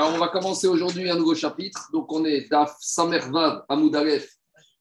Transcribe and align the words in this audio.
Alors, 0.00 0.14
on 0.14 0.18
va 0.18 0.28
commencer 0.28 0.66
aujourd'hui 0.66 1.10
un 1.10 1.16
nouveau 1.16 1.34
chapitre. 1.34 1.90
Donc, 1.92 2.10
on 2.10 2.24
est 2.24 2.48
d'Af 2.48 2.74
Samervav 2.80 3.66
à 3.68 3.76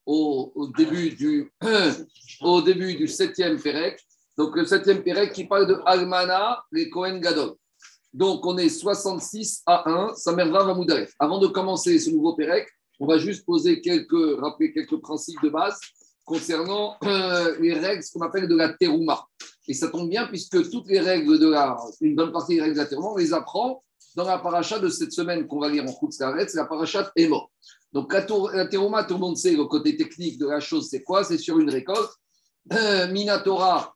au, 0.06 0.52
au, 0.56 0.68
début 0.68 1.10
du, 1.10 1.52
au 2.40 2.62
début 2.62 2.96
du 2.96 3.06
septième 3.06 3.62
Pérec. 3.62 4.00
Donc, 4.38 4.56
le 4.56 4.64
septième 4.64 5.04
Pérec 5.04 5.34
qui 5.34 5.44
parle 5.44 5.68
de 5.68 5.78
Almana, 5.86 6.64
les 6.72 6.90
Kohen 6.90 7.20
Gadol. 7.20 7.56
Donc, 8.14 8.46
on 8.46 8.58
est 8.58 8.70
66 8.70 9.64
à 9.66 9.90
1, 9.90 10.14
Samervav 10.16 10.70
à 10.70 11.06
Avant 11.20 11.40
de 11.40 11.48
commencer 11.48 12.00
ce 12.00 12.12
nouveau 12.12 12.38
Pérec, 12.38 12.70
on 13.02 13.06
va 13.06 13.18
juste 13.18 13.46
poser 13.46 13.82
quelques, 13.82 14.40
rappeler 14.40 14.72
quelques 14.72 15.02
principes 15.02 15.44
de 15.44 15.50
base 15.50 15.78
concernant 16.24 16.96
les 17.60 17.74
règles, 17.74 18.04
ce 18.04 18.14
qu'on 18.14 18.26
appelle 18.26 18.48
de 18.48 18.56
la 18.56 18.70
terouma. 18.70 19.28
Et 19.68 19.74
ça 19.74 19.90
tombe 19.90 20.08
bien 20.08 20.28
puisque 20.28 20.70
toutes 20.70 20.88
les 20.88 21.02
règles 21.02 21.40
de 21.40 21.50
la, 21.50 21.76
une 22.00 22.16
bonne 22.16 22.32
partie 22.32 22.56
des 22.56 22.62
règles 22.62 22.76
de 22.76 22.80
la 22.80 22.86
terouma, 22.86 23.10
on 23.10 23.18
les 23.18 23.34
apprend 23.34 23.84
dans 24.20 24.28
la 24.28 24.38
paracha 24.38 24.80
de 24.80 24.90
cette 24.90 25.14
semaine 25.14 25.48
qu'on 25.48 25.60
va 25.60 25.70
lire 25.70 25.86
en 25.86 25.94
Khutz 25.94 26.18
c'est 26.18 26.56
la 26.56 26.66
paracha 26.66 27.10
Emo. 27.16 27.50
Donc 27.94 28.14
la, 28.14 28.26
la 28.54 28.68
terouma, 28.68 29.06
tout 29.06 29.14
le 29.14 29.20
monde 29.22 29.38
sait 29.38 29.56
le 29.56 29.66
côté 29.66 29.96
technique 29.96 30.38
de 30.38 30.48
la 30.48 30.60
chose, 30.60 30.90
c'est 30.90 31.04
quoi? 31.04 31.24
C'est 31.24 31.38
sur 31.38 31.58
une 31.58 31.70
récolte. 31.70 32.12
Euh, 32.74 33.08
Minatora, 33.08 33.96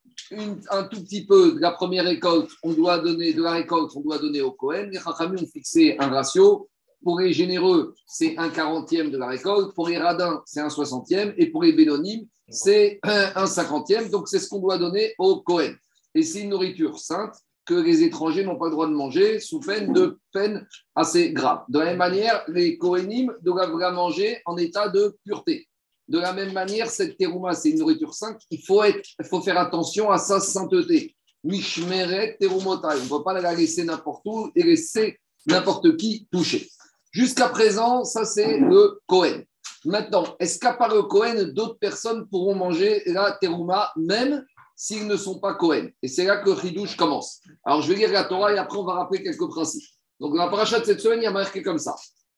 un 0.69 0.83
tout 0.83 1.03
petit 1.03 1.25
peu 1.25 1.53
de 1.53 1.59
la 1.59 1.71
première 1.71 2.05
récolte, 2.05 2.49
on 2.63 2.71
doit 2.71 2.99
donner 2.99 3.33
de 3.33 3.43
la 3.43 3.51
récolte, 3.51 3.91
on 3.95 3.99
doit 3.99 4.17
donner 4.17 4.41
au 4.41 4.51
Cohen. 4.51 4.87
Les 4.91 4.99
Chachamim 4.99 5.43
ont 5.43 5.45
fixé 5.45 5.97
un 5.99 6.07
ratio 6.07 6.69
pour 7.03 7.19
les 7.19 7.33
généreux, 7.33 7.93
c'est 8.07 8.37
un 8.37 8.49
quarantième 8.49 9.11
de 9.11 9.17
la 9.17 9.27
récolte. 9.27 9.75
Pour 9.75 9.89
les 9.89 9.97
radins, 9.97 10.41
c'est 10.45 10.61
un 10.61 10.69
soixantième. 10.69 11.33
Et 11.37 11.47
pour 11.47 11.63
les 11.63 11.73
bénonymes, 11.73 12.25
c'est 12.47 13.01
un 13.03 13.45
cinquantième. 13.45 14.09
Donc, 14.09 14.29
c'est 14.29 14.39
ce 14.39 14.47
qu'on 14.47 14.59
doit 14.59 14.77
donner 14.77 15.13
au 15.17 15.41
Cohen. 15.41 15.73
Et 16.15 16.23
c'est 16.23 16.41
une 16.41 16.51
nourriture 16.51 16.97
sainte 16.97 17.35
que 17.65 17.73
les 17.73 18.03
étrangers 18.03 18.43
n'ont 18.43 18.57
pas 18.57 18.65
le 18.65 18.71
droit 18.71 18.87
de 18.87 18.93
manger 18.93 19.39
sous 19.39 19.59
peine 19.59 19.93
de 19.93 20.19
peine 20.31 20.67
assez 20.95 21.31
grave. 21.31 21.63
De 21.69 21.79
la 21.79 21.85
même 21.85 21.97
manière, 21.97 22.43
les 22.47 22.77
Kohenim 22.77 23.31
doivent 23.41 23.77
la 23.77 23.91
manger 23.91 24.41
en 24.45 24.57
état 24.57 24.89
de 24.89 25.17
pureté. 25.25 25.67
De 26.07 26.19
la 26.19 26.33
même 26.33 26.51
manière, 26.51 26.89
cette 26.89 27.17
terouma, 27.17 27.53
c'est 27.53 27.69
une 27.69 27.79
nourriture 27.79 28.13
sainte. 28.13 28.41
Il 28.51 28.61
faut, 28.61 28.83
être, 28.83 29.07
faut 29.23 29.41
faire 29.41 29.57
attention 29.57 30.11
à 30.11 30.17
sa 30.17 30.39
sainteté. 30.39 31.15
Mishmeret 31.43 32.37
terumota. 32.39 32.89
On 32.89 33.03
ne 33.03 33.09
peut 33.09 33.23
pas 33.23 33.39
la 33.39 33.53
laisser 33.53 33.83
n'importe 33.83 34.23
où 34.25 34.51
et 34.55 34.63
laisser 34.63 35.19
n'importe 35.45 35.97
qui 35.97 36.27
toucher. 36.31 36.69
Jusqu'à 37.11 37.49
présent, 37.49 38.03
ça 38.03 38.25
c'est 38.25 38.59
le 38.59 38.99
Cohen. 39.07 39.43
Maintenant, 39.85 40.23
est-ce 40.39 40.59
qu'à 40.59 40.73
part 40.73 40.93
le 40.93 41.03
Cohen, 41.03 41.51
d'autres 41.53 41.77
personnes 41.77 42.27
pourront 42.27 42.55
manger 42.55 43.03
la 43.05 43.37
terouma, 43.41 43.91
même? 43.97 44.45
S'ils 44.75 45.07
ne 45.07 45.17
sont 45.17 45.39
pas 45.39 45.53
Cohen 45.55 45.89
Et 46.01 46.07
c'est 46.07 46.25
là 46.25 46.37
que 46.37 46.49
Ridouche 46.49 46.95
commence. 46.95 47.41
Alors, 47.63 47.81
je 47.81 47.91
vais 47.91 47.99
lire 47.99 48.11
la 48.11 48.23
Torah 48.25 48.53
et 48.53 48.57
après, 48.57 48.77
on 48.77 48.85
va 48.85 48.93
rappeler 48.93 49.23
quelques 49.23 49.47
principes. 49.47 49.87
Donc, 50.19 50.35
dans 50.35 50.45
la 50.45 50.49
paracha 50.49 50.79
de 50.79 50.85
cette 50.85 51.01
semaine, 51.01 51.19
il 51.19 51.23
y 51.23 51.27
a 51.27 51.31
marqué 51.31 51.61
comme 51.61 51.79
ça. 51.79 51.95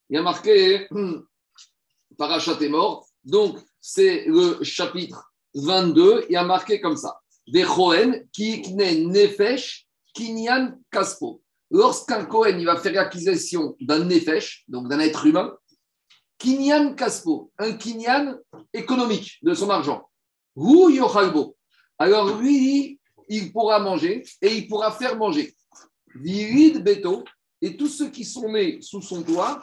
Il 0.09 0.16
y 0.16 0.19
a 0.19 0.22
marqué 0.22 0.88
Parachat 2.17 2.58
est 2.61 2.69
mort. 2.69 3.08
Donc, 3.23 3.59
c'est 3.81 4.25
le 4.25 4.63
chapitre 4.63 5.33
22. 5.56 6.25
Il 6.30 6.33
y 6.33 6.38
a 6.38 6.44
marqué 6.44 6.80
comme 6.80 6.97
ça. 6.97 7.19
Des 7.47 7.63
Cohen 7.63 8.22
qui 8.31 8.63
nefesh 8.73 9.88
kinyan 10.13 10.80
kaspo 10.89 11.44
lorsqu'un 11.69 12.25
Cohen 12.25 12.58
il 12.59 12.66
va 12.66 12.78
faire 12.78 12.94
l'acquisition 12.94 13.75
d'un 13.80 14.06
Nefesh, 14.06 14.63
donc 14.67 14.88
d'un 14.88 15.00
être 15.00 15.25
humain, 15.25 15.56
Kinyan 16.38 16.95
Kaspo, 16.95 17.52
un 17.58 17.73
Kinyan 17.73 18.38
économique 18.73 19.39
de 19.41 19.53
son 19.53 19.69
argent, 19.69 20.09
ou 20.56 20.89
Yochalbo, 20.89 21.56
alors 21.97 22.38
lui, 22.38 22.99
il 23.29 23.51
pourra 23.51 23.79
manger 23.79 24.23
et 24.41 24.55
il 24.55 24.67
pourra 24.67 24.91
faire 24.91 25.17
manger. 25.17 25.55
Virid 26.15 26.83
Beto, 26.83 27.23
et 27.61 27.75
tous 27.75 27.88
ceux 27.88 28.09
qui 28.09 28.23
sont 28.23 28.51
nés 28.51 28.79
sous 28.81 29.01
son 29.01 29.23
toit, 29.23 29.61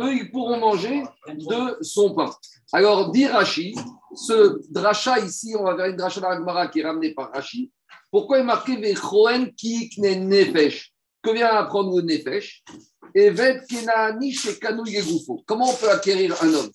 eux, 0.00 0.12
ils 0.12 0.30
pourront 0.30 0.58
manger 0.58 1.02
de 1.28 1.82
son 1.82 2.14
pain. 2.14 2.30
Alors, 2.72 3.10
dit 3.10 3.26
Rashi, 3.26 3.74
ce 4.14 4.60
dracha 4.70 5.18
ici, 5.20 5.54
on 5.58 5.64
va 5.64 5.74
vers 5.74 5.86
une 5.86 5.96
dracha 5.96 6.20
d'Agmara 6.20 6.68
qui 6.68 6.80
est 6.80 6.84
ramené 6.84 7.14
par 7.14 7.30
Rashi, 7.32 7.70
pourquoi 8.10 8.38
est 8.38 8.44
marqué 8.44 8.76
Vechoen 8.76 9.52
ki 9.54 9.90
nefesh? 9.98 10.92
Que 11.22 11.30
vient 11.30 11.48
apprendre 11.48 11.96
le 11.96 12.02
nefesh? 12.02 12.64
Evet 13.14 13.66
kenaani 13.68 14.34
Comment 15.46 15.70
on 15.70 15.74
peut 15.74 15.90
acquérir 15.90 16.36
un 16.42 16.54
homme? 16.54 16.70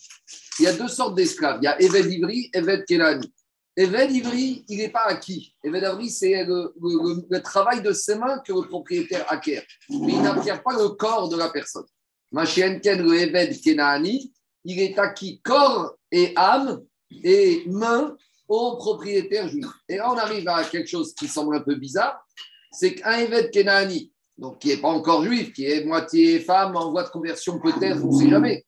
Il 0.60 0.66
y 0.66 0.68
a 0.68 0.74
deux 0.74 0.88
sortes 0.88 1.16
d'esclaves. 1.16 1.60
Il 1.62 1.66
y 1.66 1.68
a 1.68 1.82
Evet 1.82 2.04
Ivri, 2.04 2.50
Evet 2.54 2.86
Kenani. 2.86 3.34
Evet 3.76 4.12
Ivri, 4.12 4.66
il 4.68 4.78
n'est 4.78 4.90
pas 4.90 5.06
acquis. 5.06 5.56
Evet 5.64 5.82
Ivri, 5.82 6.10
c'est 6.10 6.46
le, 6.46 7.40
travail 7.40 7.82
de 7.82 7.92
ses 7.92 8.16
mains 8.16 8.40
que 8.40 8.54
le 8.54 8.68
propriétaire 8.68 9.26
acquiert. 9.32 9.64
Mais 9.90 10.14
il 10.14 10.22
n'acquiert 10.22 10.62
pas 10.62 10.74
le 10.74 10.90
corps 10.90 11.30
de 11.30 11.38
la 11.38 11.50
personne. 11.50 11.86
Machien 12.32 12.80
Ken, 12.80 13.02
le 13.02 13.16
Evet 13.20 13.60
Kenani, 13.64 14.34
il 14.64 14.80
est 14.80 14.98
acquis 15.00 15.42
corps 15.42 15.96
et 16.12 16.34
âme 16.36 16.84
et 17.24 17.64
main 17.68 18.16
au 18.48 18.78
propriétaire 18.78 19.48
juif. 19.48 19.66
Et 19.90 19.98
là, 19.98 20.12
on 20.12 20.18
arrive 20.18 20.48
à 20.48 20.64
quelque 20.64 20.90
chose 20.90 21.14
qui 21.16 21.28
semble 21.28 21.56
un 21.56 21.62
peu 21.62 21.76
bizarre, 21.76 22.24
c'est 22.72 22.96
qu'un 22.96 23.18
évêque 23.18 23.52
Kenani, 23.52 24.13
donc 24.38 24.60
qui 24.60 24.70
n'est 24.70 24.78
pas 24.78 24.90
encore 24.90 25.24
juif, 25.24 25.54
qui 25.54 25.66
est 25.66 25.86
moitié 25.86 26.40
femme, 26.40 26.76
en 26.76 26.92
voie 26.92 27.04
de 27.04 27.10
conversion 27.10 27.60
peut-être, 27.60 28.04
on 28.04 28.12
ne 28.12 28.20
sait 28.20 28.30
jamais, 28.30 28.66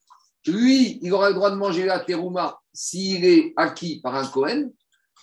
lui, 0.48 1.00
il 1.02 1.12
aura 1.14 1.30
le 1.30 1.36
droit 1.36 1.50
de 1.50 1.56
manger 1.56 1.86
la 1.86 2.00
terouma 2.00 2.60
s'il 2.74 3.26
est 3.26 3.54
acquis 3.56 4.00
par 4.02 4.16
un 4.16 4.28
Cohen, 4.28 4.70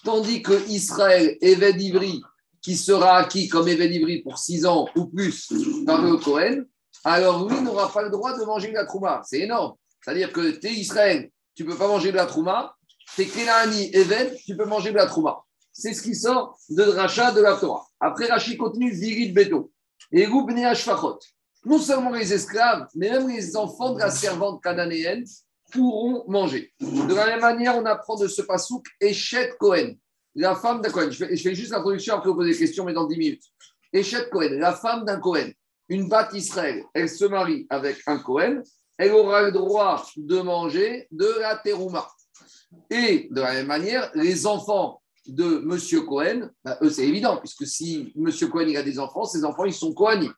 tandis 0.04 0.42
que 0.42 0.68
Israël, 0.68 1.36
évêque 1.40 1.76
d'Ivry, 1.76 2.20
qui 2.60 2.76
sera 2.76 3.18
acquis 3.18 3.48
comme 3.48 3.68
évêque 3.68 3.92
d'Ivry 3.92 4.22
pour 4.22 4.38
six 4.38 4.66
ans 4.66 4.88
ou 4.96 5.06
plus 5.06 5.48
par 5.86 6.02
le 6.02 6.16
Cohen, 6.16 6.64
alors 7.04 7.48
lui 7.48 7.60
n'aura 7.60 7.92
pas 7.92 8.02
le 8.02 8.10
droit 8.10 8.36
de 8.36 8.44
manger 8.44 8.68
de 8.68 8.74
la 8.74 8.84
trouma. 8.84 9.22
C'est 9.24 9.40
énorme. 9.40 9.74
C'est-à-dire 10.00 10.32
que 10.32 10.50
tu 10.50 10.66
es 10.66 10.72
Israël, 10.72 11.30
tu 11.54 11.64
ne 11.64 11.70
peux 11.70 11.76
pas 11.76 11.88
manger 11.88 12.10
de 12.10 12.16
la 12.16 12.26
trouma, 12.26 12.74
c'est 13.14 13.26
Kenani 13.26 13.90
Even, 13.94 14.30
tu 14.44 14.56
peux 14.56 14.64
manger 14.64 14.90
de 14.90 14.96
la 14.96 15.06
trouma. 15.06 15.38
C'est 15.72 15.94
ce 15.94 16.02
qui 16.02 16.14
sort 16.14 16.58
de 16.68 16.82
rachat 16.82 17.32
de 17.32 17.40
la 17.40 17.56
Torah. 17.56 17.86
Après, 17.98 18.26
Rashi 18.26 18.56
continue 18.56 18.92
Virid 18.92 19.34
Beto. 19.34 19.71
Et. 20.10 20.26
Non 21.64 21.78
seulement 21.78 22.10
les 22.10 22.32
esclaves, 22.32 22.88
mais 22.94 23.10
même 23.10 23.28
les 23.28 23.56
enfants 23.56 23.94
de 23.94 24.00
la 24.00 24.10
servante 24.10 24.62
cananéenne 24.62 25.24
pourront 25.70 26.24
manger. 26.28 26.72
De 26.80 27.14
la 27.14 27.26
même 27.26 27.40
manière, 27.40 27.76
on 27.76 27.86
apprend 27.86 28.16
de 28.16 28.28
ce 28.28 28.42
pasouk 28.42 28.86
Echet 29.00 29.54
Cohen, 29.58 29.94
la 30.34 30.56
femme 30.56 30.80
d'un 30.80 30.90
Cohen. 30.90 31.10
Je 31.10 31.24
fais, 31.24 31.54
juste 31.54 31.70
l'introduction, 31.70 32.14
après 32.14 32.28
vous 32.28 32.36
posez 32.36 32.52
des 32.52 32.58
questions, 32.58 32.84
mais 32.84 32.92
dans 32.92 33.06
10 33.06 33.16
minutes. 33.16 33.44
Echet 33.92 34.28
Cohen, 34.30 34.58
la 34.58 34.72
femme 34.72 35.04
d'un 35.04 35.20
Cohen, 35.20 35.50
une 35.88 36.08
batte 36.08 36.34
Israël, 36.34 36.84
elle 36.94 37.08
se 37.08 37.24
marie 37.24 37.66
avec 37.70 37.98
un 38.06 38.18
Cohen, 38.18 38.62
elle 38.98 39.12
aura 39.12 39.42
le 39.42 39.52
droit 39.52 40.06
de 40.16 40.40
manger 40.40 41.06
de 41.10 41.28
la 41.40 41.56
terouma. 41.56 42.08
Et 42.90 43.28
de 43.30 43.40
la 43.40 43.52
même 43.54 43.66
manière, 43.66 44.10
les 44.14 44.46
enfants 44.46 45.01
de 45.26 45.62
M. 45.62 46.04
Cohen, 46.06 46.50
bah, 46.64 46.78
eux, 46.82 46.90
c'est 46.90 47.06
évident, 47.06 47.36
puisque 47.36 47.66
si 47.66 48.12
M. 48.16 48.30
Cohen 48.50 48.66
il 48.68 48.76
a 48.76 48.82
des 48.82 48.98
enfants, 48.98 49.24
ses 49.24 49.44
enfants, 49.44 49.64
ils 49.64 49.72
sont 49.72 49.92
Cohen. 49.92 50.28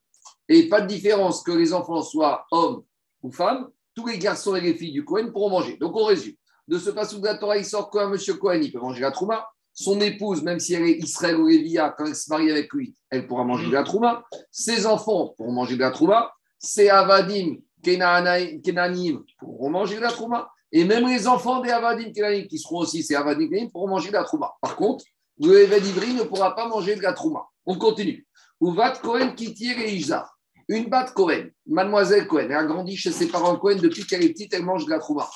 Et 0.48 0.68
pas 0.68 0.80
de 0.80 0.86
différence 0.86 1.42
que 1.42 1.52
les 1.52 1.72
enfants 1.72 2.02
soient 2.02 2.46
hommes 2.50 2.82
ou 3.22 3.30
femmes, 3.30 3.68
tous 3.94 4.06
les 4.06 4.18
garçons 4.18 4.54
et 4.56 4.60
les 4.60 4.74
filles 4.74 4.92
du 4.92 5.04
Cohen 5.04 5.30
pourront 5.32 5.50
manger. 5.50 5.76
Donc, 5.78 5.96
on 5.96 6.04
résume. 6.04 6.34
De 6.66 6.78
ce 6.78 6.90
passage 6.90 7.20
de 7.20 7.24
la 7.24 7.36
Torah, 7.36 7.56
il 7.56 7.64
sort 7.64 7.90
qu'un 7.90 8.12
M. 8.12 8.18
Cohen, 8.38 8.60
il 8.62 8.72
peut 8.72 8.80
manger 8.80 9.00
la 9.00 9.10
trouma. 9.10 9.46
Son 9.72 10.00
épouse, 10.00 10.42
même 10.42 10.60
si 10.60 10.74
elle 10.74 10.84
est 10.84 10.98
Israël 10.98 11.36
ou 11.36 11.48
Lévia, 11.48 11.94
quand 11.96 12.06
elle 12.06 12.14
se 12.14 12.30
marie 12.30 12.50
avec 12.50 12.72
lui, 12.72 12.94
elle 13.10 13.26
pourra 13.26 13.44
manger 13.44 13.66
de 13.66 13.72
la 13.72 13.82
trouma. 13.82 14.24
Ses 14.50 14.86
enfants 14.86 15.34
pourront 15.36 15.52
manger 15.52 15.74
de 15.74 15.80
la 15.80 15.90
trouma. 15.90 16.32
Ses 16.58 16.88
Avadim, 16.88 17.56
Kenanim 17.82 19.24
pourront 19.38 19.70
manger 19.70 19.96
de 19.96 20.00
la 20.00 20.10
trouma. 20.10 20.50
Et 20.76 20.84
même 20.84 21.06
les 21.06 21.28
enfants 21.28 21.60
des 21.60 21.70
Avadim 21.70 22.10
qui 22.48 22.58
seront 22.58 22.80
aussi 22.80 23.04
ces 23.04 23.14
Avadim 23.14 23.68
pourront 23.70 23.86
manger 23.86 24.08
de 24.08 24.14
la 24.14 24.24
trouma. 24.24 24.54
Par 24.60 24.74
contre, 24.74 25.04
le 25.40 25.62
Eved 25.62 25.84
ne 25.84 26.24
pourra 26.24 26.56
pas 26.56 26.66
manger 26.66 26.96
de 26.96 27.00
la 27.00 27.12
trouma. 27.12 27.46
On 27.64 27.78
continue. 27.78 28.26
Cohen 28.60 29.34
qui 29.36 29.54
tire 29.54 29.78
et 29.78 29.96
Une 30.68 30.86
batte 30.86 31.14
Cohen, 31.14 31.46
mademoiselle 31.66 32.26
Cohen, 32.26 32.46
elle 32.46 32.56
a 32.56 32.64
grandi 32.64 32.96
chez 32.96 33.12
ses 33.12 33.28
parents 33.28 33.56
Cohen 33.56 33.76
depuis 33.80 34.04
qu'elle 34.04 34.24
est 34.24 34.30
petite, 34.30 34.52
elle 34.52 34.64
mange 34.64 34.84
de 34.86 34.90
la 34.90 34.98
trouma. 34.98 35.30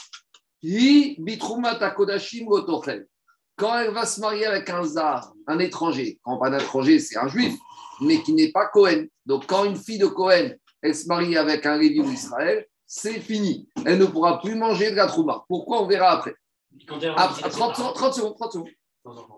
Quand 3.56 3.78
elle 3.78 3.92
va 3.92 4.06
se 4.06 4.20
marier 4.20 4.46
avec 4.46 4.70
un 4.70 4.82
zar, 4.82 5.32
un 5.46 5.58
étranger, 5.60 6.18
quand 6.22 6.38
pas 6.38 6.50
d'étranger, 6.50 6.98
c'est 6.98 7.16
un 7.16 7.28
juif, 7.28 7.54
mais 8.00 8.20
qui 8.22 8.32
n'est 8.32 8.50
pas 8.50 8.66
Cohen. 8.66 9.06
Donc 9.24 9.46
quand 9.46 9.64
une 9.64 9.76
fille 9.76 9.98
de 9.98 10.06
Cohen, 10.06 10.50
elle 10.82 10.96
se 10.96 11.06
marie 11.06 11.36
avec 11.36 11.64
un 11.64 11.78
Lévi 11.78 12.00
ou 12.00 12.10
Israël, 12.10 12.66
c'est 12.88 13.20
fini. 13.20 13.68
Elle 13.84 13.98
ne 13.98 14.06
pourra 14.06 14.40
plus 14.40 14.54
manger 14.54 14.90
de 14.90 14.96
la 14.96 15.06
trouma. 15.06 15.44
Pourquoi? 15.46 15.82
On 15.82 15.86
verra 15.86 16.10
après. 16.10 16.34
après 17.16 17.50
30, 17.50 17.74
30, 17.74 18.14
secondes, 18.14 18.34
30 18.34 18.52
secondes. 18.52 18.68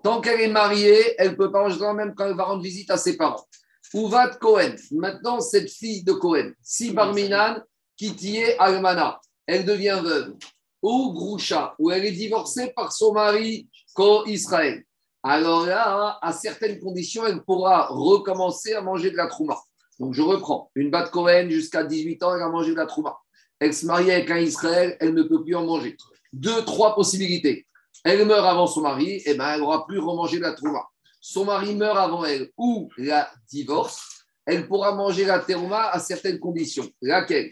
Tant 0.03 0.21
qu'elle 0.21 0.39
est 0.39 0.47
mariée, 0.47 1.15
elle 1.17 1.31
ne 1.31 1.35
peut 1.35 1.51
pas 1.51 1.61
manger 1.61 1.79
même 1.93 2.15
quand 2.15 2.25
elle 2.25 2.35
va 2.35 2.45
rendre 2.45 2.63
visite 2.63 2.89
à 2.89 2.97
ses 2.97 3.17
parents. 3.17 3.45
Ouvat 3.93 4.35
Cohen. 4.35 4.75
Maintenant, 4.91 5.41
cette 5.41 5.69
fille 5.69 6.03
de 6.03 6.13
Cohen, 6.13 6.53
si 6.63 6.91
Barminan, 6.91 7.57
est 8.01 8.57
Almana, 8.57 9.19
elle 9.45 9.65
devient 9.65 9.99
veuve. 10.01 10.35
Ou 10.81 11.11
Groucha, 11.11 11.75
où 11.77 11.91
elle 11.91 12.05
est 12.05 12.11
divorcée 12.11 12.71
par 12.73 12.91
son 12.93 13.13
mari, 13.13 13.69
Ko-Israël. 13.93 14.83
Alors 15.23 15.65
là, 15.65 16.17
à 16.21 16.31
certaines 16.31 16.79
conditions, 16.79 17.27
elle 17.27 17.43
pourra 17.43 17.87
recommencer 17.87 18.73
à 18.73 18.81
manger 18.81 19.11
de 19.11 19.17
la 19.17 19.27
trouma. 19.27 19.59
Donc 19.99 20.13
je 20.13 20.21
reprends. 20.21 20.71
Une 20.73 20.89
batte 20.89 21.11
Cohen 21.11 21.49
jusqu'à 21.49 21.83
18 21.83 22.23
ans, 22.23 22.33
elle 22.33 22.41
a 22.41 22.49
mangé 22.49 22.71
de 22.71 22.77
la 22.77 22.87
trouma. 22.87 23.17
Elle 23.61 23.75
se 23.75 23.85
marie 23.85 24.09
avec 24.09 24.31
un 24.31 24.39
Israël, 24.39 24.97
elle 24.99 25.13
ne 25.13 25.21
peut 25.21 25.43
plus 25.43 25.55
en 25.55 25.63
manger. 25.63 25.95
Deux, 26.33 26.65
trois 26.65 26.95
possibilités. 26.95 27.67
Elle 28.03 28.25
meurt 28.25 28.43
avant 28.43 28.65
son 28.65 28.81
mari, 28.81 29.17
et 29.17 29.23
eh 29.27 29.33
ben, 29.35 29.53
elle 29.53 29.59
n'aura 29.59 29.85
plus 29.85 29.99
remangé 29.99 30.39
la 30.39 30.53
trouma. 30.53 30.83
Son 31.19 31.45
mari 31.45 31.75
meurt 31.75 31.95
avant 31.95 32.25
elle 32.25 32.49
ou 32.57 32.89
la 32.97 33.29
divorce, 33.51 34.25
elle 34.47 34.67
pourra 34.67 34.95
manger 34.95 35.25
la 35.25 35.37
terouma 35.37 35.89
à 35.91 35.99
certaines 35.99 36.39
conditions. 36.39 36.89
Laquelle? 37.03 37.51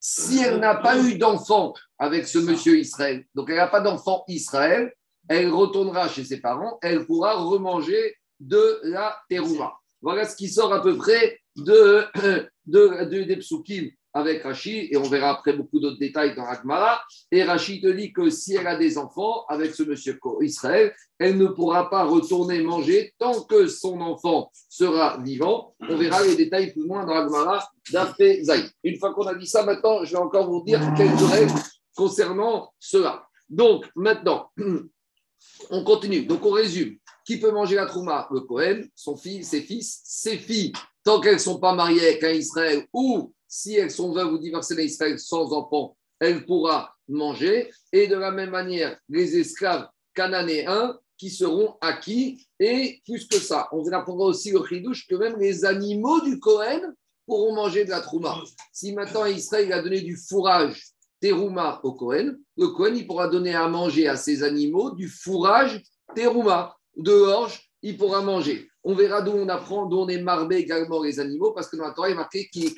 Si 0.00 0.42
elle 0.42 0.58
n'a 0.58 0.74
pas 0.74 0.98
eu 0.98 1.18
d'enfant 1.18 1.72
avec 2.00 2.26
ce 2.26 2.38
monsieur 2.38 2.76
Israël, 2.76 3.24
donc 3.32 3.48
elle 3.48 3.58
n'a 3.58 3.68
pas 3.68 3.80
d'enfant 3.80 4.24
Israël, 4.26 4.92
elle 5.28 5.50
retournera 5.50 6.08
chez 6.08 6.24
ses 6.24 6.40
parents, 6.40 6.80
elle 6.82 7.06
pourra 7.06 7.34
remanger 7.34 8.16
de 8.40 8.80
la 8.82 9.16
terouma. 9.30 9.77
Voilà 10.00 10.24
ce 10.24 10.36
qui 10.36 10.48
sort 10.48 10.72
à 10.72 10.82
peu 10.82 10.96
près 10.96 11.40
de, 11.56 12.04
de, 12.66 13.04
de 13.04 13.22
des 13.22 13.36
psukim 13.36 13.90
avec 14.14 14.42
Rachid, 14.42 14.88
et 14.90 14.96
on 14.96 15.02
verra 15.02 15.30
après 15.30 15.52
beaucoup 15.52 15.80
d'autres 15.80 15.98
détails 15.98 16.34
dans 16.34 16.44
Agmara. 16.44 17.02
Et 17.30 17.44
Rachid 17.44 17.82
te 17.82 17.88
dit 17.88 18.12
que 18.12 18.30
si 18.30 18.54
elle 18.54 18.66
a 18.66 18.76
des 18.76 18.98
enfants 18.98 19.44
avec 19.48 19.74
ce 19.74 19.82
monsieur 19.82 20.18
Israël, 20.40 20.94
elle 21.18 21.36
ne 21.36 21.46
pourra 21.46 21.90
pas 21.90 22.04
retourner 22.04 22.62
manger 22.62 23.14
tant 23.18 23.42
que 23.42 23.66
son 23.66 24.00
enfant 24.00 24.50
sera 24.68 25.18
vivant. 25.22 25.74
On 25.80 25.96
verra 25.96 26.24
les 26.24 26.36
détails 26.36 26.72
plus 26.72 26.86
loin 26.86 27.04
dans 27.04 27.14
Agmara 27.14 27.68
d'Afé 27.92 28.42
Une 28.82 28.98
fois 28.98 29.14
qu'on 29.14 29.26
a 29.26 29.34
dit 29.34 29.46
ça, 29.46 29.64
maintenant, 29.64 30.04
je 30.04 30.12
vais 30.12 30.18
encore 30.18 30.50
vous 30.50 30.64
dire 30.64 30.80
quelques 30.96 31.30
règles 31.30 31.52
concernant 31.94 32.72
cela. 32.78 33.26
Donc, 33.48 33.86
maintenant, 33.94 34.50
on 35.70 35.84
continue. 35.84 36.24
Donc, 36.24 36.44
on 36.44 36.50
résume. 36.50 36.96
Qui 37.28 37.38
peut 37.38 37.50
manger 37.50 37.74
la 37.74 37.84
trouma? 37.84 38.26
Le 38.30 38.40
Cohen, 38.40 38.84
son 38.94 39.14
fils, 39.14 39.50
ses 39.50 39.60
fils, 39.60 40.00
ses 40.02 40.38
filles, 40.38 40.72
tant 41.04 41.20
qu'elles 41.20 41.34
ne 41.34 41.38
sont 41.38 41.60
pas 41.60 41.74
mariées 41.74 42.00
avec 42.00 42.24
un 42.24 42.30
Israël 42.30 42.86
ou 42.90 43.34
si 43.46 43.74
elles 43.74 43.90
sont 43.90 44.12
veuves 44.12 44.32
ou 44.32 44.38
divorcées 44.38 44.74
d'Israël 44.74 45.18
sans 45.18 45.52
enfants, 45.52 45.94
elle 46.20 46.46
pourra 46.46 46.96
manger. 47.06 47.70
Et 47.92 48.06
de 48.06 48.16
la 48.16 48.30
même 48.30 48.48
manière, 48.48 48.98
les 49.10 49.36
esclaves 49.36 49.88
cananéens 50.14 50.98
qui 51.18 51.28
seront 51.28 51.74
acquis. 51.82 52.46
Et 52.58 53.02
plus 53.04 53.28
que 53.28 53.36
ça, 53.36 53.68
on 53.72 53.86
apprendre 53.92 54.24
aussi 54.24 54.54
au 54.54 54.64
chidouche 54.64 55.06
que 55.06 55.16
même 55.16 55.38
les 55.38 55.66
animaux 55.66 56.22
du 56.22 56.40
Cohen 56.40 56.80
pourront 57.26 57.54
manger 57.54 57.84
de 57.84 57.90
la 57.90 58.00
trouma. 58.00 58.42
Si 58.72 58.94
maintenant 58.94 59.26
Israël 59.26 59.70
a 59.74 59.82
donné 59.82 60.00
du 60.00 60.16
fourrage 60.16 60.82
terouma 61.20 61.78
au 61.82 61.92
Cohen, 61.92 62.36
le 62.56 62.68
Cohen 62.68 63.04
pourra 63.06 63.28
donner 63.28 63.54
à 63.54 63.68
manger 63.68 64.08
à 64.08 64.16
ses 64.16 64.42
animaux 64.42 64.92
du 64.92 65.08
fourrage 65.08 65.82
terouma. 66.16 66.77
De 66.98 67.12
orge, 67.12 67.70
il 67.82 67.96
pourra 67.96 68.22
manger. 68.22 68.68
On 68.84 68.94
verra 68.94 69.22
d'où 69.22 69.32
on 69.32 69.48
apprend, 69.48 69.86
d'où 69.86 69.98
on 69.98 70.08
est 70.08 70.20
marbé 70.20 70.56
également 70.56 71.02
les 71.02 71.20
animaux, 71.20 71.52
parce 71.52 71.68
que 71.68 71.76
dans 71.76 71.84
la 71.84 71.92
Torah, 71.92 72.08
il 72.08 72.12
est 72.12 72.16
marqué 72.16 72.48
qu'il 72.48 72.72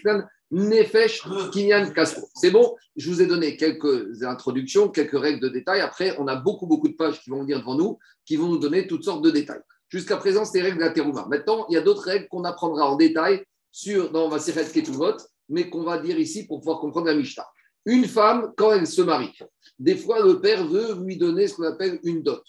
Nefesh 0.51 1.23
Kinyan 1.53 1.93
Castro. 1.93 2.29
C'est 2.35 2.51
bon 2.51 2.75
Je 2.97 3.09
vous 3.09 3.23
ai 3.23 3.27
donné 3.27 3.57
quelques 3.57 4.23
introductions, 4.25 4.89
quelques 4.89 5.19
règles 5.19 5.41
de 5.41 5.49
détail. 5.49 5.81
Après, 5.81 6.17
on 6.19 6.27
a 6.27 6.37
beaucoup, 6.37 6.67
beaucoup 6.67 6.89
de 6.89 6.95
pages 6.95 7.23
qui 7.23 7.31
vont 7.31 7.43
venir 7.43 7.61
devant 7.61 7.77
nous, 7.77 7.99
qui 8.27 8.37
vont 8.37 8.49
nous 8.49 8.59
donner 8.59 8.87
toutes 8.87 9.05
sortes 9.05 9.23
de 9.23 9.31
détails. 9.31 9.61
Jusqu'à 9.89 10.17
présent, 10.17 10.45
c'était 10.45 10.59
les 10.59 10.71
règles 10.71 10.93
de 10.93 11.17
la. 11.17 11.27
Maintenant, 11.27 11.67
il 11.69 11.75
y 11.75 11.77
a 11.77 11.81
d'autres 11.81 12.03
règles 12.03 12.29
qu'on 12.29 12.45
apprendra 12.45 12.91
en 12.91 12.97
détail 12.97 13.45
sur, 13.71 14.11
dans 14.11 14.29
Maseret 14.29 14.67
Ketuvot, 14.73 15.17
mais 15.49 15.71
qu'on 15.71 15.83
va 15.83 15.99
dire 15.99 16.19
ici 16.19 16.47
pour 16.47 16.61
pouvoir 16.61 16.81
comprendre 16.81 17.07
la 17.07 17.15
Mishnah. 17.15 17.47
Une 17.87 18.05
femme, 18.05 18.53
quand 18.57 18.73
elle 18.73 18.87
se 18.87 19.03
marie, 19.03 19.37
des 19.79 19.97
fois, 19.97 20.21
le 20.21 20.41
père 20.41 20.67
veut 20.67 20.95
lui 21.05 21.17
donner 21.17 21.47
ce 21.49 21.55
qu'on 21.55 21.65
appelle 21.65 21.99
une 22.03 22.23
dot. 22.23 22.43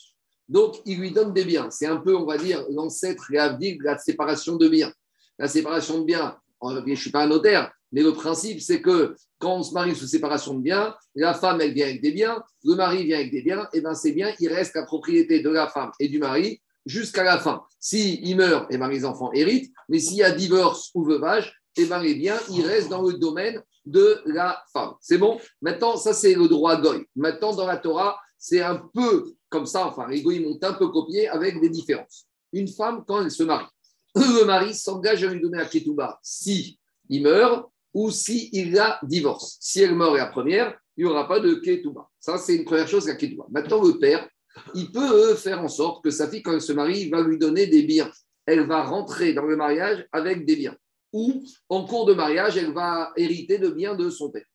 Donc, 0.51 0.81
il 0.85 0.99
lui 0.99 1.11
donne 1.11 1.33
des 1.33 1.45
biens. 1.45 1.69
C'est 1.71 1.85
un 1.85 1.95
peu, 1.95 2.13
on 2.13 2.25
va 2.25 2.37
dire, 2.37 2.65
l'ancêtre 2.71 3.31
et 3.31 3.37
de 3.37 3.83
la 3.85 3.97
séparation 3.97 4.57
de 4.57 4.67
biens. 4.67 4.91
La 5.39 5.47
séparation 5.47 5.99
de 5.99 6.03
biens, 6.03 6.37
je 6.61 6.89
ne 6.89 6.95
suis 6.95 7.09
pas 7.09 7.23
un 7.23 7.27
notaire, 7.27 7.71
mais 7.93 8.03
le 8.03 8.11
principe, 8.11 8.59
c'est 8.59 8.81
que 8.81 9.15
quand 9.39 9.59
on 9.59 9.63
se 9.63 9.73
marie 9.73 9.95
sous 9.95 10.07
séparation 10.07 10.53
de 10.55 10.59
biens, 10.59 10.93
la 11.15 11.33
femme, 11.33 11.61
elle 11.61 11.73
vient 11.73 11.85
avec 11.85 12.01
des 12.01 12.11
biens, 12.11 12.43
le 12.65 12.75
mari 12.75 13.05
vient 13.05 13.19
avec 13.19 13.31
des 13.31 13.41
biens, 13.41 13.65
et 13.71 13.79
bien 13.79 13.95
ces 13.95 14.11
biens, 14.11 14.33
il 14.41 14.49
reste 14.49 14.75
la 14.75 14.83
propriété 14.83 15.39
de 15.39 15.49
la 15.49 15.69
femme 15.69 15.91
et 16.01 16.09
du 16.09 16.19
mari 16.19 16.61
jusqu'à 16.85 17.23
la 17.23 17.37
fin. 17.37 17.63
S'il 17.79 18.27
il 18.27 18.35
meurt, 18.35 18.71
et 18.73 18.77
ben 18.77 18.89
les 18.89 19.05
enfants 19.05 19.31
héritent, 19.31 19.71
mais 19.87 19.99
s'il 19.99 20.17
y 20.17 20.23
a 20.23 20.31
divorce 20.31 20.91
ou 20.93 21.05
veuvage, 21.05 21.61
et 21.77 21.85
ben 21.85 22.01
les 22.01 22.15
biens, 22.15 22.39
ils 22.49 22.65
restent 22.65 22.89
dans 22.89 23.03
le 23.03 23.13
domaine 23.13 23.63
de 23.85 24.21
la 24.25 24.61
femme. 24.73 24.95
C'est 24.99 25.17
bon? 25.17 25.39
Maintenant, 25.61 25.95
ça, 25.95 26.13
c'est 26.13 26.35
le 26.35 26.49
droit 26.49 26.75
goy. 26.79 27.05
Maintenant, 27.15 27.55
dans 27.55 27.65
la 27.65 27.77
Torah, 27.77 28.19
c'est 28.37 28.61
un 28.61 28.75
peu 28.93 29.33
comme 29.51 29.67
ça, 29.67 29.85
enfin, 29.85 30.07
les 30.07 30.21
goïs 30.21 30.41
m'ont 30.41 30.57
un 30.63 30.73
peu 30.73 30.87
copié 30.87 31.27
avec 31.27 31.59
des 31.61 31.69
différences. 31.69 32.25
Une 32.53 32.69
femme, 32.69 33.03
quand 33.05 33.21
elle 33.21 33.29
se 33.29 33.43
marie, 33.43 33.67
le 34.15 34.45
mari 34.45 34.73
s'engage 34.73 35.23
à 35.23 35.27
lui 35.27 35.41
donner 35.41 35.59
la 35.59 35.65
ketouba 35.65 36.19
si 36.23 36.79
il 37.09 37.21
meurt 37.21 37.69
ou 37.93 38.09
si 38.09 38.49
il 38.53 38.71
la 38.71 38.99
divorce. 39.03 39.57
Si 39.59 39.81
elle 39.81 39.93
meurt 39.93 40.15
la 40.15 40.27
première, 40.27 40.79
il 40.95 41.05
n'y 41.05 41.11
aura 41.11 41.27
pas 41.27 41.39
de 41.39 41.55
ketouba. 41.55 42.09
Ça, 42.19 42.37
c'est 42.37 42.55
une 42.55 42.63
première 42.63 42.87
chose, 42.87 43.07
la 43.07 43.15
ketouba. 43.15 43.45
Maintenant, 43.51 43.83
le 43.83 43.99
père, 43.99 44.27
il 44.73 44.91
peut 44.91 45.35
faire 45.35 45.61
en 45.61 45.67
sorte 45.67 46.03
que 46.03 46.11
sa 46.11 46.29
fille, 46.29 46.41
quand 46.41 46.53
elle 46.53 46.61
se 46.61 46.73
marie, 46.73 47.09
va 47.09 47.21
lui 47.21 47.37
donner 47.37 47.67
des 47.67 47.83
biens. 47.83 48.11
Elle 48.45 48.65
va 48.65 48.83
rentrer 48.83 49.33
dans 49.33 49.45
le 49.45 49.57
mariage 49.57 50.07
avec 50.13 50.45
des 50.45 50.55
biens. 50.55 50.75
Ou, 51.11 51.43
en 51.67 51.85
cours 51.85 52.05
de 52.05 52.13
mariage, 52.13 52.55
elle 52.55 52.71
va 52.71 53.11
hériter 53.17 53.57
de 53.57 53.69
biens 53.69 53.95
de 53.95 54.09
son 54.09 54.31
père. 54.31 54.45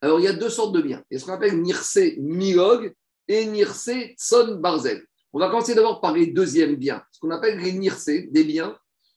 Alors, 0.00 0.18
il 0.18 0.24
y 0.24 0.28
a 0.28 0.32
deux 0.32 0.48
sortes 0.48 0.74
de 0.74 0.80
biens. 0.80 1.02
Il 1.10 1.14
y 1.14 1.16
a 1.16 1.20
ce 1.20 1.26
qu'on 1.26 1.34
appelle 1.34 1.60
Nirse 1.60 1.98
Milog 2.18 2.94
et 3.28 3.46
Tson 4.16 4.56
Barzel. 4.60 5.04
On 5.32 5.38
va 5.38 5.48
commencer 5.48 5.74
d'abord 5.74 6.00
par 6.00 6.12
les 6.12 6.28
deuxièmes 6.28 6.76
biens. 6.76 7.02
Ce 7.12 7.20
qu'on 7.20 7.30
appelle 7.30 7.58
les 7.58 7.72
des 8.28 8.44
biens, 8.44 8.76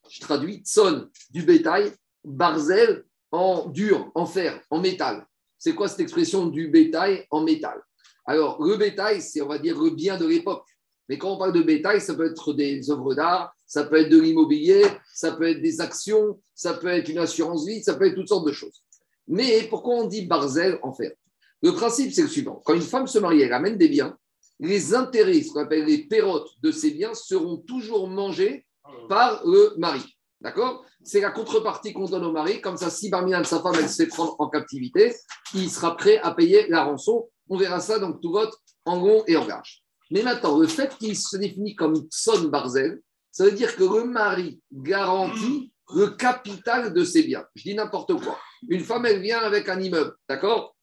je 0.09 0.19
traduis, 0.21 0.61
Tson, 0.65 1.07
du 1.29 1.43
bétail, 1.43 1.91
Barzel, 2.23 3.05
en 3.31 3.67
dur, 3.67 4.11
en 4.15 4.25
fer, 4.25 4.61
en 4.69 4.79
métal. 4.81 5.25
C'est 5.57 5.75
quoi 5.75 5.87
cette 5.87 5.99
expression 5.99 6.47
du 6.47 6.67
bétail 6.67 7.25
en 7.29 7.43
métal? 7.43 7.81
Alors, 8.25 8.61
le 8.63 8.77
bétail, 8.77 9.21
c'est, 9.21 9.41
on 9.41 9.47
va 9.47 9.59
dire, 9.59 9.81
le 9.81 9.91
bien 9.91 10.17
de 10.17 10.25
l'époque. 10.25 10.65
Mais 11.07 11.17
quand 11.17 11.33
on 11.33 11.37
parle 11.37 11.53
de 11.53 11.61
bétail, 11.61 11.99
ça 11.99 12.13
peut 12.13 12.29
être 12.29 12.53
des 12.53 12.91
œuvres 12.91 13.15
d'art, 13.15 13.53
ça 13.65 13.83
peut 13.83 13.97
être 13.97 14.09
de 14.09 14.19
l'immobilier, 14.19 14.83
ça 15.13 15.31
peut 15.31 15.49
être 15.49 15.61
des 15.61 15.81
actions, 15.81 16.39
ça 16.53 16.75
peut 16.75 16.87
être 16.87 17.09
une 17.09 17.17
assurance 17.17 17.65
vie, 17.65 17.83
ça 17.83 17.95
peut 17.95 18.05
être 18.05 18.15
toutes 18.15 18.27
sortes 18.27 18.45
de 18.45 18.51
choses. 18.51 18.83
Mais 19.27 19.63
pourquoi 19.69 19.95
on 19.95 20.07
dit 20.07 20.25
barzel 20.25 20.79
en 20.83 20.93
fer? 20.93 21.11
Le 21.61 21.73
principe, 21.73 22.13
c'est 22.13 22.21
le 22.21 22.27
suivant. 22.27 22.61
Quand 22.65 22.73
une 22.73 22.81
femme 22.81 23.07
se 23.07 23.19
marie, 23.19 23.41
elle 23.41 23.53
amène 23.53 23.77
des 23.77 23.89
biens, 23.89 24.17
les 24.59 24.93
intérêts, 24.93 25.41
ce 25.41 25.51
qu'on 25.51 25.61
appelle 25.61 25.85
les 25.85 26.05
pérotes 26.05 26.49
de 26.61 26.71
ces 26.71 26.91
biens, 26.91 27.13
seront 27.13 27.57
toujours 27.57 28.07
mangés 28.07 28.65
par 29.07 29.45
le 29.45 29.73
mari. 29.77 30.03
D'accord? 30.41 30.85
C'est 31.03 31.21
la 31.21 31.31
contrepartie 31.31 31.93
qu'on 31.93 32.05
donne 32.05 32.25
au 32.25 32.31
mari. 32.31 32.61
Comme 32.61 32.77
ça, 32.77 32.89
si 32.89 33.09
Barminan, 33.09 33.43
sa 33.43 33.61
femme, 33.61 33.75
elle 33.77 33.89
se 33.89 34.03
fait 34.03 34.07
prendre 34.07 34.35
en 34.39 34.49
captivité, 34.49 35.13
il 35.53 35.69
sera 35.69 35.95
prêt 35.97 36.17
à 36.19 36.31
payer 36.33 36.67
la 36.69 36.83
rançon. 36.83 37.29
On 37.49 37.57
verra 37.57 37.79
ça 37.79 37.99
donc 37.99 38.21
tout 38.21 38.31
vote 38.31 38.53
en 38.85 39.01
rond 39.01 39.23
et 39.27 39.35
en 39.35 39.45
large. 39.45 39.83
Mais 40.11 40.23
maintenant, 40.23 40.57
le 40.57 40.67
fait 40.67 40.97
qu'il 40.97 41.17
se 41.17 41.37
définit 41.37 41.75
comme 41.75 42.07
son 42.09 42.45
barzel, 42.45 43.01
ça 43.31 43.45
veut 43.45 43.51
dire 43.51 43.75
que 43.75 43.83
le 43.83 44.05
mari 44.05 44.61
garantit 44.71 45.71
le 45.93 46.07
capital 46.07 46.93
de 46.93 47.03
ses 47.03 47.23
biens. 47.23 47.45
Je 47.55 47.63
dis 47.63 47.75
n'importe 47.75 48.13
quoi. 48.21 48.37
Une 48.67 48.83
femme, 48.83 49.05
elle 49.05 49.21
vient 49.21 49.39
avec 49.39 49.69
un 49.69 49.79
immeuble, 49.79 50.15
d'accord? 50.27 50.75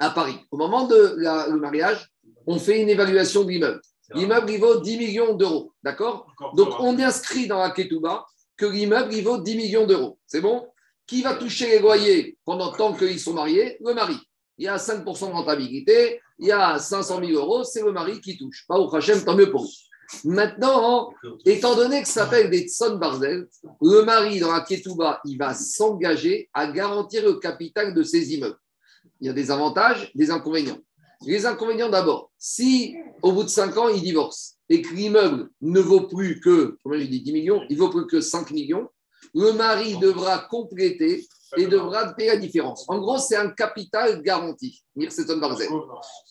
À 0.00 0.10
Paris. 0.10 0.36
Au 0.50 0.56
moment 0.56 0.86
de 0.86 1.14
le 1.16 1.60
mariage, 1.60 2.10
on 2.46 2.58
fait 2.58 2.80
une 2.80 2.88
évaluation 2.88 3.44
de 3.44 3.50
l'immeuble. 3.50 3.80
L'immeuble, 4.14 4.50
il 4.50 4.58
vaut 4.58 4.80
10 4.80 4.98
millions 4.98 5.34
d'euros, 5.34 5.72
d'accord 5.84 6.26
Donc, 6.54 6.80
on 6.80 6.98
inscrit 6.98 7.46
dans 7.46 7.58
la 7.58 7.70
Ketouba 7.70 8.24
que 8.56 8.66
l'immeuble, 8.66 9.14
il 9.14 9.22
vaut 9.22 9.38
10 9.38 9.56
millions 9.56 9.86
d'euros. 9.86 10.18
C'est 10.26 10.40
bon 10.40 10.66
Qui 11.06 11.22
va 11.22 11.34
toucher 11.34 11.68
les 11.68 11.78
loyers 11.78 12.36
pendant 12.44 12.72
tant 12.72 12.92
qu'ils 12.94 13.20
sont 13.20 13.34
mariés 13.34 13.76
Le 13.84 13.94
mari. 13.94 14.16
Il 14.58 14.64
y 14.64 14.68
a 14.68 14.76
5% 14.76 15.04
de 15.04 15.32
rentabilité, 15.32 16.20
il 16.38 16.48
y 16.48 16.52
a 16.52 16.78
500 16.78 17.20
000 17.24 17.32
euros, 17.32 17.62
c'est 17.64 17.82
le 17.82 17.92
mari 17.92 18.20
qui 18.20 18.36
touche. 18.36 18.64
Pas 18.66 18.78
au 18.78 18.94
Hachem, 18.94 19.22
tant 19.24 19.36
mieux 19.36 19.50
pour 19.50 19.62
lui. 19.62 19.90
Maintenant, 20.24 21.12
étant 21.46 21.76
donné 21.76 22.02
que 22.02 22.08
ça 22.08 22.24
s'appelle 22.24 22.50
des 22.50 22.66
Tson 22.66 22.96
Barzel, 22.96 23.46
le 23.80 24.02
mari 24.02 24.40
dans 24.40 24.52
la 24.52 24.62
Ketouba, 24.62 25.20
il 25.24 25.38
va 25.38 25.54
s'engager 25.54 26.50
à 26.52 26.66
garantir 26.66 27.24
le 27.24 27.34
capital 27.34 27.94
de 27.94 28.02
ses 28.02 28.34
immeubles. 28.34 28.58
Il 29.20 29.26
y 29.26 29.30
a 29.30 29.32
des 29.32 29.50
avantages, 29.50 30.10
des 30.14 30.30
inconvénients. 30.30 30.78
Les 31.22 31.44
inconvénients 31.44 31.90
d'abord, 31.90 32.30
si 32.38 32.96
au 33.22 33.32
bout 33.32 33.44
de 33.44 33.48
5 33.48 33.76
ans, 33.76 33.88
il 33.88 34.00
divorce, 34.00 34.56
et 34.68 34.80
que 34.80 34.94
l'immeuble 34.94 35.50
ne 35.60 35.80
vaut 35.80 36.06
plus 36.06 36.40
que, 36.40 36.78
comment 36.82 36.98
j'ai 36.98 37.08
dit, 37.08 37.20
10 37.20 37.32
millions, 37.32 37.62
il 37.68 37.76
vaut 37.76 37.90
plus 37.90 38.06
que 38.06 38.20
5 38.20 38.50
millions, 38.52 38.88
le 39.34 39.52
mari 39.52 39.98
devra 39.98 40.38
compléter 40.38 41.26
et 41.56 41.66
devra 41.66 42.12
payer 42.14 42.30
la 42.30 42.36
différence. 42.36 42.84
En 42.88 42.98
gros, 42.98 43.18
c'est 43.18 43.36
un 43.36 43.50
capital 43.50 44.22
garanti. 44.22 44.82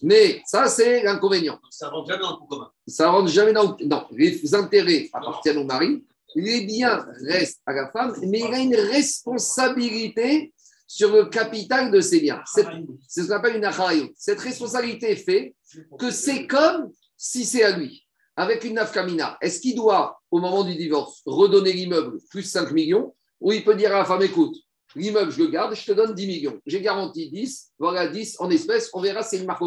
Mais 0.01 0.41
ça, 0.45 0.67
c'est 0.67 1.03
l'inconvénient. 1.03 1.59
Ça 1.69 1.87
ne 1.87 1.91
rentre 1.91 2.09
jamais 2.09 2.21
dans 2.21 2.31
le 2.31 2.47
commun. 2.47 2.71
Ça 2.87 3.11
rentre 3.11 3.27
jamais 3.29 3.53
dans 3.53 3.75
le 3.77 3.85
Non, 3.85 4.05
les 4.11 4.55
intérêts 4.55 5.09
appartiennent 5.13 5.57
au 5.57 5.65
mari, 5.65 6.03
les 6.35 6.61
biens 6.61 7.05
restent 7.25 7.61
à 7.65 7.73
la 7.73 7.91
femme, 7.91 8.15
mais 8.27 8.39
il 8.39 8.53
a 8.53 8.59
une 8.59 8.75
responsabilité 8.75 10.53
sur 10.89 11.13
le 11.13 11.25
capital 11.25 11.91
de 11.91 12.01
ses 12.01 12.19
biens. 12.19 12.41
C'est 12.47 12.63
ce 12.63 13.27
qu'on 13.27 13.35
appelle 13.35 13.57
une 13.57 13.63
achayut. 13.63 14.11
Cette 14.17 14.39
responsabilité 14.39 15.15
fait 15.15 15.55
que 15.99 16.09
c'est 16.09 16.47
comme 16.47 16.91
si 17.15 17.45
c'est 17.45 17.63
à 17.63 17.77
lui. 17.77 18.07
avec 18.35 18.63
une 18.63 18.75
nafkamina, 18.75 19.37
est-ce 19.41 19.59
qu'il 19.59 19.75
doit, 19.75 20.19
au 20.31 20.39
moment 20.39 20.63
du 20.63 20.73
divorce, 20.75 21.21
redonner 21.25 21.73
l'immeuble 21.73 22.19
plus 22.29 22.43
5 22.43 22.71
millions 22.71 23.13
ou 23.41 23.51
il 23.51 23.63
peut 23.63 23.75
dire 23.75 23.93
à 23.93 23.99
la 23.99 24.05
femme, 24.05 24.21
écoute, 24.23 24.55
l'immeuble, 24.95 25.31
je 25.31 25.43
le 25.43 25.49
garde, 25.49 25.75
je 25.75 25.85
te 25.85 25.91
donne 25.91 26.15
10 26.15 26.25
millions. 26.25 26.59
J'ai 26.65 26.81
garanti 26.81 27.29
10, 27.29 27.73
voilà 27.77 28.07
10 28.07 28.37
en 28.39 28.49
espèces, 28.49 28.89
on 28.93 29.01
verra, 29.01 29.21
c'est 29.21 29.37
une 29.37 29.45
marque 29.45 29.61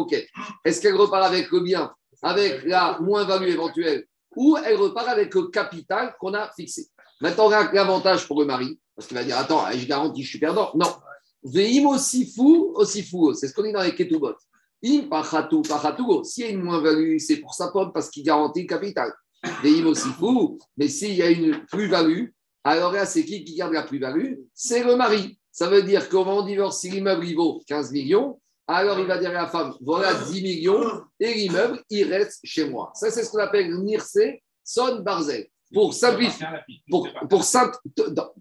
Est-ce 0.65 0.81
qu'elle 0.81 0.95
repart 0.95 1.23
avec 1.23 1.51
le 1.51 1.61
bien, 1.61 1.93
avec 2.21 2.65
la 2.65 2.97
moins-value 2.99 3.47
éventuelle, 3.47 4.07
ou 4.35 4.57
elle 4.57 4.75
repart 4.75 5.07
avec 5.07 5.33
le 5.33 5.47
capital 5.47 6.15
qu'on 6.19 6.33
a 6.33 6.51
fixé? 6.53 6.87
Maintenant, 7.21 7.49
l'avantage 7.49 8.27
pour 8.27 8.41
le 8.41 8.45
mari, 8.45 8.77
parce 8.95 9.07
qu'il 9.07 9.15
va 9.15 9.23
dire, 9.23 9.37
attends, 9.37 9.65
je 9.71 9.85
garantis, 9.85 10.23
je 10.23 10.29
suis 10.29 10.39
perdant. 10.39 10.71
Non. 10.75 10.93
Veim 11.43 11.85
aussi 11.87 12.31
fou, 12.31 12.71
aussi 12.75 13.03
fou. 13.03 13.33
C'est 13.33 13.47
ce 13.47 13.53
qu'on 13.53 13.63
dit 13.63 13.71
dans 13.71 13.83
les 13.83 13.95
ketubot. 13.95 14.35
Im 14.85 15.07
pachatou, 15.09 15.61
pachatou. 15.61 16.23
S'il 16.23 16.45
y 16.45 16.47
a 16.47 16.51
une 16.51 16.61
moins-value, 16.61 17.17
c'est 17.17 17.37
pour 17.37 17.53
sa 17.53 17.69
pomme 17.69 17.91
parce 17.93 18.09
qu'il 18.09 18.23
garantit 18.23 18.61
le 18.61 18.67
capital. 18.67 19.11
Veim 19.63 19.85
aussi 19.87 20.09
fou. 20.09 20.57
Mais 20.77 20.87
s'il 20.87 21.15
y 21.15 21.21
a 21.21 21.29
une 21.29 21.65
plus-value, 21.65 22.27
alors 22.63 22.93
là, 22.93 23.05
c'est 23.05 23.25
qui 23.25 23.43
qui 23.43 23.55
garde 23.55 23.73
la 23.73 23.83
plus-value? 23.83 24.35
C'est 24.53 24.83
le 24.83 24.95
mari. 24.95 25.37
Ça 25.51 25.69
veut 25.69 25.83
dire 25.83 26.09
qu'au 26.09 26.23
moment 26.25 26.43
divorce, 26.43 26.79
si 26.79 26.89
l'immeuble 26.89 27.33
vaut 27.35 27.61
15 27.67 27.91
millions, 27.91 28.39
alors 28.67 28.99
il 28.99 29.05
va 29.05 29.17
dire 29.17 29.31
à 29.31 29.33
la 29.33 29.47
femme 29.47 29.73
voilà 29.81 30.13
10 30.13 30.41
millions 30.41 31.01
et 31.19 31.33
l'immeuble, 31.33 31.83
il 31.89 32.11
reste 32.11 32.39
chez 32.43 32.69
moi. 32.69 32.91
Ça, 32.95 33.11
c'est 33.11 33.23
ce 33.23 33.29
qu'on 33.29 33.39
appelle 33.39 33.75
Nirse 33.83 34.17
Son 34.63 35.01
Barzel. 35.01 35.47
Pour 35.73 35.93
simplifier, 35.93 36.45
pour, 36.89 37.09
pour 37.29 37.43
simple, 37.43 37.75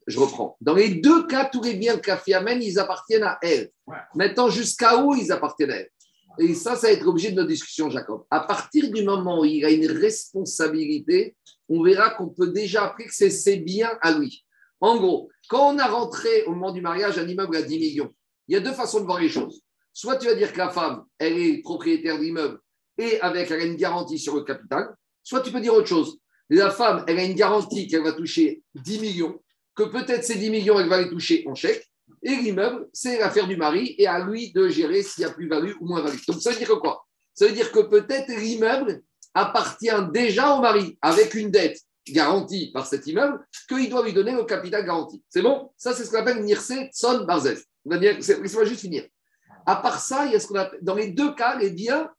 je 0.06 0.18
reprends. 0.18 0.56
Dans 0.60 0.74
les 0.74 0.90
deux 0.96 1.26
cas, 1.26 1.46
tous 1.46 1.62
les 1.62 1.74
biens 1.74 1.96
que 1.96 2.32
amène, 2.34 2.62
ils 2.62 2.78
appartiennent 2.78 3.22
à 3.22 3.38
elle. 3.42 3.70
Maintenant, 4.14 4.50
jusqu'à 4.50 5.02
où 5.02 5.14
ils 5.14 5.32
appartiennent 5.32 5.70
à 5.70 5.76
elle 5.76 5.90
Et 6.38 6.54
ça, 6.54 6.76
ça 6.76 6.88
va 6.88 6.92
être 6.92 7.04
l'objet 7.04 7.30
de 7.30 7.36
notre 7.36 7.48
discussion, 7.48 7.88
Jacob. 7.88 8.24
À 8.30 8.40
partir 8.40 8.90
du 8.90 9.02
moment 9.02 9.40
où 9.40 9.44
il 9.46 9.64
a 9.64 9.70
une 9.70 9.90
responsabilité, 9.90 11.34
on 11.70 11.82
verra 11.82 12.10
qu'on 12.10 12.28
peut 12.28 12.48
déjà 12.48 12.84
apprendre 12.84 13.08
que 13.08 13.14
c'est 13.14 13.30
ses 13.30 13.56
biens 13.56 13.96
à 14.02 14.12
lui. 14.12 14.44
En 14.80 14.96
gros, 14.96 15.30
quand 15.48 15.74
on 15.74 15.78
a 15.78 15.86
rentré 15.86 16.44
au 16.44 16.50
moment 16.50 16.72
du 16.72 16.82
mariage 16.82 17.18
un 17.18 17.26
immeuble 17.26 17.56
à 17.56 17.62
10 17.62 17.78
millions, 17.78 18.12
il 18.48 18.54
y 18.54 18.56
a 18.56 18.60
deux 18.60 18.72
façons 18.72 19.00
de 19.00 19.06
voir 19.06 19.20
les 19.20 19.28
choses. 19.28 19.62
Soit 19.94 20.16
tu 20.16 20.26
vas 20.26 20.34
dire 20.34 20.52
que 20.52 20.58
la 20.58 20.70
femme, 20.70 21.04
elle 21.18 21.38
est 21.38 21.62
propriétaire 21.62 22.18
de 22.18 22.22
l'immeuble 22.24 22.58
et 22.98 23.20
avec 23.20 23.50
elle 23.50 23.60
a 23.60 23.64
une 23.64 23.76
garantie 23.76 24.18
sur 24.18 24.34
le 24.34 24.42
capital, 24.42 24.94
soit 25.22 25.40
tu 25.40 25.50
peux 25.50 25.60
dire 25.60 25.72
autre 25.72 25.88
chose 25.88 26.18
la 26.50 26.70
femme, 26.70 27.04
elle 27.06 27.18
a 27.18 27.24
une 27.24 27.34
garantie 27.34 27.88
qu'elle 27.88 28.02
va 28.02 28.12
toucher 28.12 28.62
10 28.74 29.00
millions, 29.00 29.40
que 29.74 29.84
peut-être 29.84 30.24
ces 30.24 30.36
10 30.36 30.50
millions, 30.50 30.78
elle 30.78 30.88
va 30.88 31.00
les 31.00 31.08
toucher 31.08 31.44
en 31.46 31.54
chèque, 31.54 31.88
et 32.22 32.36
l'immeuble, 32.36 32.88
c'est 32.92 33.18
l'affaire 33.18 33.46
du 33.46 33.56
mari, 33.56 33.94
et 33.98 34.06
à 34.06 34.24
lui 34.24 34.52
de 34.52 34.68
gérer 34.68 35.02
s'il 35.02 35.22
y 35.22 35.24
a 35.24 35.30
plus-value 35.30 35.72
ou 35.80 35.86
moins-value. 35.86 36.18
Donc 36.28 36.40
ça 36.40 36.50
veut 36.50 36.56
dire 36.56 36.78
quoi? 36.80 37.04
Ça 37.34 37.46
veut 37.46 37.52
dire 37.52 37.72
que 37.72 37.80
peut-être 37.80 38.28
l'immeuble 38.28 39.02
appartient 39.34 39.88
déjà 40.12 40.54
au 40.54 40.60
mari, 40.60 40.98
avec 41.00 41.34
une 41.34 41.50
dette 41.50 41.80
garantie 42.06 42.70
par 42.72 42.86
cet 42.86 43.06
immeuble, 43.06 43.44
qu'il 43.68 43.88
doit 43.88 44.04
lui 44.04 44.12
donner 44.12 44.32
le 44.32 44.44
capital 44.44 44.84
garanti. 44.84 45.22
C'est 45.28 45.42
bon? 45.42 45.70
Ça, 45.76 45.94
c'est 45.94 46.04
ce 46.04 46.10
qu'on 46.10 46.18
appelle 46.18 46.42
Nirse 46.42 46.72
Son 46.92 47.24
Barzel. 47.24 47.58
Laissez-moi 47.84 48.64
juste 48.64 48.80
finir. 48.80 49.06
À 49.64 49.76
part 49.76 50.00
ça, 50.00 50.26
il 50.26 50.32
y 50.32 50.34
a 50.34 50.40
ce 50.40 50.48
qu'on 50.48 50.56
appelle, 50.56 50.80
dans 50.82 50.94
les 50.94 51.12
deux 51.12 51.34
cas, 51.34 51.56
les 51.56 51.70
biens, 51.70 52.10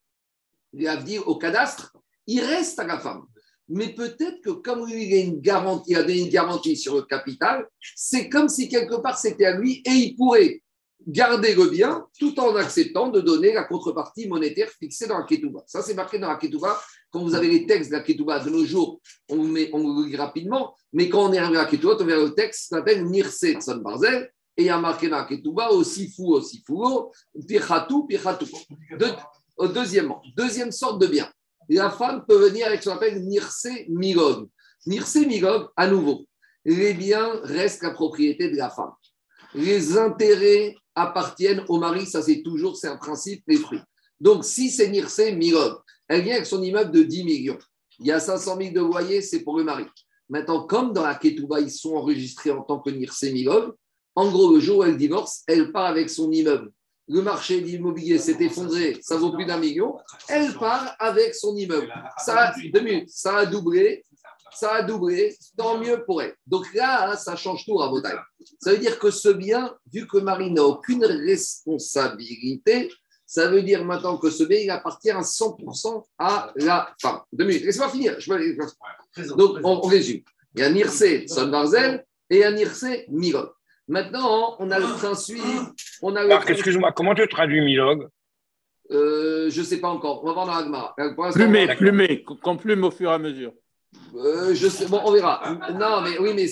les 0.71 0.97
dire 0.97 1.27
au 1.27 1.37
cadastre, 1.37 1.95
il 2.25 2.41
reste 2.41 2.79
à 2.79 2.85
la 2.85 2.97
femme 2.97 3.25
mais 3.69 3.89
peut-être 3.89 4.41
que 4.41 4.49
comme 4.49 4.87
il 4.89 5.13
a 5.13 5.21
une 5.21 5.39
garantie, 5.39 5.95
a 5.95 6.01
une 6.01 6.29
garantie 6.29 6.75
sur 6.75 6.95
le 6.95 7.03
capital, 7.03 7.67
c'est 7.95 8.29
comme 8.29 8.49
si 8.49 8.67
quelque 8.67 8.95
part 8.95 9.17
c'était 9.17 9.45
à 9.45 9.57
lui 9.57 9.81
et 9.85 9.91
il 9.91 10.15
pourrait 10.15 10.61
garder 11.07 11.53
le 11.55 11.69
bien 11.69 12.05
tout 12.19 12.39
en 12.39 12.55
acceptant 12.55 13.09
de 13.09 13.19
donner 13.19 13.53
la 13.53 13.63
contrepartie 13.63 14.27
monétaire 14.27 14.69
fixée 14.69 15.07
dans 15.07 15.17
la 15.17 15.25
ketouba. 15.25 15.63
Ça, 15.67 15.81
c'est 15.81 15.93
marqué 15.93 16.17
dans 16.17 16.29
la 16.29 16.35
ketouba. 16.35 16.79
Quand 17.11 17.21
vous 17.21 17.35
avez 17.35 17.47
les 17.47 17.65
textes 17.65 17.91
de 17.91 17.95
la 17.95 18.01
ketouba 18.01 18.39
de 18.39 18.49
nos 18.49 18.65
jours, 18.65 19.01
on, 19.29 19.43
met, 19.43 19.69
on 19.73 20.01
le 20.01 20.07
lit 20.07 20.15
rapidement, 20.15 20.75
mais 20.93 21.09
quand 21.09 21.29
on 21.29 21.33
est 21.33 21.37
arrivé 21.37 21.57
à 21.57 21.63
la 21.63 21.69
ketouba, 21.69 21.97
on 21.99 22.05
verra 22.05 22.23
le 22.23 22.33
texte 22.33 22.61
qui 22.61 22.67
s'appelle 22.67 23.05
Nirse 23.05 23.45
Tson 23.45 23.77
Barzel, 23.77 24.31
et 24.55 24.63
il 24.63 24.65
y 24.65 24.69
a 24.69 24.77
marqué 24.77 25.09
dans 25.09 25.17
la 25.17 25.25
ketouba 25.25 25.71
aussi 25.71 26.11
fou, 26.11 26.33
aussi 26.33 26.63
fou, 26.65 27.11
pichatou, 27.47 28.05
pichatou. 28.05 28.45
deuxièmement, 29.73 30.21
deuxième 30.35 30.71
sorte 30.71 31.01
de 31.01 31.07
bien 31.07 31.29
la 31.69 31.89
femme 31.89 32.23
peut 32.27 32.37
venir 32.37 32.67
avec 32.67 32.83
ce 32.83 32.89
qu'on 32.89 32.95
appelle 32.95 33.23
Nirse 33.23 33.67
Migog. 33.89 34.49
Nirse 34.85 35.15
Migog, 35.15 35.67
à 35.75 35.87
nouveau, 35.87 36.25
les 36.65 36.93
biens 36.93 37.39
restent 37.43 37.83
la 37.83 37.91
propriété 37.91 38.49
de 38.49 38.57
la 38.57 38.69
femme. 38.69 38.91
Les 39.55 39.97
intérêts 39.97 40.75
appartiennent 40.95 41.63
au 41.69 41.79
mari, 41.79 42.05
ça 42.05 42.21
c'est 42.21 42.41
toujours, 42.41 42.77
c'est 42.77 42.87
un 42.87 42.97
principe, 42.97 43.43
les. 43.47 43.59
Donc 44.19 44.45
si 44.45 44.71
c'est 44.71 44.89
Nirse 44.89 45.21
Migog, 45.33 45.77
elle 46.07 46.23
vient 46.23 46.35
avec 46.35 46.45
son 46.45 46.61
immeuble 46.61 46.91
de 46.91 47.03
10 47.03 47.23
millions. 47.23 47.59
Il 47.99 48.07
y 48.07 48.11
a 48.11 48.19
500 48.19 48.57
000 48.57 48.73
de 48.73 48.79
loyer, 48.79 49.21
c'est 49.21 49.41
pour 49.41 49.57
le 49.57 49.63
mari. 49.63 49.85
Maintenant, 50.29 50.65
comme 50.65 50.93
dans 50.93 51.03
la 51.03 51.15
Ketouba, 51.15 51.59
ils 51.59 51.71
sont 51.71 51.95
enregistrés 51.95 52.51
en 52.51 52.61
tant 52.61 52.79
que 52.79 52.89
Nirse 52.89 53.23
Migog, 53.23 53.73
en 54.15 54.29
gros, 54.29 54.53
le 54.53 54.59
jour 54.59 54.79
où 54.79 54.83
elle 54.83 54.97
divorce, 54.97 55.43
elle 55.47 55.71
part 55.71 55.85
avec 55.85 56.09
son 56.09 56.31
immeuble 56.31 56.71
le 57.07 57.21
marché 57.21 57.61
de 57.61 57.65
l'immobilier 57.65 58.17
s'est 58.17 58.37
effondré, 58.39 58.97
ça 59.01 59.17
vaut 59.17 59.31
plus 59.31 59.45
d'un 59.45 59.57
million, 59.57 59.97
elle 60.29 60.53
part 60.53 60.95
avec 60.99 61.35
son 61.35 61.55
immeuble. 61.55 61.91
Ça 62.17 62.49
a, 62.49 62.53
ça 63.07 63.37
a 63.37 63.45
doublé, 63.45 64.03
ça 64.53 64.73
a 64.75 64.83
doublé, 64.83 65.35
tant 65.57 65.79
mieux 65.79 66.03
pour 66.05 66.21
elle. 66.21 66.35
Donc 66.47 66.73
là, 66.73 67.15
ça 67.17 67.35
change 67.35 67.65
tout 67.65 67.81
à 67.81 67.89
Botaï. 67.89 68.15
Ça 68.61 68.71
veut 68.71 68.77
dire 68.77 68.99
que 68.99 69.11
ce 69.11 69.29
bien, 69.29 69.75
vu 69.91 70.07
que 70.07 70.17
Marie 70.17 70.51
n'a 70.51 70.63
aucune 70.63 71.03
responsabilité, 71.05 72.89
ça 73.25 73.47
veut 73.47 73.63
dire 73.63 73.83
maintenant 73.83 74.17
que 74.17 74.29
ce 74.29 74.43
bien, 74.43 74.59
il 74.59 74.69
appartient 74.69 75.09
à 75.09 75.21
100% 75.21 76.03
à 76.19 76.51
la 76.55 76.93
femme. 77.01 77.21
Deux 77.31 77.45
minutes, 77.45 77.63
laissez-moi 77.63 77.89
finir. 77.89 78.17
Donc, 79.35 79.57
on, 79.63 79.81
résume. 79.81 80.21
Il 80.55 80.61
y 80.61 80.63
a 80.63 80.69
Nirse 80.69 81.03
Son 81.27 81.47
Barzel 81.47 82.05
et 82.29 82.45
un 82.45 82.51
Nirse 82.51 82.85
Mirot. 83.09 83.49
Maintenant, 83.87 84.55
on 84.59 84.71
a 84.71 84.79
le 84.79 84.85
principe. 84.97 85.41
On 86.01 86.15
a 86.15 86.25
excuse-moi, 86.47 86.91
comment 86.93 87.13
tu 87.15 87.27
traduis 87.27 87.61
Milog? 87.61 88.07
Euh, 88.91 89.49
Je 89.49 89.59
ne 89.59 89.65
sais 89.65 89.79
pas 89.79 89.89
encore. 89.89 90.23
On 90.23 90.27
va 90.27 90.33
voir 90.33 90.45
dans 90.45 90.55
l'agma. 90.55 90.95
Plumé, 91.31 91.67
plumé, 91.75 92.23
qu'on 92.23 92.57
plume 92.57 92.83
au 92.83 92.91
fur 92.91 93.11
et 93.11 93.13
à 93.13 93.17
mesure. 93.17 93.53
Euh, 94.15 94.55
je 94.55 94.67
sais, 94.67 94.87
bon, 94.87 95.01
on 95.03 95.11
verra. 95.11 95.55
Non, 95.73 96.01
mais 96.01 96.17
oui, 96.17 96.33
mais, 96.35 96.47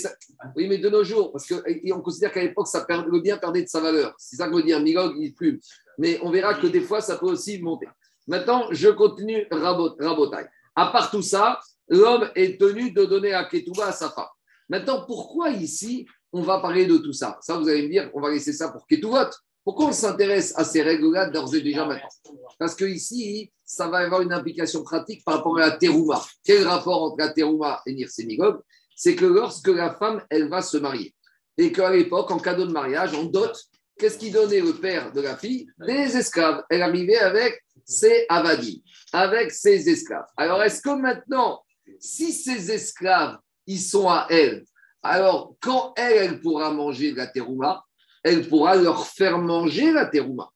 oui, 0.56 0.68
mais 0.68 0.78
de 0.78 0.90
nos 0.90 1.04
jours, 1.04 1.32
parce 1.32 1.48
qu'on 1.48 2.02
considère 2.02 2.32
qu'à 2.32 2.42
l'époque, 2.42 2.68
ça 2.68 2.86
perd, 2.86 3.08
le 3.08 3.20
bien 3.20 3.38
perdait 3.38 3.64
de 3.64 3.68
sa 3.68 3.80
valeur. 3.80 4.14
C'est 4.18 4.36
ça 4.36 4.48
que 4.48 4.56
veut 4.56 4.64
dire 4.64 4.80
Milog, 4.80 5.16
il 5.18 5.34
plume. 5.34 5.60
Mais 5.98 6.20
on 6.22 6.32
verra 6.32 6.54
que 6.56 6.68
des 6.68 6.82
fois, 6.82 7.02
ça 7.02 7.18
peut 7.18 7.28
aussi 7.28 7.62
monter. 7.62 7.88
Maintenant, 8.28 8.68
je 8.72 8.90
continue 8.90 9.48
rabot, 9.52 9.96
rabotaille. 10.00 10.48
À 10.76 10.88
part 10.88 11.12
tout 11.12 11.22
ça, 11.22 11.60
l'homme 11.88 12.30
est 12.36 12.60
tenu 12.60 12.92
de 12.92 13.06
donner 13.06 13.34
à 13.34 13.46
Ketouba 13.46 13.88
à 13.88 13.92
sa 13.92 14.10
femme. 14.10 14.26
Maintenant, 14.70 15.04
pourquoi 15.06 15.50
ici 15.50 16.06
on 16.34 16.42
va 16.42 16.60
parler 16.60 16.86
de 16.86 16.98
tout 16.98 17.14
ça. 17.14 17.38
Ça, 17.42 17.58
vous 17.58 17.68
allez 17.68 17.84
me 17.84 17.90
dire, 17.90 18.10
on 18.14 18.22
va 18.22 18.32
laisser 18.32 18.54
ça 18.54 18.70
pour 18.70 18.86
Ketuvot. 18.88 19.30
Pourquoi 19.64 19.88
on 19.88 19.92
s'intéresse 19.92 20.54
à 20.58 20.64
ces 20.64 20.82
règles-là 20.82 21.30
d'ores 21.30 21.54
et 21.54 21.62
déjà 21.62 21.86
maintenant? 21.86 22.10
Parce 22.58 22.74
que 22.74 22.86
ici, 22.86 23.52
ça 23.64 23.88
va 23.88 24.00
avoir 24.00 24.22
une 24.22 24.34
implication 24.34 24.84
pratique 24.84 25.24
par 25.24 25.38
rapport 25.38 25.58
à 25.58 25.68
la 25.68 25.72
terouma. 25.72 26.22
Quel 26.44 26.68
rapport 26.68 27.04
entre 27.04 27.18
la 27.20 27.30
terouma 27.30 27.82
et 27.86 27.94
Nirsemigog 27.94 28.62
C'est 28.96 29.16
que 29.16 29.26
lorsque 29.26 29.68
la 29.68 29.94
femme, 29.94 30.24
elle 30.30 30.50
va 30.50 30.62
se 30.62 30.78
marier, 30.78 31.14
et 31.58 31.72
qu'à 31.72 31.92
l'époque, 31.92 32.32
en 32.32 32.40
cadeau 32.40 32.66
de 32.66 32.72
mariage, 32.72 33.14
en 33.14 33.24
dot, 33.26 33.54
qu'est-ce 34.00 34.18
qui 34.18 34.32
donnait 34.32 34.62
le 34.62 34.74
père 34.74 35.12
de 35.12 35.22
la 35.22 35.38
fille? 35.38 35.68
Des 35.78 36.18
esclaves. 36.18 36.64
Elle 36.70 36.82
arrivait 36.82 37.20
avec 37.20 37.62
ses 37.86 38.26
avadis, 38.30 38.84
avec 39.14 39.52
ses 39.52 39.88
esclaves. 39.90 40.26
Alors, 40.38 40.64
est-ce 40.64 40.82
que 40.82 40.96
maintenant, 40.96 41.62
si 42.00 42.34
ces 42.34 42.72
esclaves, 42.72 43.38
ils 43.68 43.80
sont 43.80 44.10
à 44.10 44.26
elle, 44.30 44.66
alors, 45.04 45.56
quand 45.60 45.94
elle, 45.98 46.18
elle 46.18 46.42
pourra 46.42 46.72
manger 46.72 47.12
de 47.12 47.18
la 47.18 47.28
terouma, 47.28 47.84
elle 48.24 48.48
pourra 48.48 48.76
leur 48.76 49.08
faire 49.08 49.40
manger 49.40 49.92
la 49.92 50.06
terouma. 50.06 50.50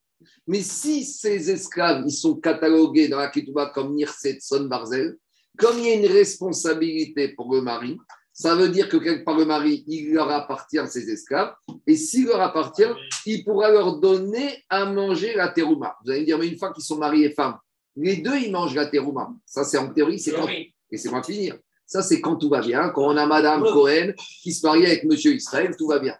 Mais 0.47 0.61
si 0.61 1.03
ces 1.03 1.49
esclaves, 1.49 2.03
ils 2.05 2.11
sont 2.11 2.35
catalogués 2.35 3.07
dans 3.07 3.17
la 3.17 3.29
ketouba 3.29 3.67
comme 3.67 3.95
Nirset 3.95 4.37
Son 4.41 4.65
Barzel, 4.65 5.17
comme 5.57 5.79
il 5.79 5.85
y 5.85 5.89
a 5.89 5.93
une 5.95 6.11
responsabilité 6.11 7.29
pour 7.29 7.53
le 7.53 7.61
mari, 7.61 7.97
ça 8.33 8.53
veut 8.53 8.67
dire 8.67 8.89
que 8.89 8.97
quelque 8.97 9.23
part 9.23 9.37
le 9.37 9.45
mari, 9.45 9.85
il 9.87 10.13
leur 10.13 10.29
appartient 10.29 10.85
ces 10.87 11.09
esclaves, 11.09 11.53
et 11.87 11.95
s'il 11.95 12.25
leur 12.25 12.41
appartient, 12.41 12.83
il 13.25 13.43
pourra 13.45 13.71
leur 13.71 13.99
donner 13.99 14.63
à 14.69 14.85
manger 14.85 15.33
la 15.35 15.47
terouma. 15.47 15.95
Vous 16.03 16.11
allez 16.11 16.21
me 16.21 16.25
dire, 16.25 16.37
mais 16.37 16.47
une 16.47 16.57
fois 16.57 16.73
qu'ils 16.73 16.83
sont 16.83 16.97
mariés 16.97 17.27
et 17.27 17.31
femmes, 17.31 17.57
les 17.95 18.17
deux, 18.17 18.35
ils 18.35 18.51
mangent 18.51 18.75
la 18.75 18.87
terouma. 18.87 19.33
Ça, 19.45 19.63
c'est 19.63 19.77
en 19.77 19.91
théorie, 19.93 20.19
c'est 20.19 20.33
quand... 20.33 20.47
Et 20.47 20.97
c'est 20.97 21.09
moi 21.09 21.23
finir. 21.23 21.57
Ça, 21.85 22.01
c'est 22.01 22.19
quand 22.19 22.35
tout 22.35 22.49
va 22.49 22.61
bien. 22.61 22.89
Quand 22.89 23.03
on 23.03 23.17
a 23.17 23.25
Madame 23.25 23.63
Cohen 23.63 24.13
qui 24.41 24.51
se 24.51 24.65
marie 24.65 24.85
avec 24.85 25.03
Monsieur 25.03 25.33
Israël, 25.33 25.75
tout 25.77 25.87
va 25.87 25.99
bien. 25.99 26.15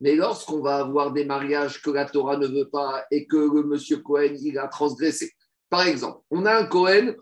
Mais 0.00 0.14
lorsqu'on 0.14 0.60
va 0.60 0.76
avoir 0.76 1.12
des 1.12 1.24
mariages 1.24 1.82
que 1.82 1.90
la 1.90 2.04
Torah 2.04 2.36
ne 2.36 2.46
veut 2.46 2.68
pas 2.68 3.04
et 3.10 3.26
que 3.26 3.36
le 3.36 3.64
Monsieur 3.64 3.98
Cohen, 3.98 4.36
il 4.40 4.58
a 4.58 4.68
transgressé. 4.68 5.32
Par 5.68 5.82
exemple, 5.82 6.20
on 6.30 6.46
a 6.46 6.54
un 6.54 6.66
Cohen 6.66 7.14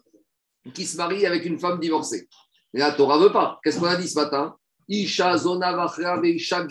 qui 0.75 0.85
se 0.85 0.97
marie 0.97 1.25
avec 1.25 1.47
une 1.47 1.59
femme 1.59 1.81
divorcée. 1.81 2.29
Et 2.75 2.79
la 2.79 2.93
Torah 2.93 3.19
ne 3.19 3.25
veut 3.25 3.33
pas. 3.33 3.59
Qu'est-ce 3.65 3.81
qu'on 3.81 3.87
a 3.87 3.97
dit 3.97 4.09
ce 4.09 4.19
matin? 4.19 4.55
Isha 4.89 5.37
zona 5.39 5.73
gerusha 5.73 6.63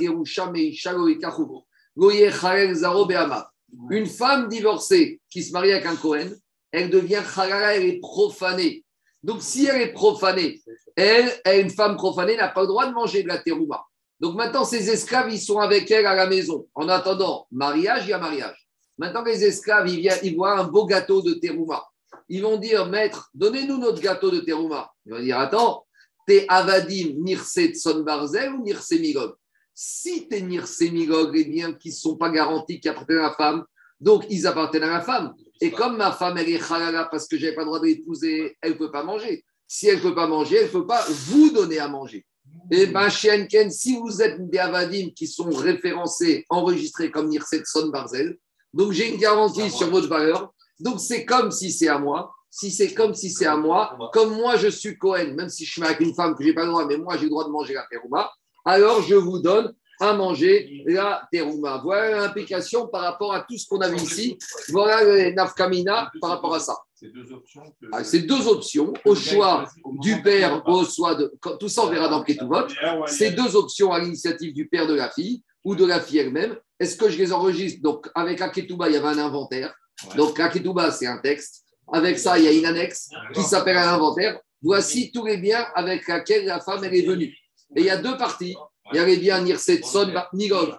Une 3.90 4.06
femme 4.06 4.48
divorcée 4.48 5.22
qui 5.30 5.44
se 5.44 5.52
marie 5.52 5.72
avec 5.72 5.86
un 5.86 5.96
Cohen, 5.96 6.30
elle 6.72 6.90
devient 6.90 7.24
chalala, 7.34 7.76
elle 7.76 7.86
est 7.86 8.00
profanée. 8.00 8.85
Donc, 9.26 9.42
si 9.42 9.66
elle 9.66 9.82
est 9.82 9.92
profanée, 9.92 10.62
elle, 10.96 11.32
une 11.60 11.72
femme 11.72 11.96
profanée, 11.98 12.38
n'a 12.38 12.50
pas 12.50 12.62
le 12.62 12.68
droit 12.68 12.86
de 12.86 12.94
manger 12.94 13.24
de 13.24 13.28
la 13.28 13.40
terouma. 13.40 13.84
Donc 14.20 14.36
maintenant, 14.36 14.64
ces 14.64 14.88
esclaves, 14.88 15.34
ils 15.34 15.42
sont 15.42 15.58
avec 15.58 15.90
elle 15.90 16.06
à 16.06 16.14
la 16.14 16.28
maison. 16.28 16.68
En 16.76 16.88
attendant, 16.90 17.48
mariage, 17.52 18.04
il 18.06 18.10
y 18.12 18.14
a 18.14 18.20
mariage. 18.20 18.68
Maintenant, 19.00 19.24
les 19.24 19.44
esclaves, 19.44 19.90
ils, 19.90 20.00
viennent, 20.00 20.20
ils 20.22 20.36
voient 20.36 20.60
un 20.60 20.66
beau 20.66 20.86
gâteau 20.86 21.24
de 21.24 21.34
terouma. 21.34 21.84
Ils 22.30 22.44
vont 22.44 22.58
dire, 22.58 22.86
maître, 22.86 23.32
donnez-nous 23.34 23.80
notre 23.80 24.00
gâteau 24.00 24.30
de 24.30 24.42
terouma. 24.42 24.92
Ils 25.08 25.14
vont 25.14 25.20
dire, 25.20 25.40
attends, 25.40 25.88
t'es 26.28 26.46
avadim 26.48 27.16
nirse 27.18 27.58
son 27.74 28.02
barzel 28.02 28.54
ou 28.54 28.64
nirse 28.64 28.92
migog 28.92 29.34
Si 29.74 30.28
t'es 30.28 30.42
nirse 30.42 30.82
migog, 30.82 31.36
les 31.36 31.46
biens 31.46 31.74
qui 31.74 31.90
ne 31.90 31.96
sont 31.96 32.16
pas 32.16 32.30
garantis, 32.30 32.80
qui 32.80 32.90
appartiennent 32.90 33.20
à 33.20 33.30
la 33.30 33.34
femme, 33.34 33.66
donc 34.00 34.28
ils 34.30 34.46
appartiennent 34.46 34.84
à 34.84 34.92
la 34.92 35.02
femme. 35.02 35.34
Et 35.62 35.72
comme 35.72 35.98
ma 35.98 36.12
femme, 36.12 36.38
elle 36.38 36.50
est 36.50 36.72
halala 36.72 37.06
parce 37.06 37.28
que 37.28 37.38
je 37.38 37.44
n'avais 37.44 37.56
pas 37.56 37.62
le 37.62 37.68
droit 37.68 37.80
de 37.80 37.86
l'épouser, 37.86 38.58
elle 38.62 38.74
ne 38.74 38.78
peut 38.78 38.92
pas 38.92 39.04
manger. 39.04 39.44
Si 39.68 39.88
elle 39.88 39.98
ne 39.98 40.02
peut 40.02 40.16
pas 40.16 40.28
manger, 40.28 40.58
elle 40.58 40.68
ne 40.68 40.72
peut 40.72 40.86
pas 40.86 41.04
vous 41.10 41.52
donner 41.52 41.80
à 41.80 41.88
manger. 41.88 42.26
Et 42.72 42.88
ben, 42.88 43.10
chez 43.10 43.32
Enken, 43.32 43.72
si 43.72 43.98
vous 43.98 44.22
êtes 44.22 44.50
des 44.50 44.58
avadim 44.58 45.10
qui 45.16 45.28
sont 45.28 45.50
référencés, 45.50 46.46
enregistrés 46.50 47.12
comme 47.12 47.30
Nirset 47.30 47.64
Son 47.66 47.90
Barzel, 47.90 48.38
donc 48.74 48.92
j'ai 48.92 49.10
une 49.10 49.18
garantie 49.18 49.70
sur 49.72 49.90
votre 49.90 50.08
valeur. 50.08 50.54
Donc 50.80 51.00
c'est 51.00 51.26
comme 51.26 51.52
si 51.52 51.72
c'est 51.72 51.88
à 51.88 51.98
moi. 51.98 52.34
Si 52.50 52.72
c'est 52.72 52.94
comme 52.94 53.14
si 53.14 53.30
c'est 53.32 53.46
à 53.46 53.58
moi, 53.58 53.98
comme 54.14 54.36
moi 54.36 54.56
je 54.56 54.70
suis 54.70 54.98
Cohen, 54.98 55.34
même 55.36 55.50
si 55.50 55.66
je 55.66 55.72
suis 55.72 55.84
avec 55.84 56.00
une 56.00 56.16
femme 56.16 56.36
que 56.36 56.44
j'ai 56.44 56.54
pas 56.54 56.64
le 56.64 56.70
droit, 56.70 56.86
mais 56.86 56.98
moi 56.98 57.18
j'ai 57.18 57.24
le 57.24 57.30
droit 57.30 57.46
de 57.46 57.50
manger 57.50 57.74
la 57.74 57.86
terouma, 57.92 58.32
alors 58.64 59.02
je 59.02 59.16
vous 59.16 59.40
donne 59.40 59.74
à 60.00 60.14
manger 60.14 60.84
la 60.86 61.28
terouma. 61.32 61.80
Voilà 61.84 62.18
l'implication 62.22 62.88
par 62.88 63.02
rapport 63.02 63.34
à 63.34 63.42
tout 63.42 63.58
ce 63.58 63.68
qu'on 63.68 63.80
a 63.82 63.88
vu 63.90 63.98
ici. 63.98 64.38
Voilà 64.70 65.04
le 65.04 65.32
nafkamina 65.32 66.12
par 66.22 66.30
rapport 66.32 66.56
à 66.56 66.60
ça. 66.60 66.76
C'est 66.94 67.12
deux 67.14 67.32
options. 67.34 67.64
que- 67.82 67.88
Ah, 67.92 68.04
C'est 68.04 68.22
deux 68.22 68.48
options 68.48 68.94
au 69.06 69.16
choix 69.16 69.66
du 70.02 70.22
père, 70.22 70.64
au 70.68 70.86
choix 70.86 71.16
de. 71.16 71.34
Tout 71.60 71.70
ça, 71.70 71.84
on 71.84 71.88
verra 71.90 72.08
dans 72.08 72.24
Ketuvot. 72.24 72.68
C'est 73.08 73.32
deux 73.32 73.56
options 73.56 73.92
à 73.92 74.00
l'initiative 74.00 74.54
du 74.54 74.68
père 74.68 74.88
de 74.88 74.94
la 74.96 75.10
fille 75.10 75.44
ou 75.64 75.76
de 75.76 75.86
la 75.86 76.00
fille 76.00 76.20
elle-même. 76.20 76.58
Est-ce 76.80 76.96
que 76.98 77.10
je 77.10 77.18
les 77.18 77.32
enregistre? 77.34 77.82
Donc, 77.82 78.10
avec 78.16 78.42
Aketuba, 78.42 78.88
il 78.90 78.94
y 78.94 78.98
avait 78.98 79.08
un 79.08 79.18
inventaire. 79.20 79.74
Donc, 80.16 80.40
Aketuba, 80.40 80.92
c'est 80.92 81.08
un 81.08 81.18
texte. 81.20 81.64
Avec 81.92 82.18
ça, 82.18 82.38
il 82.40 82.46
y 82.46 82.48
a 82.48 82.52
une 82.52 82.66
annexe 82.66 83.10
qui 83.34 83.42
s'appelle 83.44 83.78
un 83.78 83.94
inventaire. 83.94 84.40
Voici 84.62 85.12
tous 85.12 85.26
les 85.26 85.38
biens 85.38 85.66
avec 85.76 86.08
lesquels 86.08 86.46
la 86.46 86.60
femme 86.60 86.84
elle 86.84 86.96
est 86.96 87.06
venue. 87.06 87.36
Et 87.76 87.82
il 87.82 87.86
y 87.86 87.90
a 87.90 87.98
deux 87.98 88.18
parties. 88.18 88.56
Il 88.92 88.98
y 88.98 89.00
a 89.00 89.06
les 89.06 89.18
biens 89.18 89.42
Nirset 89.42 89.82
Son 89.84 90.12
Migog. 90.34 90.76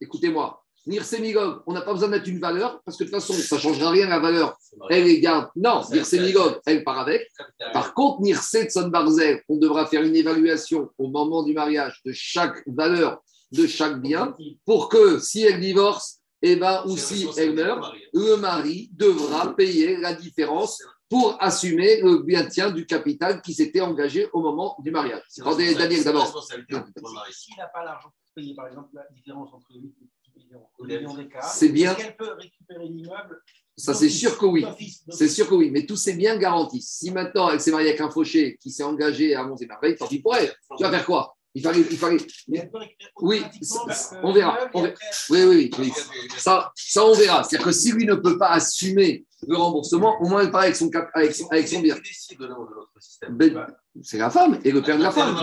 Écoutez-moi. 0.00 0.60
Nirset 0.86 1.20
Migog, 1.20 1.62
on 1.66 1.72
n'a 1.72 1.80
pas 1.80 1.92
besoin 1.92 2.08
de 2.08 2.14
mettre 2.14 2.28
une 2.28 2.40
valeur 2.40 2.82
parce 2.84 2.98
que 2.98 3.04
de 3.04 3.08
toute 3.08 3.20
façon, 3.20 3.32
ça 3.32 3.56
ne 3.56 3.60
changera 3.60 3.90
rien 3.90 4.08
la 4.08 4.18
valeur. 4.18 4.58
Elle 4.90 5.04
les 5.04 5.20
garde. 5.20 5.48
Non, 5.56 5.82
Nirset 5.90 6.20
Migog, 6.20 6.60
elle 6.66 6.84
part 6.84 6.98
avec. 6.98 7.26
Par 7.72 7.94
contre, 7.94 8.20
Nirset 8.22 8.68
Son 8.68 8.88
Barzel, 8.88 9.42
on 9.48 9.56
devra 9.56 9.86
faire 9.86 10.02
une 10.02 10.16
évaluation 10.16 10.90
au 10.98 11.08
moment 11.08 11.42
du 11.42 11.54
mariage 11.54 12.00
de 12.04 12.12
chaque 12.12 12.62
valeur 12.66 13.22
de 13.54 13.66
chaque 13.66 14.00
bien 14.00 14.34
pour 14.64 14.88
que 14.88 15.18
si 15.18 15.42
elle 15.42 15.60
divorce, 15.60 16.20
eh 16.42 16.56
ben, 16.56 16.82
ou 16.86 16.96
si 16.96 17.26
elle 17.36 17.54
meurt, 17.54 17.94
le 18.12 18.36
mari 18.36 18.90
devra 18.92 19.54
payer 19.54 19.96
la 19.96 20.12
différence 20.12 20.82
pour 21.08 21.36
assumer 21.42 22.00
le 22.00 22.18
bien-tien 22.22 22.70
du 22.70 22.86
capital 22.86 23.42
qui 23.42 23.54
s'était 23.54 23.80
engagé 23.80 24.28
au 24.32 24.40
moment 24.40 24.76
du 24.80 24.90
mariage. 24.90 25.22
Attendez, 25.40 25.74
Daniel, 25.74 26.02
d'abord. 26.04 26.26
S'il 27.30 27.56
n'a 27.56 27.66
pas 27.66 27.84
l'argent 27.84 28.08
pour 28.08 28.34
payer, 28.34 28.54
par 28.54 28.66
exemple, 28.68 28.88
la 28.94 29.06
différence 29.14 29.52
entre 29.52 29.68
8 29.74 29.86
et 29.86 30.40
10 30.40 30.44
millions, 30.46 30.66
le 30.80 30.86
million 30.98 31.14
d'écart, 31.14 31.44
C'est 31.44 31.68
bien. 31.68 31.92
est-ce 31.92 31.98
qu'elle 32.04 32.16
peut 32.16 32.32
récupérer 32.32 32.88
l'immeuble 32.88 33.40
Ça, 33.76 33.94
c'est 33.94 34.08
sûr 34.08 34.38
que 34.38 34.46
oui. 34.46 34.64
C'est 35.10 35.28
sûr 35.28 35.48
que 35.48 35.54
oui, 35.54 35.70
mais 35.70 35.86
tout 35.86 35.96
c'est 35.96 36.14
bien 36.14 36.36
garanti. 36.36 36.80
Si 36.82 37.10
maintenant 37.10 37.50
elle 37.50 37.60
s'est 37.60 37.70
mariée 37.70 37.90
avec 37.90 38.00
un 38.00 38.10
fauché 38.10 38.56
qui 38.60 38.70
s'est 38.70 38.82
engagé 38.82 39.34
à 39.34 39.44
Mons 39.44 39.56
et 39.56 39.66
Merveilles, 39.66 39.96
tant 39.96 40.06
pis 40.08 40.20
pour 40.20 40.34
elle. 40.34 40.52
Tu 40.76 40.82
vas 40.82 40.90
faire 40.90 41.04
quoi? 41.06 41.36
Il 41.54 41.62
fallait, 41.62 41.80
il 41.90 41.96
fallait... 41.98 42.16
Oui, 43.22 43.42
on 44.22 44.32
verra, 44.32 44.58
on 44.74 44.82
Oui, 44.82 44.92
oui, 45.30 45.44
oui. 45.46 45.70
oui. 45.78 45.92
Ça, 46.36 46.72
ça, 46.74 47.04
on 47.04 47.14
verra. 47.14 47.44
C'est-à-dire 47.44 47.66
que 47.66 47.72
si 47.72 47.92
lui 47.92 48.06
ne 48.06 48.14
peut 48.16 48.36
pas 48.38 48.48
assumer 48.50 49.24
le 49.46 49.56
remboursement, 49.56 50.20
au 50.20 50.28
moins 50.28 50.42
il 50.42 50.50
part 50.50 50.62
avec 50.62 50.74
son, 50.74 50.88
cap- 50.90 51.10
avec 51.14 51.34
son, 51.34 51.46
avec 51.48 51.68
son 51.68 51.80
bien. 51.80 51.96
Ben, 53.30 53.66
c'est 54.02 54.18
la 54.18 54.30
femme 54.30 54.58
et 54.64 54.72
le 54.72 54.82
père 54.82 54.98
de 54.98 55.02
la 55.02 55.10
femme. 55.12 55.36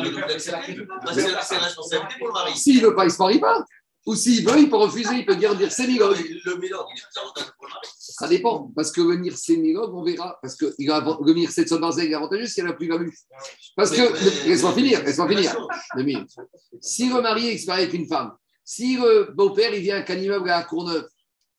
S'il 2.55 2.81
ne 2.81 2.87
veut 2.87 2.95
pas, 2.95 3.03
il 3.03 3.07
ne 3.07 3.11
se 3.13 3.21
marie 3.21 3.39
pas. 3.39 3.63
Ou 4.07 4.15
s'il 4.15 4.43
veut, 4.43 4.59
il 4.59 4.69
peut 4.69 4.77
refuser, 4.77 5.15
il 5.15 5.25
peut 5.25 5.35
dire, 5.35 5.55
mari. 5.55 6.23
Ça 7.99 8.27
dépend. 8.27 8.71
Parce 8.75 8.91
que 8.91 9.01
le 9.01 9.15
Nirse 9.15 9.49
Migog, 9.49 9.93
on 9.93 10.03
verra. 10.03 10.39
Parce 10.41 10.55
que 10.55 10.73
il 10.79 10.87
va- 10.87 11.17
le 11.23 11.33
Nirse 11.33 11.55
de 11.59 11.67
Sobarzel 11.67 12.11
est 12.11 12.13
avantageux 12.15 12.47
si 12.47 12.61
elle 12.61 12.67
a 12.67 12.73
plus 12.73 12.87
value. 12.87 13.09
Parce 13.75 13.91
que, 13.91 14.47
laisse-moi 14.47 14.73
finir, 14.73 15.03
laisse-moi 15.03 15.27
finir. 15.27 15.55
Si 16.81 17.09
le 17.09 17.21
mari 17.21 17.47
est 17.49 17.53
expérimenté 17.53 17.89
avec 17.89 17.93
une 18.01 18.07
femme, 18.07 18.31
si 18.63 18.97
le 18.97 19.31
beau-père 19.35 19.73
il 19.73 19.81
vient 19.81 19.97
avec 19.97 20.09
un 20.09 20.17
immeuble 20.17 20.49
à 20.49 20.57
la 20.59 20.63
Courneuve, 20.63 21.07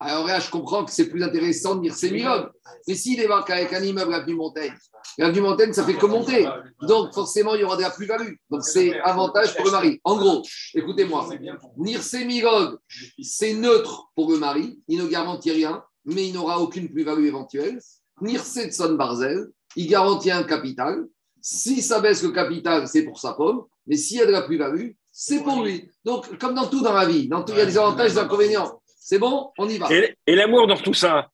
alors 0.02 0.26
là, 0.26 0.40
je 0.40 0.50
comprends 0.50 0.84
que 0.84 0.90
c'est 0.90 1.08
plus 1.08 1.22
intéressant 1.22 1.76
de 1.76 1.82
dire 1.82 1.94
c'est. 1.94 2.10
Mais 2.10 2.94
s'il 2.94 3.16
débarque 3.16 3.50
avec 3.50 3.72
un 3.72 3.82
immeuble 3.82 4.12
à 4.12 4.18
l'avenue 4.18 4.36
Montaigne, 4.36 4.74
l'avenue 5.18 5.40
Montaigne, 5.40 5.72
ça 5.72 5.84
fait 5.84 5.94
que 5.94 6.06
monter. 6.06 6.48
Donc, 6.82 7.14
forcément, 7.14 7.54
il 7.54 7.60
y 7.60 7.64
aura 7.64 7.76
de 7.76 7.82
la 7.82 7.90
plus-value. 7.90 8.34
Donc, 8.50 8.64
c'est 8.64 8.98
avantage 9.00 9.56
pour 9.56 9.66
le 9.66 9.70
mari. 9.70 10.00
En 10.04 10.16
gros, 10.16 10.42
écoutez-moi, 10.74 11.28
Nirse 11.76 12.14
Migog, 12.14 12.78
c'est 13.22 13.54
neutre 13.54 14.10
pour 14.14 14.30
le 14.30 14.38
mari. 14.38 14.80
Il 14.88 14.98
ne 14.98 15.06
garantit 15.06 15.52
rien, 15.52 15.82
mais 16.04 16.28
il 16.28 16.34
n'aura 16.34 16.60
aucune 16.60 16.90
plus-value 16.90 17.26
éventuelle. 17.26 17.80
Nirse 18.20 18.58
Tson 18.68 18.94
Barzel, 18.94 19.48
il 19.76 19.88
garantit 19.88 20.30
un 20.30 20.44
capital. 20.44 21.06
Si 21.40 21.82
ça 21.82 22.00
baisse 22.00 22.22
le 22.22 22.30
capital, 22.30 22.86
c'est 22.86 23.02
pour 23.02 23.18
sa 23.18 23.32
pomme. 23.34 23.64
Mais 23.86 23.96
s'il 23.96 24.18
y 24.18 24.20
a 24.20 24.26
de 24.26 24.32
la 24.32 24.42
plus-value, 24.42 24.90
c'est 25.10 25.42
pour 25.42 25.62
lui. 25.62 25.88
Donc, 26.04 26.38
comme 26.38 26.54
dans 26.54 26.66
tout 26.66 26.80
dans 26.80 26.94
la 26.94 27.04
vie, 27.04 27.28
il 27.30 27.56
y 27.56 27.60
a 27.60 27.66
des 27.66 27.78
avantages 27.78 28.12
et 28.12 28.14
des 28.14 28.20
inconvénients. 28.20 28.81
C'est 29.04 29.18
bon 29.18 29.50
On 29.58 29.68
y 29.68 29.78
va. 29.78 29.92
Et, 29.92 30.16
et 30.26 30.34
l'amour 30.36 30.66
dans 30.68 30.76
tout 30.76 30.94
ça 30.94 31.28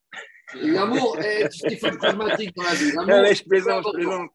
Et 0.59 0.69
L'amour 0.69 1.19
est 1.21 1.49
faut 1.79 1.87
être 1.87 1.99
pragmatique 1.99 2.57
dans 2.57 2.63
la 2.63 2.75
vie. 2.75 2.93
L'amour, 2.93 3.13
Allez, 3.15 3.35
je 3.35 3.45
plaisante, 3.45 3.85
je 3.87 3.97
plaisante. 3.99 4.31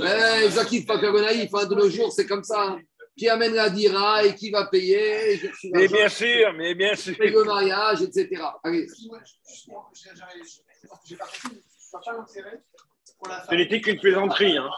Eh, 0.00 0.48
Zakif 0.50 0.86
Fakir-Gonaïf, 0.86 1.50
hein, 1.54 1.66
de 1.66 1.74
nos 1.74 1.90
jours, 1.90 2.12
c'est 2.12 2.26
comme 2.26 2.44
ça. 2.44 2.62
hein. 2.62 2.80
Qui 3.16 3.28
amène 3.28 3.54
la 3.54 3.70
dira 3.70 4.24
et 4.24 4.34
qui 4.34 4.50
va 4.50 4.66
payer. 4.66 5.34
et 5.34 5.50
Mais 5.72 5.86
bien 5.88 6.08
sûr, 6.08 6.52
mais 6.56 6.74
bien 6.74 6.94
sûr. 6.96 7.16
paye 7.16 7.30
le 7.30 7.44
mariage, 7.44 8.02
etc. 8.02 8.42
Allez, 8.64 8.86
Ce 13.48 13.54
n'était 13.54 13.80
qu'une 13.80 13.98
plaisanterie. 14.00 14.56
Hein. 14.58 14.68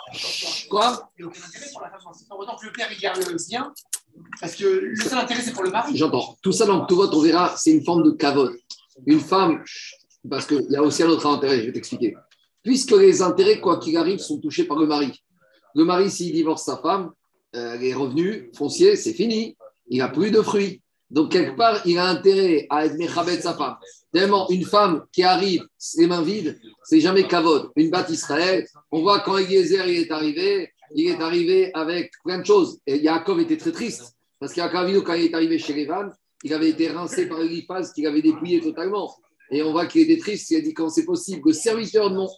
quoi? 0.71 1.11
Il 1.19 1.25
n'y 1.25 1.27
a 1.27 1.29
aucun 1.29 1.41
intérêt 1.47 1.67
pour 1.73 1.81
la 1.83 1.91
femme. 1.91 2.13
C'est 2.15 2.29
pas 2.29 2.35
autant 2.37 2.57
que 2.57 2.67
le 2.67 2.73
père 2.73 2.89
il 2.93 2.99
garde 2.99 3.19
le 3.19 3.37
bien. 3.49 3.73
Parce 4.41 4.55
que 4.55 4.65
le 4.65 4.97
seul 4.97 5.19
intérêt, 5.19 5.41
c'est 5.43 5.53
pour 5.53 5.63
le 5.63 5.71
mari. 5.71 5.97
J'entends. 5.97 6.37
Tout 6.43 6.53
ça 6.53 6.67
dans 6.67 6.85
tout 6.87 6.97
vote, 6.97 7.15
on 7.15 7.21
verra, 7.21 7.55
c'est 7.57 7.73
une 7.73 7.85
forme 7.85 8.03
de 8.03 8.11
cavote. 8.11 8.55
Une 9.07 9.21
femme, 9.21 9.63
parce 10.29 10.47
qu'il 10.47 10.67
y 10.71 10.77
a 10.77 10.83
aussi 10.83 11.03
un 11.03 11.09
autre 11.09 11.27
intérêt, 11.27 11.61
je 11.61 11.67
vais 11.67 11.73
t'expliquer. 11.73 12.15
Puisque 12.63 12.93
les 12.93 13.23
intérêts, 13.23 13.61
quoi 13.61 13.79
qu'il 13.79 13.97
arrive, 13.97 14.19
sont 14.19 14.39
touchés 14.39 14.65
par 14.65 14.79
le 14.79 14.87
mari. 14.87 15.13
Le 15.75 15.85
mari, 15.85 16.11
s'il 16.11 16.33
divorce 16.33 16.65
sa 16.65 16.79
femme, 16.79 17.13
euh, 17.55 17.77
les 17.77 17.95
revenus 17.95 18.45
fonciers, 18.57 18.97
c'est 18.97 19.13
fini. 19.13 19.57
Il 19.89 19.99
n'a 19.99 20.09
plus 20.09 20.31
de 20.31 20.43
fruits. 20.43 20.83
Donc, 21.11 21.31
quelque 21.31 21.57
part, 21.57 21.81
il 21.87 21.99
a 21.99 22.07
intérêt 22.07 22.67
à 22.69 22.87
être 22.87 22.97
méchabet 22.97 23.37
de 23.37 23.43
sa 23.43 23.55
femme. 23.55 23.77
Tellement, 24.13 24.49
une 24.49 24.65
femme 24.65 25.05
qui 25.13 25.23
arrive 25.23 25.65
les 25.99 26.07
mains 26.07 26.23
vides, 26.23 26.59
c'est 26.83 27.01
jamais 27.01 27.29
kavod. 27.29 27.71
Une 27.77 27.91
batte 27.91 28.11
Israël, 28.11 28.67
on 28.91 29.03
voit 29.03 29.21
quand 29.21 29.37
Eliezer 29.39 29.87
est 29.87 30.11
arrivé, 30.11 30.73
il 30.95 31.09
est 31.09 31.21
arrivé 31.21 31.71
avec 31.75 32.13
plein 32.25 32.39
de 32.39 32.47
choses. 32.47 32.79
Et 32.87 32.99
Yaakov 32.99 33.41
était 33.41 33.57
très 33.57 33.73
triste. 33.73 34.15
Parce 34.39 34.53
qu'Yaakov 34.53 35.03
quand 35.03 35.15
il 35.15 35.25
est 35.25 35.35
arrivé 35.35 35.59
chez 35.59 35.73
Lévan, 35.73 36.11
il 36.45 36.53
avait 36.53 36.71
été 36.71 36.89
rincé 36.89 37.27
par 37.27 37.41
Eliphaz, 37.41 37.93
qu'il 37.93 38.07
avait 38.07 38.23
dépouillé 38.23 38.61
totalement. 38.61 39.15
Et 39.51 39.63
on 39.63 39.73
voit 39.73 39.87
qu'il 39.87 40.03
était 40.03 40.21
triste. 40.21 40.51
Il 40.51 40.57
a 40.57 40.61
dit 40.61 40.75
quand 40.75 40.89
c'est 40.89 41.05
possible, 41.05 41.43
le 41.47 41.53
serviteur 41.53 42.11
de 42.11 42.17
mon, 42.17 42.29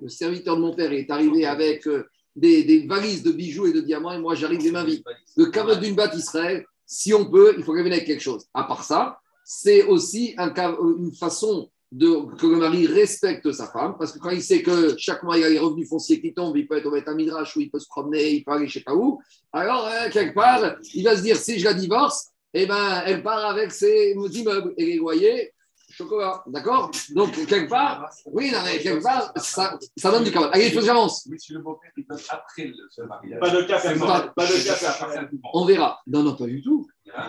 le 0.00 0.08
serviteur 0.08 0.56
de 0.56 0.62
mon 0.62 0.74
père 0.74 0.92
est 0.92 1.10
arrivé 1.10 1.46
avec 1.46 1.86
euh, 1.86 2.08
des, 2.36 2.86
valises 2.86 3.22
de 3.22 3.32
bijoux 3.32 3.66
et 3.66 3.72
de 3.72 3.80
diamants, 3.80 4.12
et 4.12 4.18
moi 4.18 4.34
j'arrive 4.34 4.60
les 4.60 4.72
mains 4.72 4.84
vides. 4.84 5.04
Le 5.36 5.46
kavod 5.46 5.80
d'une 5.80 5.94
batte 5.94 6.16
Israël, 6.16 6.64
si 6.86 7.14
on 7.14 7.30
peut, 7.30 7.54
il 7.56 7.64
faut 7.64 7.72
revenir 7.72 7.92
avec 7.94 8.06
quelque 8.06 8.22
chose. 8.22 8.46
À 8.54 8.64
part 8.64 8.84
ça, 8.84 9.18
c'est 9.44 9.84
aussi 9.84 10.34
un, 10.38 10.52
une 10.98 11.14
façon 11.14 11.70
de, 12.00 12.34
que 12.36 12.46
le 12.46 12.56
mari 12.56 12.86
respecte 12.88 13.50
sa 13.52 13.68
femme, 13.68 13.94
parce 13.98 14.12
que 14.12 14.18
quand 14.18 14.30
il 14.30 14.42
sait 14.42 14.62
que 14.62 14.96
chaque 14.98 15.22
mois 15.22 15.36
il 15.38 15.42
y 15.42 15.44
a 15.44 15.48
les 15.48 15.60
revenus 15.60 15.88
fonciers 15.88 16.20
qui 16.20 16.34
tombent, 16.34 16.56
il 16.56 16.66
peut 16.66 16.76
être 16.78 16.86
au 16.86 16.90
Beth 16.90 17.08
Midrash, 17.08 17.56
ou 17.56 17.60
il 17.60 17.70
peut 17.70 17.78
se 17.78 17.86
promener, 17.86 18.32
il 18.32 18.42
peut 18.44 18.50
aller 18.52 18.66
je 18.66 18.74
sais 18.78 18.84
pas 18.84 18.94
où, 18.94 19.20
alors 19.52 19.86
euh, 19.86 20.10
quelque 20.10 20.34
part, 20.34 20.76
il 20.92 21.04
va 21.04 21.16
se 21.16 21.22
dire 21.22 21.36
si 21.36 21.58
je 21.60 21.64
la 21.64 21.74
divorce, 21.74 22.30
eh 22.52 22.66
ben, 22.66 23.02
elle 23.06 23.22
part 23.22 23.44
avec 23.46 23.70
ses 23.70 24.12
immeubles 24.32 24.74
et 24.76 24.86
les 24.86 24.96
loyers, 24.96 25.52
chocolat, 25.90 26.42
d'accord? 26.48 26.90
Donc 27.10 27.32
quelque 27.46 27.70
part, 27.70 28.10
oui, 28.26 28.50
non, 28.50 28.58
mais 28.64 28.78
quelque 28.80 29.02
part, 29.02 29.32
ça, 29.36 29.78
ça 29.96 30.10
donne 30.10 30.24
du 30.24 30.32
cavode. 30.32 30.50
Allez, 30.52 30.66
il 30.66 30.72
faut 30.72 30.80
que 30.80 30.86
j'avance. 30.86 31.26
Mais 31.26 31.38
si 31.38 31.52
le 31.52 31.60
beau-père, 31.60 31.92
il 31.96 32.04
donne 32.06 32.18
après 32.28 32.64
le 32.98 33.06
mariage. 33.06 33.40
Pas 33.40 33.50
de 33.50 33.62
café, 33.62 33.88
C'est 33.92 34.00
pas, 34.00 34.32
pas- 34.34 34.46
de 34.46 35.30
monde. 35.32 35.40
On 35.52 35.64
verra. 35.64 36.00
Non, 36.08 36.24
non, 36.24 36.34
pas 36.34 36.46
du 36.46 36.60
tout. 36.60 36.88
Ah, 37.14 37.28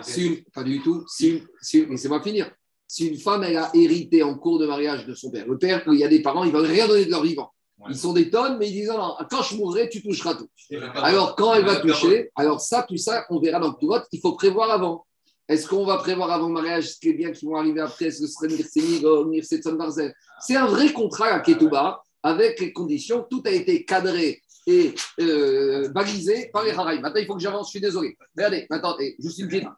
pas 0.52 0.64
du 0.64 0.82
tout. 0.82 1.04
Si 1.06 1.44
si 1.60 1.78
une- 1.80 1.90
laissez-moi 1.90 2.20
finir. 2.20 2.50
Si 2.88 3.08
une 3.08 3.18
femme, 3.18 3.42
elle 3.42 3.56
a 3.56 3.70
hérité 3.74 4.22
en 4.22 4.36
cours 4.36 4.58
de 4.58 4.66
mariage 4.66 5.06
de 5.06 5.14
son 5.14 5.30
père, 5.30 5.46
le 5.46 5.58
père, 5.58 5.82
il 5.86 5.98
y 5.98 6.04
a 6.04 6.08
des 6.08 6.22
parents, 6.22 6.44
ils 6.44 6.52
ne 6.52 6.56
veulent 6.56 6.70
rien 6.70 6.86
donner 6.86 7.04
de 7.04 7.10
leur 7.10 7.22
vivant. 7.22 7.50
Ils 7.88 7.96
sont 7.96 8.12
des 8.12 8.30
tonnes, 8.30 8.56
mais 8.58 8.68
ils 8.68 8.72
disent 8.72 8.88
non, 8.88 8.98
non, 8.98 9.14
quand 9.30 9.42
je 9.42 9.56
mourrai, 9.56 9.88
tu 9.88 10.02
toucheras 10.02 10.34
tout. 10.34 10.48
Le 10.70 10.80
Alors, 10.96 11.36
quand 11.36 11.54
elle 11.54 11.64
va 11.64 11.76
toucher, 11.76 12.30
alors 12.34 12.60
ça, 12.60 12.84
tout 12.88 12.96
ça, 12.96 13.26
on 13.28 13.38
verra 13.38 13.60
dans 13.60 13.76
le 13.80 13.86
vote, 13.86 14.06
il 14.12 14.20
faut 14.20 14.32
prévoir 14.32 14.70
avant. 14.70 15.04
Est-ce 15.48 15.68
qu'on 15.68 15.84
va 15.84 15.98
prévoir 15.98 16.32
avant 16.32 16.48
le 16.48 16.54
mariage 16.54 16.88
ce 16.88 16.98
qui 16.98 17.10
est 17.10 17.12
bien 17.12 17.30
qui 17.30 17.44
vont 17.44 17.56
arriver 17.56 17.80
après 17.80 18.06
Est-ce 18.06 18.22
que 18.22 18.26
ce 18.26 18.32
serait 18.32 19.26
Nirsetson 19.26 19.74
Barzel 19.74 20.12
C'est 20.40 20.56
un 20.56 20.66
vrai 20.66 20.92
contrat 20.92 21.26
à 21.26 21.40
Ketouba 21.40 22.02
avec 22.22 22.58
les 22.60 22.72
conditions. 22.72 23.24
Tout 23.30 23.42
a 23.46 23.50
été 23.50 23.84
cadré 23.84 24.42
et 24.66 24.92
euh, 25.20 25.88
balisé 25.90 26.50
par 26.52 26.64
les 26.64 26.72
Haraï. 26.72 27.00
Maintenant, 27.00 27.20
il 27.20 27.26
faut 27.26 27.36
que 27.36 27.40
j'avance, 27.42 27.68
je 27.68 27.70
suis 27.70 27.80
désolé. 27.80 28.16
Regardez, 28.36 28.66
maintenant, 28.68 28.96
juste 29.20 29.38
une 29.38 29.46
petite, 29.46 29.68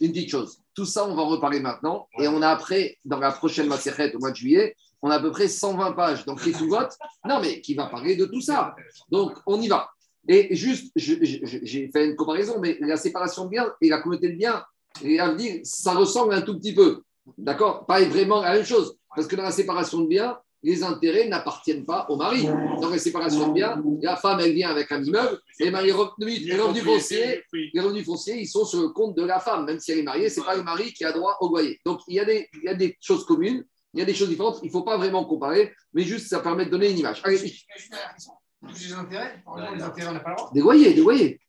une 0.00 0.12
petite 0.12 0.30
chose. 0.30 0.58
Tout 0.74 0.84
ça, 0.84 1.06
on 1.06 1.14
va 1.14 1.22
en 1.22 1.28
reparler 1.28 1.60
maintenant. 1.60 2.08
Et 2.20 2.28
on 2.28 2.42
a 2.42 2.48
après, 2.48 2.98
dans 3.04 3.18
la 3.18 3.32
prochaine 3.32 3.68
Maserhet 3.68 4.14
au 4.14 4.18
mois 4.18 4.30
de 4.30 4.36
juillet, 4.36 4.76
on 5.02 5.10
a 5.10 5.16
à 5.16 5.20
peu 5.20 5.30
près 5.30 5.48
120 5.48 5.92
pages 5.92 6.24
dans 6.24 6.34
Ketubot. 6.34 6.88
Non, 7.26 7.40
mais 7.40 7.60
qui 7.60 7.74
va 7.74 7.86
parler 7.86 8.16
de 8.16 8.26
tout 8.26 8.40
ça. 8.40 8.74
Donc, 9.10 9.38
on 9.46 9.60
y 9.60 9.68
va. 9.68 9.90
Et 10.26 10.54
juste, 10.54 10.92
j'ai 10.96 11.90
fait 11.90 12.06
une 12.06 12.16
comparaison, 12.16 12.58
mais 12.60 12.76
la 12.80 12.96
séparation 12.96 13.44
de 13.44 13.50
biens 13.50 13.72
et 13.80 13.88
la 13.88 14.00
communauté 14.00 14.28
de 14.28 14.36
biens, 14.36 14.62
et 15.02 15.20
à 15.20 15.32
dire, 15.34 15.60
ça 15.64 15.94
ressemble 15.94 16.34
un 16.34 16.42
tout 16.42 16.58
petit 16.58 16.74
peu. 16.74 17.02
D'accord? 17.36 17.86
Pas 17.86 18.02
vraiment 18.04 18.42
la 18.42 18.54
même 18.54 18.64
chose. 18.64 18.96
Parce 19.14 19.26
que 19.26 19.36
dans 19.36 19.42
la 19.42 19.52
séparation 19.52 20.00
de 20.00 20.06
biens, 20.06 20.38
les 20.62 20.82
intérêts 20.82 21.28
n'appartiennent 21.28 21.84
pas 21.84 22.06
au 22.08 22.16
mari. 22.16 22.44
Dans 22.80 22.90
la 22.90 22.98
séparation 22.98 23.48
de 23.48 23.54
biens, 23.54 23.82
la 24.02 24.16
femme, 24.16 24.40
elle 24.40 24.52
vient 24.52 24.70
avec 24.70 24.90
un 24.90 25.02
immeuble, 25.02 25.38
et 25.60 25.70
ben, 25.70 25.82
les 25.82 25.92
revenus, 25.92 26.40
les 26.44 26.58
revenus 26.58 26.84
fonciers, 26.84 27.42
les 27.52 27.80
revenus 27.80 28.04
fonciers, 28.04 28.40
ils 28.40 28.46
sont 28.48 28.64
sur 28.64 28.80
le 28.80 28.88
compte 28.88 29.16
de 29.16 29.24
la 29.24 29.40
femme. 29.40 29.66
Même 29.66 29.78
si 29.78 29.92
elle 29.92 29.98
est 29.98 30.02
mariée, 30.02 30.28
ce 30.30 30.40
n'est 30.40 30.46
pas 30.46 30.56
le 30.56 30.62
mari 30.62 30.92
qui 30.92 31.04
a 31.04 31.12
droit 31.12 31.36
au 31.40 31.48
loyer. 31.48 31.80
Donc, 31.84 32.00
il 32.08 32.14
y, 32.14 32.20
a 32.20 32.24
des, 32.24 32.48
il 32.54 32.64
y 32.64 32.68
a 32.68 32.74
des 32.74 32.96
choses 33.00 33.24
communes, 33.24 33.64
il 33.94 34.00
y 34.00 34.02
a 34.02 34.06
des 34.06 34.14
choses 34.14 34.28
différentes. 34.28 34.58
Il 34.62 34.66
ne 34.66 34.72
faut 34.72 34.82
pas 34.82 34.96
vraiment 34.96 35.24
comparer, 35.24 35.72
mais 35.92 36.02
juste 36.02 36.28
ça 36.28 36.40
permet 36.40 36.66
de 36.66 36.70
donner 36.70 36.90
une 36.90 36.98
image. 36.98 37.20
Allez. 37.24 37.38
Les 37.38 38.92
intérêts, 38.92 39.42
les 39.76 39.82
intérêts, 39.82 40.08
on 40.08 40.14
n'a 40.14 40.20
pas 40.20 40.30
le 40.30 40.36
droit? 40.36 40.50
des 40.52 40.60
loyers, 40.60 40.94
des 40.94 41.00
loyers, 41.00 41.40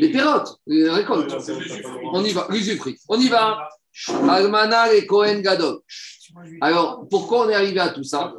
des 0.00 0.08
des 0.66 0.90
récoltes. 0.90 1.34
On 2.12 2.22
y 2.22 2.32
va, 2.32 2.46
l'usufruit. 2.50 2.98
On 3.08 3.18
y 3.18 3.28
va. 3.28 3.68
Almana 4.28 4.92
et 4.92 5.06
Cohen. 5.06 5.42
Alors, 6.60 7.06
pourquoi 7.08 7.46
on 7.46 7.48
est 7.48 7.54
arrivé 7.54 7.80
à 7.80 7.88
tout 7.88 8.04
ça? 8.04 8.34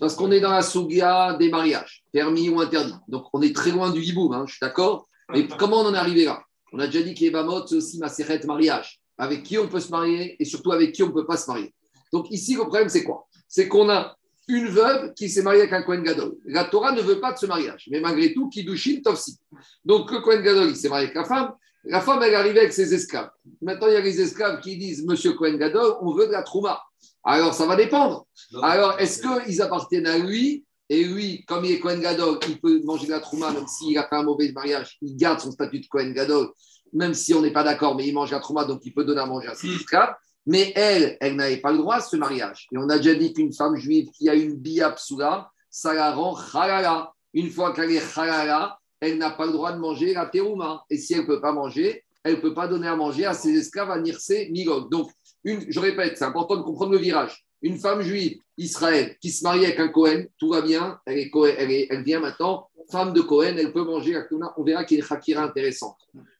Parce 0.00 0.14
qu'on 0.14 0.30
est 0.30 0.40
dans 0.40 0.52
la 0.52 0.62
sougia 0.62 1.34
des 1.34 1.50
mariages, 1.50 2.02
permis 2.12 2.48
ou 2.48 2.60
interdit. 2.60 2.94
Donc, 3.08 3.26
on 3.32 3.42
est 3.42 3.54
très 3.54 3.70
loin 3.70 3.90
du 3.90 4.00
hiboum, 4.00 4.32
hein, 4.32 4.44
je 4.46 4.52
suis 4.52 4.60
d'accord. 4.60 5.08
Mais 5.32 5.46
comment 5.58 5.80
on 5.80 5.86
en 5.86 5.94
est 5.94 5.98
arrivé 5.98 6.24
là? 6.24 6.42
On 6.72 6.78
a 6.78 6.86
déjà 6.86 7.02
dit 7.02 7.14
qu'Ebamot, 7.14 7.66
c'est 7.66 7.76
aussi 7.76 7.98
ma 7.98 8.08
mariage. 8.46 9.00
Avec 9.18 9.42
qui 9.44 9.58
on 9.58 9.68
peut 9.68 9.80
se 9.80 9.90
marier 9.90 10.36
et 10.38 10.44
surtout 10.44 10.72
avec 10.72 10.92
qui 10.92 11.02
on 11.02 11.08
ne 11.08 11.12
peut 11.12 11.26
pas 11.26 11.36
se 11.36 11.50
marier. 11.50 11.72
Donc, 12.12 12.30
ici, 12.30 12.54
le 12.54 12.62
problème, 12.62 12.88
c'est 12.88 13.04
quoi? 13.04 13.26
C'est 13.48 13.68
qu'on 13.68 13.88
a 13.88 14.16
une 14.48 14.68
veuve 14.68 15.12
qui 15.14 15.28
s'est 15.28 15.42
mariée 15.42 15.62
avec 15.62 15.72
un 15.72 15.82
Kohen 15.82 16.02
Gadol. 16.02 16.36
La 16.44 16.64
Torah 16.64 16.92
ne 16.92 17.00
veut 17.00 17.20
pas 17.20 17.32
de 17.32 17.38
ce 17.38 17.46
mariage, 17.46 17.88
mais 17.90 18.00
malgré 18.00 18.32
tout, 18.32 18.48
Kiddushin, 18.48 19.00
Tofsi. 19.02 19.38
Donc, 19.84 20.10
le 20.10 20.20
Kohen 20.20 20.42
Gadol, 20.42 20.70
il 20.70 20.76
s'est 20.76 20.88
marié 20.88 21.06
avec 21.06 21.16
la 21.16 21.24
femme. 21.24 21.52
La 21.84 22.00
femme, 22.00 22.22
elle 22.22 22.32
est 22.32 22.36
arrivée 22.36 22.60
avec 22.60 22.72
ses 22.72 22.92
esclaves. 22.94 23.30
Maintenant, 23.62 23.86
il 23.88 23.94
y 23.94 23.96
a 23.96 24.00
les 24.00 24.20
esclaves 24.20 24.60
qui 24.60 24.76
disent 24.76 25.04
Monsieur 25.06 25.32
Kohen 25.32 25.56
Gadol, 25.56 25.96
on 26.00 26.12
veut 26.12 26.26
de 26.26 26.32
la 26.32 26.42
Trouma. 26.42 26.80
Alors, 27.28 27.54
ça 27.54 27.66
va 27.66 27.74
dépendre. 27.74 28.24
Alors, 28.62 29.00
est-ce 29.00 29.20
qu'ils 29.20 29.60
appartiennent 29.60 30.06
à 30.06 30.16
lui 30.16 30.64
Et 30.88 31.02
lui, 31.02 31.44
comme 31.44 31.64
il 31.64 31.72
est 31.72 31.80
Kohen 31.80 32.00
Gadol, 32.00 32.38
il 32.48 32.60
peut 32.60 32.80
manger 32.84 33.06
de 33.08 33.10
la 33.10 33.20
Trouma, 33.20 33.50
même 33.50 33.66
s'il 33.66 33.98
a 33.98 34.06
fait 34.08 34.14
un 34.14 34.22
mauvais 34.22 34.52
mariage, 34.52 34.96
il 35.02 35.16
garde 35.16 35.40
son 35.40 35.50
statut 35.50 35.80
de 35.80 35.86
Kohen 35.86 36.14
Gadol, 36.14 36.50
même 36.92 37.14
si 37.14 37.34
on 37.34 37.42
n'est 37.42 37.52
pas 37.52 37.64
d'accord, 37.64 37.96
mais 37.96 38.06
il 38.06 38.14
mange 38.14 38.30
la 38.30 38.38
Trouma, 38.38 38.64
donc 38.64 38.82
il 38.84 38.94
peut 38.94 39.04
donner 39.04 39.20
à 39.20 39.26
manger 39.26 39.48
à 39.48 39.56
ses 39.56 39.74
esclaves. 39.74 40.14
Mais 40.46 40.72
elle, 40.76 41.16
elle 41.20 41.34
n'avait 41.34 41.56
pas 41.56 41.72
le 41.72 41.78
droit 41.78 41.96
à 41.96 42.00
ce 42.00 42.14
mariage. 42.14 42.68
Et 42.70 42.78
on 42.78 42.88
a 42.88 42.98
déjà 42.98 43.16
dit 43.16 43.32
qu'une 43.32 43.52
femme 43.52 43.74
juive 43.74 44.08
qui 44.12 44.28
a 44.28 44.34
une 44.36 44.54
bia 44.54 44.92
psoula, 44.92 45.50
ça 45.68 45.92
la 45.92 46.12
rend 46.12 46.38
halala. 46.54 47.12
Une 47.34 47.50
fois 47.50 47.72
qu'elle 47.72 47.90
est 47.90 48.16
halala, 48.16 48.78
elle 49.00 49.18
n'a 49.18 49.30
pas 49.30 49.46
le 49.46 49.52
droit 49.52 49.72
de 49.72 49.78
manger 49.78 50.14
la 50.14 50.26
terouma. 50.26 50.84
Et 50.88 50.96
si 50.96 51.14
elle 51.14 51.22
ne 51.22 51.26
peut 51.26 51.40
pas 51.40 51.50
manger, 51.50 52.04
elle 52.22 52.36
ne 52.36 52.40
peut 52.40 52.54
pas 52.54 52.68
donner 52.68 52.86
à 52.86 52.94
manger 52.94 53.24
à 53.24 53.34
ses 53.34 53.52
esclaves 53.56 53.90
à 53.90 53.98
Nirse 53.98 54.30
Migog. 54.50 54.88
Donc, 54.88 55.10
je 55.46 55.80
répète, 55.80 56.18
c'est 56.18 56.24
important 56.24 56.56
de 56.56 56.62
comprendre 56.62 56.92
le 56.92 56.98
virage. 56.98 57.44
Une 57.62 57.78
femme 57.78 58.02
juive, 58.02 58.38
Israël, 58.58 59.16
qui 59.20 59.30
se 59.30 59.42
marie 59.44 59.64
avec 59.64 59.78
un 59.80 59.88
Cohen, 59.88 60.24
tout 60.38 60.50
va 60.50 60.60
bien, 60.60 61.00
elle, 61.06 61.18
est, 61.18 61.30
Cohen- 61.30 61.54
elle, 61.56 62.02
vient 62.02 62.20
maintenant, 62.20 62.68
femme 62.90 63.12
de 63.12 63.20
Cohen, 63.20 63.56
elle 63.56 63.72
peut 63.72 63.84
manger. 63.84 64.20
On 64.56 64.62
verra 64.62 64.84
qu'il 64.84 64.98
y 64.98 65.00
a 65.00 65.04
une 65.04 65.08
chakira 65.08 65.42
intéressante. 65.44 65.98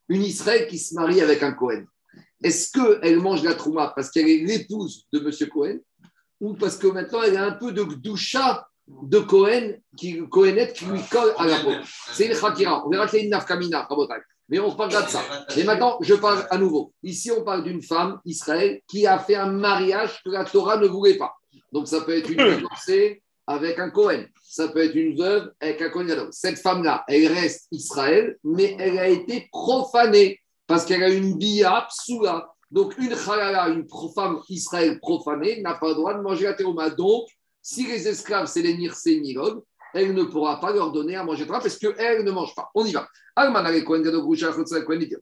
Une 0.08 0.22
Israël 0.22 0.66
qui 0.66 0.78
se 0.78 0.94
marie 0.94 1.20
avec 1.20 1.42
un 1.42 1.52
Cohen. 1.52 1.84
Est-ce 2.42 2.70
qu'elle 2.72 3.18
mange 3.20 3.42
la 3.42 3.54
trouma 3.54 3.92
parce 3.96 4.10
qu'elle 4.10 4.28
est 4.28 4.38
l'épouse 4.38 5.06
de 5.12 5.18
M. 5.20 5.48
Cohen 5.48 5.78
ou 6.40 6.54
parce 6.54 6.76
que 6.76 6.86
maintenant 6.86 7.22
elle 7.22 7.36
a 7.36 7.46
un 7.46 7.52
peu 7.52 7.72
de 7.72 7.82
doucha 7.82 8.68
de 8.86 9.18
Cohen, 9.18 9.72
qui, 9.96 10.20
Cohenette 10.28 10.74
qui 10.74 10.84
lui 10.84 11.00
colle 11.10 11.32
à 11.38 11.46
la 11.46 11.58
peau? 11.60 11.70
C'est 12.12 12.26
une 12.26 12.34
chakira. 12.34 12.86
On 12.86 12.90
verra 12.90 13.06
qu'il 13.08 13.18
y 13.18 13.22
a 13.22 13.24
une 13.24 13.30
nafkamina. 13.30 13.88
Mais 14.48 14.58
on 14.58 14.70
reparlera 14.70 15.02
de 15.02 15.08
ça. 15.08 15.22
Et 15.56 15.64
maintenant, 15.64 15.98
je 16.00 16.14
parle 16.14 16.46
à 16.50 16.58
nouveau. 16.58 16.92
Ici, 17.02 17.30
on 17.30 17.42
parle 17.42 17.64
d'une 17.64 17.82
femme, 17.82 18.20
Israël, 18.24 18.80
qui 18.86 19.06
a 19.06 19.18
fait 19.18 19.34
un 19.34 19.50
mariage 19.50 20.22
que 20.24 20.30
la 20.30 20.44
Torah 20.44 20.76
ne 20.76 20.86
voulait 20.86 21.18
pas. 21.18 21.34
Donc, 21.72 21.88
ça 21.88 22.00
peut 22.02 22.16
être 22.16 22.30
une 22.30 22.56
divorcée 22.56 23.22
avec 23.46 23.78
un 23.78 23.90
Cohen. 23.90 24.24
Ça 24.42 24.68
peut 24.68 24.84
être 24.84 24.94
une 24.94 25.16
veuve 25.16 25.52
avec 25.60 25.82
un 25.82 25.90
Cohen. 25.90 26.28
Cette 26.30 26.58
femme-là, 26.58 27.04
elle 27.08 27.32
reste 27.32 27.66
Israël, 27.72 28.36
mais 28.44 28.76
elle 28.78 28.98
a 28.98 29.08
été 29.08 29.48
profanée 29.50 30.40
parce 30.66 30.84
qu'elle 30.84 31.02
a 31.02 31.10
une 31.10 31.36
bia 31.36 31.86
psoula. 31.88 32.48
Donc, 32.70 32.96
une 32.98 33.12
halala, 33.12 33.68
une 33.68 33.86
femme 34.14 34.40
Israël 34.48 34.98
profanée, 35.00 35.60
n'a 35.60 35.74
pas 35.74 35.88
le 35.88 35.94
droit 35.94 36.14
de 36.14 36.20
manger 36.20 36.44
la 36.44 36.54
théoma. 36.54 36.90
Donc, 36.90 37.26
si 37.62 37.86
les 37.86 38.06
esclaves, 38.06 38.46
c'est 38.46 38.62
les 38.62 38.76
Nilod, 38.76 39.62
elle 39.96 40.14
ne 40.14 40.24
pourra 40.24 40.60
pas 40.60 40.72
leur 40.72 40.92
donner 40.92 41.16
à 41.16 41.24
manger 41.24 41.44
théoma 41.44 41.60
parce 41.60 41.78
qu'elle 41.78 42.22
ne 42.22 42.30
mange 42.30 42.54
pas. 42.54 42.70
On 42.74 42.84
y 42.84 42.92
va. 42.92 43.08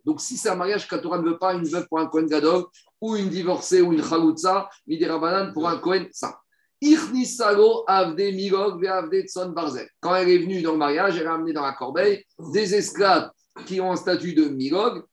Donc, 0.04 0.20
si 0.20 0.37
c'est 0.37 0.48
un 0.48 0.56
mariage 0.56 0.88
que 0.88 0.96
ne 0.96 1.30
veut 1.30 1.38
pas, 1.38 1.54
une 1.54 1.64
veuve 1.64 1.87
pour 1.88 2.00
un 2.00 2.06
Kohen 2.06 2.26
Gadol, 2.26 2.64
ou 3.00 3.16
une 3.16 3.28
divorcée, 3.28 3.80
ou 3.80 3.92
une 3.92 4.02
Chaloutza, 4.02 4.68
Midera 4.87 5.18
Banan 5.18 5.52
pour 5.52 5.68
un 5.68 5.78
Kohen, 5.78 6.08
ça. 6.12 6.38
Quand 10.00 10.14
elle 10.16 10.28
est 10.28 10.38
venue 10.38 10.60
dans 10.62 10.72
le 10.72 10.78
mariage, 10.78 11.18
elle 11.18 11.26
a 11.26 11.34
amené 11.34 11.52
dans 11.52 11.62
la 11.62 11.72
corbeille 11.72 12.24
des 12.52 12.74
esclaves 12.74 13.30
qui 13.66 13.80
ont 13.80 13.92
un 13.92 13.96
statut 13.96 14.34
de 14.34 14.46
Migog 14.46 15.04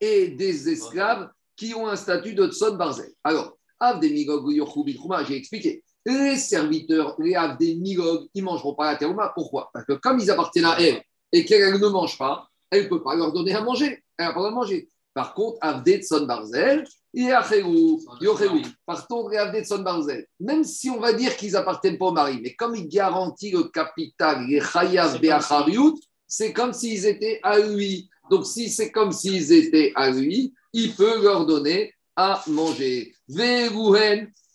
et 0.00 0.28
des 0.28 0.68
esclaves 0.68 1.30
qui 1.56 1.74
ont 1.74 1.88
un 1.88 1.96
statut 1.96 2.34
de 2.34 2.46
Tson 2.46 2.76
Barzel. 2.76 3.10
Alors, 3.24 3.56
Avde 3.80 4.04
j'ai 4.04 5.36
expliqué. 5.36 5.82
Les 6.06 6.36
serviteurs, 6.36 7.16
les 7.18 7.34
Avde 7.34 7.60
Migog, 7.60 8.28
ils 8.32 8.40
ne 8.40 8.46
mangeront 8.46 8.74
pas 8.74 8.92
la 8.92 8.96
terouma. 8.96 9.32
Pourquoi? 9.34 9.70
Parce 9.72 9.84
que 9.84 9.94
comme 9.94 10.20
ils 10.20 10.30
appartiennent 10.30 10.66
à 10.66 10.80
elle 10.80 11.02
et 11.32 11.44
qu'elle 11.44 11.80
ne 11.80 11.88
mange 11.88 12.16
pas, 12.16 12.48
elle 12.70 12.84
ne 12.84 12.88
peut 12.88 13.02
pas 13.02 13.16
leur 13.16 13.32
donner 13.32 13.54
à 13.54 13.60
manger. 13.60 14.04
Elle 14.16 14.26
n'a 14.26 14.32
pas 14.32 14.48
de 14.48 14.54
manger. 14.54 14.88
Par 15.12 15.34
contre, 15.34 15.58
Avde 15.60 15.88
Tson 15.88 16.24
Barzel, 16.26 16.84
Yacheru, 17.12 17.98
Yocheru. 18.20 18.62
Par 18.84 19.08
contre, 19.08 19.30
les 19.30 19.38
Avde 19.38 19.64
Tson 19.64 19.80
Barzel, 19.80 20.26
même 20.38 20.62
si 20.62 20.90
on 20.90 21.00
va 21.00 21.12
dire 21.12 21.36
qu'ils 21.36 21.56
appartiennent 21.56 21.98
pas 21.98 22.06
au 22.06 22.12
mari, 22.12 22.38
mais 22.40 22.54
comme 22.54 22.76
il 22.76 22.86
garantit 22.86 23.50
le 23.50 23.64
capital, 23.64 24.46
les 24.46 24.60
Chayav 24.60 25.20
Be'achariut, 25.20 25.98
c'est 26.28 26.52
comme 26.52 26.72
s'ils 26.72 27.04
étaient 27.06 27.40
à 27.42 27.58
lui. 27.58 28.08
Donc, 28.30 28.46
si 28.46 28.68
c'est 28.68 28.92
comme 28.92 29.10
s'ils 29.10 29.52
étaient 29.52 29.92
à 29.96 30.10
lui, 30.10 30.54
il 30.72 30.94
peut 30.94 31.20
leur 31.22 31.46
donner 31.46 31.92
à 32.14 32.42
manger. 32.46 33.14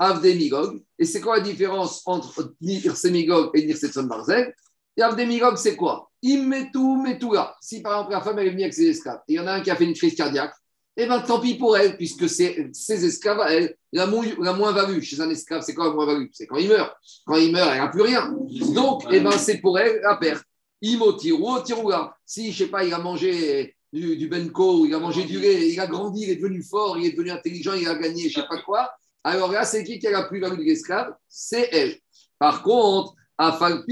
Avdemigog. 0.01 0.81
Et 0.97 1.05
c'est 1.05 1.21
quoi 1.21 1.37
la 1.37 1.43
différence 1.43 2.01
entre 2.05 2.55
Nirsemigog 2.59 3.51
et 3.53 3.65
Nirsetson 3.65 4.03
Barzel 4.03 4.53
Et 4.97 5.01
Avdemigog, 5.01 5.57
c'est 5.57 5.75
quoi? 5.75 6.09
Immetu 6.23 6.97
Metula. 7.03 7.55
Si 7.61 7.81
par 7.81 7.93
exemple 7.93 8.11
la 8.13 8.21
femme 8.21 8.39
est 8.39 8.49
venue 8.49 8.63
avec 8.63 8.73
ses 8.73 8.89
esclaves, 8.89 9.21
il 9.27 9.35
y 9.35 9.39
en 9.39 9.47
a 9.47 9.53
un 9.53 9.61
qui 9.61 9.69
a 9.71 9.75
fait 9.75 9.85
une 9.85 9.93
crise 9.93 10.15
cardiaque, 10.15 10.53
eh 10.97 11.05
bien 11.05 11.19
tant 11.21 11.39
pis 11.39 11.55
pour 11.55 11.77
elle, 11.77 11.95
puisque 11.97 12.27
ses 12.29 12.71
esclaves 13.05 13.43
elle, 13.47 13.75
la, 13.93 14.05
moins- 14.07 14.25
la 14.39 14.53
moins-value 14.53 15.01
chez 15.01 15.19
un 15.21 15.29
esclave, 15.29 15.61
c'est 15.65 15.73
quoi 15.73 15.85
la 15.87 15.93
moins-value 15.93 16.27
C'est 16.33 16.47
quand 16.47 16.57
il 16.57 16.67
meurt. 16.67 16.93
Quand 17.25 17.37
il 17.37 17.51
meurt, 17.51 17.69
elle 17.71 17.79
n'a 17.79 17.87
plus 17.87 18.01
rien. 18.01 18.33
Donc, 18.73 19.03
eh 19.11 19.19
ben, 19.19 19.31
c'est 19.31 19.59
pour 19.59 19.77
elle 19.79 20.01
la 20.01 20.15
perte. 20.17 20.43
Imotiru, 20.81 21.63
tiroula. 21.63 22.15
Si, 22.25 22.51
je 22.51 22.63
sais 22.65 22.69
pas, 22.69 22.83
il 22.83 22.93
a 22.93 22.97
mangé 22.99 23.75
du, 23.93 24.27
benko, 24.27 24.85
il 24.85 24.93
a 24.93 24.99
mangé 24.99 25.23
du 25.25 25.39
lait, 25.39 25.69
il 25.69 25.79
a 25.79 25.85
grandi, 25.87 26.23
il 26.23 26.29
est 26.31 26.35
devenu 26.37 26.63
fort, 26.63 26.97
il 26.97 27.05
est 27.07 27.11
devenu 27.11 27.29
intelligent, 27.31 27.73
il 27.73 27.87
a 27.87 27.95
gagné, 27.95 28.29
je 28.29 28.39
sais 28.39 28.47
pas 28.47 28.61
quoi. 28.61 28.91
Alors 29.23 29.51
là, 29.51 29.63
c'est 29.65 29.83
qui 29.83 29.99
qui 29.99 30.07
a 30.07 30.11
la 30.11 30.23
plus-value 30.23 30.57
de 30.57 30.63
l'esclave 30.63 31.13
C'est 31.27 31.69
elle. 31.71 31.97
Par 32.39 32.63
contre. 32.63 33.15
Maintenant, 33.39 33.85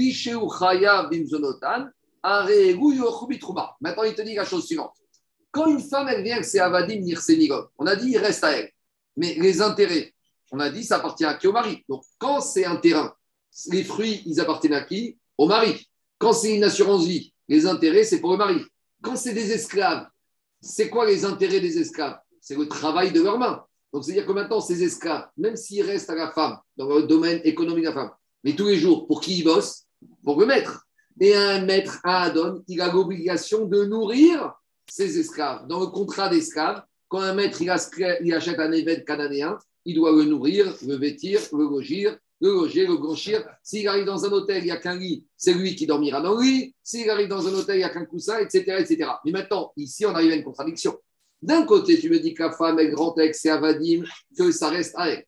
il 4.04 4.14
te 4.14 4.22
dit 4.22 4.34
la 4.34 4.44
chose 4.44 4.66
suivante. 4.66 4.94
Quand 5.50 5.66
une 5.66 5.80
femme, 5.80 6.06
elle 6.08 6.22
vient 6.22 6.38
que 6.38 6.46
c'est 6.46 6.60
Avadim 6.60 7.00
Nirsenigov, 7.00 7.70
on 7.76 7.86
a 7.86 7.96
dit, 7.96 8.10
il 8.10 8.18
reste 8.18 8.44
à 8.44 8.52
elle. 8.52 8.70
Mais 9.16 9.34
les 9.34 9.60
intérêts, 9.60 10.14
on 10.52 10.60
a 10.60 10.70
dit, 10.70 10.84
ça 10.84 10.96
appartient 10.96 11.24
à 11.24 11.34
qui? 11.34 11.48
Au 11.48 11.52
mari. 11.52 11.84
Donc, 11.88 12.04
quand 12.18 12.40
c'est 12.40 12.64
un 12.64 12.76
terrain, 12.76 13.12
les 13.72 13.82
fruits, 13.82 14.22
ils 14.26 14.40
appartiennent 14.40 14.74
à 14.74 14.82
qui? 14.82 15.18
Au 15.36 15.48
mari. 15.48 15.84
Quand 16.18 16.32
c'est 16.32 16.54
une 16.54 16.62
assurance 16.62 17.04
vie, 17.04 17.34
les 17.48 17.66
intérêts, 17.66 18.04
c'est 18.04 18.20
pour 18.20 18.30
le 18.30 18.36
mari. 18.36 18.64
Quand 19.02 19.16
c'est 19.16 19.34
des 19.34 19.50
esclaves, 19.50 20.06
c'est 20.60 20.88
quoi 20.88 21.06
les 21.06 21.24
intérêts 21.24 21.60
des 21.60 21.78
esclaves? 21.78 22.18
C'est 22.40 22.56
le 22.56 22.68
travail 22.68 23.10
de 23.10 23.20
leurs 23.20 23.38
mains. 23.38 23.64
Donc, 23.92 24.04
c'est-à-dire 24.04 24.26
que 24.26 24.32
maintenant, 24.32 24.60
ces 24.60 24.82
esclaves, 24.82 25.28
même 25.36 25.56
s'ils 25.56 25.82
restent 25.82 26.10
à 26.10 26.14
la 26.14 26.30
femme, 26.30 26.58
dans 26.76 26.88
le 26.88 27.02
domaine 27.04 27.40
économique 27.44 27.84
de 27.84 27.88
la 27.88 27.94
femme, 27.94 28.10
mais 28.44 28.54
tous 28.54 28.66
les 28.66 28.76
jours, 28.76 29.06
pour 29.06 29.20
qui 29.20 29.38
ils 29.38 29.44
bossent? 29.44 29.86
Pour 30.24 30.40
le 30.40 30.46
maître. 30.46 30.86
Et 31.20 31.34
un 31.34 31.64
maître, 31.64 32.00
un 32.04 32.22
Adon, 32.22 32.64
il 32.68 32.80
a 32.80 32.90
l'obligation 32.90 33.66
de 33.66 33.84
nourrir 33.84 34.54
ses 34.88 35.18
esclaves. 35.18 35.66
Dans 35.66 35.80
le 35.80 35.86
contrat 35.86 36.28
d'esclaves, 36.28 36.82
quand 37.08 37.20
un 37.20 37.34
maître 37.34 37.60
il, 37.60 37.70
achète 37.70 38.58
un 38.58 38.72
évêque 38.72 39.04
cananéen, 39.04 39.58
il 39.84 39.96
doit 39.96 40.12
le 40.12 40.24
nourrir, 40.24 40.74
le 40.86 40.94
vêtir, 40.96 41.40
le 41.52 41.64
loger, 41.64 42.08
le 42.40 42.48
loger, 42.52 42.86
le 42.86 42.96
blanchir. 42.96 43.44
S'il 43.62 43.86
arrive 43.88 44.06
dans 44.06 44.24
un 44.24 44.30
hôtel, 44.30 44.62
il 44.62 44.66
n'y 44.66 44.70
a 44.70 44.76
qu'un 44.76 44.96
lit, 44.96 45.26
c'est 45.36 45.52
lui 45.52 45.74
qui 45.74 45.86
dormira 45.86 46.20
dans 46.20 46.34
le 46.34 46.42
lit. 46.42 46.74
S'il 46.82 47.10
arrive 47.10 47.28
dans 47.28 47.46
un 47.46 47.52
hôtel, 47.52 47.76
il 47.76 47.78
n'y 47.80 47.84
a 47.84 47.90
qu'un 47.90 48.06
coussin, 48.06 48.38
etc., 48.38 48.76
etc. 48.78 49.10
Mais 49.24 49.32
maintenant, 49.32 49.72
ici, 49.76 50.06
on 50.06 50.14
arrive 50.14 50.32
à 50.32 50.36
une 50.36 50.44
contradiction. 50.44 50.96
D'un 51.42 51.64
côté, 51.64 51.98
tu 51.98 52.10
me 52.10 52.18
dis 52.18 52.34
que 52.34 52.42
la 52.42 52.52
femme 52.52 52.78
est 52.78 52.90
grand 52.90 53.16
ex 53.18 53.44
et 53.46 53.50
avadim, 53.50 54.04
que 54.36 54.52
ça 54.52 54.68
reste 54.68 54.94
elle. 54.98 55.24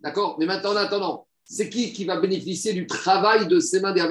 D'accord? 0.00 0.36
Mais 0.38 0.46
maintenant, 0.46 0.72
en 0.72 0.76
attendant, 0.76 1.26
c'est 1.44 1.68
qui 1.68 1.92
qui 1.92 2.04
va 2.04 2.20
bénéficier 2.20 2.72
du 2.74 2.86
travail 2.86 3.46
de 3.48 3.60
ses 3.60 3.80
mains 3.80 3.92
des 3.92 4.04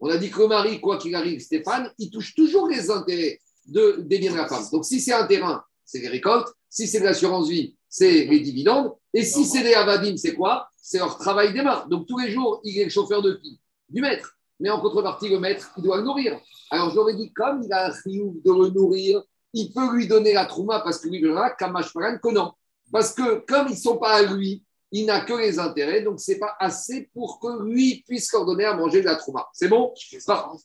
On 0.00 0.08
a 0.08 0.16
dit 0.16 0.30
que 0.30 0.40
le 0.40 0.48
mari, 0.48 0.80
quoi 0.80 0.98
qu'il 0.98 1.14
arrive, 1.14 1.40
Stéphane, 1.40 1.92
il 1.98 2.10
touche 2.10 2.34
toujours 2.34 2.68
les 2.68 2.90
intérêts 2.90 3.40
de, 3.66 4.00
des 4.00 4.18
biens 4.18 4.32
de 4.32 4.36
la 4.38 4.48
femme. 4.48 4.64
Donc, 4.72 4.84
si 4.84 5.00
c'est 5.00 5.12
un 5.12 5.26
terrain, 5.26 5.62
c'est 5.84 6.00
les 6.00 6.08
récoltes. 6.08 6.48
Si 6.68 6.86
c'est 6.86 7.00
de 7.00 7.04
l'assurance 7.04 7.48
vie, 7.48 7.76
c'est 7.88 8.24
les 8.24 8.40
dividendes. 8.40 8.92
Et 9.12 9.24
si 9.24 9.44
c'est 9.44 9.62
des 9.62 9.74
avadim, 9.74 10.16
c'est 10.16 10.34
quoi? 10.34 10.68
C'est 10.80 10.98
leur 10.98 11.18
travail 11.18 11.52
des 11.52 11.62
mains. 11.62 11.86
Donc, 11.88 12.06
tous 12.06 12.18
les 12.18 12.30
jours, 12.30 12.60
il 12.64 12.78
est 12.78 12.84
le 12.84 12.90
chauffeur 12.90 13.22
de 13.22 13.34
qui? 13.34 13.60
Du 13.88 14.00
maître. 14.00 14.36
Mais 14.60 14.70
en 14.70 14.80
contrepartie, 14.80 15.28
le 15.28 15.40
maître, 15.40 15.72
il 15.76 15.82
doit 15.82 15.98
le 15.98 16.04
nourrir. 16.04 16.38
Alors, 16.70 16.90
j'aurais 16.90 17.14
dit, 17.14 17.32
comme 17.32 17.62
il 17.64 17.72
a 17.72 17.86
un 17.86 17.90
de 17.90 18.52
le 18.52 18.70
nourrir, 18.70 19.22
il 19.52 19.72
peut 19.72 19.94
lui 19.94 20.06
donner 20.06 20.32
la 20.32 20.46
trouma 20.46 20.80
parce 20.80 20.98
que 20.98 21.08
lui, 21.08 21.20
verra 21.22 21.50
Kamash 21.50 21.92
Paran 21.92 22.18
que 22.18 22.28
non. 22.32 22.52
Parce 22.92 23.12
que 23.12 23.40
comme 23.46 23.68
ils 23.68 23.72
ne 23.74 23.76
sont 23.76 23.98
pas 23.98 24.16
à 24.16 24.22
lui, 24.22 24.62
il 24.92 25.06
n'a 25.06 25.20
que 25.20 25.32
les 25.34 25.58
intérêts, 25.58 26.02
donc 26.02 26.20
ce 26.20 26.32
n'est 26.32 26.38
pas 26.38 26.56
assez 26.58 27.08
pour 27.14 27.38
que 27.38 27.62
lui 27.62 28.02
puisse 28.06 28.32
leur 28.32 28.44
donner 28.44 28.64
à 28.64 28.74
manger 28.74 29.00
de 29.00 29.06
la 29.06 29.16
trouma. 29.16 29.48
C'est 29.52 29.68
bon? 29.68 29.92
Par- 30.26 30.56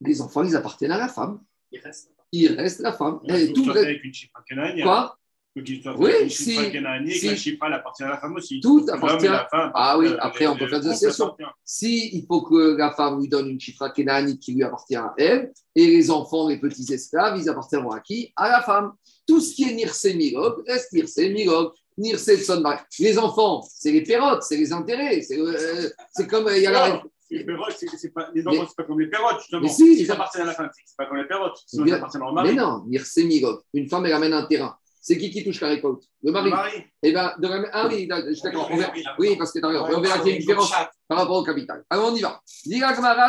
Les 0.00 0.20
enfants, 0.20 0.42
ils 0.42 0.56
appartiennent 0.56 0.90
à 0.92 0.98
la 0.98 1.08
femme. 1.08 1.40
Il 1.70 1.80
reste. 1.80 2.10
Il 2.32 2.52
reste 2.54 2.80
la 2.80 2.92
femme. 2.92 3.20
Il 3.24 3.34
Et 3.34 3.46
faut 3.48 3.52
tout 3.52 3.62
reste- 3.64 3.74
fait 3.74 3.86
avec 3.86 4.04
une 4.04 4.12
canadienne. 4.48 4.84
Quoi? 4.84 5.16
Soit 5.54 5.92
fait 5.92 5.98
Oui, 5.98 6.30
si- 6.30 6.44
si- 6.56 6.72
que 6.72 6.78
la 6.78 7.36
chifra 7.36 7.66
elle 7.66 7.74
appartient 7.74 8.02
à 8.02 8.08
la 8.08 8.16
femme 8.18 8.34
aussi. 8.36 8.60
Tout 8.60 8.86
appartient- 8.90 9.26
la 9.28 9.46
femme, 9.50 9.70
Ah 9.74 9.98
oui, 9.98 10.06
euh, 10.06 10.16
après, 10.20 10.46
on 10.46 10.56
peut 10.56 10.66
faire 10.66 10.80
des 10.80 10.88
appartient. 11.06 11.44
Si 11.64 12.08
il 12.16 12.24
faut 12.26 12.40
que 12.40 12.74
la 12.78 12.90
femme 12.92 13.20
lui 13.20 13.28
donne 13.28 13.50
une 13.50 13.60
chifra 13.60 13.90
qui 13.90 14.02
lui 14.02 14.62
appartient 14.64 14.96
à 14.96 15.12
elle, 15.18 15.52
et 15.74 15.86
les 15.86 16.10
enfants, 16.10 16.48
les 16.48 16.58
petits 16.58 16.90
esclaves, 16.94 17.38
ils 17.38 17.48
appartiennent 17.50 17.86
à 17.92 18.00
qui? 18.00 18.32
À 18.36 18.48
la 18.48 18.62
femme. 18.62 18.92
Tout 19.26 19.40
ce 19.40 19.54
qui 19.54 19.64
est 19.68 19.74
Nirse 19.74 20.06
Milog 20.06 20.62
reste 20.66 20.92
Nirse 20.94 21.18
Milog, 21.18 21.72
Nirse 21.98 22.30
Tsonbak. 22.34 22.86
Les 22.98 23.18
enfants, 23.18 23.62
c'est 23.68 23.92
les 23.92 24.02
pérottes, 24.02 24.42
c'est 24.42 24.56
les 24.56 24.72
intérêts. 24.72 25.20
C'est 25.20 25.38
euh, 25.38 25.88
c'est 26.12 26.26
comme 26.26 26.46
euh, 26.48 26.56
il 26.56 26.62
y 26.62 26.66
a 26.66 26.70
la. 26.72 26.88
Non, 26.88 27.02
Les 27.30 27.44
perrottes, 27.44 27.74
c'est- 27.78 28.08
pas, 28.12 28.28
les 28.34 28.46
enfants, 28.46 28.64
c'est 28.68 28.76
pas 28.76 28.84
comme 28.84 29.00
les 29.00 29.06
perrottes, 29.08 29.38
justement. 29.40 29.62
Mais 29.62 29.68
si, 29.68 30.00
Ils 30.02 30.10
appartiennent 30.10 30.42
à 30.44 30.46
la 30.46 30.54
femme, 30.54 30.70
c'est 30.74 30.96
pas 30.96 31.06
comme 31.06 31.16
les 31.18 31.24
perrottes. 31.26 31.58
Sinon, 31.66 31.84
Bien- 31.84 31.94
ils 31.94 31.98
appartiennent 31.98 32.22
au 32.24 32.26
Mais 32.32 32.42
mari. 32.42 32.56
non, 32.56 32.84
Nirse 32.86 33.16
Milog. 33.18 33.60
Une 33.74 33.88
femme, 33.88 34.04
elle 34.06 34.12
amène 34.14 34.32
un 34.34 34.44
terrain. 34.46 34.76
C'est 35.04 35.18
qui 35.18 35.30
qui 35.30 35.42
touche 35.42 35.60
la 35.60 35.68
récolte 35.68 36.04
Le 36.22 36.30
Le 36.32 36.32
mari. 36.50 36.84
Eh 37.02 37.10
ben, 37.12 37.34
de 37.36 37.48
la 37.48 37.58
même- 37.60 37.70
Ah 37.72 37.88
oui, 37.88 38.08
je 38.28 38.32
suis 38.34 38.42
d'accord. 38.42 38.68
On 38.70 38.76
verra- 38.76 38.92
Oui, 39.18 39.36
parce 39.36 39.50
que 39.52 39.58
d'accord, 39.58 39.88
on 39.92 40.00
verra 40.00 40.18
qu'il 40.20 40.28
y 40.28 40.30
a 40.30 40.34
une 40.36 40.40
différence 40.40 40.70
par 41.08 41.18
rapport 41.18 41.36
au 41.38 41.42
capital. 41.42 41.84
Alors 41.90 42.12
on 42.12 42.14
y 42.14 42.20
va. 42.20 42.40
Diga 42.64 42.92
Gmara, 42.94 43.28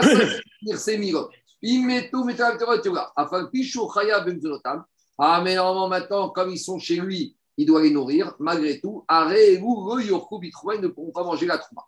Nirse 0.62 0.88
Milog. 1.00 1.30
Imetu 1.64 2.24
Metalterotura. 2.26 3.12
Afin 3.16 3.46
Pichou 3.52 3.90
Chaya 3.92 4.20
Bemzunotam. 4.20 4.84
Ah, 5.18 5.42
mais 5.44 5.56
normalement, 5.56 5.88
maintenant, 5.88 6.30
comme 6.30 6.52
ils 6.52 6.60
sont 6.60 6.78
chez 6.78 6.98
lui, 6.98 7.36
il 7.58 7.66
doit 7.66 7.82
les 7.82 7.90
nourrir. 7.90 8.34
Malgré 8.40 8.80
tout, 8.80 9.04
Are 9.08 9.32
ou 9.64 10.00
Yorku 10.00 10.40
Bitrouma, 10.40 10.76
ils 10.76 10.82
ne 10.82 10.90
pourront 10.90 11.12
pas 11.12 11.24
manger 11.24 11.48
la 11.48 11.58
trouma. 11.58 11.82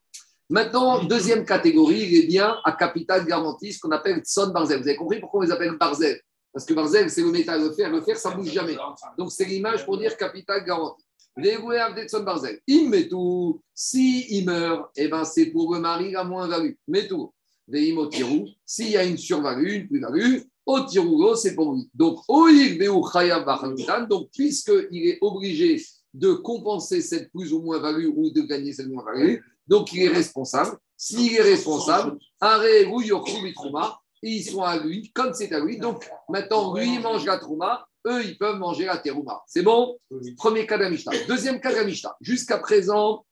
Maintenant, 0.49 1.03
deuxième 1.03 1.43
catégorie, 1.45 2.01
il 2.07 2.23
est 2.23 2.27
bien 2.27 2.57
à 2.63 2.71
capital 2.71 3.25
garanti, 3.25 3.73
ce 3.73 3.79
qu'on 3.79 3.91
appelle 3.91 4.19
Tson 4.23 4.47
Barzel. 4.51 4.81
Vous 4.81 4.87
avez 4.87 4.95
compris 4.97 5.19
pourquoi 5.19 5.39
on 5.41 5.43
les 5.43 5.51
appelle 5.51 5.75
Barzel? 5.77 6.19
Parce 6.55 6.63
que 6.63 6.73
Barzel, 6.73 7.09
c'est 7.09 7.21
le 7.21 7.31
métal, 7.31 7.61
le 7.61 7.73
fer. 7.73 7.91
Le 7.91 7.99
fer, 7.99 8.15
ça 8.15 8.31
ne 8.31 8.37
bouge 8.37 8.49
jamais. 8.49 8.77
Donc, 9.17 9.29
c'est 9.29 9.43
l'image 9.43 9.83
pour 9.83 9.97
dire 9.97 10.15
capital 10.15 10.63
garanti. 10.63 11.03
Les 11.35 11.57
Tson 12.07 12.23
Barzel. 12.23 12.61
Il 12.65 12.89
met 12.89 13.09
tout. 13.09 13.61
Si 13.73 14.25
il 14.29 14.45
meurt, 14.45 14.89
eh 14.95 15.09
ben, 15.09 15.25
c'est 15.25 15.47
pour 15.47 15.73
le 15.73 15.81
mari 15.81 16.11
la 16.11 16.23
moins-value. 16.23 16.75
Mais 16.87 17.09
tout. 17.09 17.33
Veim. 17.67 18.09
S'il 18.65 18.89
y 18.89 18.95
a 18.95 19.03
une 19.03 19.17
survalue, 19.17 19.81
une 19.81 19.87
plus-value, 19.89 20.43
au 20.65 21.35
c'est 21.35 21.55
pour 21.55 21.73
lui. 21.73 21.89
Donc. 21.93 22.19
Donc, 24.09 24.29
puisqu'il 24.31 25.09
est 25.09 25.17
obligé 25.19 25.83
de 26.13 26.31
compenser 26.35 27.01
cette 27.01 27.33
plus 27.33 27.51
ou 27.51 27.61
moins-value 27.63 28.07
ou 28.15 28.29
de 28.29 28.41
gagner 28.43 28.71
cette 28.71 28.87
moins-value, 28.87 29.39
donc 29.67 29.91
il 29.91 30.03
est 30.03 30.07
responsable. 30.07 30.77
S'il 30.95 31.35
est 31.35 31.41
responsable, 31.41 32.17
arrêt 32.39 32.85
ou 32.85 33.01
yorkou 33.01 33.41
bitrouma, 33.43 33.99
ils 34.31 34.43
sont 34.43 34.63
à 34.63 34.77
lui, 34.77 35.11
comme 35.11 35.33
c'est 35.33 35.51
à 35.53 35.59
lui. 35.59 35.77
Donc, 35.77 36.09
maintenant, 36.29 36.75
lui, 36.75 36.95
il 36.95 37.01
mange 37.01 37.25
la 37.25 37.37
trouma, 37.37 37.87
eux, 38.07 38.23
ils 38.23 38.37
peuvent 38.37 38.57
manger 38.57 38.85
la 38.85 38.97
terouma. 38.97 39.43
C'est 39.47 39.63
bon? 39.63 39.97
Premier 40.37 40.65
cas 40.65 40.77
de 40.77 40.83
la 40.83 40.89
Mishnah. 40.89 41.11
Deuxième 41.27 41.59
cas 41.59 41.83
Mishnah. 41.83 42.15
Jusqu'à 42.21 42.57
présent, 42.57 43.25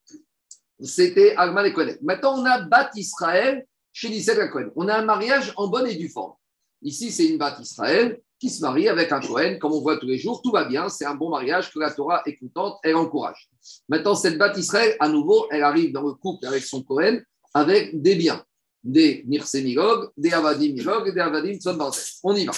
c'était 0.82 1.36
Alman 1.36 1.66
et 1.66 1.74
Kohen. 1.74 1.98
Maintenant, 2.02 2.40
on 2.40 2.46
a 2.46 2.62
Bat 2.62 2.92
Israël 2.96 3.66
chez 3.92 4.10
Nisset 4.10 4.36
la 4.36 4.48
Kohen. 4.48 4.72
On 4.76 4.88
a 4.88 4.96
un 4.96 5.06
mariage 5.06 5.54
en 5.56 5.68
bonne 5.68 5.88
et 5.88 5.96
due 5.96 6.10
forme. 6.10 6.34
Ici, 6.82 7.12
c'est 7.12 7.26
une 7.26 7.38
Bat 7.38 7.58
Israël 7.62 8.20
qui 8.40 8.50
se 8.50 8.62
marie 8.62 8.90
avec 8.90 9.12
un 9.12 9.22
Kohen, 9.22 9.58
comme 9.60 9.74
on 9.74 9.80
voit 9.80 9.98
tous 9.98 10.08
les 10.08 10.18
jours. 10.18 10.42
Tout 10.42 10.52
va 10.52 10.66
bien, 10.66 10.90
c'est 10.90 11.06
un 11.06 11.16
bon 11.16 11.30
mariage 11.30 11.72
que 11.72 11.80
la 11.80 11.92
Torah 11.92 12.22
est 12.26 12.36
contente, 12.36 12.78
elle 12.84 12.96
encourage. 12.96 13.50
Maintenant, 13.88 14.16
cette 14.16 14.38
Bat 14.38 14.58
Israël, 14.58 14.98
à 15.00 15.08
nouveau, 15.08 15.48
elle 15.50 15.64
arrive 15.64 15.94
dans 15.94 16.02
le 16.02 16.14
couple 16.14 16.46
avec 16.46 16.64
son 16.64 16.84
Kohen 16.84 17.24
avec 17.54 18.02
des 18.02 18.16
biens, 18.16 18.44
des 18.84 19.24
Nirse 19.28 19.56
Migog, 19.56 20.12
des 20.18 20.34
Avadim 20.34 20.74
Migog 20.74 21.08
et 21.08 21.12
des 21.12 21.20
Avadim 21.20 21.54
Tzon 21.54 21.76
Barzel. 21.76 22.04
On 22.24 22.36
y 22.36 22.46
va. 22.46 22.52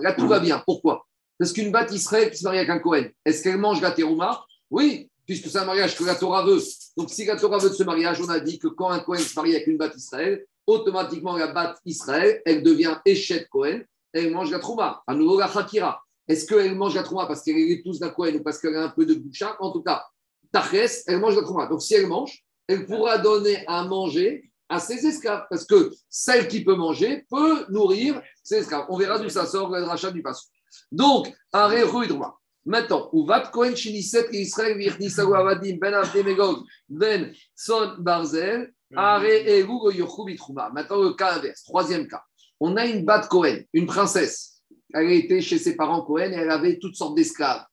Là, 0.00 0.12
tout 0.12 0.28
va 0.28 0.40
bien. 0.40 0.62
Pourquoi? 0.64 1.06
Parce 1.38 1.52
qu'une 1.52 1.72
Israël 1.92 2.30
qui 2.30 2.38
se 2.38 2.44
marie 2.44 2.58
avec 2.58 2.70
un 2.70 2.78
Kohen, 2.78 3.10
est-ce 3.24 3.42
qu'elle 3.42 3.58
mange 3.58 3.80
la 3.82 3.90
terouma? 3.90 4.44
Oui, 4.70 5.10
puisque 5.26 5.48
c'est 5.48 5.58
un 5.58 5.66
mariage 5.66 5.96
que 5.96 6.04
la 6.04 6.14
Torah 6.14 6.44
veut. 6.44 6.62
Donc, 6.96 7.10
si 7.10 7.26
la 7.26 7.36
Torah 7.36 7.58
veut 7.58 7.68
de 7.68 7.74
ce 7.74 7.82
mariage, 7.82 8.20
on 8.22 8.28
a 8.30 8.40
dit 8.40 8.58
que 8.58 8.68
quand 8.68 8.88
un 8.90 9.00
Kohen 9.00 9.20
se 9.20 9.34
marie 9.36 9.54
avec 9.54 9.66
une 9.66 9.78
Israël, 9.94 10.44
automatiquement, 10.66 11.36
la 11.36 11.48
Bat 11.48 11.76
Israël, 11.84 12.40
elle 12.46 12.62
devient 12.62 12.96
Échet 13.04 13.46
Kohen, 13.50 13.84
elle 14.12 14.32
mange 14.32 14.50
la 14.50 14.58
Trouma. 14.58 15.02
À 15.06 15.14
nouveau, 15.14 15.38
la 15.38 15.46
Hakira. 15.46 16.02
Est-ce 16.26 16.46
qu'elle 16.46 16.74
mange 16.74 16.94
la 16.94 17.02
Trouma 17.02 17.26
parce 17.26 17.42
qu'elle 17.42 17.58
est 17.58 17.66
l'épouse 17.66 17.98
d'un 18.00 18.08
Kohen 18.08 18.36
ou 18.36 18.42
parce 18.42 18.58
qu'elle 18.58 18.74
a 18.74 18.84
un 18.84 18.88
peu 18.88 19.04
de 19.04 19.14
boucha? 19.14 19.56
En 19.60 19.70
tout 19.70 19.82
cas, 19.82 20.04
Tachès, 20.52 21.04
elle 21.06 21.20
mange 21.20 21.36
la 21.36 21.42
Trouma. 21.42 21.66
Donc, 21.66 21.82
si 21.82 21.94
elle 21.94 22.06
mange, 22.06 22.44
elle 22.68 22.86
pourra 22.86 23.18
donner 23.18 23.64
à 23.66 23.84
manger 23.84 24.50
à 24.68 24.80
ses 24.80 25.06
esclaves. 25.06 25.46
Parce 25.48 25.64
que 25.64 25.90
celle 26.08 26.48
qui 26.48 26.64
peut 26.64 26.74
manger 26.74 27.24
peut 27.30 27.66
nourrir 27.68 28.20
ses 28.42 28.56
esclaves. 28.58 28.86
On 28.88 28.96
verra 28.96 29.18
d'où 29.18 29.28
ça 29.28 29.46
sort 29.46 29.70
le 29.70 29.84
rachat 29.84 30.10
du 30.10 30.22
passage. 30.22 30.46
Donc, 30.90 31.32
un 31.52 31.68
Droit. 32.06 32.40
Maintenant, 32.64 33.08
va 33.26 33.40
Kohen 33.52 33.76
Shiniset 33.76 34.28
Israël 34.32 34.76
Avadim 35.34 35.76
Ben 35.80 35.94
Avdemegog 35.94 36.64
Ben 36.88 37.32
Son 37.54 37.94
Barzel 37.98 38.72
Are 38.94 39.24
Eru 39.24 39.78
Goyochu 39.78 40.24
Bitrouma. 40.26 40.70
Maintenant, 40.70 41.02
le 41.02 41.12
cas 41.14 41.36
inverse, 41.36 41.62
troisième 41.64 42.06
cas. 42.06 42.22
On 42.60 42.76
a 42.76 42.86
une 42.86 43.04
Bat 43.04 43.28
Cohen, 43.28 43.58
une 43.72 43.86
princesse. 43.86 44.62
Elle 44.92 45.12
était 45.12 45.40
chez 45.40 45.58
ses 45.58 45.76
parents 45.76 46.02
Cohen 46.02 46.32
et 46.32 46.36
elle 46.36 46.50
avait 46.50 46.78
toutes 46.78 46.94
sortes 46.94 47.16
d'esclaves. 47.16 47.64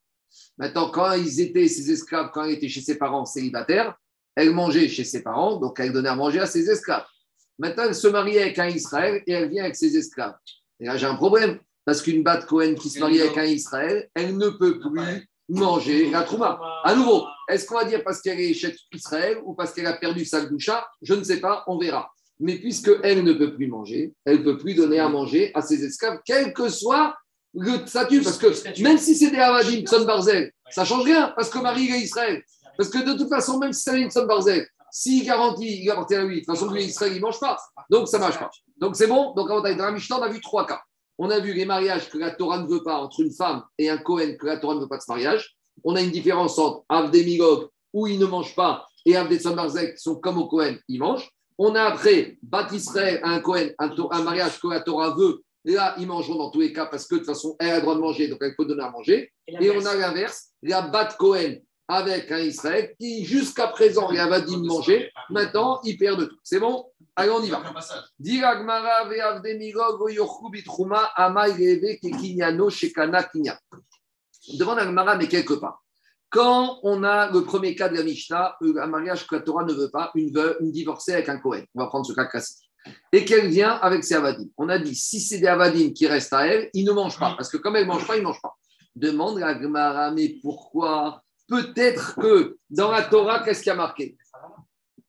Maintenant, 0.58 0.90
quand 0.90 1.14
ils 1.14 1.42
étaient, 1.42 1.68
ses 1.68 1.92
esclaves, 1.92 2.30
quand 2.34 2.44
elle 2.44 2.52
était 2.54 2.70
chez 2.70 2.82
ses 2.82 2.98
parents 2.98 3.26
célibataires, 3.26 3.96
elle 4.36 4.52
mangeait 4.52 4.88
chez 4.88 5.04
ses 5.04 5.24
parents, 5.24 5.58
donc 5.58 5.80
elle 5.80 5.92
donnait 5.92 6.10
à 6.10 6.16
manger 6.16 6.40
à 6.40 6.46
ses 6.46 6.70
esclaves. 6.70 7.06
Maintenant, 7.60 7.84
elle 7.88 7.96
se 7.96 8.08
marie 8.08 8.38
avec 8.40 8.58
un 8.60 8.68
Israël 8.68 9.22
et 9.28 9.32
elle 9.32 9.50
vient 9.50 9.64
avec 9.64 9.76
ses 9.76 9.96
esclaves. 9.96 10.36
Et 10.80 10.86
là, 10.86 10.98
j'ai 10.98 11.06
un 11.06 11.16
problème, 11.16 11.60
parce 11.86 12.02
qu'une 12.02 12.24
Bat 12.24 12.44
Cohen 12.44 12.76
qui 12.76 12.90
se 12.90 13.00
marie 13.00 13.22
avec 13.22 13.38
un 13.38 13.46
Israël, 13.46 14.10
elle 14.16 14.38
ne 14.38 14.50
peut 14.50 14.80
plus 14.80 15.28
manger 15.50 16.10
la 16.10 16.24
trouma. 16.24 16.60
À 16.84 16.96
nouveau, 16.96 17.26
est-ce 17.50 17.68
qu'on 17.68 17.76
va 17.76 17.86
dire 17.86 18.04
parce 18.04 18.22
qu'elle 18.22 18.40
est 18.40 18.54
chez 18.54 18.76
Israël 18.94 19.40
ou 19.44 19.54
parce 19.54 19.74
qu'elle 19.74 19.88
a 19.88 19.94
perdu 19.94 20.26
sa 20.26 20.46
doucha? 20.46 20.86
Je 21.02 21.14
ne 21.14 21.24
sais 21.24 21.40
pas, 21.40 21.64
on 21.68 21.78
verra. 21.78 22.12
Mais 22.40 22.58
puisque 22.58 22.92
elle 23.04 23.24
ne 23.24 23.34
peut 23.34 23.54
plus 23.54 23.68
manger, 23.68 24.14
elle 24.26 24.40
ne 24.40 24.44
peut 24.44 24.58
plus 24.58 24.74
donner 24.74 25.00
à 25.00 25.10
manger 25.10 25.52
à 25.54 25.62
ses 25.62 25.84
esclaves, 25.84 26.20
quel 26.26 26.54
que 26.54 26.70
soit 26.70 27.16
le 27.54 27.86
statut. 27.86 28.22
Parce 28.22 28.38
que 28.38 28.82
même 28.82 28.98
si 28.98 29.16
c'est 29.16 29.32
des 29.32 29.38
Havadim, 29.38 29.86
Son 29.86 30.06
Barzel, 30.06 30.52
ça 30.70 30.82
ne 30.82 30.88
change 30.88 31.04
rien, 31.04 31.34
parce 31.36 31.50
que 31.50 31.60
Marie 31.60 31.90
est 31.90 32.00
Israël. 32.00 32.44
Parce 32.78 32.90
que 32.90 33.00
de 33.00 33.18
toute 33.18 33.30
façon, 33.30 33.60
même 33.60 33.74
si 33.74 33.84
c'est 33.84 34.02
une 34.02 34.10
Son 34.10 34.26
Barzel, 34.26 34.68
s'il 34.92 35.26
garantit, 35.26 35.82
il 35.84 35.90
appartient 35.90 36.16
à 36.16 36.24
lui, 36.24 36.42
de 36.42 36.46
toute 36.46 36.56
façon, 36.56 36.72
lui, 36.72 36.84
Israël, 36.84 37.14
il 37.14 37.18
ne 37.18 37.22
mange 37.22 37.40
pas. 37.40 37.58
Donc 37.90 38.08
ça 38.08 38.18
ne 38.18 38.24
marche 38.24 38.40
pas. 38.40 38.52
Donc 38.78 38.96
c'est 38.96 39.08
bon. 39.08 39.34
Donc 39.34 39.50
avant 39.50 39.62
d'aller 39.62 39.76
dans 39.76 39.86
la 39.86 39.92
Mishnah, 39.92 40.20
on 40.20 40.22
a 40.22 40.30
vu 40.30 40.40
trois 40.40 40.66
cas. 40.66 40.82
On 41.18 41.30
a 41.30 41.40
vu 41.40 41.54
les 41.54 41.66
mariages 41.66 42.10
que 42.10 42.18
la 42.18 42.32
Torah 42.32 42.60
ne 42.60 42.68
veut 42.68 42.84
pas 42.84 42.98
entre 42.98 43.22
une 43.22 43.32
femme 43.32 43.64
et 43.78 43.90
un 43.90 43.98
Cohen 43.98 44.36
que 44.40 44.46
la 44.46 44.58
Torah 44.58 44.76
ne 44.76 44.82
veut 44.82 44.88
pas 44.88 44.98
de 44.98 45.02
ce 45.02 45.12
mariage. 45.12 45.56
On 45.84 45.96
a 45.96 46.02
une 46.02 46.12
différence 46.12 46.58
entre 46.60 46.84
Avdemigog, 46.90 47.70
où 47.94 48.08
ils 48.08 48.20
ne 48.20 48.26
mangent 48.26 48.56
pas, 48.56 48.86
et 49.06 49.16
Avdetson 49.16 49.56
Barzek, 49.56 49.96
qui 49.96 50.02
sont 50.02 50.16
comme 50.16 50.38
au 50.38 50.48
Cohen, 50.48 50.76
ils 50.88 51.00
mangent. 51.00 51.30
On 51.58 51.76
a 51.76 51.84
après 51.84 52.38
Bat 52.42 52.68
Israël, 52.74 53.20
un 53.24 53.40
Cohen, 53.40 53.70
un 53.80 54.24
mariage 54.24 54.60
que 54.60 54.68
la 54.68 54.82
Torah 54.82 55.16
veut. 55.16 55.44
Là, 55.66 55.96
ils 55.98 56.08
mangeront 56.08 56.38
dans 56.38 56.50
tous 56.50 56.60
les 56.60 56.74
cas 56.74 56.88
parce 56.88 57.08
que 57.08 57.16
de 57.16 57.20
toute 57.20 57.28
façon, 57.30 57.56
elle 57.60 57.70
a 57.70 57.76
le 57.76 57.82
droit 57.82 57.96
de 57.96 58.02
manger, 58.02 58.28
donc 58.28 58.40
elle 58.42 58.56
peut 58.56 58.66
donner 58.66 58.84
à 58.84 58.90
manger. 58.90 59.32
Et 59.48 59.72
on 59.72 59.86
a 59.86 59.96
l'inverse, 59.96 60.50
la 60.62 60.82
Bat 60.82 61.16
Cohen, 61.18 61.56
avec 61.88 62.32
un 62.32 62.40
Israël 62.40 62.94
qui, 63.00 63.26
jusqu'à 63.26 63.68
présent, 63.68 64.10
il 64.12 64.20
avait 64.20 64.42
dit 64.42 64.58
manger, 64.58 65.12
maintenant, 65.30 65.80
il 65.84 65.98
perd 65.98 66.20
de 66.20 66.26
tout. 66.26 66.38
C'est 66.44 66.60
bon? 66.60 66.86
Allez, 67.16 67.30
on 67.30 67.44
y 67.44 67.50
va. 67.50 67.62
Demande 74.58 74.80
à 74.80 74.86
Gmara, 74.86 75.16
mais 75.16 75.28
quelque 75.28 75.54
part. 75.54 75.84
Quand 76.30 76.80
on 76.82 77.04
a 77.04 77.30
le 77.32 77.44
premier 77.44 77.76
cas 77.76 77.90
de 77.90 77.96
la 77.96 78.04
Mishnah, 78.04 78.58
un 78.62 78.88
mariage 78.88 79.28
que 79.28 79.36
la 79.36 79.42
Torah 79.42 79.64
ne 79.66 79.74
veut 79.74 79.92
pas, 79.92 80.12
une 80.16 80.34
veuve, 80.34 80.58
une 80.62 80.72
divorcée 80.72 81.14
avec 81.14 81.30
un 81.30 81.38
Kohen, 81.38 81.64
on 81.76 81.82
va 81.82 81.88
prendre 81.88 82.08
ce 82.08 82.14
cas 82.14 82.26
classique, 82.26 82.68
et 83.12 83.26
qu'elle 83.26 83.48
vient 83.48 83.72
avec 83.72 84.04
ses 84.04 84.16
avadim. 84.16 84.48
On 84.58 84.70
a 84.70 84.80
dit, 84.80 84.96
si 84.96 85.20
c'est 85.20 85.40
des 85.40 85.48
avadim 85.48 85.92
qui 85.94 86.08
restent 86.08 86.34
à 86.34 86.48
elle, 86.48 86.70
ils 86.74 86.86
ne 86.86 86.92
mangent 86.92 87.20
pas, 87.20 87.34
parce 87.36 87.50
que 87.50 87.58
comme 87.58 87.76
elle 87.76 87.88
ne 87.88 87.92
mange 87.92 88.08
pas, 88.08 88.16
ils 88.16 88.20
ne 88.20 88.26
mangent 88.26 88.42
pas. 88.42 88.56
Demande 88.96 89.42
à 89.42 89.54
Gmara, 89.54 90.12
mais 90.12 90.38
pourquoi? 90.42 91.22
Peut-être 91.48 92.16
que 92.16 92.58
dans 92.70 92.92
la 92.92 93.04
Torah, 93.04 93.44
qu'est-ce 93.44 93.64
qui 93.64 93.70
a 93.70 93.76
marqué? 93.76 94.18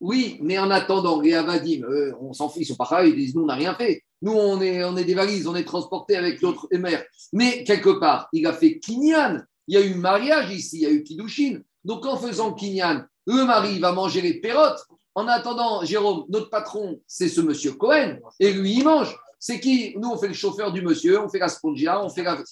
Oui, 0.00 0.38
mais 0.42 0.58
en 0.58 0.70
attendant, 0.70 1.20
les 1.20 1.34
avadim, 1.34 1.82
eux, 1.88 2.14
on 2.20 2.32
s'en 2.32 2.48
fout, 2.48 2.62
ils 2.62 2.66
sont 2.66 2.76
pareils, 2.76 3.10
ils 3.10 3.16
disent, 3.16 3.34
nous, 3.34 3.42
on 3.42 3.46
n'a 3.46 3.54
rien 3.54 3.74
fait. 3.74 4.02
Nous, 4.20 4.32
on 4.32 4.60
est, 4.60 4.84
on 4.84 4.96
est 4.96 5.04
des 5.04 5.14
valises, 5.14 5.46
on 5.46 5.54
est 5.54 5.64
transportés 5.64 6.16
avec 6.16 6.42
l'autre 6.42 6.66
mère. 6.72 7.04
Mais 7.32 7.64
quelque 7.64 7.98
part, 8.00 8.28
il 8.32 8.46
a 8.46 8.52
fait 8.52 8.78
Kinyan. 8.78 9.42
Il 9.66 9.74
y 9.74 9.78
a 9.78 9.84
eu 9.84 9.94
mariage 9.94 10.50
ici, 10.50 10.78
il 10.78 10.82
y 10.82 10.86
a 10.86 10.90
eu 10.90 11.02
Kiddushin. 11.02 11.60
Donc, 11.84 12.04
en 12.06 12.16
faisant 12.16 12.52
Kinyan, 12.52 13.06
le 13.26 13.44
mari 13.44 13.78
va 13.78 13.92
manger 13.92 14.20
les 14.20 14.40
pérottes. 14.40 14.84
En 15.14 15.28
attendant, 15.28 15.84
Jérôme, 15.84 16.24
notre 16.28 16.50
patron, 16.50 17.00
c'est 17.06 17.28
ce 17.28 17.40
monsieur 17.40 17.72
Cohen, 17.72 18.18
et 18.40 18.52
lui, 18.52 18.78
il 18.78 18.84
mange. 18.84 19.16
C'est 19.38 19.60
qui? 19.60 19.94
Nous, 19.98 20.08
on 20.08 20.16
fait 20.16 20.28
le 20.28 20.34
chauffeur 20.34 20.72
du 20.72 20.80
monsieur, 20.80 21.20
on 21.20 21.28
fait 21.28 21.38
la 21.38 21.48
spongia, 21.48 22.02
on 22.02 22.08
fait 22.08 22.22
la. 22.22 22.42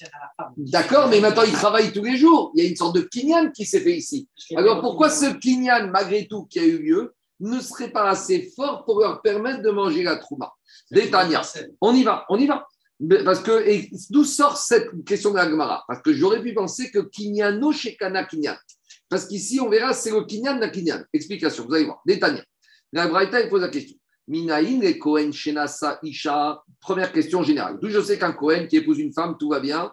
D'accord, 0.58 1.08
mais 1.08 1.20
maintenant, 1.20 1.42
il 1.42 1.52
travaille 1.52 1.90
tous 1.90 2.04
les 2.04 2.18
jours. 2.18 2.52
Il 2.54 2.62
y 2.62 2.66
a 2.66 2.68
une 2.68 2.76
sorte 2.76 2.94
de 2.94 3.00
Kinyan 3.00 3.50
qui 3.50 3.64
s'est 3.64 3.80
fait 3.80 3.96
ici. 3.96 4.28
Alors, 4.54 4.82
pourquoi 4.82 5.08
ce 5.08 5.32
Kinyan, 5.38 5.88
malgré 5.90 6.26
tout, 6.26 6.44
qui 6.44 6.58
a 6.58 6.64
eu 6.64 6.78
lieu, 6.78 7.14
ne 7.40 7.60
serait 7.60 7.90
pas 7.90 8.10
assez 8.10 8.52
fort 8.54 8.84
pour 8.84 9.00
leur 9.00 9.22
permettre 9.22 9.62
de 9.62 9.70
manger 9.70 10.02
la 10.02 10.16
trouma 10.16 10.52
Détania. 10.90 11.42
On 11.80 11.94
y 11.94 12.04
va, 12.04 12.24
on 12.28 12.38
y 12.38 12.46
va. 12.46 12.66
Parce 13.24 13.40
que, 13.40 13.66
et 13.66 13.90
d'où 14.10 14.24
sort 14.24 14.56
cette 14.56 14.90
question 15.04 15.30
de 15.30 15.36
la 15.36 15.48
Gemara? 15.48 15.84
Parce 15.88 16.02
que 16.02 16.12
j'aurais 16.12 16.42
pu 16.42 16.54
penser 16.54 16.90
que 16.90 17.00
Kinyano 17.00 17.72
chez 17.72 17.96
Kana 17.96 18.24
Kinyan. 18.24 18.56
Parce 19.08 19.26
qu'ici, 19.26 19.60
on 19.60 19.68
verra, 19.68 19.92
c'est 19.92 20.10
le 20.10 20.24
Kinyan 20.24 20.58
na 20.58 20.68
Kinyan. 20.68 21.04
Explication, 21.12 21.64
vous 21.66 21.74
allez 21.74 21.86
voir. 21.86 22.00
Détania. 22.06 22.44
La 22.92 23.08
Braïta, 23.08 23.46
pose 23.46 23.62
la 23.62 23.68
question. 23.68 23.96
Minaïn 24.28 24.82
et 24.82 24.98
Kohen 24.98 25.32
Shenasa 25.32 25.98
Isha. 26.02 26.62
Première 26.80 27.12
question 27.12 27.42
générale. 27.42 27.78
D'où 27.80 27.88
je 27.88 28.00
sais 28.00 28.18
qu'un 28.18 28.32
Kohen 28.32 28.68
qui 28.68 28.76
épouse 28.76 28.98
une 28.98 29.12
femme, 29.12 29.36
tout 29.38 29.48
va 29.48 29.60
bien. 29.60 29.92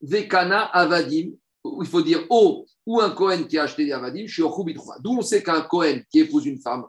Vekana 0.00 0.64
Avadim. 0.64 1.32
Il 1.64 1.86
faut 1.86 2.02
dire 2.02 2.24
O 2.30 2.66
ou 2.86 3.00
un 3.00 3.10
Kohen 3.10 3.46
qui 3.46 3.58
a 3.58 3.64
acheté 3.64 3.84
des 3.84 3.92
Avadim. 3.92 4.26
Je 4.26 4.32
suis. 4.32 4.42
D'où 5.00 5.18
on 5.18 5.22
sait 5.22 5.42
qu'un 5.42 5.60
Kohen 5.62 6.02
qui 6.10 6.20
épouse 6.20 6.46
une 6.46 6.60
femme, 6.60 6.84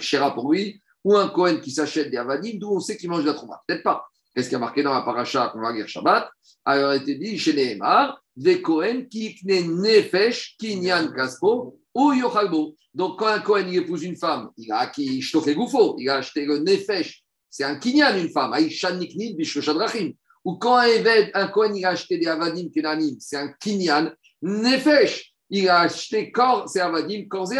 chéra 0.00 0.34
pour 0.34 0.52
lui, 0.52 0.80
ou 1.02 1.16
un 1.16 1.28
Kohen 1.28 1.60
qui 1.60 1.70
s'achète 1.70 2.10
des 2.10 2.16
Avadim, 2.16 2.58
d'où 2.58 2.70
on 2.70 2.80
sait 2.80 2.96
qu'il 2.96 3.10
mange 3.10 3.22
de 3.22 3.28
la 3.28 3.34
Trouma. 3.34 3.62
Peut-être 3.66 3.82
pas. 3.82 4.06
Qu'est-ce 4.34 4.48
qui 4.48 4.54
a 4.56 4.58
marqué 4.58 4.82
dans 4.82 4.92
la 4.92 5.02
paracha 5.02 5.50
qu'on 5.52 5.60
va 5.60 5.72
lire 5.72 5.86
Shabbat? 5.86 6.28
Alors, 6.64 6.94
il 6.94 7.02
était 7.02 7.14
dit 7.14 7.38
chez 7.38 7.52
Nehemar, 7.52 8.20
des 8.34 8.60
Kohen 8.60 9.08
qui 9.08 9.38
nefesh 9.44 10.56
kinyan 10.58 11.12
kaspo 11.12 11.78
ou 11.94 12.12
yochalbo. 12.12 12.74
Donc, 12.92 13.20
quand 13.20 13.28
un 13.28 13.38
Kohen 13.38 13.68
il 13.68 13.78
épouse 13.78 14.02
une 14.02 14.16
femme, 14.16 14.50
il 14.56 14.72
a 14.72 14.78
acquis 14.78 15.22
goufo, 15.54 15.94
il 15.98 16.08
a 16.10 16.16
acheté 16.16 16.44
le 16.44 16.58
nefesh, 16.58 17.22
c'est 17.48 17.62
un 17.62 17.76
kinyan, 17.76 18.18
une 18.18 18.30
femme, 18.30 18.52
aïshan 18.52 18.96
niknid 18.96 19.36
bishoshadrachim. 19.36 20.14
Ou 20.44 20.56
quand 20.56 20.76
un 20.76 20.86
Eved, 20.86 21.30
un 21.34 21.46
Kohen, 21.46 21.76
il 21.76 21.84
a 21.84 21.90
acheté 21.90 22.18
des 22.18 22.26
avadim 22.26 22.70
kenanim, 22.70 23.16
c'est 23.20 23.36
un 23.36 23.52
kinyan, 23.60 24.12
nefesh, 24.42 25.32
il 25.50 25.68
a 25.68 25.80
acheté 25.80 26.32
corps, 26.32 26.68
c'est 26.68 26.80
avadim, 26.80 27.28
corps. 27.28 27.50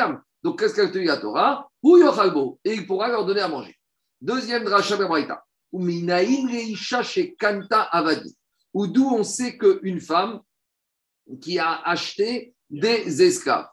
Donc, 0.43 0.59
qu'est-ce 0.59 0.75
qu'a 0.75 0.87
dit 0.87 1.05
la 1.05 1.19
Torah? 1.19 1.69
Ou 1.85 1.99
yochalbo, 1.99 2.59
et 2.65 2.75
il 2.75 2.87
pourra 2.87 3.09
leur 3.09 3.25
donner 3.25 3.43
à 3.43 3.49
manger. 3.49 3.77
Deuxième 4.21 4.65
dracha 4.65 4.97
Beraïta. 4.97 5.41
Ou 5.41 5.43
minaïn 5.45 5.45
reisha 5.45 5.45
chez 5.45 5.54
kanta 7.39 7.83
avadi. 7.83 8.35
Ou 8.73 8.87
d'où 8.87 9.09
on 9.09 9.25
sait 9.25 9.57
qu'une 9.57 10.01
femme 10.01 10.41
qui 11.41 11.59
a 11.59 11.81
acheté 11.85 12.55
des 12.71 13.23
esclaves. 13.23 13.69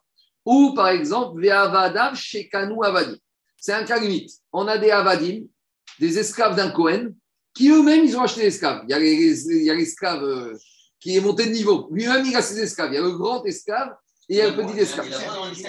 Ou 0.46 0.74
par 0.74 0.90
exemple, 0.90 1.42
ve'avadav 1.42 2.16
chez 2.16 2.48
kanu 2.50 2.76
avadi. 2.84 3.22
C'est 3.58 3.74
un 3.74 3.84
cas 3.84 4.00
limite. 4.00 4.32
On 4.52 4.68
a 4.68 4.78
des 4.78 4.90
avadim, 4.92 5.46
des 6.00 6.18
esclaves 6.18 6.56
d'un 6.56 6.72
Cohen, 6.72 7.10
qui 7.54 7.70
eux-mêmes, 7.70 8.06
ils 8.06 8.18
ont 8.18 8.22
acheté 8.24 8.42
des 8.42 8.48
esclaves. 8.48 8.84
Il 8.88 8.92
y 8.92 8.94
a 8.94 9.00
les- 9.00 9.46
il 9.56 9.64
y 9.64 9.70
a 9.70 9.76
l'esclave 9.76 10.24
euh, 10.24 10.58
qui 11.00 11.16
est 11.16 11.22
monté 11.22 11.46
de 11.46 11.52
niveau. 11.52 11.90
Lui-même, 11.92 12.26
il 12.26 12.36
a 12.36 12.42
ses 12.42 12.60
esclaves. 12.60 12.92
Il 12.92 12.96
y 12.96 12.98
a 12.98 13.02
le 13.02 13.12
grand 13.12 13.44
esclave 13.46 13.96
et 14.32 14.36
il 14.36 14.38
y 14.38 14.41
a 14.41 14.50
le 14.50 14.56
petit 14.56 14.80
esclave. 14.80 15.10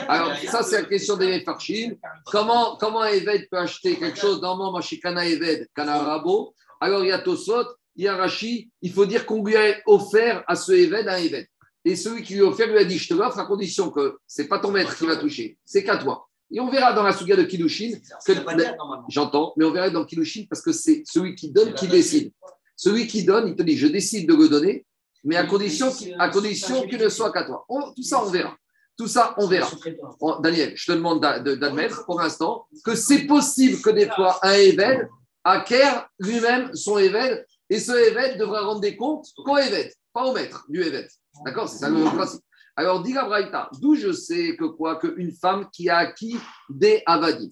Alors, 0.08 0.36
ça, 0.36 0.62
c'est 0.62 0.82
la 0.82 0.86
question 0.86 1.16
des 1.16 1.26
Mefarchim. 1.26 1.96
Comment, 2.26 2.76
comment 2.76 3.00
un 3.00 3.08
Eved 3.08 3.48
peut 3.50 3.58
acheter 3.58 3.96
quelque 3.96 4.16
chose 4.16 4.40
Normalement, 4.40 4.80
chez 4.80 5.00
Kana 5.00 5.26
Eved, 5.26 5.66
Kana 5.74 5.98
Rabo? 5.98 6.54
Alors, 6.80 7.02
il 7.02 7.08
y 7.08 7.12
a 7.12 7.18
Tosot, 7.18 7.66
il 7.96 8.04
y 8.04 8.08
a 8.08 8.14
Rashi. 8.14 8.70
Il 8.80 8.92
faut 8.92 9.04
dire 9.04 9.26
qu'on 9.26 9.44
lui 9.44 9.56
a 9.56 9.74
offert 9.86 10.44
à 10.46 10.54
ce 10.54 10.70
Eved 10.70 11.08
un 11.08 11.16
Eved. 11.16 11.44
Et 11.84 11.96
celui 11.96 12.22
qui 12.22 12.34
lui 12.34 12.42
a 12.42 12.44
offert 12.44 12.68
lui 12.68 12.78
a 12.78 12.84
dit 12.84 12.98
Je 12.98 13.08
te 13.08 13.14
l'offre 13.14 13.40
à 13.40 13.46
condition 13.46 13.90
que 13.90 14.18
ce 14.28 14.42
n'est 14.42 14.48
pas 14.48 14.60
ton 14.60 14.70
maître 14.70 14.96
qui 14.96 15.06
va 15.06 15.16
toucher, 15.16 15.58
c'est 15.64 15.82
qu'à 15.82 15.96
toi. 15.96 16.28
Et 16.52 16.60
on 16.60 16.70
verra 16.70 16.92
dans 16.92 17.02
la 17.02 17.12
Souga 17.12 17.34
de 17.34 17.42
Kiddushin. 17.42 17.98
J'entends, 19.08 19.54
mais 19.56 19.64
on 19.64 19.72
verra 19.72 19.90
dans 19.90 20.04
Kiddushin 20.04 20.44
parce 20.48 20.62
que 20.62 20.70
c'est 20.70 21.02
celui 21.04 21.34
qui 21.34 21.50
donne 21.50 21.74
qui 21.74 21.88
décide. 21.88 22.30
Celui 22.76 23.08
qui 23.08 23.24
donne, 23.24 23.48
il 23.48 23.56
te 23.56 23.62
dit 23.64 23.76
Je 23.76 23.88
décide 23.88 24.28
de 24.28 24.36
le 24.36 24.48
donner, 24.48 24.86
mais 25.24 25.36
à 25.36 25.44
condition, 25.46 25.90
à 26.18 26.28
condition 26.28 26.86
qu'il 26.86 26.98
ne 26.98 27.08
soit 27.08 27.32
qu'à 27.32 27.44
toi. 27.44 27.64
Tout 27.96 28.02
ça, 28.02 28.22
on 28.24 28.30
verra. 28.30 28.56
Tout 28.96 29.06
ça, 29.08 29.34
on 29.38 29.46
verra. 29.46 29.70
Oh, 30.20 30.36
Daniel, 30.42 30.72
je 30.76 30.86
te 30.86 30.92
demande 30.92 31.20
d'a- 31.20 31.38
de- 31.40 31.54
d'admettre 31.54 32.04
pour 32.04 32.20
l'instant 32.20 32.66
que 32.84 32.94
c'est 32.94 33.26
possible 33.26 33.80
que 33.80 33.90
des 33.90 34.08
fois 34.10 34.38
un 34.42 34.52
Eved 34.52 35.08
acquiert 35.44 36.08
lui-même 36.18 36.74
son 36.74 36.98
Eved 36.98 37.44
et 37.70 37.80
ce 37.80 37.92
Eved 37.92 38.38
devra 38.38 38.62
rendre 38.62 38.80
des 38.80 38.96
comptes 38.96 39.26
qu'au 39.44 39.56
Eved, 39.56 39.90
pas 40.12 40.24
au 40.26 40.32
maître 40.34 40.66
du 40.68 40.82
Eved. 40.82 41.08
D'accord 41.44 41.68
C'est 41.68 41.78
ça 41.78 41.88
le 41.88 42.04
principe. 42.04 42.42
Alors, 42.76 43.02
dit 43.02 43.12
Braïta, 43.12 43.68
d'où 43.80 43.94
je 43.94 44.12
sais 44.12 44.56
que 44.56 44.64
quoi 44.64 44.96
Qu'une 44.96 45.32
femme 45.32 45.68
qui 45.72 45.88
a 45.90 45.98
acquis 45.98 46.38
des 46.70 47.02
Avadim 47.06 47.48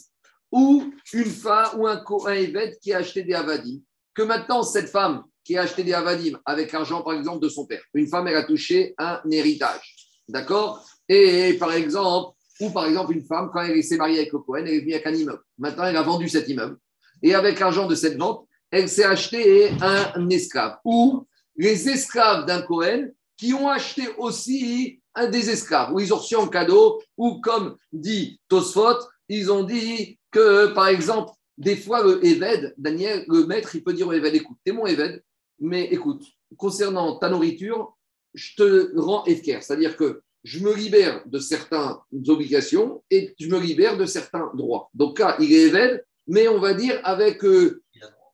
ou 0.53 0.93
une 1.13 1.25
femme 1.27 1.69
ou 1.79 1.87
un, 1.87 2.03
un 2.27 2.33
Eved 2.33 2.79
qui 2.81 2.93
a 2.93 2.99
acheté 2.99 3.23
des 3.23 3.35
Avadim, 3.35 3.81
que 4.15 4.23
maintenant 4.23 4.63
cette 4.63 4.89
femme 4.89 5.25
qui 5.51 5.59
a 5.59 5.63
acheté 5.63 5.83
des 5.83 5.93
Avadim 5.93 6.39
avec 6.45 6.71
l'argent 6.71 7.03
par 7.03 7.15
exemple 7.15 7.43
de 7.43 7.49
son 7.49 7.67
père, 7.67 7.83
une 7.93 8.07
femme 8.07 8.29
elle 8.29 8.37
a 8.37 8.45
touché 8.45 8.95
un 8.99 9.21
héritage. 9.33 9.97
D'accord? 10.29 10.87
Et 11.09 11.55
par 11.55 11.73
exemple, 11.73 12.37
ou 12.61 12.71
par 12.71 12.87
exemple, 12.87 13.15
une 13.15 13.25
femme, 13.25 13.51
quand 13.53 13.63
elle 13.63 13.83
s'est 13.83 13.97
mariée 13.97 14.21
avec 14.21 14.33
le 14.33 14.39
Cohen, 14.39 14.65
elle 14.65 14.75
est 14.75 14.81
venue 14.81 14.93
avec 14.93 15.09
un 15.09 15.15
immeuble. 15.15 15.43
Maintenant, 15.59 15.87
elle 15.87 15.97
a 15.97 16.03
vendu 16.03 16.29
cet 16.29 16.49
immeuble. 16.49 16.77
Et 17.21 17.35
avec 17.35 17.59
l'argent 17.59 17.89
de 17.89 17.97
cette 17.97 18.17
vente, 18.17 18.47
elle 18.71 18.89
s'est 18.89 19.03
acheté 19.03 19.73
un 19.81 20.29
esclave. 20.29 20.77
Ou 20.85 21.27
les 21.57 21.89
esclaves 21.89 22.47
d'un 22.47 22.63
Cohen 22.63 23.09
qui 23.37 23.53
ont 23.53 23.69
acheté 23.69 24.03
aussi 24.19 25.01
un 25.17 25.29
des 25.29 25.51
esclaves, 25.51 25.93
ou 25.93 25.99
ils 25.99 26.15
ont 26.15 26.19
reçu 26.19 26.37
en 26.37 26.47
cadeau, 26.47 27.03
ou 27.17 27.41
comme 27.41 27.77
dit 27.93 28.41
Tosfot, 28.47 28.99
ils 29.29 29.51
ont 29.51 29.65
dit 29.65 30.17
que, 30.31 30.67
par 30.75 30.87
exemple, 30.87 31.33
des 31.59 31.77
fois, 31.77 32.05
le 32.05 32.25
Eved, 32.25 32.73
Daniel, 32.79 33.25
le 33.27 33.47
maître, 33.47 33.75
il 33.75 33.83
peut 33.83 33.93
dire 33.93 34.07
au 34.07 34.13
Eved, 34.13 34.35
écoute, 34.35 34.59
t'es 34.65 34.71
mon 34.71 34.87
Eved, 34.87 35.23
mais 35.61 35.85
écoute, 35.85 36.25
concernant 36.57 37.19
ta 37.19 37.29
nourriture, 37.29 37.97
je 38.35 38.55
te 38.57 38.99
rends 38.99 39.25
Efker. 39.27 39.59
C'est-à-dire 39.61 39.97
que 39.97 40.23
je 40.43 40.61
me 40.61 40.75
libère 40.75 41.23
de 41.27 41.39
certaines 41.39 41.97
obligations 42.29 43.03
et 43.11 43.35
je 43.39 43.49
me 43.49 43.61
libère 43.61 43.97
de 43.99 44.07
certains 44.07 44.51
droits. 44.55 44.91
Donc 44.95 45.19
là, 45.19 45.37
il 45.39 45.53
est 45.53 45.69
Eved, 45.69 46.05
mais 46.27 46.49
on 46.49 46.59
va 46.59 46.75
dire 46.75 47.01
avec. 47.05 47.45
euh, 47.45 47.83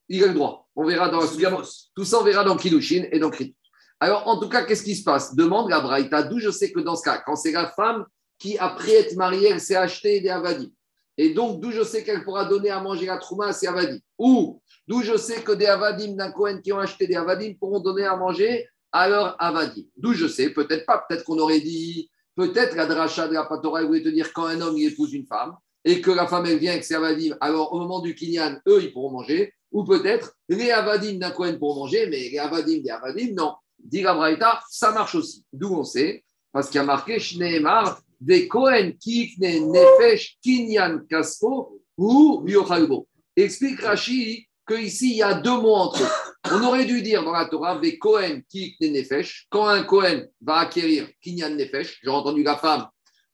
il 0.09 0.23
a 0.23 0.29
le 0.29 0.35
droit. 0.35 0.69
On 0.77 0.85
verra 0.85 1.09
dans 1.09 1.21
la. 1.21 1.62
Tout 1.97 2.05
ça, 2.05 2.21
on 2.21 2.25
verra 2.25 2.45
dans 2.45 2.57
Kiddushin 2.57 3.07
et 3.11 3.19
dans 3.19 3.31
Krit. 3.31 3.57
Alors, 3.99 4.29
en 4.29 4.39
tout 4.39 4.49
cas, 4.49 4.65
qu'est-ce 4.65 4.83
qui 4.83 4.95
se 4.95 5.03
passe? 5.03 5.35
Demande 5.35 5.71
la 5.71 5.81
Braïta, 5.81 6.22
d'où 6.22 6.39
je 6.39 6.51
sais 6.51 6.70
que 6.70 6.81
dans 6.81 6.97
ce 6.97 7.03
cas, 7.03 7.22
quand 7.24 7.35
c'est 7.35 7.53
la 7.53 7.70
femme 7.70 8.05
qui, 8.39 8.59
après 8.59 8.93
être 8.93 9.16
mariée, 9.16 9.49
elle 9.49 9.61
s'est 9.61 9.77
acheté 9.77 10.20
des 10.20 10.29
avadim. 10.29 10.70
Et 11.16 11.31
donc, 11.31 11.61
d'où 11.61 11.70
je 11.70 11.83
sais 11.83 12.05
qu'elle 12.05 12.22
pourra 12.22 12.45
donner 12.45 12.68
à 12.68 12.81
manger 12.81 13.07
la 13.07 13.16
trouma 13.16 13.47
à 13.47 13.53
ses 13.53 13.66
avadim. 13.66 13.99
Ou 14.18 14.61
d'où 14.87 15.03
je 15.03 15.16
sais 15.16 15.43
que 15.43 15.53
des 15.53 15.66
avadim 15.66 16.14
d'un 16.14 16.30
Cohen 16.30 16.61
qui 16.62 16.72
ont 16.72 16.78
acheté 16.78 17.07
des 17.07 17.16
avadim 17.16 17.55
pourront 17.55 17.80
donner 17.80 18.05
à 18.05 18.16
manger 18.16 18.66
à 18.93 19.09
leur 19.09 19.43
avadim. 19.43 19.84
D'où 19.97 20.12
je 20.14 20.26
sais, 20.26 20.51
peut-être 20.51 20.87
pas, 20.87 21.05
peut-être 21.09 21.24
qu'on 21.24 21.39
aurait 21.39 21.61
dit, 21.61 22.11
peut-être 22.34 22.76
la 22.76 22.87
dracha 22.87 23.28
de 23.28 23.34
la 23.34 23.45
Patora 23.45 23.84
voulait 23.84 24.03
te 24.03 24.09
dire 24.09 24.32
quand 24.32 24.47
un 24.47 24.61
homme 24.61 24.78
épouse 24.78 25.12
une 25.12 25.26
femme 25.26 25.57
et 25.84 26.01
que 26.01 26.11
la 26.11 26.26
femme 26.26 26.47
elle 26.47 26.59
vient 26.59 26.72
avec 26.72 26.84
ses 26.84 26.95
avadim, 26.95 27.37
alors 27.41 27.72
au 27.72 27.78
moment 27.78 28.01
du 28.01 28.14
kinyan, 28.14 28.61
eux 28.66 28.82
ils 28.82 28.93
pourront 28.93 29.11
manger. 29.11 29.53
Ou 29.72 29.84
peut-être 29.84 30.34
les 30.49 30.70
avadim 30.70 31.18
d'un 31.18 31.30
Cohen 31.30 31.59
pourront 31.59 31.80
manger, 31.80 32.07
mais 32.07 32.30
les 32.30 32.39
avadim 32.39 32.78
des 32.82 32.91
avadim, 32.91 33.34
non. 33.34 33.55
Dit 33.78 34.03
la 34.03 34.14
Braïta, 34.14 34.61
ça 34.70 34.93
marche 34.93 35.14
aussi. 35.14 35.45
D'où 35.53 35.74
on 35.74 35.84
sait, 35.84 36.24
parce 36.53 36.68
qu'il 36.68 36.76
y 36.76 36.80
a 36.80 36.84
marqué 36.84 37.18
Shneemar, 37.18 38.01
des 38.20 38.49
Kohen 38.49 38.97
kikne 38.97 39.70
nefesh 39.70 40.39
kinyan 40.43 41.01
kaspo 41.09 41.80
ou 41.97 42.41
biochalbo. 42.41 43.07
Explique 43.37 43.80
Rashi 43.80 44.49
qu'ici, 44.67 45.12
il 45.12 45.17
y 45.17 45.23
a 45.23 45.35
deux 45.35 45.61
mots 45.61 45.75
entre 45.75 46.03
eux. 46.03 46.53
On 46.53 46.62
aurait 46.62 46.85
dû 46.85 47.03
dire 47.03 47.25
dans 47.25 47.33
la 47.33 47.47
Torah, 47.47 47.79
des 47.79 47.99
Kohen 47.99 48.43
kikne 48.49 48.93
nefesh, 48.93 49.47
quand 49.51 49.67
un 49.67 49.83
Kohen 49.83 50.29
va 50.41 50.59
acquérir 50.59 51.09
kinyan 51.21 51.57
nefesh, 51.57 51.99
j'ai 52.03 52.11
entendu 52.11 52.43
la 52.43 52.57
femme, 52.57 52.87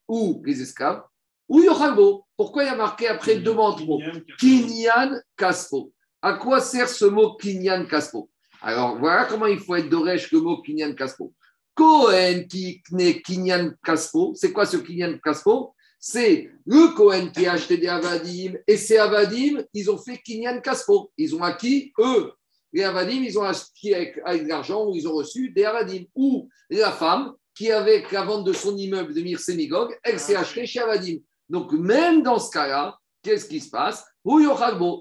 ou 0.09 0.43
les 0.45 0.61
esclaves, 0.63 1.03
ou 1.49 1.61
Yochalbo. 1.61 2.25
Pourquoi 2.37 2.65
il 2.65 2.67
y 2.67 2.71
a 2.71 2.77
marqué 2.77 3.09
après 3.09 3.37
deux 3.37 3.53
mots 3.53 3.63
en 3.63 3.75
trop 3.75 4.01
Kinyan 4.39 5.21
Kaspo. 5.37 5.93
À 6.23 6.35
quoi 6.35 6.61
sert 6.61 6.89
ce 6.89 7.05
mot 7.05 7.37
Kinyan 7.37 7.85
Kaspo 7.85 8.31
Alors 8.63 8.99
voilà 8.99 9.27
comment 9.27 9.47
il 9.47 9.59
faut 9.59 9.75
être 9.75 9.89
d'Oresh 9.89 10.33
le 10.33 10.41
mot 10.41 10.63
Kinyan 10.63 10.95
Kaspo. 10.95 11.33
Cohen 11.75 12.45
qui 12.49 12.83
n'est 12.93 13.21
Kinyan 13.21 13.73
Kaspo, 13.85 14.33
c'est 14.35 14.53
quoi 14.53 14.67
ce 14.67 14.79
Kinyan 14.79 15.19
Kaspo 15.23 15.75
C'est 16.05 16.51
le 16.67 16.97
Cohen 16.97 17.31
qui 17.33 17.47
a 17.47 17.53
acheté 17.53 17.77
des 17.77 17.87
Avadim 17.87 18.55
et 18.67 18.77
ces 18.77 18.99
Avadim, 18.99 19.63
ils 19.73 19.89
ont 19.89 19.99
fait 19.99 20.19
Kinyan 20.19 20.61
Kaspo. 20.61 21.13
Ils 21.17 21.33
ont 21.37 21.45
acquis, 21.45 21.93
eux, 22.01 22.33
les 22.73 22.83
Avadim, 22.83 23.23
ils 23.23 23.39
ont 23.39 23.45
acheté 23.45 23.95
avec, 23.95 24.21
avec 24.25 24.43
de 24.43 24.49
l'argent 24.49 24.85
ou 24.85 24.97
ils 24.97 25.07
ont 25.07 25.15
reçu 25.15 25.51
des 25.51 25.65
Avadim. 25.65 26.03
Ou 26.17 26.49
la 26.71 26.91
femme 26.91 27.35
qui, 27.55 27.71
avec 27.71 28.11
la 28.11 28.25
vente 28.25 28.45
de 28.45 28.53
son 28.53 28.77
immeuble 28.77 29.15
de 29.15 29.21
Mir 29.21 29.39
Sémigog, 29.39 29.97
elle 30.03 30.19
s'est 30.19 30.35
achetée 30.35 30.67
chez 30.67 30.81
Avadim. 30.81 31.19
Donc, 31.49 31.73
même 31.73 32.25
dans 32.25 32.41
ce 32.41 32.51
cas-là, 32.51 32.99
qu'est-ce 33.23 33.47
qui 33.47 33.61
se 33.61 33.71
passe? 33.71 34.05
Ou 34.25 34.41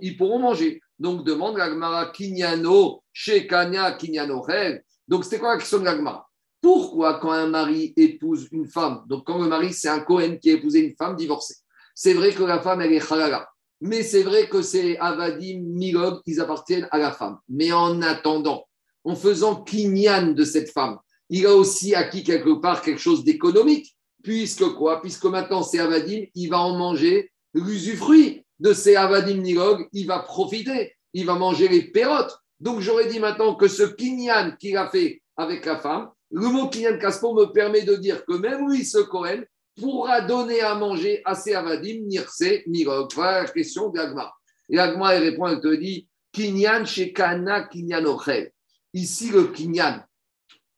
ils 0.04 0.18
pourront 0.18 0.38
manger. 0.38 0.82
Donc, 1.00 1.26
demande 1.26 1.58
l'Agmara 1.58 2.12
Kinyano, 2.12 3.04
chez 3.12 3.48
Kanya 3.48 3.94
Kinyano 3.94 4.40
Rel. 4.42 4.84
Donc, 5.08 5.24
c'était 5.24 5.40
quoi 5.40 5.54
la 5.54 5.58
question 5.58 5.80
de 5.80 5.86
l'Agmara? 5.86 6.30
Pourquoi, 6.62 7.20
quand 7.20 7.32
un 7.32 7.48
mari 7.48 7.94
épouse 7.98 8.48
une 8.52 8.68
femme, 8.68 9.04
donc 9.08 9.26
quand 9.26 9.40
le 9.42 9.48
mari, 9.48 9.74
c'est 9.74 9.90
un 9.90 10.00
Cohen 10.00 10.38
qui 10.40 10.52
a 10.52 10.54
épousé 10.54 10.80
une 10.80 10.96
femme 10.96 11.16
divorcée, 11.16 11.56
c'est 11.96 12.14
vrai 12.14 12.34
que 12.34 12.44
la 12.44 12.62
femme, 12.62 12.82
elle 12.82 12.94
est 12.94 13.12
halala. 13.12 13.48
Mais 13.82 14.04
c'est 14.04 14.22
vrai 14.22 14.48
que 14.48 14.62
c'est 14.62 14.98
Avadim, 15.00 15.62
Milog, 15.64 16.22
ils 16.28 16.40
appartiennent 16.40 16.88
à 16.92 17.00
la 17.00 17.12
femme. 17.12 17.40
Mais 17.50 17.72
en 17.72 18.02
attendant, 18.04 18.68
en 19.04 19.16
faisant 19.16 19.64
Kinyan 19.64 20.34
de 20.34 20.44
cette 20.44 20.70
femme, 20.70 21.00
il 21.30 21.48
a 21.48 21.56
aussi 21.56 21.96
acquis 21.96 22.24
quelque 22.24 22.62
part 22.62 22.84
quelque 22.84 23.02
chose 23.02 23.24
d'économique. 23.24 23.98
Puisque 24.24 24.68
quoi? 24.76 25.02
Puisque 25.02 25.26
maintenant, 25.26 25.64
c'est 25.64 25.80
Avadim, 25.80 26.26
il 26.36 26.50
va 26.50 26.60
en 26.60 26.78
manger 26.78 27.32
l'usufruit 27.56 28.46
de 28.60 28.74
ces 28.74 28.96
Avadim 28.96 29.42
Nilog, 29.42 29.88
il 29.94 30.06
va 30.06 30.20
profiter, 30.20 30.94
il 31.14 31.26
va 31.26 31.34
manger 31.34 31.68
les 31.68 31.92
pérotes. 31.92 32.38
Donc, 32.60 32.82
j'aurais 32.82 33.08
dit 33.08 33.20
maintenant 33.20 33.56
que 33.56 33.68
ce 33.68 33.82
Kinyan 33.82 34.56
qu'il 34.60 34.78
a 34.78 34.90
fait 34.90 35.24
avec 35.36 35.66
la 35.66 35.78
femme, 35.78 36.12
le 36.32 36.48
mot 36.48 36.70
Kinyan 36.70 36.98
Kaspo 36.98 37.34
me 37.34 37.52
permet 37.52 37.84
de 37.84 37.96
dire 37.96 38.26
que 38.26 38.34
même 38.34 38.70
lui, 38.70 38.86
ce 38.86 39.00
Kohen, 39.00 39.46
pourra 39.80 40.22
donner 40.22 40.62
à 40.62 40.76
manger 40.76 41.22
à 41.26 41.36
ses 41.36 41.54
Avadim, 41.54 42.06
Nirse, 42.06 42.64
Nilog. 42.68 43.10
Voilà 43.14 43.44
la 43.44 43.50
question 43.50 43.90
d'Agma. 43.90 44.34
Et 44.70 44.80
Agma, 44.80 45.16
elle 45.16 45.24
répond, 45.24 45.48
elle 45.48 45.60
te 45.60 45.76
dit 45.76 46.08
Kinyan 46.32 46.86
chez 46.86 47.12
Kana 47.14 47.64
Kinyan 47.64 48.06
Ochel. 48.06 48.52
Ici, 48.94 49.32
le 49.32 49.48
Kinyan, 49.48 50.04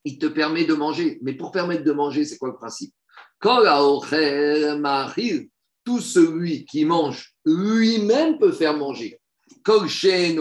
il 0.04 0.18
te 0.18 0.26
permet 0.28 0.66
de 0.66 0.74
manger. 0.74 1.20
Mais 1.22 1.34
pour 1.34 1.52
permettre 1.52 1.84
de 1.84 1.92
manger, 1.92 2.26
c'est 2.26 2.38
quoi 2.38 2.50
le 2.50 2.56
principe? 2.56 2.94
Tout 5.86 6.00
celui 6.00 6.64
qui 6.66 6.86
mange 6.86 7.34
lui-même 7.46 8.40
peut 8.40 8.54
faire 8.54 8.78
manger. 8.78 9.20
Donc, 9.66 9.90
c'est 9.90 10.34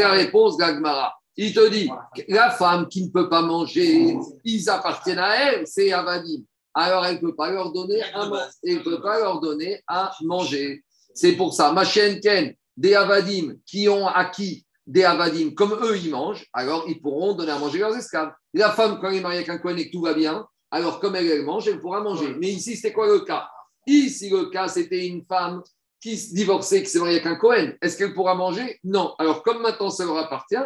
la 0.00 0.10
réponse 0.10 0.56
d'Agmara. 0.56 1.14
Il 1.42 1.54
te 1.54 1.70
dit, 1.70 1.90
la 2.28 2.50
femme 2.50 2.86
qui 2.86 3.02
ne 3.02 3.08
peut 3.08 3.30
pas 3.30 3.40
manger, 3.40 4.14
ils 4.44 4.68
appartiennent 4.68 5.20
à 5.20 5.36
elle, 5.36 5.66
c'est 5.66 5.90
Avadim. 5.90 6.42
Alors, 6.74 7.06
elle 7.06 7.14
ne 7.14 7.20
peut 7.20 7.34
pas 7.34 7.50
leur 7.50 7.72
donner 7.72 8.02
à, 8.12 8.30
elle 8.62 8.82
peut 8.82 9.00
pas 9.00 9.18
leur 9.20 9.40
donner 9.40 9.80
à 9.86 10.12
manger. 10.20 10.84
C'est 11.14 11.32
pour 11.32 11.54
ça, 11.54 11.72
ma 11.72 11.82
chaîne 11.82 12.20
Ken, 12.20 12.54
des 12.76 12.94
Avadim 12.94 13.54
qui 13.64 13.88
ont 13.88 14.06
acquis 14.06 14.66
des 14.86 15.04
avadim, 15.04 15.54
comme 15.54 15.78
eux, 15.82 15.96
ils 15.96 16.10
mangent, 16.10 16.46
alors 16.52 16.84
ils 16.88 17.00
pourront 17.00 17.32
donner 17.32 17.52
à 17.52 17.58
manger 17.58 17.78
leurs 17.78 17.96
esclaves. 17.96 18.32
La 18.52 18.70
femme, 18.72 18.98
quand 19.00 19.08
elle 19.08 19.16
est 19.16 19.20
mariée 19.20 19.38
avec 19.38 19.48
un 19.48 19.58
coin 19.58 19.74
et 19.76 19.86
que 19.86 19.92
tout 19.92 20.02
va 20.02 20.12
bien, 20.12 20.46
alors 20.70 21.00
comme 21.00 21.16
elle, 21.16 21.30
elle 21.30 21.44
mange, 21.44 21.68
elle 21.68 21.80
pourra 21.80 22.00
manger. 22.00 22.34
Mais 22.38 22.48
ici, 22.48 22.76
c'était 22.76 22.92
quoi 22.92 23.06
le 23.06 23.20
cas? 23.20 23.48
Ici, 23.86 24.28
le 24.28 24.50
cas, 24.50 24.68
c'était 24.68 25.06
une 25.06 25.24
femme 25.24 25.62
qui 26.02 26.18
se 26.18 26.34
divorçait, 26.34 26.82
qui 26.82 26.90
s'est 26.90 26.98
mariée 26.98 27.20
avec 27.20 27.26
un 27.26 27.36
Cohen. 27.36 27.72
Est-ce 27.80 27.96
qu'elle 27.96 28.12
pourra 28.12 28.34
manger? 28.34 28.78
Non. 28.84 29.14
Alors, 29.18 29.42
comme 29.42 29.62
maintenant 29.62 29.90
ça 29.90 30.04
leur 30.04 30.18
appartient, 30.18 30.56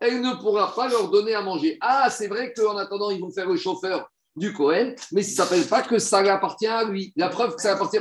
elle 0.00 0.20
ne 0.20 0.34
pourra 0.34 0.74
pas 0.74 0.88
leur 0.88 1.10
donner 1.10 1.34
à 1.34 1.42
manger. 1.42 1.78
Ah, 1.80 2.10
c'est 2.10 2.28
vrai 2.28 2.52
qu'en 2.52 2.76
attendant, 2.76 3.10
ils 3.10 3.20
vont 3.20 3.30
faire 3.30 3.48
le 3.48 3.56
chauffeur 3.56 4.08
du 4.36 4.52
Cohen, 4.52 4.94
mais 5.12 5.22
ça 5.22 5.30
ne 5.30 5.48
s'appelle 5.48 5.66
pas 5.66 5.82
que 5.82 5.98
ça 5.98 6.20
lui 6.20 6.28
appartient 6.28 6.66
à 6.66 6.84
lui. 6.84 7.12
La 7.16 7.28
preuve 7.28 7.54
que 7.54 7.62
ça 7.62 7.72
appartient 7.72 7.98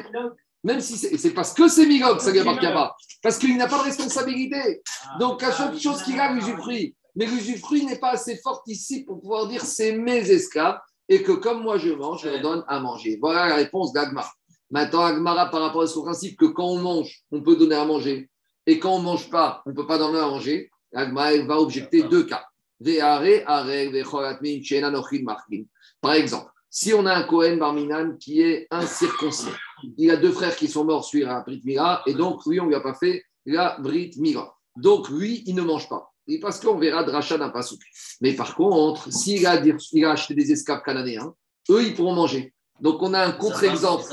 même 0.64 0.80
si 0.80 0.98
c'est 0.98 1.32
parce 1.32 1.54
que 1.54 1.68
c'est 1.68 1.86
Migog 1.86 2.18
que 2.18 2.24
ça 2.24 2.30
ne 2.30 2.34
lui 2.34 2.40
appartient 2.40 2.66
pas. 2.66 2.96
Parce 3.22 3.38
qu'il 3.38 3.58
n'a 3.58 3.68
pas 3.68 3.80
de 3.80 3.84
responsabilité. 3.84 4.82
Donc, 5.20 5.42
la 5.42 5.52
seule 5.52 5.78
chose 5.78 6.02
qu'il 6.04 6.20
a, 6.20 6.32
l'usufruit. 6.32 6.96
Mais 7.16 7.26
l'usufruit 7.26 7.86
n'est 7.86 8.00
pas 8.00 8.12
assez 8.12 8.38
fort 8.38 8.64
ici 8.68 9.04
pour 9.04 9.20
pouvoir 9.20 9.48
dire 9.48 9.62
c'est 9.62 9.92
mes 9.92 10.32
esclaves 10.32 10.80
et 11.10 11.22
que 11.22 11.34
comme 11.34 11.62
moi 11.62 11.78
je 11.78 11.90
mange, 11.90 12.24
je 12.24 12.30
leur 12.30 12.42
donne 12.42 12.64
à 12.68 12.80
manger. 12.80 13.20
Voilà 13.22 13.48
la 13.48 13.56
réponse 13.56 13.94
d'Agmar. 13.94 14.34
Maintenant, 14.72 15.04
Agmara, 15.04 15.52
par 15.52 15.62
rapport 15.62 15.84
à 15.84 15.88
ce 15.88 16.00
principe 16.00 16.40
que 16.40 16.46
quand 16.46 16.66
on 16.66 16.80
mange, 16.80 17.24
on 17.32 17.44
peut 17.44 17.56
donner 17.56 17.76
à 17.76 17.86
manger 17.86 18.30
et 18.66 18.80
quand 18.80 18.96
on 18.96 19.00
ne 19.00 19.04
mange 19.04 19.30
pas, 19.30 19.62
on 19.66 19.72
ne 19.72 19.76
peut 19.76 19.86
pas 19.86 19.98
donner 19.98 20.18
à 20.18 20.28
manger, 20.28 20.72
Agmara 20.94 21.38
va 21.44 21.60
objecter 21.60 22.04
deux 22.04 22.24
cas. 22.26 22.46
Par 26.02 26.14
exemple, 26.14 26.52
si 26.70 26.94
on 26.94 27.06
a 27.06 27.14
un 27.14 27.24
Cohen 27.24 27.58
Barminan 27.58 28.18
qui 28.18 28.42
est 28.42 28.68
incirconcis, 28.72 29.52
il 29.98 30.10
a 30.12 30.18
deux 30.18 30.32
frères 30.32 30.56
qui 30.56 30.68
sont 30.68 30.84
morts 30.84 31.06
sur 31.06 31.28
la 31.28 31.42
Brit 31.42 31.62
Mila, 31.64 32.02
et 32.06 32.14
donc 32.14 32.46
lui, 32.46 32.60
on 32.60 32.64
ne 32.64 32.70
lui 32.70 32.76
a 32.76 32.82
pas 32.82 32.96
fait 32.96 33.24
la 33.46 33.78
Brit 33.80 34.12
Mila. 34.18 34.54
Donc 34.76 35.10
lui, 35.10 35.44
il 35.46 35.56
ne 35.56 35.62
mange 35.62 35.88
pas. 35.88 36.12
Et 36.28 36.40
parce 36.40 36.60
qu'on 36.60 36.78
verra 36.78 37.04
Dracha 37.04 37.38
d'un 37.38 37.50
pasouk. 37.50 37.80
Mais 38.22 38.34
par 38.34 38.56
contre, 38.56 39.12
s'il 39.12 39.46
a, 39.46 39.62
il 39.64 40.06
a 40.06 40.12
acheté 40.12 40.34
des 40.34 40.52
esclaves 40.52 40.82
canadien, 40.82 41.34
eux, 41.70 41.84
ils 41.84 41.94
pourront 41.94 42.16
manger. 42.16 42.54
Donc 42.80 43.02
on 43.02 43.14
a 43.14 43.24
un 43.24 43.32
contre-exemple. 43.34 44.06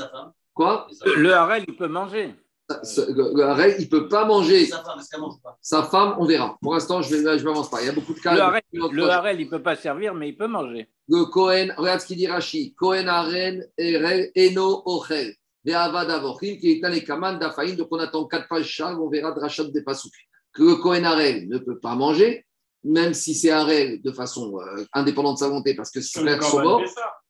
Quoi? 0.53 0.87
Le 1.05 1.33
harel, 1.33 1.63
il 1.67 1.75
peut 1.75 1.87
manger. 1.87 2.35
Le 2.83 3.43
harel, 3.43 3.75
il 3.79 3.85
ne 3.85 3.89
peut 3.89 4.07
pas 4.07 4.25
manger. 4.25 4.65
Sa 4.65 4.83
femme, 4.83 4.99
est-ce 4.99 5.09
qu'elle 5.09 5.21
mange 5.21 5.41
pas? 5.41 5.57
Sa 5.61 5.83
femme, 5.83 6.15
on 6.19 6.25
verra. 6.25 6.57
Pour 6.61 6.73
l'instant, 6.73 7.01
je 7.01 7.15
ne 7.15 7.43
m'avance 7.43 7.69
pas. 7.69 7.81
Il 7.81 7.87
y 7.87 7.89
a 7.89 7.93
beaucoup 7.93 8.13
de 8.13 8.19
cas. 8.19 8.33
Le 8.33 8.41
harel, 8.41 8.61
le 8.71 9.09
harel 9.09 9.41
il 9.41 9.45
ne 9.45 9.49
peut 9.49 9.63
pas 9.63 9.75
servir, 9.75 10.13
mais 10.13 10.29
il 10.29 10.37
peut 10.37 10.47
manger. 10.47 10.89
Le 11.07 11.25
Cohen, 11.25 11.69
regarde 11.77 11.99
ce 11.99 12.05
qu'il 12.05 12.17
dit 12.17 12.27
Rashi. 12.27 12.73
Cohen 12.75 13.07
Haren, 13.07 13.65
Eno, 13.77 14.83
Ochel. 14.85 15.35
Qui 15.63 15.71
est 15.71 16.83
un 16.83 16.99
Kaman 17.01 17.37
d'Afaïn. 17.37 17.75
Donc 17.75 17.87
on 17.91 17.99
attend 17.99 18.25
quatre 18.25 18.47
pages 18.47 18.65
charles, 18.65 18.99
on 18.99 19.09
verra 19.09 19.31
Drachat 19.31 19.65
des 19.65 19.83
Pasouk. 19.83 20.11
Que 20.53 20.63
le 20.63 20.75
Cohen 20.77 21.03
Haren 21.03 21.47
ne 21.47 21.57
peut 21.59 21.79
pas 21.79 21.95
manger, 21.95 22.45
même 22.83 23.13
si 23.13 23.35
c'est 23.35 23.51
Haren 23.51 24.01
de 24.01 24.11
façon 24.11 24.59
euh, 24.59 24.83
indépendante 24.93 25.35
de 25.35 25.39
sa 25.39 25.47
volonté, 25.47 25.75
parce 25.75 25.91
que 25.91 26.01
ses 26.01 26.19
frères 26.19 26.41
sont 26.43 26.61
morts. 26.61 26.81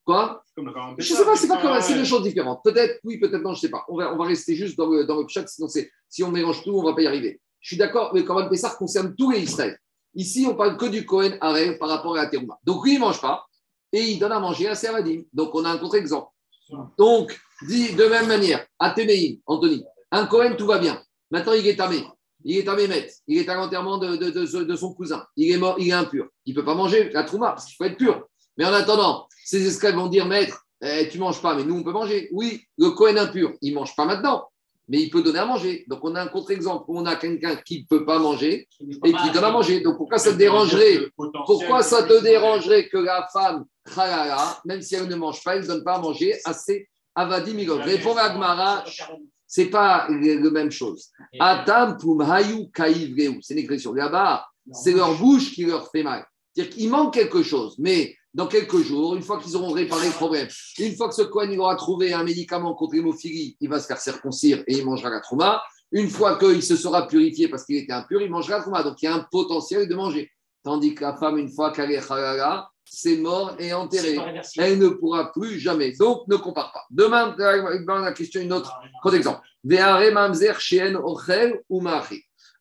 Quoi 0.04 0.44
Je 0.98 1.14
ne 1.14 1.18
sais 1.18 1.26
pas, 1.26 1.36
c'est 1.36 1.48
pas 1.48 1.62
comme 1.62 1.80
c'est 1.82 1.94
deux 1.94 2.06
choses 2.06 2.24
différentes. 2.24 2.62
Peut-être 2.64 3.00
oui, 3.04 3.20
peut-être 3.20 3.42
non, 3.42 3.54
je 3.54 3.58
ne 3.58 3.62
sais 3.62 3.70
pas. 3.70 3.86
On 3.88 3.98
va, 3.98 4.14
on 4.14 4.18
va 4.18 4.26
rester 4.26 4.56
juste 4.56 4.78
dans 4.78 4.88
le, 4.88 5.06
dans 5.06 5.22
le 5.22 5.28
chat, 5.28 5.48
sinon 5.48 5.68
si 5.68 6.24
on 6.24 6.32
mélange 6.32 6.64
tout, 6.64 6.72
on 6.72 6.82
ne 6.82 6.88
va 6.88 6.96
pas 6.96 7.02
y 7.02 7.08
arriver. 7.08 7.40
Je 7.60 7.68
suis 7.68 7.78
d'accord, 7.78 8.12
mais 8.14 8.24
Korban 8.24 8.50
Pessar 8.50 8.78
concerne 8.78 9.16
tous 9.16 9.32
les 9.32 9.42
Israël. 9.42 9.78
Ici, 10.16 10.46
on 10.50 10.56
parle 10.56 10.76
que 10.78 10.88
du 10.88 11.06
Cohen 11.06 11.38
Haren 11.40 11.78
par 11.78 11.90
rapport 11.90 12.18
à 12.18 12.24
la 12.24 12.30
Terouma. 12.30 12.58
Donc 12.64 12.84
lui, 12.84 12.94
il 12.94 12.96
ne 12.96 13.02
mange 13.02 13.22
pas 13.22 13.46
et 13.94 14.02
il 14.02 14.20
donne 14.20 14.32
à 14.32 14.40
manger 14.40 14.68
à 14.68 14.76
Servadim. 14.76 15.22
Donc 15.32 15.54
on 15.54 15.64
a 15.64 15.70
un 15.70 15.78
contre-exemple. 15.78 16.30
Donc, 16.98 17.40
dit 17.68 17.94
de 17.94 18.06
même 18.06 18.28
manière, 18.28 18.66
Téméim, 18.96 19.38
Anthony, 19.46 19.84
un 20.12 20.26
Cohen, 20.26 20.56
tout 20.58 20.66
va 20.66 20.80
bien. 20.80 21.02
Maintenant, 21.30 21.54
il 21.54 21.68
est 21.68 21.76
tamé. 21.76 22.04
Il 22.44 22.58
est 22.58 22.68
à 22.68 22.76
Mémet. 22.76 23.10
Il 23.28 23.38
est 23.38 23.48
à 23.50 23.56
l'enterrement 23.56 23.98
de, 23.98 24.16
de, 24.16 24.30
de, 24.32 24.64
de, 24.64 24.76
son 24.76 24.94
cousin. 24.94 25.26
Il 25.36 25.52
est 25.52 25.58
mort, 25.58 25.76
il 25.80 25.90
est 25.90 25.94
impur. 25.94 26.28
Il 26.46 26.56
ne 26.56 26.60
peut 26.60 26.66
pas 26.66 26.74
manger 26.74 27.10
la 27.12 27.24
trouma 27.24 27.52
parce 27.52 27.66
qu'il 27.66 27.76
faut 27.76 27.84
être 27.84 27.98
pur. 27.98 28.28
Mais 28.58 28.66
en 28.66 28.74
attendant, 28.74 29.28
ses 29.46 29.66
esclaves 29.66 29.96
vont 29.96 30.08
dire 30.08 30.26
Maître, 30.26 30.66
eh, 30.84 31.08
tu 31.10 31.18
ne 31.18 31.24
manges 31.24 31.42
pas, 31.42 31.56
mais 31.56 31.64
nous, 31.64 31.78
on 31.78 31.84
peut 31.84 31.92
manger. 31.92 32.30
Oui, 32.32 32.64
le 32.78 32.90
Cohen 32.92 33.18
impur, 33.18 33.54
il 33.62 33.74
ne 33.74 33.80
mange 33.80 33.96
pas 33.96 34.06
maintenant, 34.06 34.48
mais 34.88 35.02
il 35.02 35.10
peut 35.10 35.22
donner 35.22 35.40
à 35.40 35.46
manger. 35.46 35.86
Donc, 35.88 36.00
on 36.04 36.16
a 36.16 36.22
un 36.22 36.28
contre-exemple 36.28 36.86
où 36.88 37.00
on 37.00 37.06
a 37.06 37.16
quelqu'un 37.16 37.56
qui 37.56 37.82
ne 37.82 37.86
peut 37.86 38.04
pas 38.04 38.20
manger 38.20 38.68
et 38.80 39.14
qui 39.14 39.32
donne 39.32 39.44
à 39.44 39.52
manger. 39.52 39.82
Donc, 39.82 39.98
pourquoi 39.98 40.18
ça 40.18 40.32
te 40.32 40.38
dérangerait 40.38 41.00
Pourquoi 41.16 41.84
ça 41.84 42.04
te 42.04 42.22
dérangerait 42.22 42.90
que 42.90 42.98
la 42.98 43.28
femme, 43.32 43.66
même 44.66 44.82
si 44.82 44.96
elle 44.96 45.08
ne 45.08 45.16
mange 45.16 45.44
pas, 45.44 45.56
elle 45.56 45.62
ne 45.62 45.68
donne 45.68 45.84
pas 45.84 45.96
à 45.96 46.00
manger 46.00 46.36
à 46.46 46.54
ses 46.54 46.90
avadi 47.14 47.54
migog 47.54 47.82
Répond 47.82 48.16
à 48.16 48.24
Agmara, 48.24 48.84
c'est 49.46 49.66
pas 49.66 50.08
la 50.10 50.50
même 50.50 50.72
chose. 50.72 51.10
Atam 51.40 51.98
pumhayu 51.98 52.70
C'est 53.42 53.54
une 53.54 53.60
expression. 53.60 53.94
Là-bas, 53.94 54.46
c'est 54.74 54.94
leur 54.94 55.16
bouche 55.18 55.54
qui 55.54 55.66
leur 55.66 55.92
fait 55.92 56.04
mal. 56.04 56.26
C'est-à-dire 56.54 56.74
qu'il 56.74 56.90
manque 56.90 57.14
quelque 57.14 57.44
chose, 57.44 57.76
mais 57.78 58.16
dans 58.34 58.48
quelques 58.48 58.78
jours, 58.78 59.16
une 59.16 59.24
fois 59.24 59.40
qu'ils 59.40 59.56
auront 59.56 59.72
réparé 59.72 60.08
le 60.08 60.14
problème, 60.14 60.48
une 60.80 60.96
fois 60.96 61.10
que 61.10 61.16
ce 61.16 61.24
coin 61.24 61.50
aura 61.58 61.76
trouvé 61.76 62.14
un 62.14 62.24
médicament 62.24 62.74
contre 62.74 62.96
l'hémophilie, 62.96 63.58
il 63.60 63.70
va 63.70 63.80
se 63.80 63.88
faire 63.88 64.00
circoncire 64.00 64.64
et 64.68 64.78
il 64.78 64.86
mangera 64.86 65.10
la 65.10 65.20
trauma. 65.20 65.62
Une 65.92 66.10
fois 66.10 66.38
qu'il 66.38 66.64
se 66.64 66.78
sera 66.78 67.08
purifié 67.08 67.50
parce 67.50 67.66
qu'il 67.66 67.76
était 67.76 67.92
impur, 67.92 68.22
il 68.22 68.32
mangera 68.32 68.58
la 68.58 68.62
trauma. 68.62 68.84
Donc 68.84 69.02
il 69.02 69.06
y 69.06 69.08
a 69.10 69.16
un 69.16 69.28
potentiel 69.30 69.90
de 69.90 69.96
manger. 69.96 70.32
Tandis 70.64 70.96
que 70.96 71.02
la 71.02 71.18
femme, 71.18 71.38
une 71.38 71.52
fois 71.52 71.72
qu'elle 71.72 71.92
est 71.92 72.12
halala, 72.12 72.70
c'est 72.86 73.18
mort 73.18 73.56
et 73.60 73.74
enterré. 73.74 74.18
Elle 74.58 74.80
ne 74.80 74.90
pourra 74.90 75.32
plus 75.34 75.60
jamais. 75.60 75.92
Donc 75.94 76.28
ne 76.28 76.38
compare 76.38 76.72
pas. 76.72 76.84
Demain, 76.90 77.36
la 77.38 78.12
question, 78.14 78.40
une 78.42 78.54
autre. 78.54 78.74
Contre 79.04 79.16
exemple. 79.16 79.42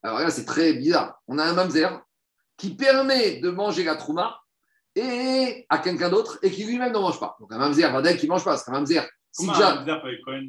Alors 0.03 0.19
là, 0.19 0.31
c'est 0.31 0.45
très 0.45 0.73
bizarre. 0.73 1.21
On 1.29 1.39
a 1.39 1.45
un 1.45 1.53
mamzer 1.53 2.01
qui 2.57 2.71
permet 2.71 3.41
de 3.41 3.51
manger 3.51 3.85
la 3.85 3.97
trouma 3.97 4.40
et 5.01 5.67
à 5.69 5.79
quelqu'un 5.79 6.09
d'autre 6.11 6.39
et 6.43 6.51
qui 6.51 6.65
lui-même 6.65 6.93
ne 6.93 6.99
mange 6.99 7.19
pas. 7.19 7.37
Donc 7.41 7.53
un 7.53 7.59
mamzer, 7.59 7.91
Vadel 7.93 8.17
qui 8.19 8.27
ne 8.27 8.31
mange 8.33 8.45
pas, 8.45 8.57
c'est 8.57 8.71
un 8.71 8.75
mamzer. 8.75 9.03
Si 9.33 9.47
déjà- 9.53 9.85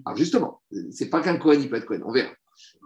alors 0.05 0.17
justement, 0.17 0.61
c'est 0.91 1.09
pas 1.09 1.21
qu'un 1.21 1.37
Cohen, 1.37 1.59
il 1.59 1.69
peut 1.69 1.75
être 1.77 1.85
Cohen, 1.85 2.01
on 2.05 2.11
verra. 2.11 2.31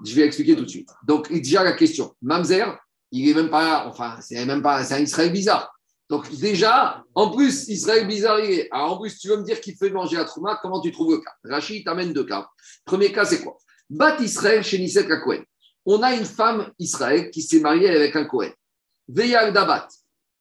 Je 0.05 0.13
vais 0.15 0.21
expliquer 0.23 0.55
tout 0.55 0.63
de 0.65 0.69
suite. 0.69 0.89
Donc, 1.05 1.31
déjà 1.31 1.63
la 1.63 1.73
question. 1.73 2.13
Mamzer, 2.21 2.77
il 3.11 3.29
est 3.29 3.33
même 3.33 3.49
pas, 3.49 3.87
enfin, 3.87 4.17
c'est 4.21 4.45
même 4.45 4.61
pas, 4.61 4.83
c'est 4.83 4.93
un 4.93 4.99
Israël 4.99 5.31
bizarre. 5.31 5.73
Donc, 6.09 6.29
déjà, 6.35 7.03
en 7.15 7.31
plus, 7.31 7.67
Israël 7.67 8.07
bizarre, 8.07 8.39
il 8.39 8.51
est. 8.59 8.67
Alors, 8.71 8.93
en 8.93 9.01
plus, 9.01 9.17
tu 9.17 9.27
veux 9.27 9.37
me 9.37 9.43
dire 9.43 9.59
qu'il 9.59 9.75
fait 9.75 9.89
manger 9.89 10.17
la 10.17 10.25
Trouma, 10.25 10.59
comment 10.61 10.79
tu 10.81 10.91
trouves 10.91 11.13
le 11.13 11.17
cas? 11.19 11.31
Rachid 11.43 11.83
t'amène 11.83 12.13
deux 12.13 12.25
cas. 12.25 12.47
Premier 12.85 13.11
cas, 13.11 13.25
c'est 13.25 13.41
quoi? 13.41 13.57
Bat 13.89 14.17
Israël 14.19 14.63
chez 14.63 14.77
Nisek 14.79 15.09
à 15.09 15.17
Cohen. 15.17 15.43
On 15.85 16.01
a 16.03 16.13
une 16.13 16.25
femme 16.25 16.71
Israël 16.79 17.31
qui 17.31 17.41
s'est 17.41 17.59
mariée 17.59 17.89
avec 17.89 18.15
un 18.15 18.25
Cohen. 18.25 18.51
Veyal 19.07 19.51
Dabat. 19.53 19.87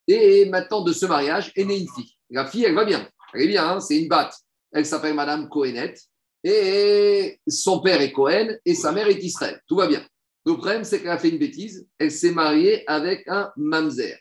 Et 0.06 0.46
maintenant, 0.46 0.82
de 0.82 0.92
ce 0.92 1.06
mariage, 1.06 1.52
est 1.56 1.64
née 1.64 1.78
une 1.78 1.88
fille. 1.94 2.12
La 2.30 2.46
fille, 2.46 2.64
elle 2.64 2.74
va 2.74 2.84
bien. 2.84 3.08
Elle 3.32 3.42
est 3.42 3.48
bien, 3.48 3.68
hein, 3.68 3.80
c'est 3.80 3.98
une 3.98 4.08
batte. 4.08 4.34
Elle 4.72 4.86
s'appelle 4.86 5.14
Madame 5.14 5.48
Cohenette 5.48 6.00
et 6.42 7.40
son 7.48 7.80
père 7.80 8.00
est 8.00 8.12
Cohen 8.12 8.56
et 8.64 8.74
sa 8.74 8.92
mère 8.92 9.08
est 9.08 9.22
Israël. 9.22 9.60
Tout 9.66 9.76
va 9.76 9.86
bien. 9.86 10.04
Le 10.44 10.54
problème, 10.54 10.84
c'est 10.84 11.00
qu'elle 11.00 11.10
a 11.10 11.18
fait 11.18 11.30
une 11.30 11.38
bêtise. 11.38 11.86
Elle 11.98 12.10
s'est 12.10 12.32
mariée 12.32 12.84
avec 12.86 13.26
un 13.28 13.50
mamzer. 13.56 14.18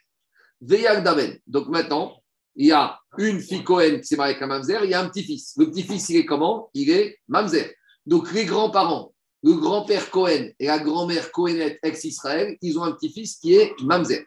Veyal 0.62 1.04
Daven. 1.04 1.38
Donc 1.48 1.68
maintenant, 1.68 2.16
il 2.56 2.68
y 2.68 2.72
a 2.72 3.00
une 3.18 3.40
fille 3.40 3.64
Cohen 3.64 4.00
qui 4.00 4.06
s'est 4.06 4.16
mariée 4.16 4.36
avec 4.36 4.44
un 4.44 4.48
mamzer, 4.48 4.84
il 4.86 4.92
y 4.92 4.94
a 4.94 5.02
un 5.02 5.10
petit-fils. 5.10 5.54
Le 5.58 5.70
petit-fils, 5.70 6.10
il 6.10 6.18
est 6.18 6.26
comment? 6.26 6.70
Il 6.74 6.90
est 6.90 7.20
mamzer. 7.28 7.74
Donc 8.06 8.32
les 8.32 8.46
grands-parents, 8.46 9.14
le 9.44 9.54
grand-père 9.56 10.10
Cohen 10.10 10.50
et 10.60 10.68
la 10.68 10.80
grand-mère 10.80 11.32
Cohenette 11.32 11.80
ex-Israël, 11.84 12.58
ils 12.62 12.78
ont 12.80 12.84
un 12.84 12.94
petit-fils 12.94 13.38
qui 13.38 13.56
est 13.56 13.74
mamzer. 13.82 14.26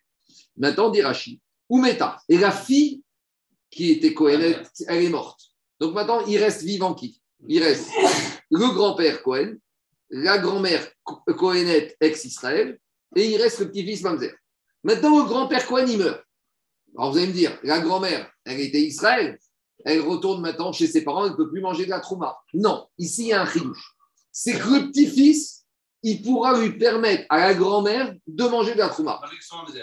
Maintenant, 0.57 0.91
dit 0.91 1.03
Rashi, 1.03 1.41
Oumeta. 1.69 2.21
Et 2.29 2.39
la 2.39 2.51
fille 2.53 3.03
qui 3.71 3.91
était 3.93 4.15
Cohenette, 4.15 4.71
elle 4.89 5.05
est 5.05 5.09
morte. 5.11 5.41
Donc 5.81 5.95
maintenant, 5.95 6.25
il 6.27 6.39
reste 6.39 6.63
vivant 6.63 6.95
qui? 6.95 7.21
Il 7.49 7.63
reste 7.63 7.91
le 8.51 8.75
grand-père 8.75 9.23
Cohen, 9.23 9.57
la 10.11 10.39
grand-mère 10.39 10.87
Co- 11.03 11.21
Cohenette 11.35 11.97
ex-Israël, 12.01 12.79
et 13.15 13.29
il 13.31 13.41
reste 13.41 13.61
le 13.61 13.69
petit-fils 13.69 14.03
Mamzer. 14.03 14.33
Maintenant, 14.83 15.19
le 15.23 15.25
grand-père 15.29 15.67
Cohen, 15.67 15.87
il 15.89 15.99
meurt. 15.99 16.23
Alors 16.97 17.13
vous 17.13 17.19
allez 17.19 17.27
me 17.27 17.33
dire, 17.33 17.59
la 17.63 17.81
grand-mère, 17.81 18.31
elle 18.45 18.61
était 18.61 18.81
Israël, 18.81 19.39
elle 19.85 20.01
retourne 20.01 20.41
maintenant 20.41 20.73
chez 20.73 20.87
ses 20.87 21.05
parents, 21.05 21.27
elle 21.27 21.33
ne 21.33 21.37
peut 21.37 21.51
plus 21.51 21.61
manger 21.61 21.85
de 21.85 21.91
la 21.91 22.01
trouma. 22.01 22.39
Non, 22.55 22.87
ici, 22.99 23.25
il 23.25 23.29
y 23.29 23.33
a 23.35 23.43
un 23.43 23.47
chidouche. 23.47 23.95
C'est 24.33 24.59
que 24.59 24.69
le 24.69 24.87
petit-fils, 24.89 25.65
il 26.03 26.23
pourra 26.23 26.59
lui 26.59 26.73
permettre 26.79 27.25
à 27.29 27.39
la 27.39 27.55
grand-mère 27.55 28.15
de 28.27 28.45
manger 28.45 28.73
de 28.75 28.79
la 28.79 28.89
trouma 28.89 29.21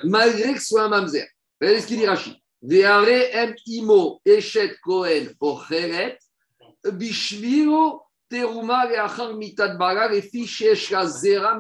malgré 0.05 0.53
que 0.53 0.59
ce 0.59 0.67
soit 0.67 0.83
un 0.83 0.89
mamzer. 0.89 1.27
Regardez 1.63 1.81
ce 1.81 1.87
qu'il 1.87 1.97
dit 1.97 2.05
Rashi. 2.05 2.43
Kohen 4.83 5.33
ocheret 5.39 6.19
teruma 8.29 8.85
mitad 9.37 9.77
zera. 11.05 11.59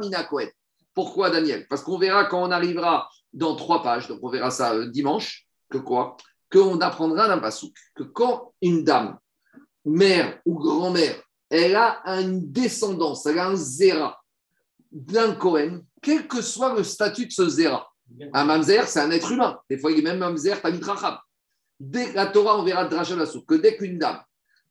Pourquoi 0.93 1.29
Daniel? 1.29 1.65
Parce 1.69 1.83
qu'on 1.83 1.97
verra 1.97 2.25
quand 2.25 2.43
on 2.43 2.51
arrivera 2.51 3.09
dans 3.31 3.55
trois 3.55 3.81
pages, 3.81 4.09
donc 4.09 4.19
on 4.21 4.29
verra 4.29 4.51
ça 4.51 4.73
euh, 4.73 4.87
dimanche, 4.87 5.47
que 5.69 5.77
quoi? 5.77 6.17
Qu'on 6.51 6.81
apprendra 6.81 7.29
d'un 7.29 7.37
pasouk, 7.37 7.73
que 7.95 8.03
quand 8.03 8.53
une 8.61 8.83
dame, 8.83 9.17
mère 9.85 10.41
ou 10.45 10.59
grand-mère, 10.59 11.15
elle 11.49 11.77
a 11.77 12.01
une 12.19 12.51
descendance, 12.51 13.25
elle 13.25 13.39
a 13.39 13.47
un 13.47 13.55
zera 13.55 14.21
d'un 14.91 15.33
Cohen, 15.33 15.79
quel 16.01 16.27
que 16.27 16.41
soit 16.41 16.75
le 16.75 16.83
statut 16.83 17.27
de 17.27 17.31
ce 17.31 17.47
zera, 17.47 17.92
un 18.33 18.45
mamzer, 18.45 18.87
c'est 18.87 18.99
un 18.99 19.11
être 19.11 19.31
humain. 19.31 19.59
Des 19.69 19.77
fois, 19.77 19.91
il 19.91 19.99
est 19.99 20.03
même 20.03 20.19
mamzer, 20.19 20.61
pas 20.61 20.69
rachab. 20.69 21.17
Dès 21.79 22.13
la 22.13 22.27
Torah, 22.27 22.59
on 22.59 22.63
verra 22.63 22.85
Drachal 22.85 23.19
Assouk, 23.21 23.45
que 23.45 23.55
dès 23.55 23.75
qu'une 23.75 23.97
dame, 23.97 24.21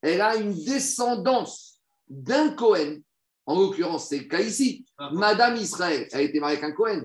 elle 0.00 0.20
a 0.20 0.36
une 0.36 0.54
descendance 0.64 1.80
d'un 2.08 2.50
Cohen, 2.50 2.98
en 3.46 3.58
l'occurrence, 3.58 4.08
c'est 4.08 4.18
le 4.18 4.24
cas 4.24 4.40
ici, 4.40 4.86
Madame 5.12 5.56
Israël, 5.56 6.08
elle 6.12 6.18
a 6.18 6.22
été 6.22 6.40
mariée 6.40 6.58
avec 6.58 6.70
un 6.70 6.74
Cohen. 6.74 7.02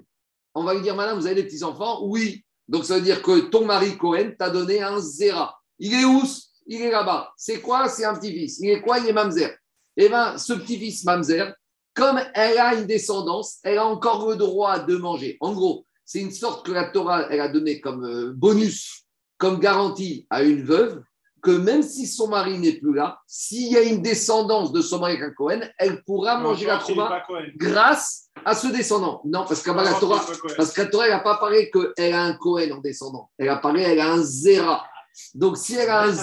On 0.54 0.64
va 0.64 0.74
lui 0.74 0.82
dire, 0.82 0.96
Madame, 0.96 1.20
vous 1.20 1.26
avez 1.26 1.36
des 1.36 1.44
petits-enfants? 1.44 2.06
Oui. 2.06 2.44
Donc, 2.68 2.86
ça 2.86 2.96
veut 2.96 3.02
dire 3.02 3.22
que 3.22 3.50
ton 3.50 3.66
mari 3.66 3.98
Cohen 3.98 4.32
t'a 4.38 4.50
donné 4.50 4.82
un 4.82 5.00
Zera. 5.00 5.60
Il 5.80 5.94
est 5.94 6.06
où? 6.06 6.24
Il 6.68 6.82
est 6.82 6.92
là-bas. 6.92 7.32
C'est 7.38 7.62
quoi? 7.62 7.88
C'est 7.88 8.06
un 8.06 8.16
petit-fils. 8.16 8.60
Il 8.60 8.70
est 8.70 8.82
quoi? 8.82 9.00
Il 9.00 9.08
est 9.08 9.14
mamzer. 9.14 9.56
Eh 9.96 10.10
bien, 10.10 10.38
ce 10.38 10.54
petit-fils 10.54 11.04
mamzer, 11.06 11.54
comme 11.94 12.20
elle 12.34 12.58
a 12.58 12.76
une 12.76 12.86
descendance, 12.86 13.58
elle 13.64 13.78
a 13.78 13.86
encore 13.86 14.30
le 14.30 14.36
droit 14.36 14.80
de 14.80 14.96
manger. 14.98 15.38
En 15.40 15.54
gros, 15.54 15.86
c'est 16.08 16.22
une 16.22 16.32
sorte 16.32 16.66
que 16.66 16.72
la 16.72 16.86
Torah, 16.86 17.28
elle 17.30 17.42
a 17.42 17.50
donné 17.50 17.82
comme 17.82 18.06
euh, 18.06 18.32
bonus, 18.34 19.04
comme 19.38 19.60
garantie 19.60 20.26
à 20.30 20.42
une 20.42 20.64
veuve, 20.64 21.04
que 21.44 21.52
même 21.52 21.84
si 21.84 22.08
son 22.08 22.30
mari 22.30 22.58
n'est 22.58 22.80
plus 22.80 22.94
là, 22.94 23.20
s'il 23.28 23.74
y 23.74 23.76
a 23.76 23.82
une 23.82 24.02
descendance 24.02 24.72
de 24.72 24.82
son 24.82 25.00
mari 25.00 25.18
avec 25.18 25.26
un 25.26 25.34
Cohen, 25.34 25.60
elle 25.78 26.02
pourra 26.06 26.40
manger 26.40 26.66
la 26.66 26.78
trouma 26.78 27.22
grâce 27.58 28.30
à 28.46 28.56
ce 28.56 28.68
descendant. 28.68 29.22
Non, 29.26 29.44
parce 29.46 29.62
que 29.62 29.70
la 29.70 29.94
Torah, 29.96 30.26
parce 30.56 30.72
que 30.72 30.82
la 30.82 30.88
Torah, 30.88 31.06
elle 31.08 31.12
n'a 31.12 31.20
pas 31.20 31.36
parlé 31.36 31.70
qu'elle 31.70 32.14
a 32.14 32.24
un 32.24 32.34
Cohen 32.36 32.72
en 32.72 32.78
descendant. 32.78 33.30
Elle 33.38 33.50
a 33.50 33.58
parlé, 33.58 33.82
elle 33.84 34.00
a 34.00 34.14
un 34.14 34.24
Zera. 34.24 34.86
Donc, 35.36 35.58
si 35.58 35.76
elle 35.76 35.90
a 35.90 36.04
un 36.04 36.14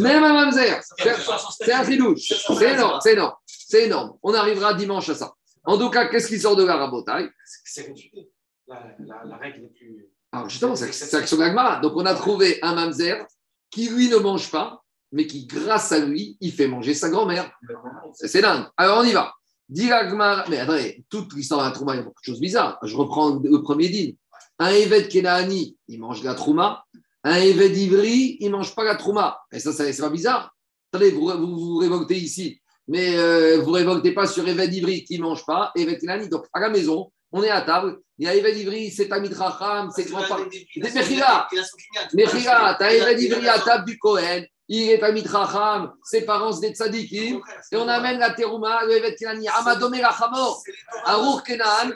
même 0.00 0.24
un 0.24 0.32
Mamzer, 0.32 0.80
c'est 1.60 1.72
un 1.72 1.84
fidouche. 1.84 2.32
C'est 2.44 2.72
énorme, 2.72 2.98
c'est 3.00 3.12
énorme. 3.12 3.34
C'est 3.46 3.84
énorme. 3.84 4.14
On 4.24 4.34
arrivera 4.34 4.74
dimanche 4.74 5.08
à 5.10 5.14
ça. 5.14 5.32
En 5.64 5.78
tout 5.78 5.90
cas, 5.90 6.06
qu'est-ce 6.06 6.26
qui 6.26 6.40
sort 6.40 6.56
de 6.56 6.64
la 6.64 6.76
rabotaille? 6.76 7.28
C'est 7.64 7.86
compliqué. 7.86 8.29
La, 8.70 8.86
la, 9.00 9.24
la 9.24 9.36
règle 9.36 9.62
n'est 9.62 9.68
plus. 9.68 10.06
Alors 10.30 10.48
justement, 10.48 10.76
c'est 10.76 11.12
l'action 11.12 11.36
d'Agmara. 11.36 11.80
Donc 11.80 11.94
on 11.96 12.06
a 12.06 12.14
trouvé 12.14 12.60
un 12.62 12.76
mamzer 12.76 13.26
qui 13.68 13.88
lui 13.88 14.08
ne 14.08 14.16
mange 14.18 14.48
pas, 14.48 14.80
mais 15.10 15.26
qui 15.26 15.44
grâce 15.44 15.90
à 15.90 15.98
lui, 15.98 16.36
il 16.40 16.52
fait 16.52 16.68
manger 16.68 16.94
sa 16.94 17.10
grand-mère. 17.10 17.50
C'est 18.14 18.40
dingue. 18.40 18.66
Alors 18.76 18.98
on 19.00 19.02
y 19.02 19.12
va. 19.12 19.34
Dit 19.68 19.90
Agmara, 19.90 20.44
mais 20.48 20.58
attendez, 20.60 21.04
toute 21.10 21.32
l'histoire 21.34 21.62
de 21.62 21.66
la 21.66 21.72
trouma, 21.72 21.94
il 21.94 21.98
y 21.98 22.00
a 22.00 22.04
beaucoup 22.04 22.22
de 22.22 22.32
choses 22.32 22.40
bizarres. 22.40 22.78
Je 22.84 22.96
reprends 22.96 23.40
le 23.42 23.62
premier 23.62 23.88
din. 23.88 24.12
Un 24.60 24.70
évêque 24.70 25.08
Kenaani, 25.08 25.76
il 25.88 25.98
mange 25.98 26.20
de 26.20 26.26
la 26.26 26.34
trouma. 26.34 26.84
Un 27.24 27.36
évêque 27.36 27.76
Ivri, 27.76 28.36
il 28.38 28.46
ne 28.46 28.56
mange 28.56 28.72
pas 28.76 28.84
la 28.84 28.94
trouma. 28.94 29.40
Et 29.52 29.58
ça, 29.58 29.72
ça 29.72 29.92
c'est 29.92 30.00
pas 30.00 30.10
bizarre. 30.10 30.54
Attendez, 30.92 31.10
vous 31.10 31.26
vous, 31.26 31.58
vous 31.58 31.76
révoltez 31.78 32.16
ici, 32.16 32.60
mais 32.86 33.16
euh, 33.16 33.60
vous 33.62 33.72
ne 33.72 33.76
révoltez 33.76 34.12
pas 34.12 34.28
sur 34.28 34.46
évêque 34.46 34.72
Ivri 34.74 35.02
qui 35.02 35.18
ne 35.18 35.24
mange 35.24 35.44
pas, 35.44 35.72
évêque 35.74 36.00
Kenaani. 36.00 36.28
Donc 36.28 36.46
à 36.52 36.60
la 36.60 36.70
maison, 36.70 37.10
on 37.32 37.42
est 37.42 37.50
à 37.50 37.62
table, 37.62 37.98
il 38.18 38.26
y 38.26 38.28
a 38.28 38.34
évêque 38.34 38.56
Ivri, 38.56 38.90
c'est 38.90 39.08
Tamid 39.08 39.32
Racham, 39.32 39.90
c'est 39.94 40.04
grand-parents. 40.04 40.44
Des 40.44 40.90
Mechila. 40.90 41.48
Mechila, 42.12 42.76
t'as 42.78 42.92
Eved 42.92 43.20
Ivri 43.20 43.48
à 43.48 43.58
table 43.58 43.84
du 43.84 43.98
Kohen, 43.98 44.44
il 44.72 44.90
est 44.90 45.02
à 45.02 45.10
Mitracham, 45.10 45.92
ses 46.04 46.24
parents 46.24 46.52
c'est 46.52 46.68
des 46.68 46.74
tzadikim, 46.74 47.40
et 47.72 47.76
on 47.76 47.88
amène 47.88 48.20
la 48.20 48.30
terouma, 48.30 48.84
le 48.84 48.92
Evet 48.92 49.16
Kenani, 49.16 49.48
Amadome 49.48 50.00
Rachamor, 50.00 50.62
Arour 51.04 51.42
Kenan. 51.42 51.90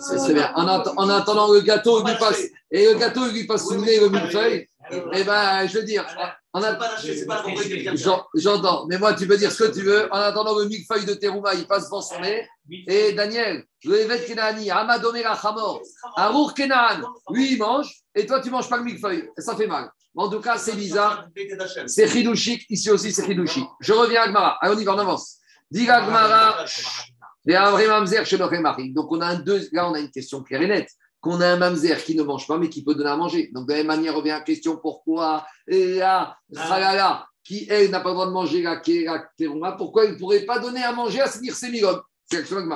C'est 0.00 0.34
bien. 0.34 0.52
En 0.54 1.08
attendant 1.08 1.50
le 1.50 1.60
gâteau, 1.60 2.00
il 2.00 2.10
lui 2.10 2.18
passe, 2.18 2.42
et 2.70 2.92
le 2.92 2.94
gâteau, 2.98 3.26
il 3.28 3.32
lui 3.32 3.46
passe 3.46 3.64
sous 3.64 3.74
le 3.74 3.80
nez 3.80 4.00
le 4.00 4.10
millefeuille, 4.10 4.68
et 5.12 5.24
ben, 5.24 5.66
je 5.66 5.78
veux 5.78 5.84
dire, 5.84 6.06
J'entends, 8.34 8.86
mais 8.86 8.98
moi, 8.98 9.14
tu 9.14 9.26
peux 9.26 9.38
dire 9.38 9.50
ce 9.50 9.64
que 9.64 9.72
tu 9.72 9.80
veux. 9.82 10.12
En 10.12 10.18
attendant, 10.18 10.58
le 10.58 10.66
millefeuille 10.66 11.06
de 11.06 11.14
terouma, 11.14 11.54
il 11.54 11.66
passe 11.66 11.84
devant 11.84 12.02
son 12.02 12.20
nez. 12.20 12.46
Et 12.86 13.14
Daniel, 13.14 13.64
le 13.84 14.00
Evet 14.00 14.26
Kenani, 14.26 14.70
Amadome 14.70 15.16
Rachamor, 15.24 15.80
Arour 16.14 16.52
Kenan, 16.52 17.00
lui, 17.30 17.52
il 17.52 17.58
mange, 17.58 17.90
et 18.14 18.26
toi, 18.26 18.40
tu 18.40 18.50
manges 18.50 18.68
pas 18.68 18.76
le 18.76 18.84
millefeuille. 18.84 19.30
Ça 19.38 19.56
fait 19.56 19.66
mal. 19.66 19.90
En 20.14 20.28
tout 20.28 20.40
cas, 20.40 20.58
c'est 20.58 20.76
bizarre. 20.76 21.26
C'est 21.86 22.06
Chidouchik, 22.06 22.66
ici 22.68 22.90
aussi 22.90 23.12
c'est 23.12 23.24
Chidouchik. 23.24 23.64
Je 23.80 23.94
reviens 23.94 24.22
à 24.22 24.28
Gmara. 24.28 24.58
Allez, 24.60 24.74
on 24.76 24.78
y 24.78 24.84
va, 24.84 24.94
on 24.94 24.98
avance. 24.98 25.38
Dis 25.70 25.88
à 25.88 26.02
Gmara. 26.02 26.66
Donc, 27.44 29.10
on 29.10 29.20
a 29.20 29.26
un 29.26 29.34
deux, 29.36 29.68
là, 29.72 29.88
on 29.88 29.94
a 29.94 30.00
une 30.00 30.10
question 30.10 30.42
claire 30.42 30.60
et 30.62 30.68
nette. 30.68 30.90
Qu'on 31.22 31.40
a 31.40 31.46
un 31.46 31.56
Mamzer 31.56 32.02
qui 32.04 32.16
ne 32.16 32.24
mange 32.24 32.46
pas, 32.46 32.58
mais 32.58 32.68
qui 32.68 32.84
peut 32.84 32.94
donner 32.94 33.10
à 33.10 33.16
manger. 33.16 33.48
Donc, 33.54 33.66
de 33.66 33.72
la 33.72 33.78
même 33.78 33.86
manière, 33.86 34.14
revient 34.14 34.30
la 34.30 34.40
question 34.40 34.76
pourquoi 34.76 35.46
et 35.66 35.94
là, 35.94 36.36
Khalala, 36.52 37.26
qui 37.44 37.66
elle 37.70 37.90
n'a 37.90 38.00
pas 38.00 38.10
le 38.10 38.14
droit 38.14 38.26
de 38.26 38.32
manger 38.32 38.62
la 38.62 38.82
terouma, 39.38 39.72
pourquoi 39.72 40.04
il 40.04 40.12
ne 40.12 40.18
pourrait 40.18 40.40
pas 40.40 40.58
donner 40.58 40.82
à 40.82 40.92
manger 40.92 41.20
à 41.20 41.28
Smir 41.28 41.54
Semigom 41.54 42.00
C'est 42.28 42.38
l'action 42.38 42.60
de. 42.60 42.68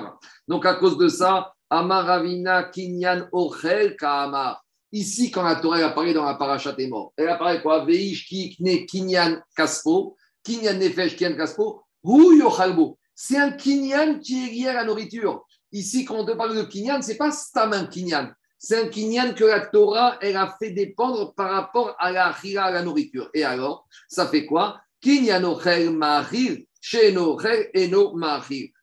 Donc, 0.48 0.64
à 0.64 0.74
cause 0.74 0.96
de 0.96 1.08
ça, 1.08 1.52
Amaravina 1.68 2.64
Kinyan 2.64 3.28
Ochel 3.32 3.96
Kaamar. 3.96 4.62
Ici, 4.92 5.30
quand 5.30 5.42
la 5.42 5.56
Torah 5.56 5.78
apparaît 5.78 6.14
dans 6.14 6.24
la 6.24 6.34
parachat 6.34 6.74
est 6.78 6.86
mort, 6.86 7.12
elle 7.16 7.28
apparaît 7.28 7.60
quoi? 7.60 7.84
Veish 7.84 8.26
Kikne 8.26 8.86
Kinyan 8.86 9.42
Kaspo, 9.56 10.16
Kinyan 10.44 10.78
Nefesh 10.78 11.16
Kinyan 11.16 11.36
Kaspo, 11.36 11.82
Hu 12.04 12.38
Yochalbo. 12.38 12.96
C'est 13.14 13.36
un 13.36 13.50
Kinyan 13.50 14.20
qui 14.20 14.44
est 14.44 14.52
lié 14.52 14.68
à 14.68 14.74
la 14.74 14.84
nourriture. 14.84 15.44
Ici, 15.72 16.04
quand 16.04 16.16
on 16.16 16.24
te 16.24 16.32
parle 16.32 16.56
de 16.56 16.62
Kinyan, 16.62 17.02
c'est 17.02 17.16
pas 17.16 17.32
Stam 17.32 17.72
un 17.72 17.86
Kinyan. 17.86 18.32
C'est 18.58 18.80
un 18.80 18.88
Kinyan 18.88 19.34
que 19.34 19.44
la 19.44 19.66
Torah, 19.66 20.18
elle 20.20 20.36
a 20.36 20.56
fait 20.58 20.70
dépendre 20.70 21.34
par 21.34 21.50
rapport 21.50 21.94
à 21.98 22.10
la 22.10 22.34
la 22.42 22.82
nourriture. 22.82 23.28
Et 23.34 23.44
alors, 23.44 23.86
ça 24.08 24.26
fait 24.26 24.46
quoi? 24.46 24.80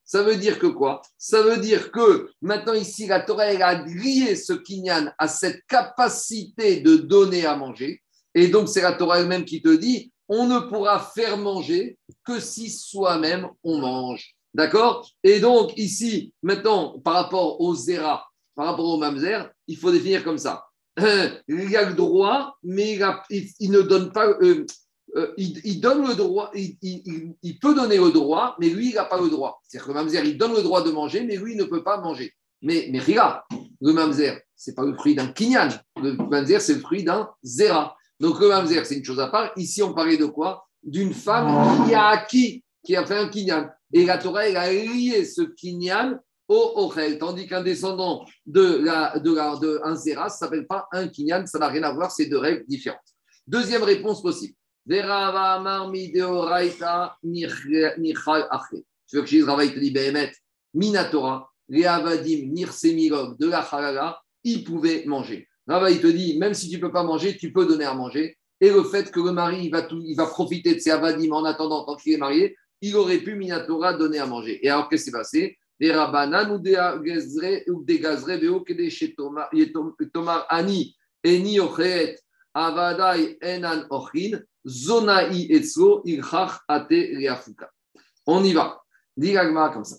Ça 0.05 0.21
veut 0.21 0.35
dire 0.35 0.59
que 0.59 0.67
quoi? 0.67 1.01
Ça 1.17 1.41
veut 1.41 1.57
dire 1.57 1.91
que 1.91 2.29
maintenant 2.41 2.73
ici, 2.73 3.07
la 3.07 3.21
Torah, 3.21 3.43
a 3.43 3.83
lié 3.83 4.35
ce 4.35 4.53
kinyan 4.53 5.11
à 5.17 5.27
cette 5.27 5.65
capacité 5.67 6.81
de 6.81 6.97
donner 6.97 7.45
à 7.45 7.55
manger. 7.55 8.01
Et 8.35 8.47
donc, 8.47 8.69
c'est 8.69 8.81
la 8.81 8.93
Torah 8.93 9.19
elle-même 9.19 9.45
qui 9.45 9.61
te 9.61 9.75
dit, 9.75 10.11
on 10.29 10.47
ne 10.47 10.59
pourra 10.59 10.99
faire 10.99 11.37
manger 11.37 11.97
que 12.25 12.39
si 12.39 12.69
soi-même 12.69 13.49
on 13.63 13.79
mange. 13.79 14.35
D'accord? 14.53 15.09
Et 15.23 15.39
donc, 15.39 15.73
ici, 15.77 16.31
maintenant, 16.41 16.99
par 16.99 17.15
rapport 17.15 17.59
au 17.59 17.73
zera, 17.73 18.23
par 18.55 18.67
rapport 18.67 18.85
au 18.85 18.97
mamzer, 18.97 19.49
il 19.67 19.77
faut 19.77 19.91
définir 19.91 20.23
comme 20.23 20.37
ça. 20.37 20.65
Il 20.97 21.75
a 21.75 21.89
le 21.89 21.95
droit, 21.95 22.55
mais 22.63 22.99
il, 23.59 23.71
ne 23.71 23.81
donne 23.81 24.11
pas. 24.11 24.27
euh, 24.27 24.65
euh, 25.15 25.33
il, 25.37 25.79
donne 25.79 26.07
le 26.07 26.15
droit, 26.15 26.51
il, 26.53 27.59
peut 27.59 27.75
donner 27.75 27.97
le 27.97 28.11
droit, 28.11 28.55
mais 28.59 28.69
lui, 28.69 28.89
il 28.89 28.95
n'a 28.95 29.05
pas 29.05 29.19
le 29.19 29.29
droit. 29.29 29.61
C'est-à-dire 29.63 29.87
que 29.87 29.91
le 29.91 29.99
mamzer, 29.99 30.25
il 30.25 30.37
donne 30.37 30.53
le 30.53 30.61
droit 30.61 30.83
de 30.83 30.91
manger, 30.91 31.23
mais 31.23 31.37
lui, 31.37 31.53
il 31.53 31.57
ne 31.57 31.65
peut 31.65 31.83
pas 31.83 31.99
manger. 31.99 32.33
Mais, 32.61 32.87
mais 32.91 32.99
regarde, 32.99 33.41
le 33.81 33.93
mamzer, 33.93 34.39
ce 34.55 34.71
n'est 34.71 34.75
pas 34.75 34.85
le 34.85 34.93
fruit 34.95 35.15
d'un 35.15 35.27
kinyan. 35.27 35.69
Le 36.01 36.13
mamzer, 36.13 36.61
c'est 36.61 36.75
le 36.75 36.79
fruit 36.79 37.03
d'un 37.03 37.29
zera. 37.43 37.95
Donc 38.19 38.39
le 38.39 38.47
mamzer, 38.47 38.85
c'est 38.85 38.95
une 38.95 39.03
chose 39.03 39.19
à 39.19 39.27
part. 39.27 39.51
Ici, 39.57 39.83
on 39.83 39.93
parlait 39.93 40.17
de 40.17 40.25
quoi? 40.25 40.65
D'une 40.81 41.13
femme 41.13 41.85
qui 41.85 41.93
a 41.93 42.07
acquis, 42.07 42.63
qui 42.83 42.95
a 42.95 43.05
fait 43.05 43.17
un 43.17 43.27
kinyan. 43.27 43.69
Et 43.91 44.05
la 44.05 44.17
Torah, 44.17 44.47
elle 44.47 44.57
a 44.57 44.71
lié 44.71 45.25
ce 45.25 45.41
kinyan 45.41 46.17
au 46.47 46.73
ochel, 46.75 47.17
tandis 47.17 47.47
qu'un 47.47 47.63
descendant 47.63 48.25
de, 48.45 48.79
la, 48.83 49.17
de, 49.19 49.33
la, 49.33 49.55
de 49.55 49.79
zera, 49.95 50.25
ne 50.25 50.29
s'appelle 50.29 50.67
pas 50.67 50.87
un 50.91 51.07
kinyan, 51.07 51.45
ça 51.45 51.59
n'a 51.59 51.67
rien 51.67 51.83
à 51.83 51.93
voir, 51.93 52.11
c'est 52.11 52.25
deux 52.25 52.37
règles 52.37 52.65
différentes. 52.67 52.99
Deuxième 53.47 53.83
réponse 53.83 54.21
possible. 54.21 54.53
Tu 54.85 54.95
veux 59.15 59.21
que 59.21 59.27
je 59.27 59.35
dise 59.35 59.43
Rava, 59.45 59.63
il 59.65 59.73
te 59.73 59.79
dit 59.79 59.91
Behemet, 59.91 60.31
Minatora, 60.73 61.49
les 61.69 61.85
Avadim, 61.85 62.51
de 62.53 63.45
la 63.47 63.59
halala, 63.59 64.19
ils 64.43 64.63
pouvaient 64.63 65.05
manger. 65.05 65.47
Rava, 65.67 65.89
il 65.89 66.01
te 66.01 66.07
dit, 66.07 66.37
même 66.37 66.53
si 66.53 66.69
tu 66.69 66.75
ne 66.75 66.81
peux 66.81 66.91
pas 66.91 67.03
manger, 67.03 67.37
tu 67.37 67.53
peux 67.53 67.65
donner 67.65 67.85
à 67.85 67.93
manger. 67.93 68.37
Et 68.59 68.69
le 68.69 68.83
fait 68.83 69.09
que 69.11 69.19
le 69.19 69.31
mari 69.31 69.65
il 69.65 69.71
va, 69.71 69.81
tout- 69.81 70.01
il 70.03 70.15
va 70.15 70.25
profiter 70.25 70.75
de 70.75 70.79
ses 70.79 70.91
Avadim 70.91 71.31
en 71.31 71.45
attendant 71.45 71.85
tant 71.85 71.95
qu'il 71.95 72.13
est 72.13 72.17
marié, 72.17 72.55
il 72.81 72.95
aurait 72.97 73.19
pu 73.19 73.35
Minatora 73.35 73.93
donner 73.93 74.19
à 74.19 74.25
manger. 74.25 74.59
Et 74.65 74.69
alors, 74.69 74.89
qu'est-ce 74.89 75.05
qui 75.05 75.11
s'est 75.11 75.17
passé? 75.17 75.57
On 88.25 88.43
y 88.43 88.53
va. 88.53 88.81
Dit 89.17 89.33
comme 89.33 89.83
ça. 89.83 89.97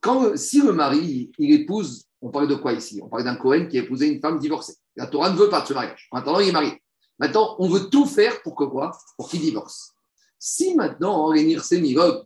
Quand, 0.00 0.36
si 0.36 0.60
le 0.60 0.72
mari, 0.72 1.32
il 1.38 1.52
épouse, 1.52 2.04
on 2.20 2.30
parle 2.30 2.48
de 2.48 2.54
quoi 2.56 2.72
ici? 2.72 3.00
On 3.02 3.08
parle 3.08 3.24
d'un 3.24 3.36
Cohen 3.36 3.66
qui 3.66 3.78
a 3.78 3.82
épousé 3.82 4.08
une 4.08 4.20
femme 4.20 4.38
divorcée. 4.38 4.74
La 4.96 5.06
Torah 5.06 5.30
ne 5.30 5.36
veut 5.36 5.48
pas 5.48 5.62
de 5.62 5.66
ce 5.66 5.72
mariage. 5.72 6.08
Maintenant, 6.12 6.40
il 6.40 6.48
est 6.48 6.52
marié. 6.52 6.82
Maintenant, 7.18 7.56
on 7.58 7.68
veut 7.68 7.88
tout 7.88 8.04
faire 8.04 8.42
pour 8.42 8.54
que 8.54 8.64
quoi? 8.64 8.92
Pour 9.16 9.30
qu'il 9.30 9.40
divorce. 9.40 9.94
Si 10.38 10.74
maintenant, 10.74 11.32
les 11.32 11.44
Nirsemilog, 11.44 12.24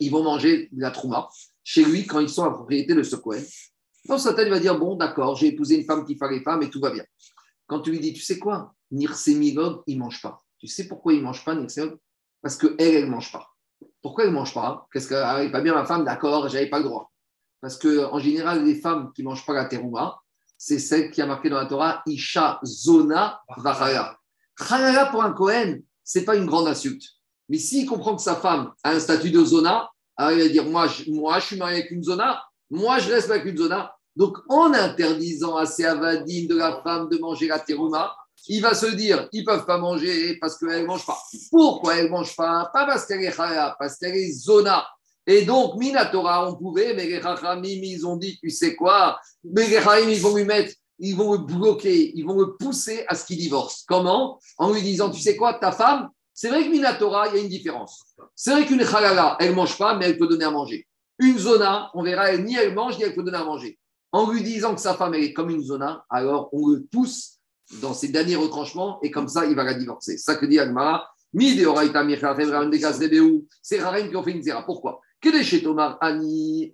ils 0.00 0.10
vont 0.10 0.24
manger 0.24 0.68
de 0.72 0.80
la 0.80 0.90
trouma 0.90 1.28
chez 1.66 1.84
lui 1.84 2.06
quand 2.06 2.20
ils 2.20 2.28
sont 2.28 2.44
à 2.44 2.52
propriété 2.52 2.94
de 2.94 3.02
ce 3.02 3.16
Cohen, 3.16 3.42
dans 4.04 4.18
sa 4.18 4.34
tête, 4.34 4.46
il 4.46 4.52
va 4.52 4.60
dire 4.60 4.78
Bon, 4.78 4.94
d'accord, 4.94 5.34
j'ai 5.34 5.48
épousé 5.48 5.74
une 5.74 5.84
femme 5.84 6.04
qui 6.04 6.16
fallait 6.16 6.40
pas, 6.42 6.56
mais 6.56 6.70
tout 6.70 6.78
va 6.78 6.92
bien. 6.92 7.04
Quand 7.66 7.80
tu 7.80 7.90
lui 7.90 7.98
dis 7.98 8.12
Tu 8.12 8.22
sais 8.22 8.38
quoi 8.38 8.72
Nirsemilog, 8.92 9.82
il 9.88 9.96
ne 9.96 10.04
mange 10.04 10.22
pas. 10.22 10.40
Tu 10.58 10.68
sais 10.68 10.86
pourquoi 10.86 11.12
il 11.12 11.18
ne 11.18 11.24
mange 11.24 11.44
pas, 11.44 11.56
Nirsemilog? 11.56 11.98
Parce 12.40 12.56
qu'elle, 12.56 12.76
elle 12.78 13.06
ne 13.06 13.10
mange 13.10 13.32
pas. 13.32 13.48
Pourquoi 14.00 14.24
elle 14.24 14.30
ne 14.30 14.36
mange 14.36 14.54
pas? 14.54 14.86
Qu'est-ce 14.92 15.08
qu'elle 15.08 15.18
n'avait 15.18 15.50
pas 15.50 15.60
bien 15.60 15.74
ma 15.74 15.84
femme? 15.84 16.04
D'accord, 16.04 16.48
j'avais 16.48 16.70
pas 16.70 16.78
le 16.78 16.84
droit. 16.84 17.10
Parce 17.60 17.76
qu'en 17.76 18.18
général, 18.20 18.64
les 18.64 18.76
femmes 18.76 19.10
qui 19.12 19.22
ne 19.22 19.28
mangent 19.28 19.44
pas 19.44 19.54
la 19.54 19.64
terouma, 19.64 20.20
c'est 20.56 20.78
celle 20.78 21.10
qui 21.10 21.20
a 21.20 21.26
marqué 21.26 21.50
dans 21.50 21.58
la 21.58 21.66
Torah 21.66 22.02
Isha 22.06 22.60
Zona 22.64 23.40
Vachala. 23.56 24.16
Chalala 24.56 25.06
pour 25.06 25.24
un 25.24 25.32
Cohen, 25.32 25.80
c'est 26.04 26.24
pas 26.24 26.36
une 26.36 26.46
grande 26.46 26.68
insulte. 26.68 27.02
Mais 27.48 27.58
s'il 27.58 27.86
comprend 27.86 28.14
que 28.14 28.22
sa 28.22 28.36
femme 28.36 28.72
a 28.84 28.92
un 28.92 29.00
statut 29.00 29.32
de 29.32 29.44
Zona, 29.44 29.90
alors 30.16 30.32
il 30.32 30.42
va 30.42 30.48
dire 30.48 30.64
moi 30.64 30.86
je, 30.86 31.10
moi, 31.10 31.38
je 31.38 31.46
suis 31.46 31.56
marié 31.56 31.78
avec 31.78 31.90
une 31.90 32.02
Zona, 32.02 32.42
moi, 32.70 32.98
je 32.98 33.12
reste 33.12 33.30
avec 33.30 33.44
une 33.44 33.56
Zona. 33.56 33.92
Donc, 34.16 34.38
en 34.48 34.72
interdisant 34.72 35.56
à 35.56 35.66
ces 35.66 35.84
avadim 35.84 36.46
de 36.48 36.56
la 36.56 36.80
femme 36.82 37.08
de 37.08 37.18
manger 37.18 37.48
la 37.48 37.58
terouma, 37.58 38.16
il 38.48 38.62
va 38.62 38.74
se 38.74 38.86
dire 38.86 39.28
ils 39.32 39.40
ne 39.40 39.46
peuvent 39.46 39.66
pas 39.66 39.78
manger 39.78 40.38
parce 40.40 40.58
qu'elle 40.58 40.82
ne 40.82 40.86
mange 40.86 41.04
pas. 41.04 41.18
Pourquoi 41.50 41.96
elle 41.96 42.06
ne 42.06 42.10
mange 42.10 42.34
pas? 42.34 42.70
Pas 42.72 42.86
parce 42.86 43.06
qu'elle 43.06 43.22
est 43.22 43.32
chala, 43.32 43.76
parce 43.78 43.96
qu'elle 43.98 44.16
est 44.16 44.32
Zona. 44.32 44.86
Et 45.26 45.42
donc, 45.42 45.76
Minatora, 45.76 46.48
on 46.48 46.56
pouvait, 46.56 46.94
mais 46.94 47.06
les 47.06 47.20
Chachamim, 47.20 47.62
ils 47.64 48.06
ont 48.06 48.16
dit, 48.16 48.38
tu 48.40 48.48
sais 48.48 48.74
quoi? 48.74 49.18
Mais 49.44 49.66
les 49.66 49.80
Chachamim, 49.80 50.10
ils 50.10 50.20
vont 50.20 50.34
lui 50.34 50.44
mettre, 50.44 50.72
ils 50.98 51.16
vont 51.16 51.32
le 51.32 51.38
bloquer, 51.38 52.12
ils 52.14 52.24
vont 52.24 52.38
le 52.38 52.56
pousser 52.56 53.04
à 53.08 53.14
ce 53.14 53.26
qu'il 53.26 53.38
divorce. 53.38 53.84
Comment? 53.86 54.38
En 54.56 54.72
lui 54.72 54.82
disant, 54.82 55.10
tu 55.10 55.20
sais 55.20 55.36
quoi, 55.36 55.54
ta 55.54 55.72
femme, 55.72 56.08
c'est 56.36 56.50
vrai 56.50 56.62
que 56.64 56.68
Minatora, 56.68 57.28
il 57.28 57.34
y 57.34 57.38
a 57.38 57.40
une 57.40 57.48
différence. 57.48 58.04
C'est 58.34 58.50
vrai 58.50 58.66
qu'une 58.66 58.84
Chalala, 58.84 59.38
elle 59.40 59.52
ne 59.52 59.54
mange 59.54 59.78
pas, 59.78 59.96
mais 59.96 60.04
elle 60.04 60.18
peut 60.18 60.26
donner 60.26 60.44
à 60.44 60.50
manger. 60.50 60.86
Une 61.18 61.38
Zona, 61.38 61.90
on 61.94 62.02
verra, 62.02 62.30
elle, 62.30 62.44
ni 62.44 62.56
elle 62.56 62.74
mange, 62.74 62.98
ni 62.98 63.04
elle 63.04 63.14
peut 63.14 63.22
donner 63.22 63.38
à 63.38 63.44
manger. 63.44 63.78
En 64.12 64.30
lui 64.30 64.42
disant 64.42 64.74
que 64.74 64.80
sa 64.82 64.92
femme, 64.92 65.14
est 65.14 65.32
comme 65.32 65.48
une 65.48 65.62
Zona, 65.62 66.04
alors 66.10 66.50
on 66.52 66.68
le 66.68 66.84
pousse 66.84 67.38
dans 67.80 67.94
ses 67.94 68.08
derniers 68.08 68.36
retranchements 68.36 69.00
et 69.02 69.10
comme 69.10 69.28
ça, 69.28 69.46
il 69.46 69.56
va 69.56 69.64
la 69.64 69.72
divorcer. 69.72 70.18
Ça 70.18 70.34
que 70.34 70.44
dit 70.44 70.58
Agmara. 70.58 71.08
C'est 71.32 71.64
Rarem 73.80 74.10
qui 74.10 74.16
ont 74.16 74.22
fait 74.22 74.32
une 74.32 74.42
zéra. 74.42 74.62
Pourquoi? 74.64 75.00
Ani. 76.02 76.70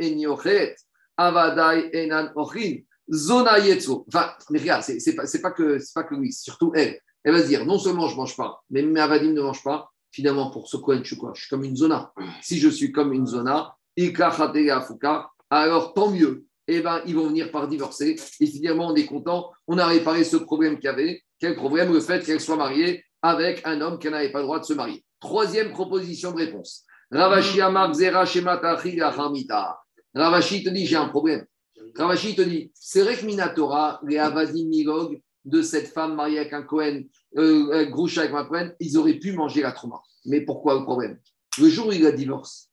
Enfin, 4.09 4.33
mais 4.51 4.59
regarde, 4.59 4.83
c'est 4.83 5.15
pas, 5.15 5.23
pas, 5.25 5.53
que, 5.53 6.15
lui, 6.17 6.33
surtout 6.33 6.73
elle. 6.75 6.99
Elle 7.25 7.33
va 7.33 7.43
se 7.43 7.47
dire 7.47 7.65
non 7.65 7.79
seulement 7.79 8.09
je 8.09 8.17
mange 8.17 8.37
pas, 8.37 8.63
mais 8.71 8.83
mes 8.83 9.01
avadim 9.01 9.33
ne 9.33 9.43
mangent 9.43 9.63
pas. 9.63 9.91
Finalement, 10.11 10.51
pour 10.51 10.69
ce 10.69 10.77
coin, 10.77 10.99
je 10.99 11.05
suis 11.05 11.17
quoi? 11.17 11.33
Je 11.35 11.41
suis 11.41 11.49
comme 11.49 11.65
une 11.65 11.77
zona. 11.77 12.13
Si 12.43 12.59
je 12.59 12.69
suis 12.69 12.93
comme 12.93 13.15
une 13.15 13.27
zona, 13.27 13.75
alors 15.51 15.95
tant 15.95 16.11
mieux. 16.11 16.45
Eh 16.69 16.81
ben, 16.81 17.03
ils 17.07 17.15
vont 17.15 17.27
venir 17.27 17.51
par 17.51 17.67
divorcer. 17.67 18.17
Et 18.41 18.47
finalement, 18.47 18.89
on 18.89 18.95
est 18.95 19.07
content. 19.07 19.51
On 19.67 19.79
a 19.79 19.87
réparé 19.87 20.25
ce 20.25 20.37
problème 20.37 20.77
qu'il 20.77 20.85
y 20.85 20.89
avait. 20.89 21.23
Quel 21.41 21.57
problème 21.57 21.93
Le 21.93 22.01
fait 22.01 22.25
qu'elle 22.25 22.41
soit 22.41 22.57
mariée 22.57 23.05
avec 23.21 23.63
un 23.65 23.81
homme 23.81 23.99
qui 23.99 24.09
n'avait 24.09 24.31
pas 24.31 24.39
le 24.39 24.45
droit 24.45 24.61
de 24.61 24.65
se 24.65 24.73
marier. 24.73 25.05
Troisième 25.21 25.73
proposition 25.73 26.33
de 26.33 26.37
réponse. 26.37 26.85
Ravashi. 27.11 27.61
Ravashi 27.61 28.43
te 30.63 30.71
dit 30.71 30.87
j'ai 30.87 30.97
un 30.97 31.09
problème. 31.09 31.45
Ravashi 31.97 32.35
te 32.35 32.43
dit 32.43 32.71
c'est 32.75 33.03
vrai 33.03 33.17
que 33.17 33.25
Minatora, 33.25 34.01
les 34.07 34.19
Avadim 34.19 34.69
de 35.45 35.63
cette 35.63 35.89
femme 35.89 36.15
mariée 36.15 36.39
avec 36.39 36.53
un 36.53 36.63
Cohen, 36.63 37.03
euh, 37.37 37.87
Groucha 37.87 38.23
avec 38.23 38.35
un 38.35 38.45
Cohen, 38.45 38.73
ils 38.81 38.97
auraient 38.97 39.19
pu 39.19 39.33
manger 39.33 39.63
la 39.63 39.73
trauma. 39.73 40.01
Mais 40.25 40.41
pourquoi 40.43 40.75
le 40.75 40.83
problème? 40.83 41.19
Le 41.59 41.69
jour 41.69 41.89
où 41.89 41.93
il 41.93 42.03
la 42.03 42.13
divorce, 42.13 42.71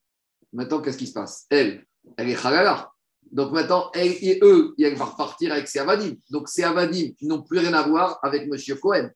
maintenant 0.54 0.82
qu'est-ce 0.82 0.98
qui 0.98 1.08
se 1.08 1.14
passe? 1.14 1.46
Elle, 1.50 1.86
elle 2.18 2.30
est 2.30 2.46
halala. 2.46 2.92
Donc 3.32 3.52
maintenant, 3.52 3.92
elle 3.94 4.12
et 4.22 4.40
eux, 4.42 4.74
elle 4.80 4.96
va 4.96 5.06
repartir 5.06 5.52
avec 5.52 5.68
ses 5.68 5.80
Avadim. 5.80 6.16
Donc 6.30 6.48
ces 6.48 6.64
Avadim 6.64 7.14
qui 7.18 7.28
n'ont 7.28 7.44
plus 7.44 7.60
rien 7.60 7.74
à 7.74 7.88
voir 7.88 8.20
avec 8.24 8.48
Monsieur 8.48 8.76
Cohen. 8.76 9.10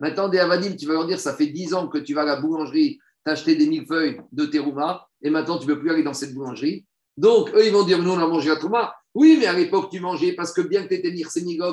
Maintenant, 0.00 0.28
des 0.28 0.38
Avadim, 0.38 0.74
tu 0.76 0.86
vas 0.86 0.94
leur 0.94 1.06
dire, 1.06 1.20
ça 1.20 1.34
fait 1.34 1.46
10 1.46 1.74
ans 1.74 1.88
que 1.88 1.98
tu 1.98 2.14
vas 2.14 2.22
à 2.22 2.26
la 2.26 2.36
boulangerie 2.36 2.98
t'acheter 3.24 3.54
des 3.54 3.66
millefeuilles 3.66 4.20
de 4.32 4.46
terouma, 4.46 5.06
et 5.22 5.30
maintenant 5.30 5.58
tu 5.58 5.66
ne 5.66 5.74
peux 5.74 5.80
plus 5.80 5.90
aller 5.90 6.02
dans 6.02 6.14
cette 6.14 6.34
boulangerie. 6.34 6.86
Donc, 7.16 7.50
eux, 7.54 7.66
ils 7.66 7.72
vont 7.72 7.84
dire, 7.84 8.02
nous, 8.02 8.10
on 8.10 8.18
a 8.18 8.26
mangé 8.26 8.48
la 8.48 8.56
trouma. 8.56 8.94
Oui, 9.14 9.36
mais 9.40 9.46
à 9.46 9.52
l'époque, 9.52 9.90
tu 9.90 10.00
mangeais 10.00 10.32
parce 10.32 10.52
que 10.52 10.60
bien 10.60 10.84
que 10.84 10.88
tu 10.88 10.94
étais 10.94 11.12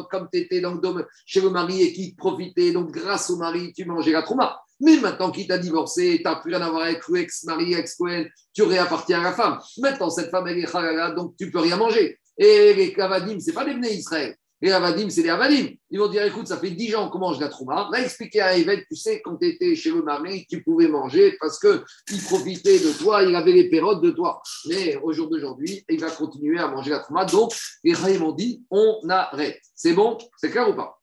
comme 0.10 0.28
tu 0.32 0.40
étais 0.40 0.60
donc, 0.60 0.84
chez 1.26 1.40
le 1.42 1.50
mari 1.50 1.84
et 1.84 1.94
qui 1.94 2.12
te 2.12 2.18
profitait, 2.18 2.72
donc 2.72 2.92
grâce 2.92 3.30
au 3.30 3.38
mari, 3.38 3.74
tu 3.74 3.86
mangeais 3.86 4.12
la 4.12 4.24
trouma. 4.24 4.60
Mais 4.80 4.98
maintenant 4.98 5.32
qu'il 5.32 5.48
t'a 5.48 5.58
divorcé, 5.58 6.18
tu 6.18 6.24
n'as 6.24 6.36
plus 6.36 6.54
rien 6.54 6.66
à 6.66 6.70
voir 6.70 6.84
avec 6.84 7.08
l'ex-mari, 7.10 7.74
ex-Cohen, 7.74 8.26
tu 8.54 8.64
réappartiens 8.64 9.20
à 9.20 9.24
la 9.24 9.34
femme. 9.34 9.60
Maintenant, 9.78 10.10
cette 10.10 10.30
femme, 10.30 10.48
elle 10.48 10.60
est 10.60 10.76
halala, 10.76 11.12
donc 11.12 11.36
tu 11.38 11.52
peux 11.52 11.60
rien 11.60 11.78
manger. 11.78 12.20
Et 12.38 12.74
les 12.74 12.94
Kavadim, 12.94 13.40
ce 13.40 13.48
n'est 13.48 13.54
pas 13.54 13.66
des 13.66 13.96
Israël. 13.96 14.36
Les 14.62 14.72
Avadim, 14.72 15.10
c'est 15.10 15.22
les 15.22 15.30
Avadim. 15.30 15.68
Ils 15.89 15.99
vont 15.99 16.08
dire 16.08 16.24
écoute, 16.24 16.47
ça 16.47 16.58
fait 16.58 16.72
10 16.72 16.95
ans 16.95 17.10
qu'on 17.10 17.20
mange 17.20 17.39
la 17.39 17.49
trouma. 17.49 17.89
Va 17.91 18.01
expliquer 18.01 18.41
à 18.41 18.58
Yvette, 18.58 18.86
tu 18.89 18.95
sais, 18.95 19.22
quand 19.22 19.38
tu 19.38 19.47
étais 19.47 19.76
chez 19.76 19.91
le 19.91 20.01
mari, 20.01 20.45
tu 20.49 20.64
pouvais 20.64 20.88
manger 20.88 21.38
parce 21.39 21.60
qu'il 21.60 22.24
profitait 22.24 22.80
de 22.80 22.97
toi, 22.97 23.24
il 23.24 23.36
avait 23.36 23.51
les 23.51 23.70
pérodes 23.70 24.01
de 24.01 24.12
toi. 24.12 24.41
Mais 24.68 24.95
au 24.97 25.14
jour 25.14 25.30
d'aujourd'hui, 25.30 25.86
il 25.88 25.99
va 25.99 26.10
continuer 26.10 26.60
à 26.60 26.68
manger 26.68 26.91
la 26.91 26.99
trouma. 26.99 27.26
Donc, 27.26 27.53
les 27.84 27.93
Raïm 27.93 28.36
dit 28.36 28.64
on 28.72 28.99
arrête. 29.10 29.62
C'est 29.76 29.93
bon? 29.93 30.18
C'est 30.38 30.49
clair 30.49 30.70
ou 30.70 30.74
pas? 30.74 30.99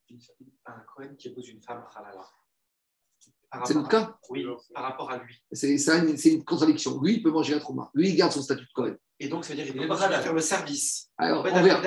Un 0.96 1.14
qui 1.14 1.28
épouse 1.28 1.48
une 1.48 1.62
femme 1.62 1.84
halala. 1.94 2.24
C'est 3.64 3.74
notre 3.74 3.88
cas? 3.88 4.16
Oui, 4.30 4.44
par 4.74 4.82
rapport 4.84 5.10
à 5.10 5.18
lui. 5.18 5.40
C'est 5.52 5.74
une- 5.74 6.44
contradiction. 6.44 7.00
Lui, 7.00 7.14
il 7.14 7.22
peut 7.22 7.30
manger 7.30 7.54
la 7.54 7.60
trouma. 7.60 7.90
Lui, 7.94 8.10
il 8.10 8.16
garde 8.16 8.32
son 8.32 8.42
statut 8.42 8.64
de 8.64 8.70
Cohen. 8.74 8.94
Et 9.20 9.28
donc, 9.28 9.44
ça 9.44 9.50
veut 9.50 9.56
dire 9.56 9.66
qu'il 9.66 9.76
Il 9.76 9.82
est 9.82 9.82
peut 9.84 9.88
pas 9.94 9.96
pas 10.00 10.04
halal. 10.06 10.22
faire 10.22 10.32
le 10.32 10.40
service. 10.40 11.08
Alors, 11.16 11.44
on 11.50 11.62
verra, 11.62 11.80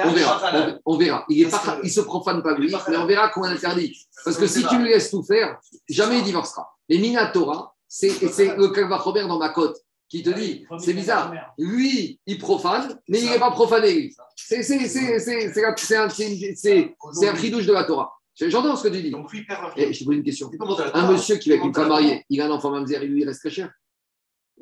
on 0.85 0.97
verra, 0.97 1.25
on. 1.27 1.33
Il 1.33 1.45
ne 1.45 1.51
Parce 1.51 1.81
que- 1.81 1.89
se 1.89 2.01
profane 2.01 2.41
pas 2.41 2.57
lui, 2.57 2.67
Il 2.67 2.73
est 2.73 2.77
pas 2.77 2.85
mais 2.89 2.97
on 2.97 3.05
verra 3.05 3.29
qu'on 3.29 3.43
interdit. 3.43 4.07
Parce 4.23 4.37
que 4.37 4.47
si 4.47 4.65
tu 4.65 4.77
lui 4.77 4.89
laisses 4.89 5.11
tout 5.11 5.23
faire, 5.23 5.59
jamais 5.89 6.19
il 6.19 6.23
divorcera. 6.23 6.69
Mais 6.89 6.97
Minatora, 6.97 7.75
c'est 7.87 8.09
c'est 8.31 8.55
le 8.55 8.69
Kalva 8.69 8.97
Robert 8.97 9.27
dans 9.27 9.39
ma 9.39 9.49
côte. 9.49 9.77
qui 10.09 10.23
te 10.23 10.29
dit, 10.29 10.65
c'est 10.79 10.93
bizarre. 10.93 11.33
Lui, 11.57 12.17
il 12.25 12.37
profane, 12.37 12.97
mais 13.09 13.19
il 13.19 13.29
n'est 13.29 13.39
pas 13.39 13.51
profané. 13.51 14.09
C'est 14.37 14.59
un, 14.59 16.09
c'est 16.15 17.27
un 17.27 17.35
chidouche 17.35 17.65
de 17.65 17.73
la 17.73 17.83
Torah. 17.83 18.16
J'entends 18.39 18.75
ce 18.75 18.83
que 18.87 18.93
tu 18.93 19.01
dis. 19.01 19.11
Donc 19.11 19.31
lui 19.31 19.43
perd 19.45 19.61
Et 19.77 19.93
je 19.93 19.99
te 19.99 20.05
pose 20.05 20.15
une 20.15 20.23
question. 20.23 20.49
Un 20.93 21.11
monsieur 21.11 21.35
qui 21.37 21.49
va 21.49 21.55
avec 21.55 21.65
une 21.65 21.73
femme 21.73 21.89
mariée, 21.89 22.25
il 22.29 22.41
a 22.41 22.45
un 22.45 22.51
enfant 22.51 22.69
mamzer, 22.71 23.03
il 23.03 23.09
lui 23.11 23.23
reste 23.25 23.39
très 23.41 23.49
cher. 23.49 23.71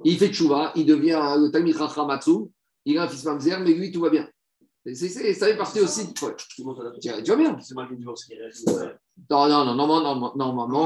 Il 0.03 0.17
fait 0.17 0.29
tchouva, 0.29 0.71
il 0.75 0.85
devient 0.85 1.19
le 1.37 1.49
Talmid 1.49 1.77
Chacham 1.77 2.07
Matsu, 2.07 2.31
il 2.85 2.97
a 2.97 3.03
un 3.03 3.07
fils 3.07 3.23
mamzer, 3.25 3.59
mais 3.59 3.73
lui, 3.73 3.91
tout 3.91 4.01
va 4.01 4.09
bien. 4.09 4.27
Ça 5.33 5.47
fait 5.47 5.57
partie 5.57 5.79
aussi. 5.81 6.13
Tu 7.23 7.29
vas 7.31 7.35
bien. 7.37 7.57
Non, 9.29 9.47
non, 9.49 9.65
non, 9.65 9.75
non, 9.75 9.87
non, 9.87 10.15
non, 10.15 10.33
normalement, 10.35 10.85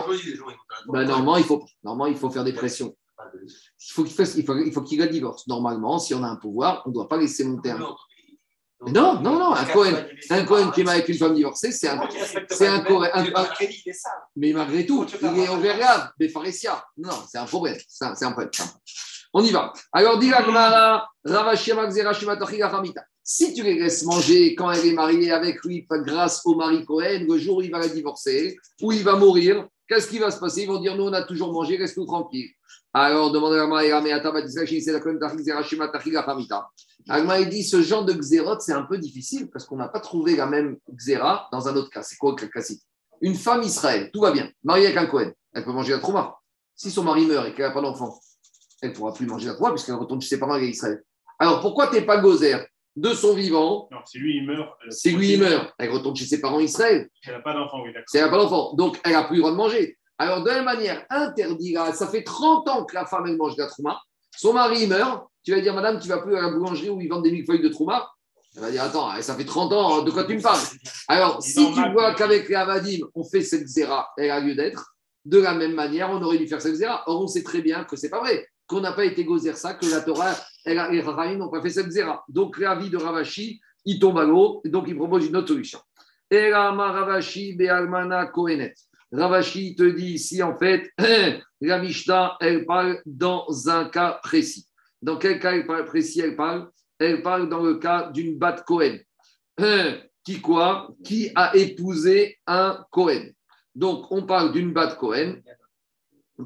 ben, 0.88 1.04
normalement, 1.06 1.38
il 1.38 1.44
faut, 1.44 1.66
normalement, 1.84 2.06
il 2.14 2.18
faut 2.18 2.30
faire 2.30 2.44
des 2.46 2.54
pressions. 2.54 2.96
Il 3.36 3.92
faut 3.94 4.04
qu'il 4.06 4.14
fasse- 4.14 4.36
il 4.36 4.46
faut, 4.46 4.56
il 4.58 4.72
faut 4.72 4.82
qu'il 4.84 5.00
la 5.00 5.08
divorce. 5.08 5.46
Normalement, 5.48 6.00
si 6.00 6.14
on 6.14 6.24
a 6.24 6.28
un 6.30 6.38
pouvoir, 6.38 6.84
on 6.86 6.90
ne 6.90 6.94
doit 6.94 7.10
pas 7.10 7.18
laisser 7.18 7.44
monter 7.44 7.72
un. 7.72 7.78
Mais 7.78 7.86
non, 8.88 9.20
non, 9.20 9.38
non, 9.38 9.54
un 9.54 9.66
Cohen, 9.66 9.94
un 10.30 10.46
Cohen 10.46 10.72
qui 10.72 10.82
est 10.82 10.90
avec 10.90 11.10
une 11.10 11.18
femme 11.18 11.36
divorcée, 11.36 11.72
c'est 11.74 11.90
un, 11.90 12.00
c'est 12.50 12.68
un 12.68 12.80
Cohen. 12.80 13.10
mais 14.38 14.54
malgré 14.54 14.86
tout, 14.86 15.06
il 15.22 15.40
est 15.40 15.50
envers 15.50 16.14
des 16.18 16.30
pharisiens. 16.30 16.82
Non, 16.98 17.12
c'est 17.30 17.40
un 17.40 17.46
problème. 17.46 17.78
C'est 17.88 18.06
un, 18.06 18.32
problème. 18.32 18.50
On 19.34 19.44
y 19.44 19.52
va. 19.52 19.74
Alors, 19.92 20.18
dit. 20.18 20.32
Si 23.22 23.54
tu 23.54 23.64
les 23.64 23.76
laisses 23.78 24.06
manger 24.06 24.56
quand 24.56 24.72
elle 24.72 24.86
est 24.86 24.94
mariée 24.94 25.32
avec 25.32 25.64
lui 25.66 25.86
grâce 25.90 26.42
au 26.46 26.56
mari 26.56 26.86
Cohen, 26.86 27.26
le 27.28 27.38
jour 27.38 27.58
où 27.58 27.62
il 27.62 27.70
va 27.70 27.80
la 27.80 27.90
divorcer, 27.90 28.58
ou 28.82 28.94
il 28.94 29.04
va 29.04 29.18
mourir, 29.18 29.68
qu'est-ce 29.90 30.08
qui 30.08 30.20
va 30.20 30.32
se 30.32 30.40
passer? 30.40 30.62
Ils 30.62 30.68
vont 30.68 30.80
dire 30.80 30.96
Nous, 30.96 31.04
on 31.04 31.14
a 31.14 31.24
toujours 31.24 31.52
mangé, 31.52 31.76
reste-nous 31.76 32.06
tranquille. 32.06 32.50
Alors, 32.94 33.32
demande 33.32 33.54
à 33.54 33.58
la 33.58 33.64
Gemara, 33.64 34.02
mais 34.02 34.14
attends, 34.14 34.34
c'est 34.48 34.92
la 34.92 35.00
Cohen 35.02 35.20
Tachik. 35.20 35.50
Agma 37.10 37.40
il 37.40 37.50
dit 37.50 37.64
ce 37.64 37.82
genre 37.82 38.06
de 38.06 38.14
xérote, 38.14 38.62
c'est 38.62 38.74
un 38.74 38.84
peu 38.84 38.98
difficile 38.98 39.50
parce 39.50 39.66
qu'on 39.66 39.78
n'a 39.78 39.88
pas 39.88 40.00
trouvé 40.00 40.36
la 40.36 40.46
même 40.46 40.78
xéra 40.94 41.48
dans 41.52 41.68
un 41.68 41.76
autre 41.76 41.90
cas. 41.90 42.04
C'est 42.04 42.18
quoi 42.18 42.36
le 42.40 42.48
classique? 42.48 42.82
Une 43.22 43.36
femme 43.36 43.64
Israël, 43.64 44.10
tout 44.14 44.22
va 44.22 44.32
bien, 44.32 44.50
mariée 44.64 44.86
avec 44.88 44.98
un 44.98 45.06
Cohen, 45.08 45.32
elle 45.54 45.66
peut 45.66 45.72
manger 45.72 45.92
la 45.94 46.00
trouma. 46.00 46.36
Si 46.76 46.90
son 46.92 47.04
mari 47.04 47.26
meurt 47.26 47.48
et 47.48 47.54
qu'elle 47.54 47.66
n'a 47.68 47.72
pas 47.74 47.82
d'enfant, 47.82 48.18
elle 48.82 48.92
ne 48.92 48.96
pourra 48.96 49.14
plus 49.14 49.26
manger 49.26 49.48
la 49.48 49.54
trouma 49.56 49.72
puisqu'elle 49.72 49.96
retourne 49.96 50.22
chez 50.22 50.30
ses 50.30 50.40
parents 50.40 50.54
avec 50.54 50.70
Israël. 50.70 51.02
Alors 51.40 51.60
pourquoi 51.62 51.88
tu 51.88 51.96
n'es 51.96 52.02
pas 52.06 52.18
gozer 52.18 52.66
de 52.96 53.14
son 53.14 53.34
vivant? 53.34 53.88
Non, 53.92 53.98
si 54.06 54.20
lui, 54.20 54.38
il 54.38 54.46
meurt. 54.46 54.78
elle- 54.86 54.92
Si 54.94 55.12
lui 55.12 55.34
il 55.34 55.40
meurt, 55.40 55.74
elle 55.78 55.90
retourne 55.90 56.16
chez 56.16 56.26
ses 56.26 56.40
parents 56.42 56.60
Israël. 56.60 57.10
Elle 57.26 57.34
n'a 57.34 57.40
pas 57.42 57.54
d'enfant, 57.54 57.82
oui, 57.84 57.90
d'accord. 57.94 58.06
Si 58.10 58.18
elle 58.18 58.24
n'a 58.26 58.30
pas 58.30 58.38
d'enfant, 58.38 58.74
donc 58.76 59.00
elle 59.04 59.14
n'a 59.14 59.24
plus 59.24 59.36
le 59.38 59.42
droit 59.42 59.52
de 59.52 59.58
manger. 59.58 59.98
Alors, 60.22 60.44
de 60.44 60.50
la 60.50 60.56
même 60.56 60.66
manière, 60.66 61.06
interdit, 61.10 61.76
ça 61.94 62.08
fait 62.08 62.24
30 62.24 62.68
ans 62.68 62.84
que 62.84 62.94
la 62.94 63.06
femme, 63.06 63.26
elle 63.28 63.38
mange 63.38 63.56
de 63.56 63.62
la 63.62 63.70
trouma. 63.70 64.00
Son 64.38 64.52
mari 64.54 64.86
meurt, 64.86 65.28
tu 65.50 65.56
vas 65.56 65.62
dire, 65.62 65.74
madame, 65.74 66.00
tu 66.00 66.08
vas 66.08 66.20
plus 66.20 66.36
à 66.36 66.42
la 66.42 66.50
boulangerie 66.52 66.90
où 66.90 67.02
ils 67.02 67.08
vendent 67.08 67.24
des 67.24 67.32
millefeuilles 67.32 67.62
de 67.62 67.70
trouma. 67.70 68.08
Elle 68.56 68.62
va 68.62 68.70
dire, 68.70 68.84
attends, 68.84 69.10
ça 69.20 69.34
fait 69.34 69.46
30 69.46 69.74
ans, 69.74 70.02
de 70.04 70.12
quoi 70.12 70.24
tu 70.24 70.36
me 70.36 70.42
parles 70.42 70.60
Alors, 71.08 71.42
si 71.42 71.74
tu 71.74 71.92
vois 71.92 72.14
qu'avec 72.14 72.48
les 72.50 72.56
Avadim, 72.56 73.00
on 73.16 73.24
fait 73.24 73.42
cette 73.42 73.68
zéra, 73.68 74.10
elle 74.18 74.30
a 74.30 74.40
lieu 74.40 74.54
d'être, 74.54 74.96
de 75.26 75.40
la 75.40 75.56
même 75.56 75.74
manière, 75.74 76.12
on 76.12 76.22
aurait 76.22 76.38
dû 76.38 76.48
faire 76.48 76.62
cette 76.62 76.76
zéra. 76.76 77.04
Or, 77.08 77.24
on 77.24 77.28
sait 77.28 77.42
très 77.42 77.62
bien 77.62 77.84
que 77.84 77.96
c'est 77.96 78.10
pas 78.10 78.20
vrai, 78.20 78.48
qu'on 78.68 78.80
n'a 78.80 78.92
pas 78.92 79.06
été 79.06 79.24
gozer 79.24 79.56
ça, 79.56 79.74
que 79.74 79.88
la 79.88 80.02
Torah, 80.02 80.36
elle 80.66 80.80
les 80.92 81.02
Rahim 81.02 81.40
n'ont 81.40 81.50
pas 81.50 81.64
fait 81.64 81.72
cette 81.72 81.90
zéra. 81.90 82.24
Donc, 82.30 82.60
l'avis 82.60 82.92
de 82.92 82.98
Ravashi, 82.98 83.60
il 83.86 83.98
tombe 83.98 84.20
à 84.20 84.26
l'eau, 84.26 84.62
et 84.64 84.70
donc 84.70 84.86
il 84.88 84.96
propose 84.96 85.26
une 85.26 85.36
autre 85.36 85.48
solution. 85.48 85.80
Ravashi 86.32 87.56
Be'almana 87.56 88.28
Kohenet. 88.28 88.76
Ravashi 89.12 89.76
te 89.76 89.84
dit 89.84 90.14
ici, 90.14 90.44
en 90.44 90.56
fait, 90.56 90.92
la 91.62 91.80
Mishnah, 91.80 92.38
elle 92.40 92.68
parle 92.68 93.02
dans 93.08 93.48
un 93.68 93.86
cas 93.86 94.20
précis. 94.22 94.69
Dans 95.02 95.18
quel 95.18 95.40
cas 95.40 95.54
elle 95.54 95.66
parle 95.66 95.86
précis 95.86 96.22
elle 96.22 96.36
parle 96.36 96.70
Elle 97.00 97.22
parle 97.22 97.50
dans 97.50 97.64
le 97.64 97.76
cas 97.76 98.10
d'une 98.12 98.38
bat 98.38 98.62
Cohen. 98.66 98.98
Qui 100.24 100.42
quoi? 100.42 100.90
Qui 101.04 101.32
a 101.36 101.56
épousé 101.56 102.38
un 102.46 102.86
Cohen. 102.92 103.30
Donc, 103.74 104.12
on 104.12 104.26
parle 104.26 104.52
d'une 104.52 104.74
bat 104.74 104.96
Cohen 104.96 105.38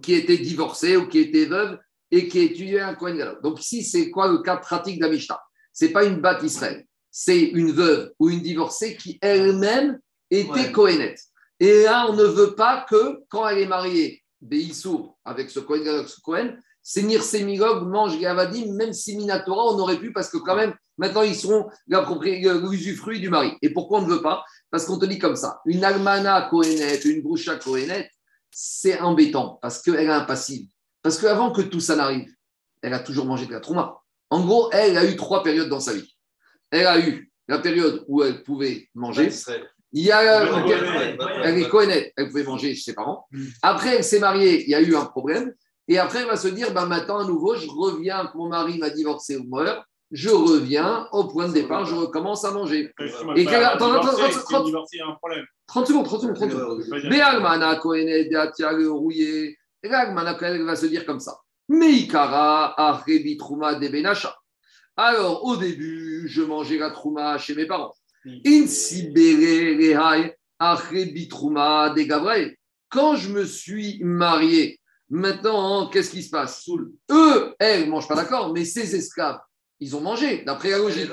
qui 0.01 0.13
était 0.13 0.37
divorcée 0.37 0.97
ou 0.97 1.07
qui 1.07 1.19
était 1.19 1.45
veuve 1.45 1.79
et 2.11 2.27
qui 2.27 2.39
étudiait 2.39 2.81
un 2.81 2.95
Cohen 2.95 3.15
Gadol. 3.15 3.39
Donc, 3.41 3.59
ici, 3.61 3.83
c'est 3.83 4.09
quoi 4.09 4.27
le 4.31 4.39
cas 4.39 4.57
pratique 4.57 4.99
de 4.99 5.05
la 5.05 5.11
Mishnah? 5.11 5.39
Ce 5.71 5.85
n'est 5.85 5.91
pas 5.91 6.05
une 6.05 6.21
bat 6.21 6.39
Israël, 6.43 6.85
c'est 7.09 7.41
une 7.41 7.71
veuve 7.71 8.13
ou 8.19 8.29
une 8.29 8.41
divorcée 8.41 8.95
qui 8.95 9.17
elle-même 9.21 9.99
était 10.29 10.49
Ouais. 10.49 10.71
Cohenette. 10.71 11.19
Et 11.59 11.83
là, 11.83 12.07
on 12.09 12.13
ne 12.13 12.23
veut 12.23 12.55
pas 12.55 12.85
que, 12.89 13.21
quand 13.29 13.47
elle 13.47 13.59
est 13.59 13.67
mariée, 13.67 14.23
Beissour, 14.41 15.17
avec 15.23 15.49
ce 15.49 15.59
Cohen 15.59 15.83
Gadol, 15.83 16.07
ce 16.07 16.19
Cohen, 16.21 16.55
Sénir 16.83 17.23
Sémilog 17.23 17.87
mange 17.87 18.19
Gavadim, 18.19 18.73
même 18.73 18.91
si 18.91 19.15
Minatora, 19.15 19.73
on 19.73 19.79
aurait 19.79 19.97
pu, 19.97 20.11
parce 20.11 20.29
que 20.29 20.37
quand 20.37 20.55
même, 20.55 20.75
maintenant, 20.97 21.21
ils 21.21 21.35
seront 21.35 21.69
la 21.87 22.01
propriété, 22.01 22.51
l'usufruit 22.59 23.21
du 23.21 23.29
mari. 23.29 23.53
Et 23.61 23.69
pourquoi 23.69 23.99
on 23.99 24.01
ne 24.01 24.13
veut 24.13 24.21
pas? 24.21 24.43
Parce 24.69 24.85
qu'on 24.85 24.99
te 24.99 25.05
dit 25.05 25.17
comme 25.17 25.37
ça 25.37 25.61
une 25.65 25.85
Almana 25.85 26.49
Cohenette, 26.49 27.05
une 27.05 27.21
Groucha 27.21 27.55
Cohenette, 27.55 28.09
c'est 28.51 28.99
embêtant, 28.99 29.59
parce 29.61 29.81
qu'elle 29.81 30.09
a 30.09 30.17
un 30.17 30.25
passif. 30.25 30.69
Parce 31.01 31.17
qu'avant 31.17 31.51
que 31.51 31.61
tout 31.61 31.79
ça 31.79 31.95
n'arrive, 31.95 32.29
elle 32.81 32.93
a 32.93 32.99
toujours 32.99 33.25
mangé 33.25 33.45
de 33.45 33.53
la 33.53 33.61
trouma. 33.61 33.99
En 34.29 34.45
gros, 34.45 34.69
elle 34.71 34.97
a 34.97 35.05
eu 35.05 35.15
trois 35.15 35.41
périodes 35.41 35.69
dans 35.69 35.79
sa 35.79 35.93
vie. 35.93 36.13
Elle 36.69 36.87
a 36.87 36.99
eu 36.99 37.31
la 37.47 37.59
période 37.59 38.03
où 38.07 38.23
elle 38.23 38.43
pouvait 38.43 38.89
manger. 38.93 39.29
Il 39.93 40.03
y 40.03 40.11
a 40.11 40.43
elle 41.43 41.59
est 41.59 41.69
Cohenette, 41.69 42.11
elle 42.17 42.27
pouvait 42.27 42.43
manger 42.43 42.75
chez 42.75 42.81
ses 42.81 42.93
parents. 42.93 43.25
Après, 43.61 43.97
elle 43.97 44.03
s'est 44.03 44.19
mariée, 44.19 44.63
il 44.63 44.69
y 44.69 44.75
a 44.75 44.81
eu 44.81 44.95
un 44.95 45.05
problème. 45.05 45.53
Et 45.87 45.97
après, 45.99 46.19
elle 46.19 46.27
va 46.27 46.37
se 46.37 46.47
dire, 46.47 46.73
ben, 46.73 46.85
maintenant, 46.85 47.19
à 47.19 47.25
nouveau, 47.25 47.55
je 47.55 47.67
reviens, 47.67 48.31
mon 48.35 48.47
mari 48.47 48.77
m'a 48.77 48.89
divorcé 48.89 49.35
ou 49.37 49.43
meurt, 49.43 49.83
je 50.11 50.29
reviens 50.29 51.07
au 51.11 51.25
point 51.25 51.47
de 51.47 51.53
départ, 51.53 51.85
je 51.85 51.95
recommence 51.95 52.45
à 52.45 52.51
manger. 52.51 52.91
Et 53.35 53.45
pas 53.45 53.51
quel- 53.51 53.63
attends, 53.63 53.91
attends, 53.93 54.07
attends, 54.09 54.31
si 54.31 54.37
attends. 54.55 54.63
divorcer, 54.63 54.97
il 54.97 54.99
y 54.99 55.01
a 55.01 55.07
un 55.07 55.15
problème. 55.15 55.45
30 55.67 55.87
secondes, 55.87 56.05
30 56.05 56.21
secondes, 56.21 56.35
30 56.35 56.51
secondes. 56.51 56.83
Ouais. 56.91 57.09
Be'almana 57.09 57.75
Kohenet 57.77 58.25
Deatia 58.25 58.71
le 58.73 58.91
rouillé. 58.91 59.57
Almana 59.83 60.35
Kohenet 60.35 60.63
va 60.63 60.75
se 60.75 60.85
dire 60.85 61.05
comme 61.05 61.19
ça. 61.19 61.37
Meikara 61.67 62.73
Achebi 62.79 63.37
Trouma 63.37 63.75
de 63.75 63.87
Benasha. 63.87 64.35
Alors, 64.95 65.43
au 65.43 65.57
début, 65.57 66.27
je 66.27 66.41
mangeais 66.43 66.77
la 66.77 66.91
Trouma 66.91 67.37
chez 67.37 67.55
mes 67.55 67.65
parents. 67.65 67.93
Insibere 68.45 69.75
Rehai 69.77 70.35
Achebi 70.59 71.27
Trouma 71.27 71.89
de 71.89 72.03
Gabriel. 72.03 72.55
Quand 72.89 73.15
je 73.15 73.29
me 73.29 73.43
suis 73.45 73.99
marié, 74.03 74.79
maintenant, 75.09 75.89
qu'est-ce 75.89 76.11
qui 76.11 76.23
se 76.23 76.29
passe? 76.29 76.67
Eux, 77.11 77.55
elles 77.59 77.85
ne 77.85 77.89
mangent 77.89 78.07
pas 78.07 78.15
d'accord, 78.15 78.53
mais 78.53 78.65
ces 78.65 78.95
esclaves, 78.95 79.39
ils 79.79 79.95
ont 79.95 80.01
mangé, 80.01 80.43
d'après 80.45 80.71
la 80.71 80.77
logique. 80.77 81.09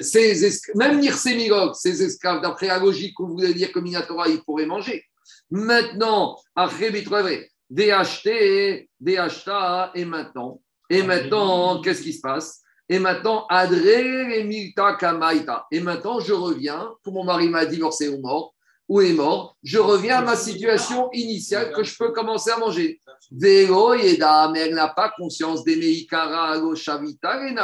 Ces 0.00 0.44
esclaves, 0.44 0.76
même 0.76 1.00
Nirsemigog, 1.00 1.74
ces 1.74 2.02
esclaves, 2.02 2.40
d'après 2.40 2.68
la 2.68 2.78
logique 2.78 3.14
qu'on 3.14 3.28
voulait 3.28 3.54
dire 3.54 3.72
que 3.72 3.80
Minatora, 3.80 4.28
ils 4.28 4.42
pourraient 4.42 4.66
manger. 4.66 5.04
Maintenant, 5.50 6.36
après 6.54 6.90
des 6.90 7.90
acheta, 7.90 9.90
et 9.94 10.04
maintenant, 10.04 10.60
et 10.90 11.02
maintenant, 11.02 11.80
qu'est-ce 11.80 12.02
qui 12.02 12.12
se 12.12 12.20
passe? 12.20 12.60
Et 12.88 12.98
maintenant, 12.98 13.46
Adré 13.48 14.44
Milta 14.44 14.94
Kamaita. 14.94 15.66
Et 15.70 15.80
maintenant, 15.80 16.20
je 16.20 16.32
reviens, 16.32 16.90
que 17.02 17.10
mon 17.10 17.24
mari 17.24 17.48
m'a 17.48 17.64
divorcé 17.64 18.08
ou 18.08 18.20
mort, 18.20 18.53
ou 18.88 19.00
est 19.00 19.12
mort, 19.12 19.56
je 19.62 19.78
reviens 19.78 20.18
à 20.18 20.22
ma 20.22 20.36
situation 20.36 21.10
initiale 21.12 21.72
que 21.72 21.82
je 21.82 21.96
peux 21.96 22.12
commencer 22.12 22.50
à 22.50 22.58
manger. 22.58 23.00
Vélo 23.30 23.94
Yeda, 23.94 24.50
mais 24.52 24.60
elle 24.60 24.74
n'a 24.74 24.88
pas 24.88 25.12
conscience 25.16 25.64
des 25.64 25.76
Meikara, 25.76 26.60
Shavita, 26.74 27.48
et. 27.48 27.54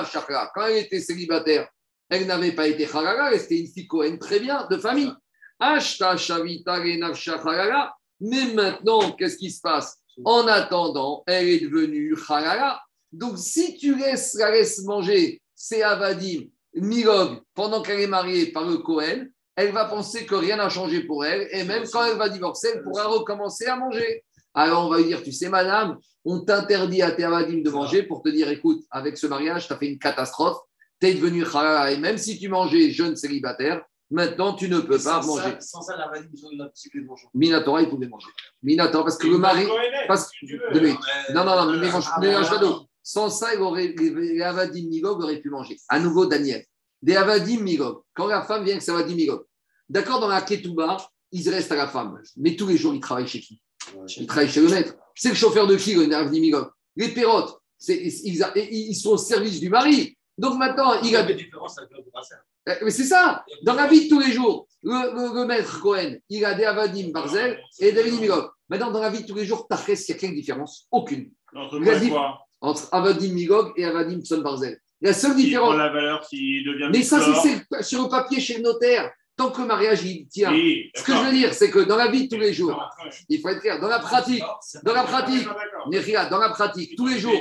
Quand 0.54 0.66
elle 0.66 0.78
était 0.78 1.00
célibataire, 1.00 1.68
elle 2.08 2.26
n'avait 2.26 2.52
pas 2.52 2.66
été 2.66 2.86
Harara, 2.86 3.32
elle 3.32 3.40
était 3.40 3.58
une 3.58 3.68
fille 3.68 3.86
Cohen 3.86 4.16
très 4.18 4.40
bien, 4.40 4.66
de 4.70 4.76
famille. 4.78 5.12
Ashta 5.58 6.16
Shavita. 6.16 6.78
Mais 8.20 8.52
maintenant, 8.52 9.12
qu'est-ce 9.12 9.36
qui 9.36 9.50
se 9.50 9.60
passe? 9.60 9.98
En 10.24 10.46
attendant, 10.48 11.22
elle 11.26 11.48
est 11.48 11.60
devenue 11.60 12.16
Harara. 12.28 12.80
Donc, 13.12 13.38
si 13.38 13.76
tu 13.76 13.94
laisses, 13.96 14.34
la 14.34 14.50
laisses 14.50 14.82
manger, 14.84 15.40
c'est 15.54 15.82
Avadim, 15.82 16.44
Milog, 16.74 17.40
pendant 17.54 17.82
qu'elle 17.82 18.00
est 18.00 18.06
mariée 18.06 18.46
par 18.46 18.64
le 18.64 18.78
Cohen, 18.78 19.26
elle 19.56 19.72
va 19.72 19.84
penser 19.84 20.24
que 20.26 20.34
rien 20.34 20.56
n'a 20.56 20.68
changé 20.68 21.02
pour 21.02 21.24
elle, 21.24 21.48
et 21.52 21.64
même 21.64 21.84
quand 21.92 22.04
elle 22.04 22.16
va 22.16 22.28
divorcer, 22.28 22.68
elle 22.74 22.82
pourra 22.82 23.06
recommencer 23.06 23.66
à 23.66 23.76
manger. 23.76 24.24
Alors 24.54 24.86
on 24.86 24.90
va 24.90 24.98
lui 24.98 25.04
dire, 25.04 25.22
tu 25.22 25.32
sais, 25.32 25.48
madame, 25.48 25.98
on 26.24 26.40
t'interdit 26.40 27.02
à 27.02 27.12
tes 27.12 27.24
avadim 27.24 27.62
de 27.62 27.70
manger 27.70 28.02
pour 28.02 28.22
te 28.22 28.28
dire, 28.28 28.48
écoute, 28.48 28.82
avec 28.90 29.16
ce 29.16 29.26
mariage, 29.26 29.66
tu 29.66 29.72
as 29.72 29.76
fait 29.76 29.86
une 29.88 29.98
catastrophe, 29.98 30.58
tu 31.00 31.06
es 31.08 31.14
devenu 31.14 31.44
halal, 31.54 31.92
et 31.92 31.98
même 31.98 32.18
si 32.18 32.38
tu 32.38 32.48
mangeais 32.48 32.90
jeune 32.90 33.16
célibataire, 33.16 33.82
maintenant 34.10 34.54
tu 34.54 34.68
ne 34.68 34.80
peux 34.80 34.98
pas 34.98 35.22
Sans 35.22 35.26
manger. 35.26 35.50
ça, 35.52 35.60
sans 35.60 35.82
ça, 35.82 35.96
la 35.96 36.08
vanille, 36.08 36.28
ils 36.34 36.44
ont 36.46 36.50
une 36.50 36.68
possibilité 36.68 37.00
de 37.00 37.06
manger. 37.06 37.26
Minatora, 37.34 37.82
il 37.82 37.88
pouvait 37.88 38.08
manger. 38.08 38.26
Minatora, 38.62 39.04
parce 39.04 39.18
que 39.18 39.26
le 39.28 39.38
mari. 39.38 39.66
Parce- 40.08 40.30
si 40.30 40.46
veux. 40.46 40.60
Ouais. 40.74 40.94
Non, 41.34 41.44
non, 41.44 41.56
non, 41.64 41.72
mais 41.72 41.78
mélange, 41.78 42.06
Ah, 42.12 42.20
mélange 42.20 42.50
pas 42.50 42.58
d'eau. 42.58 42.86
Sans 43.02 43.30
ça, 43.30 43.54
il 43.54 43.60
aurait, 43.60 43.94
les, 43.96 44.10
les 44.10 44.42
avadim 44.42 44.88
migog 44.88 45.22
auraient 45.22 45.40
pu 45.40 45.48
manger. 45.48 45.76
À 45.88 45.98
nouveau, 46.00 46.26
Daniel. 46.26 46.64
Des 47.02 47.16
avadim 47.16 47.60
migog. 47.62 48.02
Quand 48.14 48.26
la 48.26 48.42
femme 48.42 48.64
vient 48.64 48.74
avec 48.74 48.82
sa 48.82 48.92
avadim 48.94 49.14
migog. 49.14 49.44
D'accord, 49.88 50.20
dans 50.20 50.28
la 50.28 50.42
ketouba, 50.42 50.98
ils 51.32 51.48
restent 51.48 51.72
à 51.72 51.76
la 51.76 51.88
femme. 51.88 52.20
Mais 52.36 52.56
tous 52.56 52.66
les 52.66 52.76
jours, 52.76 52.94
ils 52.94 53.00
travaillent 53.00 53.26
chez 53.28 53.40
qui? 53.40 53.60
Ils 54.22 54.26
travaillent 54.26 54.50
chez 54.50 54.60
le 54.60 54.68
maître. 54.68 54.94
C'est 55.14 55.30
le 55.30 55.34
chauffeur 55.34 55.66
de 55.66 55.76
qui, 55.76 55.94
le 55.94 56.14
avadim 56.14 56.40
migog 56.40 56.68
Les 56.96 57.08
pérotes. 57.08 57.56
Ils, 57.88 58.42
a- 58.42 58.52
ils 58.58 58.94
sont 58.94 59.10
au 59.12 59.16
service 59.16 59.58
du 59.60 59.70
mari. 59.70 60.16
Donc 60.36 60.58
maintenant, 60.58 61.00
il 61.02 61.16
a. 61.16 61.22
Euh, 62.68 62.74
Mais 62.82 62.90
c'est 62.90 63.04
ça, 63.04 63.44
dans 63.62 63.74
la 63.74 63.86
vie 63.86 64.04
de 64.04 64.08
tous 64.08 64.20
les 64.20 64.32
jours, 64.32 64.68
le, 64.82 64.90
le- 64.92 65.40
le 65.40 65.46
maître 65.46 65.80
Cohen, 65.80 66.16
il 66.28 66.44
a 66.44 66.54
des 66.54 66.64
Avadim 66.64 67.10
Barzel 67.10 67.58
et 67.78 67.92
des 67.92 68.00
Avadim 68.00 68.20
Migog. 68.20 68.50
Maintenant, 68.68 68.90
dans 68.90 69.00
la 69.00 69.10
vie 69.10 69.22
de 69.22 69.26
tous 69.26 69.34
les 69.34 69.44
jours, 69.46 69.66
Tachès, 69.66 70.08
il 70.08 70.12
y 70.12 70.14
a 70.14 70.18
quelle 70.18 70.34
différence 70.34 70.86
Aucune. 70.90 71.30
Entre 71.54 71.78
quoi 72.10 72.38
Entre 72.60 72.88
Avadim 72.92 73.32
Migog 73.32 73.72
et 73.76 73.84
Avadim 73.86 74.20
Son 74.24 74.38
Barzel. 74.42 74.78
La 75.00 75.12
seule 75.12 75.36
différence. 75.36 75.70
prend 75.70 75.78
la 75.78 75.88
valeur, 75.88 76.26
qui 76.28 76.62
devient 76.64 76.90
Mais 76.92 77.02
ça, 77.02 77.20
c'est 77.42 77.82
sur 77.82 78.02
le 78.02 78.08
papier 78.08 78.40
chez 78.40 78.58
le 78.58 78.62
notaire. 78.62 79.10
Tant 79.36 79.50
que 79.50 79.62
le 79.62 79.68
mariage, 79.68 80.04
il 80.04 80.26
tient. 80.28 80.52
Oui, 80.52 80.90
Ce 80.94 81.02
que 81.02 81.12
je 81.12 81.18
veux 81.18 81.32
dire, 81.32 81.54
c'est 81.54 81.70
que 81.70 81.78
dans 81.78 81.96
la 81.96 82.08
vie 82.08 82.28
de 82.28 82.34
tous 82.34 82.40
les 82.40 82.52
jours, 82.52 82.78
il 83.26 83.40
faut 83.40 83.48
être 83.48 83.60
clair, 83.60 83.80
dans 83.80 83.88
la 83.88 83.98
pratique, 83.98 84.42
dans 84.82 84.92
la 84.92 85.04
pratique, 85.04 85.48
dans 86.30 86.38
la 86.38 86.48
pratique, 86.50 86.94
tous 86.94 87.06
les 87.06 87.18
jours, 87.18 87.32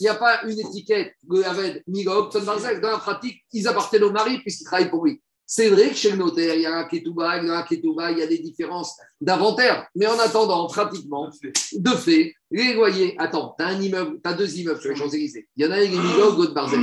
il 0.00 0.02
n'y 0.02 0.08
a 0.08 0.16
pas 0.16 0.42
une 0.42 0.58
étiquette 0.58 1.14
de 1.22 1.42
Aved, 1.44 1.84
Barzel. 2.44 2.80
Dans 2.80 2.90
la 2.90 2.98
pratique, 2.98 3.44
ils 3.52 3.68
appartiennent 3.68 4.02
au 4.02 4.10
mari 4.10 4.38
puisqu'ils 4.38 4.64
travaillent 4.64 4.90
pour 4.90 5.04
lui. 5.04 5.22
C'est 5.46 5.68
vrai 5.68 5.90
que 5.90 5.94
chez 5.94 6.10
le 6.10 6.16
notaire, 6.16 6.54
il 6.54 6.62
y 6.62 6.66
a 6.66 6.78
un 6.78 6.84
ketouba, 6.84 7.36
et 7.36 7.46
dans 7.46 7.52
un 7.52 7.62
ketouba, 7.62 8.10
il 8.12 8.18
y 8.18 8.22
a 8.22 8.26
des 8.26 8.38
différences 8.38 8.96
d'inventaire. 9.20 9.86
Mais 9.94 10.06
en 10.06 10.18
attendant, 10.18 10.66
pratiquement, 10.68 11.30
de 11.72 11.90
fait, 11.90 12.34
les 12.50 12.72
loyers, 12.72 13.14
attends, 13.18 13.54
tu 13.58 13.64
as 13.64 13.68
un 13.68 13.80
immeuble, 13.80 14.20
tu 14.22 14.30
as 14.30 14.32
deux 14.32 14.58
immeubles 14.58 14.80
sur 14.80 14.90
les 14.90 14.96
Champs-Élysées. 14.96 15.48
Il 15.56 15.64
y 15.64 15.68
en 15.68 15.72
a 15.72 15.76
un, 15.76 15.80
il 15.80 15.94
est 15.94 15.98
Migog, 15.98 16.38
l'autre 16.38 16.54
Barzel. 16.54 16.80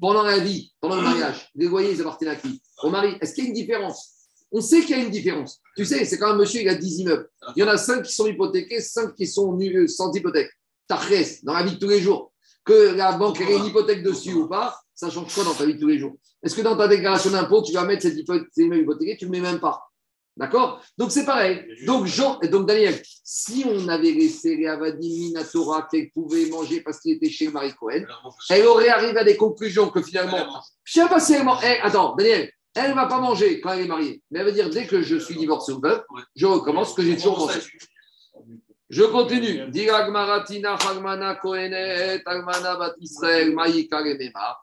Pendant 0.00 0.22
la 0.22 0.38
vie, 0.38 0.72
pendant 0.80 0.96
le 0.96 1.02
mariage, 1.02 1.50
les 1.54 1.66
loyers, 1.66 1.92
ils 1.92 2.00
appartiennent 2.00 2.30
à 2.30 2.36
qui? 2.36 2.62
Au 2.82 2.90
mari. 2.90 3.16
Est-ce 3.20 3.34
qu'il 3.34 3.44
y 3.44 3.46
a 3.46 3.50
une 3.50 3.54
différence? 3.54 4.12
On 4.52 4.60
sait 4.60 4.80
qu'il 4.80 4.96
y 4.96 5.00
a 5.00 5.02
une 5.02 5.10
différence. 5.10 5.60
Tu 5.76 5.84
sais, 5.84 6.04
c'est 6.04 6.18
quand 6.18 6.30
un 6.30 6.36
monsieur, 6.36 6.62
il 6.62 6.68
a 6.68 6.74
10 6.74 7.00
immeubles. 7.00 7.28
Il 7.54 7.60
y 7.60 7.62
en 7.62 7.68
a 7.68 7.76
5 7.76 8.02
qui 8.02 8.12
sont 8.12 8.26
hypothéqués, 8.26 8.80
5 8.80 9.14
qui 9.14 9.26
sont 9.26 9.58
euh, 9.60 9.86
sans 9.86 10.12
hypothèque. 10.12 10.50
T'as 10.88 11.00
dans 11.44 11.52
la 11.52 11.62
vie 11.62 11.74
de 11.74 11.78
tous 11.78 11.88
les 11.88 12.00
jours. 12.00 12.32
Que 12.64 12.94
la 12.94 13.12
banque 13.12 13.40
ait 13.40 13.56
une 13.56 13.66
hypothèque 13.66 14.02
dessus 14.02 14.32
ou 14.32 14.48
pas, 14.48 14.76
ça 14.94 15.08
change 15.08 15.32
quoi 15.32 15.44
dans 15.44 15.54
ta 15.54 15.64
vie 15.64 15.74
de 15.74 15.80
tous 15.80 15.86
les 15.86 15.98
jours? 15.98 16.16
Est-ce 16.42 16.54
que 16.54 16.62
dans 16.62 16.76
ta 16.76 16.88
déclaration 16.88 17.30
d'impôt, 17.30 17.62
tu 17.62 17.72
vas 17.72 17.84
mettre 17.84 18.02
cette 18.02 18.16
immeubles 18.56 18.82
hypothéqués 18.82 19.16
Tu 19.18 19.26
ne 19.26 19.32
le 19.32 19.40
mets 19.40 19.50
même 19.50 19.60
pas? 19.60 19.90
D'accord? 20.36 20.80
Donc 20.96 21.10
c'est 21.10 21.26
pareil. 21.26 21.66
Donc, 21.84 22.06
Jean, 22.06 22.38
et 22.40 22.48
donc 22.48 22.66
Daniel, 22.66 22.98
si 23.22 23.64
on 23.66 23.88
avait 23.88 24.12
laissé 24.12 24.56
les 24.56 24.66
Avadim 24.66 25.08
Minatora 25.08 25.86
qu'elle 25.90 26.10
pouvait 26.12 26.46
manger 26.46 26.80
parce 26.80 27.00
qu'il 27.00 27.12
était 27.12 27.28
chez 27.28 27.48
Marie 27.48 27.74
Cohen, 27.74 28.04
elle 28.48 28.64
aurait 28.66 28.88
arrivé 28.88 29.18
à 29.18 29.24
des 29.24 29.36
conclusions 29.36 29.90
que 29.90 30.00
finalement, 30.00 30.38
je 30.84 31.00
ne 31.00 31.04
sais 31.04 31.10
pas 31.10 31.20
si 31.20 31.34
elle 31.34 31.44
mange. 31.44 31.62
Attends, 31.82 32.14
Daniel, 32.16 32.50
elle 32.74 32.90
ne 32.90 32.94
va 32.94 33.06
pas 33.06 33.18
manger 33.18 33.60
quand 33.60 33.72
elle 33.72 33.84
est 33.84 33.88
mariée. 33.88 34.22
Mais 34.30 34.38
elle 34.38 34.46
va 34.46 34.52
dire 34.52 34.70
dès 34.70 34.86
que 34.86 35.02
je 35.02 35.16
suis 35.16 35.36
divorcé 35.36 35.72
ou 35.72 35.80
veuve, 35.80 36.02
je 36.34 36.46
recommence 36.46 36.92
ce 36.92 36.94
que 36.94 37.02
j'ai 37.02 37.16
toujours 37.16 37.38
mangé. 37.38 37.60
Je 38.88 39.04
continue. 39.04 39.70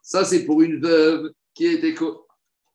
Ça, 0.01 0.25
c'est 0.25 0.43
pour 0.45 0.61
une 0.61 0.81
veuve 0.81 1.31
qui 1.57 1.65
était, 1.65 1.95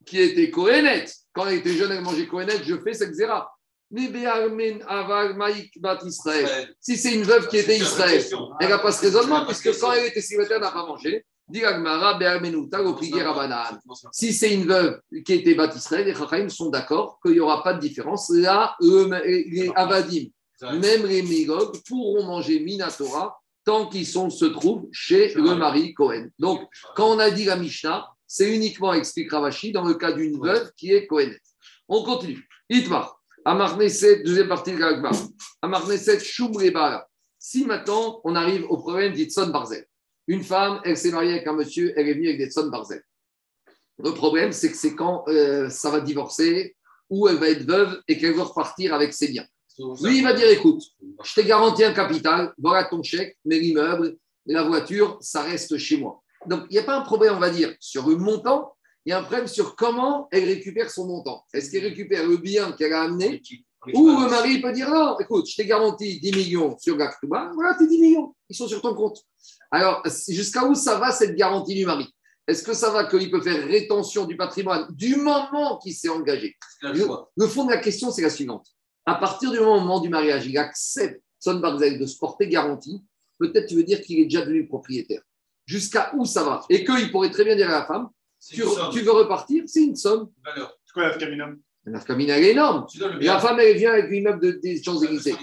qui 0.05 0.21
était 0.21 0.51
Kohenet. 0.51 1.07
Quand 1.33 1.47
elle 1.47 1.59
était 1.59 1.75
jeune, 1.75 1.93
elle 1.93 2.03
mangeait 2.03 2.27
Kohenet, 2.27 2.65
je 2.65 2.75
fais 2.83 2.95
cette 2.95 3.15
zéra. 3.15 3.49
Si 6.81 6.97
c'est 6.97 7.15
une 7.15 7.23
veuve 7.23 7.47
qui 7.49 7.59
était 7.59 7.77
Israël, 7.77 8.25
elle 8.61 8.69
n'a 8.69 8.79
pas 8.79 8.91
ce 8.91 9.03
raisonnement, 9.03 9.47
puisque 9.47 9.79
quand 9.79 9.93
elle 9.93 10.07
était 10.07 10.21
célibataire, 10.21 10.57
elle 10.57 10.63
n'a 10.65 10.73
pas 10.73 10.87
mangé. 10.87 11.25
Si 14.13 14.33
c'est 14.33 14.55
une 14.55 14.65
veuve 14.65 15.01
qui 15.25 15.33
était 15.35 15.55
Bat 15.55 15.75
Israël, 15.77 16.07
les 16.07 16.15
Chachamim 16.15 16.49
sont 16.49 16.71
d'accord 16.71 17.19
qu'il 17.23 17.33
n'y 17.33 17.41
aura 17.41 17.63
pas 17.63 17.75
de 17.75 17.81
différence. 17.81 18.31
Là, 18.31 18.75
eux, 18.81 19.11
les 19.25 19.71
Avadim, 19.77 20.27
même 20.63 21.07
les 21.07 21.23
Mégog 21.23 21.77
pourront 21.87 22.25
manger 22.25 22.61
Minatora 22.61 23.39
tant 23.65 23.87
qu'ils 23.87 24.07
sont, 24.07 24.31
se 24.31 24.47
trouvent 24.47 24.89
chez 24.91 25.35
le 25.35 25.55
mari 25.55 25.95
Cohen. 25.95 26.29
Donc, 26.39 26.63
quand 26.97 27.15
on 27.15 27.19
a 27.19 27.31
dit 27.31 27.45
la 27.45 27.57
Mishnah, 27.57 28.09
c'est 28.35 28.57
uniquement, 28.57 28.95
explique 28.95 29.31
Ravashi, 29.31 29.73
dans 29.73 29.85
le 29.85 29.93
cas 29.93 30.11
d'une 30.11 30.41
veuve 30.41 30.73
qui 30.75 30.91
est 30.91 31.07
Cohen. 31.07 31.33
On 31.87 32.03
continue. 32.03 32.49
Itmar. 32.71 33.21
Amarneset, 33.45 34.23
deuxième 34.23 34.49
partie 34.49 34.73
de 34.73 34.79
l'Agma. 34.79 35.11
Amarneset 35.61 36.19
Shumrebala. 36.19 37.07
Si 37.39 37.67
maintenant 37.67 38.23
on 38.25 38.35
arrive 38.35 38.65
au 38.71 38.79
problème 38.79 39.13
d'Itson 39.13 39.49
Barzel, 39.49 39.85
une 40.29 40.43
femme, 40.43 40.81
elle 40.83 40.97
s'est 40.97 41.11
mariée 41.11 41.33
avec 41.33 41.47
un 41.47 41.53
monsieur, 41.53 41.93
elle 41.95 42.09
est 42.09 42.15
venue 42.15 42.29
avec 42.29 42.39
des 42.39 42.51
Tson 42.51 42.69
Barzel. 42.69 43.03
Le 43.99 44.15
problème, 44.15 44.53
c'est 44.53 44.71
que 44.71 44.79
c'est 44.79 44.95
quand 44.95 45.25
euh, 45.29 45.69
ça 45.69 45.91
va 45.91 46.01
divorcer 46.01 46.75
ou 47.11 47.29
elle 47.29 47.37
va 47.37 47.51
être 47.51 47.67
veuve 47.67 48.01
et 48.09 48.17
qu'elle 48.17 48.33
veut 48.33 48.41
repartir 48.41 48.95
avec 48.95 49.13
ses 49.13 49.29
biens. 49.29 49.47
Lui, 50.03 50.19
il 50.19 50.25
va 50.25 50.33
dire 50.33 50.49
écoute, 50.49 50.83
je 51.23 51.35
t'ai 51.35 51.45
garanti 51.45 51.85
un 51.85 51.93
capital, 51.93 52.55
voilà 52.57 52.85
ton 52.85 53.03
chèque, 53.03 53.37
mais 53.45 53.59
l'immeuble, 53.59 54.17
la 54.47 54.63
voiture, 54.63 55.19
ça 55.21 55.43
reste 55.43 55.77
chez 55.77 55.99
moi. 55.99 56.22
Donc, 56.47 56.65
il 56.71 56.75
n'y 56.75 56.79
a 56.79 56.85
pas 56.85 56.97
un 56.97 57.03
problème, 57.03 57.35
on 57.35 57.41
va 57.41 57.51
dire, 57.51 57.75
sur 57.81 58.09
le 58.09 58.17
montant, 58.17 58.75
il 59.05 59.11
y 59.11 59.13
a 59.13 59.19
un 59.19 59.23
problème 59.23 59.49
sur 59.49 59.77
comment 59.77 60.29
elle 60.31 60.45
récupère 60.45 60.91
son 60.91 61.07
montant. 61.07 61.45
Est-ce 61.53 61.71
qu'elle 61.71 61.85
récupère 61.85 62.27
le 62.27 62.37
bien 62.37 62.73
qu'elle 62.73 62.93
a 62.93 63.03
amené 63.03 63.41
ou 63.93 64.09
le 64.11 64.31
mari 64.31 64.61
peut 64.61 64.73
dire 64.73 64.89
non, 64.91 65.19
écoute, 65.19 65.49
je 65.49 65.57
t'ai 65.57 65.67
garanti 65.67 66.21
10 66.21 66.33
millions 66.33 66.79
sur 66.79 66.97
Gaktuba, 66.97 67.51
voilà 67.55 67.75
tes 67.75 67.89
10 67.89 67.99
millions, 67.99 68.35
ils 68.49 68.55
sont 68.55 68.69
sur 68.69 68.81
ton 68.81 68.95
compte. 68.95 69.19
Alors, 69.73 70.03
jusqu'à 70.29 70.65
où 70.65 70.75
ça 70.75 70.99
va 70.99 71.11
cette 71.11 71.35
garantie 71.35 71.75
du 71.75 71.85
mari? 71.85 72.07
Est-ce 72.47 72.63
que 72.63 72.75
ça 72.75 72.91
va 72.91 73.07
qu'il 73.07 73.31
peut 73.31 73.41
faire 73.41 73.67
rétention 73.67 74.25
du 74.25 74.37
patrimoine 74.37 74.87
du 74.91 75.17
moment 75.17 75.79
qu'il 75.79 75.95
s'est 75.95 76.09
engagé? 76.09 76.57
Le, 76.83 77.07
le 77.37 77.47
fond 77.47 77.65
de 77.65 77.71
la 77.71 77.79
question, 77.79 78.11
c'est 78.11 78.23
la 78.23 78.31
suivante. 78.31 78.67
À 79.07 79.17
partir 79.17 79.51
du 79.51 79.59
moment 79.59 80.01
du 80.01 80.09
mariage, 80.09 80.47
il 80.47 80.57
accepte 80.59 81.21
Son 81.41 81.55
Barzel 81.55 81.99
de 81.99 82.07
se 82.07 82.19
porter 82.19 82.49
garantie, 82.49 83.03
peut-être 83.39 83.67
tu 83.67 83.75
veux 83.75 83.85
dire 83.85 84.01
qu'il 84.01 84.21
est 84.21 84.25
déjà 84.25 84.43
devenu 84.43 84.67
propriétaire. 84.67 85.23
Jusqu'à 85.73 86.13
où 86.15 86.27
ça 86.27 86.45
va? 86.45 86.61
Et 86.69 86.85
qu'il 86.85 87.11
pourrait 87.11 87.31
très 87.31 87.45
bien 87.45 87.57
dire 87.57 87.69
à 87.71 87.81
la 87.81 87.87
femme, 87.87 88.09
tu, 88.47 88.63
tu 88.93 89.01
veux 89.01 89.13
repartir, 89.13 89.65
c'est 89.67 89.85
une 89.85 89.97
somme. 89.97 90.29
C'est 90.45 90.93
quoi 90.93 91.09
la 91.09 91.17
caminum 91.17 91.59
La 91.87 92.01
famille, 92.01 92.29
elle 92.29 92.45
est 92.45 92.51
énorme. 92.51 92.87
Et 93.21 93.25
la 93.25 93.39
femme, 93.39 93.59
elle 93.59 93.77
vient 93.79 93.93
avec 93.93 94.11
l'immeuble 94.11 94.41
de, 94.41 94.51
des 94.63 94.83
Champs-Élysées. 94.83 95.35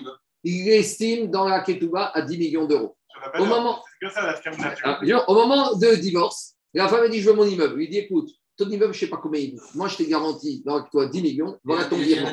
Il 0.43 0.65
l'estime 0.65 1.31
dans 1.31 1.47
la 1.47 1.61
Ketouba 1.61 2.11
à 2.13 2.21
10 2.21 2.37
millions 2.37 2.65
d'euros. 2.65 2.95
Au 3.39 3.45
moment, 3.45 3.83
ça 4.13 4.35
ah, 4.83 4.99
au 5.27 5.33
moment 5.33 5.75
de 5.75 5.95
divorce, 5.95 6.55
la 6.73 6.87
femme 6.87 7.01
elle 7.05 7.11
dit 7.11 7.21
Je 7.21 7.29
veux 7.29 7.35
mon 7.35 7.45
immeuble. 7.45 7.81
Il 7.81 7.89
dit 7.89 7.97
Écoute, 7.97 8.29
ton 8.55 8.69
immeuble, 8.69 8.93
je 8.93 8.99
ne 8.99 9.05
sais 9.05 9.09
pas 9.09 9.17
combien 9.17 9.41
il 9.41 9.55
vaut. 9.55 9.65
Moi, 9.75 9.87
je 9.87 9.97
t'ai 9.97 10.07
garanti 10.07 10.63
avec 10.67 10.89
toi 10.91 11.07
10 11.07 11.21
millions. 11.21 11.59
Voilà 11.63 11.85
ton 11.85 11.97
virement. 11.97 12.29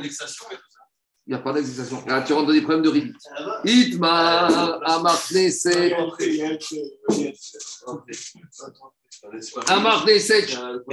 Il 1.26 1.30
n'y 1.30 1.34
a 1.34 1.38
pas 1.40 1.52
d'indexation. 1.52 2.04
Là, 2.06 2.22
tu 2.22 2.32
rentres 2.32 2.46
dans 2.46 2.52
des 2.52 2.62
problèmes 2.62 2.82
de 2.82 2.88
rébit. 2.88 3.12
Itma, 3.64 4.46
Amarneset, 4.84 5.92
Amarneset. 9.66 10.46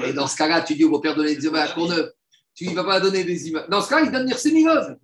Et 0.04 0.14
dans 0.14 0.26
ce 0.26 0.36
cas-là, 0.36 0.62
tu 0.62 0.74
dis 0.74 0.86
au 0.86 0.90
beau-père 0.90 1.16
donner 1.16 1.36
des 1.36 1.44
immeubles 1.44 1.58
à 1.60 1.68
Courneuve. 1.68 2.12
Tu 2.56 2.68
ne 2.68 2.74
vas 2.74 2.84
pas 2.84 3.00
donner 3.00 3.24
des 3.24 3.48
immeubles. 3.48 3.70
Dans 3.70 3.82
ce 3.82 3.90
cas, 3.90 4.02
il 4.02 4.12
donne 4.12 4.26
Nirse 4.26 4.46
Milov. 4.46 4.96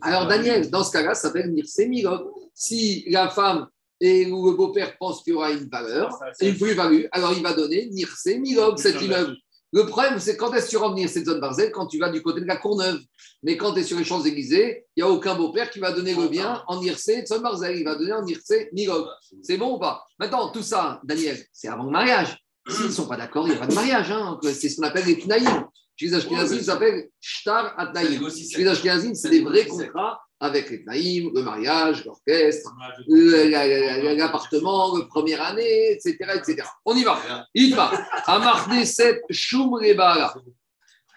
Alors, 0.00 0.26
Daniel, 0.26 0.70
dans 0.70 0.82
ce 0.82 0.90
cas-là, 0.90 1.14
ça 1.14 1.28
s'appelle 1.28 1.52
Nirse 1.52 1.78
Milov. 1.86 2.26
Si 2.52 3.04
la 3.08 3.28
femme 3.28 3.68
et 4.00 4.26
ou 4.26 4.50
le 4.50 4.56
beau-père 4.56 4.98
pense 4.98 5.22
qu'il 5.22 5.34
y 5.34 5.36
aura 5.36 5.52
une 5.52 5.68
valeur, 5.68 6.18
une 6.40 6.56
plus-value, 6.56 7.04
alors 7.12 7.32
il 7.32 7.44
va 7.44 7.52
donner 7.52 7.86
Nirse 7.90 8.26
Milov, 8.26 8.76
cet 8.76 9.00
immeuble. 9.00 9.36
Le 9.76 9.84
problème, 9.84 10.18
c'est 10.18 10.38
quand 10.38 10.54
est-ce 10.54 10.64
que 10.64 10.70
tu 10.70 10.76
rentres 10.78 10.94
venir 10.94 11.06
cette 11.06 11.26
zone 11.26 11.38
Barzel 11.38 11.70
Quand 11.70 11.86
tu 11.86 11.98
vas 11.98 12.08
du 12.08 12.22
côté 12.22 12.40
de 12.40 12.46
la 12.46 12.56
Courneuve? 12.56 12.98
Mais 13.42 13.58
quand 13.58 13.74
tu 13.74 13.80
es 13.80 13.82
sur 13.82 13.98
les 13.98 14.04
Champs-Élysées, 14.04 14.86
il 14.96 15.04
n'y 15.04 15.06
a 15.06 15.12
aucun 15.12 15.34
beau-père 15.34 15.68
qui 15.68 15.80
va 15.80 15.92
donner 15.92 16.14
le 16.14 16.28
bien 16.28 16.62
en 16.66 16.80
Irse 16.80 17.08
de 17.08 17.26
zone 17.26 17.42
Barzel. 17.42 17.76
Il 17.76 17.84
va 17.84 17.94
donner 17.94 18.14
en 18.14 18.26
Irse 18.26 18.54
Milov. 18.72 19.06
C'est 19.42 19.58
bon 19.58 19.76
ou 19.76 19.78
pas? 19.78 20.02
Maintenant, 20.18 20.50
tout 20.50 20.62
ça, 20.62 20.98
Daniel, 21.04 21.38
c'est 21.52 21.68
avant 21.68 21.84
le 21.84 21.90
mariage. 21.90 22.42
S'ils 22.66 22.86
ne 22.86 22.90
sont 22.90 23.06
pas 23.06 23.18
d'accord, 23.18 23.46
il 23.46 23.50
n'y 23.50 23.56
a 23.56 23.60
pas 23.60 23.66
de 23.66 23.74
mariage. 23.74 24.10
Hein. 24.10 24.38
C'est 24.44 24.70
ce 24.70 24.76
qu'on 24.76 24.86
appelle 24.86 25.04
les 25.04 25.18
Tnaïm. 25.18 25.66
Chez 25.94 26.06
les 26.06 26.14
Ashkenazim, 26.14 26.58
ça 26.60 26.72
s'appelle 26.72 27.10
Shtar 27.20 27.78
Atnaïm. 27.78 28.30
Chez 28.30 28.56
les 28.56 28.68
Ashkenazim, 28.68 29.14
c'est 29.14 29.28
des 29.28 29.42
vrais 29.42 29.66
contrats 29.66 30.22
avec 30.40 30.70
les 30.70 30.82
Tnaïm, 30.84 31.30
le 31.34 31.42
mariage, 31.42 32.04
l'orchestre, 32.04 32.70
l'appartement, 33.08 34.96
la 34.96 35.04
première 35.06 35.42
année, 35.42 35.92
etc. 35.92 36.16
etc. 36.34 36.62
On 36.84 36.94
y 36.94 37.04
va. 37.04 37.18
Itma. 37.54 37.90
Amarneset 38.26 39.22
Shumrebala. 39.30 40.34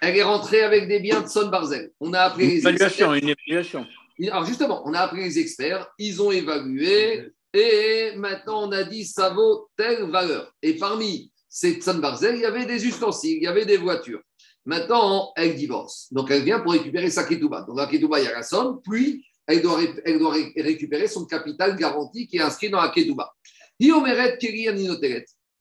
Elle 0.01 0.15
est 0.17 0.23
rentrée 0.23 0.61
avec 0.61 0.87
des 0.87 0.99
biens 0.99 1.21
de 1.21 1.27
Son 1.27 1.47
Barzel. 1.49 1.91
On 1.99 2.13
a 2.13 2.21
appelé 2.21 2.45
Une 2.45 2.51
les 2.51 2.57
évaluation, 2.59 3.13
experts. 3.13 3.13
une 3.13 3.29
évaluation. 3.29 3.85
Alors 4.31 4.45
justement, 4.45 4.81
on 4.85 4.93
a 4.93 4.99
appelé 5.01 5.23
les 5.23 5.39
experts, 5.39 5.87
ils 5.97 6.21
ont 6.21 6.31
évalué 6.31 7.31
et 7.53 8.11
maintenant 8.15 8.67
on 8.67 8.71
a 8.71 8.83
dit 8.83 9.05
ça 9.05 9.29
vaut 9.31 9.69
telle 9.75 10.09
valeur. 10.09 10.53
Et 10.61 10.75
parmi 10.75 11.31
ces 11.49 11.81
Son 11.81 11.95
Barzel, 11.95 12.35
il 12.35 12.41
y 12.41 12.45
avait 12.45 12.65
des 12.65 12.85
ustensiles, 12.85 13.37
il 13.37 13.43
y 13.43 13.47
avait 13.47 13.65
des 13.65 13.77
voitures. 13.77 14.21
Maintenant, 14.65 15.31
elle 15.35 15.55
divorce. 15.55 16.07
Donc 16.11 16.29
elle 16.31 16.43
vient 16.43 16.59
pour 16.59 16.73
récupérer 16.73 17.09
sa 17.09 17.23
ketouba. 17.23 17.61
Donc 17.67 17.77
la 17.77 17.87
ketouba, 17.87 18.19
il 18.19 18.25
y 18.25 18.27
a 18.27 18.33
la 18.33 18.43
somme, 18.43 18.81
puis 18.83 19.25
elle 19.47 19.61
doit, 19.61 19.77
ré- 19.77 20.01
elle 20.05 20.19
doit 20.19 20.33
ré- 20.33 20.53
récupérer 20.57 21.07
son 21.07 21.25
capital 21.25 21.75
garanti 21.75 22.27
qui 22.27 22.37
est 22.37 22.41
inscrit 22.41 22.69
dans 22.69 22.81
la 22.81 22.89
ketouba. 22.89 23.33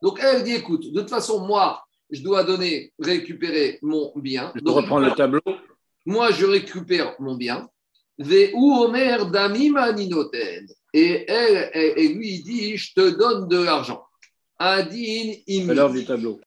Donc 0.03 0.21
elle 0.23 0.43
dit 0.45 0.55
écoute, 0.55 0.93
de 0.93 1.01
toute 1.01 1.11
façon, 1.11 1.47
moi, 1.47 1.83
je 2.11 2.23
dois 2.23 2.43
donner, 2.45 2.93
récupérer 2.99 3.79
mon 3.83 4.13
bien. 4.17 4.53
Je 4.55 4.61
Donc, 4.61 4.77
reprends 4.77 4.99
le 4.99 5.13
tableau. 5.13 5.41
moi, 6.07 6.31
je 6.33 6.45
récupère 6.47 7.15
mon 7.21 7.35
bien. 7.37 7.69
Et 10.95 11.25
elle, 11.31 12.13
lui 12.17 12.43
dit 12.43 12.77
Je 12.77 12.93
te 12.95 13.11
donne 13.11 13.47
de 13.49 13.63
l'argent. 13.63 14.05
Adin 14.59 15.35
du 15.93 16.05
tableau. 16.05 16.41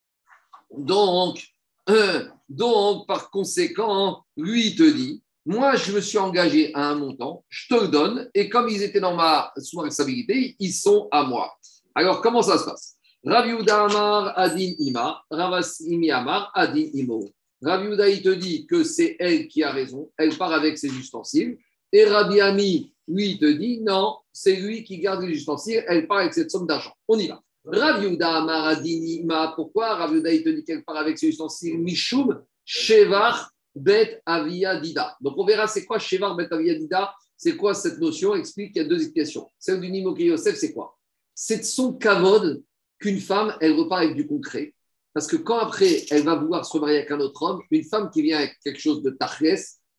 Donc, 0.76 1.42
euh, 1.88 2.24
donc, 2.52 3.06
par 3.06 3.30
conséquent, 3.30 4.24
lui, 4.36 4.74
te 4.76 4.82
dit 4.82 5.22
Moi, 5.46 5.74
je 5.76 5.92
me 5.92 6.00
suis 6.00 6.18
engagé 6.18 6.70
à 6.74 6.90
un 6.90 6.96
montant, 6.96 7.44
je 7.48 7.74
te 7.74 7.80
le 7.80 7.88
donne, 7.88 8.30
et 8.34 8.50
comme 8.50 8.68
ils 8.68 8.82
étaient 8.82 9.00
dans 9.00 9.16
ma, 9.16 9.50
responsabilité, 9.56 10.54
ils 10.58 10.72
sont 10.72 11.08
à 11.10 11.24
moi. 11.24 11.50
Alors, 11.94 12.20
comment 12.20 12.42
ça 12.42 12.58
se 12.58 12.64
passe? 12.64 12.96
Rav 13.24 13.48
Amar 13.48 14.38
Adin 14.38 14.72
Ima, 14.78 15.22
Ravas 15.30 15.80
Imi 15.80 16.10
Amar 16.10 16.50
Adin 16.54 16.88
Imo. 16.92 17.30
Rav 17.62 17.84
il 18.10 18.22
te 18.22 18.28
dit 18.28 18.66
que 18.66 18.84
c'est 18.84 19.16
elle 19.18 19.48
qui 19.48 19.62
a 19.62 19.70
raison, 19.70 20.10
elle 20.18 20.36
part 20.36 20.52
avec 20.52 20.76
ses 20.76 20.88
ustensiles, 20.88 21.56
et 21.90 22.04
Rabbi 22.04 22.40
Ami, 22.40 22.92
lui, 23.08 23.38
te 23.38 23.46
dit 23.46 23.80
non, 23.80 24.16
c'est 24.30 24.56
lui 24.56 24.84
qui 24.84 24.98
garde 24.98 25.22
les 25.22 25.36
ustensiles, 25.36 25.84
elle 25.86 26.06
part 26.06 26.18
avec 26.18 26.34
cette 26.34 26.50
somme 26.50 26.66
d'argent. 26.66 26.92
On 27.08 27.18
y 27.18 27.28
va. 27.28 27.42
Rav 27.64 28.02
Yehuda 28.02 28.38
Amar 28.38 28.66
Adin 28.66 28.88
Ima, 28.88 29.52
pourquoi 29.54 29.94
Rav 29.94 30.12
Yehuda, 30.12 30.32
il 30.32 30.42
te 30.42 30.48
dit 30.48 30.64
qu'elle 30.64 30.84
part 30.84 30.96
avec 30.96 31.18
ses 31.18 31.28
ustensiles 31.28 31.78
Mishum 31.78 32.42
Shevar 32.64 33.50
Bet 33.74 34.20
Avia 34.26 34.78
Dida. 34.80 35.16
Donc 35.20 35.34
on 35.38 35.44
verra 35.44 35.66
c'est 35.66 35.84
quoi 35.84 35.98
Shevar 35.98 36.34
Bet 36.36 36.52
Avia 36.52 36.74
Dida, 36.74 37.14
c'est 37.36 37.56
quoi 37.56 37.74
cette 37.74 37.98
notion? 37.98 38.34
Explique 38.34 38.72
qu'il 38.72 38.82
y 38.82 38.84
a 38.84 38.88
deux 38.88 38.96
explications. 38.96 39.48
Celle 39.58 39.80
du 39.80 39.90
Nimo 39.90 40.16
Yosef, 40.16 40.56
c'est 40.56 40.72
quoi? 40.72 40.96
C'est 41.34 41.58
de 41.58 41.64
son 41.64 41.94
kavod 41.94 42.62
qu'une 42.98 43.18
femme, 43.18 43.56
elle 43.60 43.72
repart 43.72 44.02
avec 44.02 44.16
du 44.16 44.26
concret. 44.26 44.74
Parce 45.12 45.26
que 45.26 45.36
quand 45.36 45.58
après, 45.58 46.04
elle 46.10 46.22
va 46.22 46.36
vouloir 46.36 46.64
se 46.64 46.72
remarier 46.72 46.98
avec 46.98 47.10
un 47.10 47.20
autre 47.20 47.42
homme, 47.42 47.60
une 47.70 47.84
femme 47.84 48.10
qui 48.10 48.22
vient 48.22 48.38
avec 48.38 48.58
quelque 48.62 48.80
chose 48.80 49.02
de 49.02 49.10
tachles, 49.10 49.58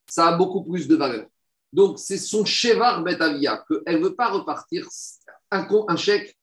ça 0.09 0.27
a 0.27 0.37
beaucoup 0.37 0.63
plus 0.63 0.87
de 0.87 0.95
valeur. 0.95 1.27
Donc, 1.71 1.99
c'est 1.99 2.17
son 2.17 2.45
chevar 2.45 3.03
betavia, 3.03 3.63
qu'elle 3.67 3.99
ne 3.99 4.05
veut 4.05 4.15
pas 4.15 4.29
repartir. 4.29 4.87
Un, 5.51 5.67
un 5.87 5.95
chèque, 5.95 6.35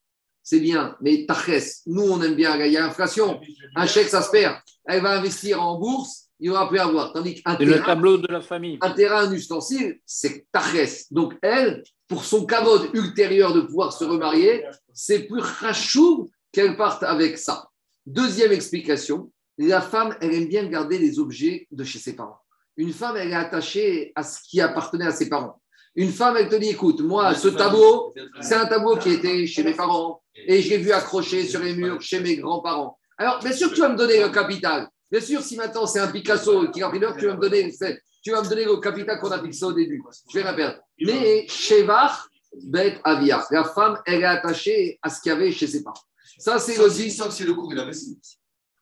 c'est 0.51 0.59
bien, 0.59 0.96
mais 1.01 1.26
tachles, 1.26 1.62
nous, 1.86 2.03
on 2.03 2.20
aime 2.22 2.34
bien, 2.34 2.57
il 2.57 2.72
y 2.72 2.76
a 2.76 2.84
inflation. 2.84 3.40
Un 3.76 3.86
chèque, 3.86 4.09
ça 4.09 4.20
se 4.20 4.32
perd. 4.32 4.57
Elle 4.84 5.01
va 5.01 5.16
investir 5.16 5.62
en 5.62 5.78
bourse, 5.78 6.24
il 6.40 6.51
n'y 6.51 6.57
aura 6.57 6.68
plus 6.68 6.80
à 6.80 6.88
voir. 6.88 7.12
Tandis 7.12 7.40
qu'un 7.40 7.57
C'est 7.57 7.64
le 7.64 7.74
terrain, 7.74 7.86
tableau 7.86 8.18
de 8.18 8.26
la 8.26 8.40
famille. 8.40 8.76
un 8.80 8.90
terrain, 8.90 9.28
un 9.28 9.32
ustensile, 9.32 10.01
c'est 10.05 10.46
tachles. 10.51 11.05
Donc, 11.12 11.34
elle, 11.40 11.84
pour 12.09 12.24
son 12.24 12.46
kavod 12.46 12.90
ultérieur 12.94 13.53
de 13.53 13.61
pouvoir 13.61 13.92
se 13.92 14.03
remarier, 14.03 14.64
c'est 14.92 15.28
plus 15.28 15.40
rachou 15.40 16.28
qu'elle 16.51 16.76
parte 16.76 17.05
avec 17.05 17.38
ça. 17.38 17.68
Deuxième 18.05 18.51
explication, 18.51 19.30
la 19.57 19.80
femme, 19.80 20.16
elle 20.20 20.34
aime 20.34 20.48
bien 20.48 20.66
garder 20.66 20.98
les 20.98 21.20
objets 21.20 21.68
de 21.70 21.84
chez 21.84 22.01
ses 22.01 22.16
parents. 22.16 22.40
Une 22.76 22.92
femme, 22.92 23.16
elle 23.16 23.30
est 23.30 23.34
attachée 23.34 24.11
à 24.16 24.24
ce 24.24 24.40
qui 24.42 24.61
appartenait 24.61 25.07
à 25.07 25.12
ses 25.12 25.28
parents. 25.28 25.62
Une 25.94 26.11
femme, 26.11 26.36
elle 26.36 26.48
te 26.48 26.57
dit, 26.57 26.70
écoute, 26.70 27.01
moi, 27.03 27.34
ce 27.34 27.46
tableau, 27.46 28.12
c'est 28.40 28.57
un 28.57 28.66
tableau 28.66 28.96
qui 28.96 29.11
était 29.11 29.46
chez 29.46 29.62
mes 29.62 29.74
parents 29.74 30.20
et 30.35 30.62
je 30.62 30.70
l'ai 30.70 30.78
vu 30.78 30.93
accroché 30.93 31.47
sur 31.47 31.61
les 31.61 31.74
murs 31.74 32.01
chez 32.01 32.20
mes 32.20 32.37
grands-parents. 32.37 32.99
Alors, 33.18 33.39
bien 33.41 33.53
sûr 33.53 33.70
que 33.70 33.74
tu 33.74 33.81
vas 33.81 33.89
me 33.89 33.97
donner 33.97 34.20
le 34.20 34.31
capital. 34.31 34.89
Bien 35.11 35.20
sûr, 35.20 35.43
si 35.43 35.57
maintenant 35.57 35.87
c'est 35.87 35.99
un 35.99 36.09
Picasso 36.09 36.70
qui 36.70 36.83
a 36.83 36.89
pris 36.89 36.99
l'heure, 36.99 37.16
tu 37.16 37.26
vas 37.26 37.35
me 37.35 37.41
donner, 37.41 37.74
tu 38.22 38.31
vas 38.31 38.43
me 38.43 38.49
donner 38.49 38.64
le 38.64 38.76
capital 38.76 39.18
qu'on 39.18 39.31
a 39.31 39.43
fixé 39.43 39.64
au 39.64 39.72
début. 39.72 40.03
Je 40.33 40.39
vais 40.39 40.49
répéter. 40.49 40.78
Mais 41.01 41.47
Shevar, 41.49 42.28
Bet 42.64 43.01
Avia, 43.05 43.45
la 43.51 43.64
femme, 43.64 43.99
elle 44.07 44.22
est 44.22 44.24
attachée 44.24 44.99
à 45.03 45.11
ce 45.11 45.20
qu'il 45.20 45.33
y 45.33 45.35
avait 45.35 45.53
chez 45.53 45.66
ses 45.66 45.83
parents. 45.83 46.01
Ça, 46.39 46.59
c'est 46.59 46.76
le 46.76 46.89
Sauf 47.11 47.33
si, 47.33 47.45
le 47.45 47.55
cours 47.55 47.72
il 47.72 47.78
a 47.78 47.85
baissé. 47.85 48.16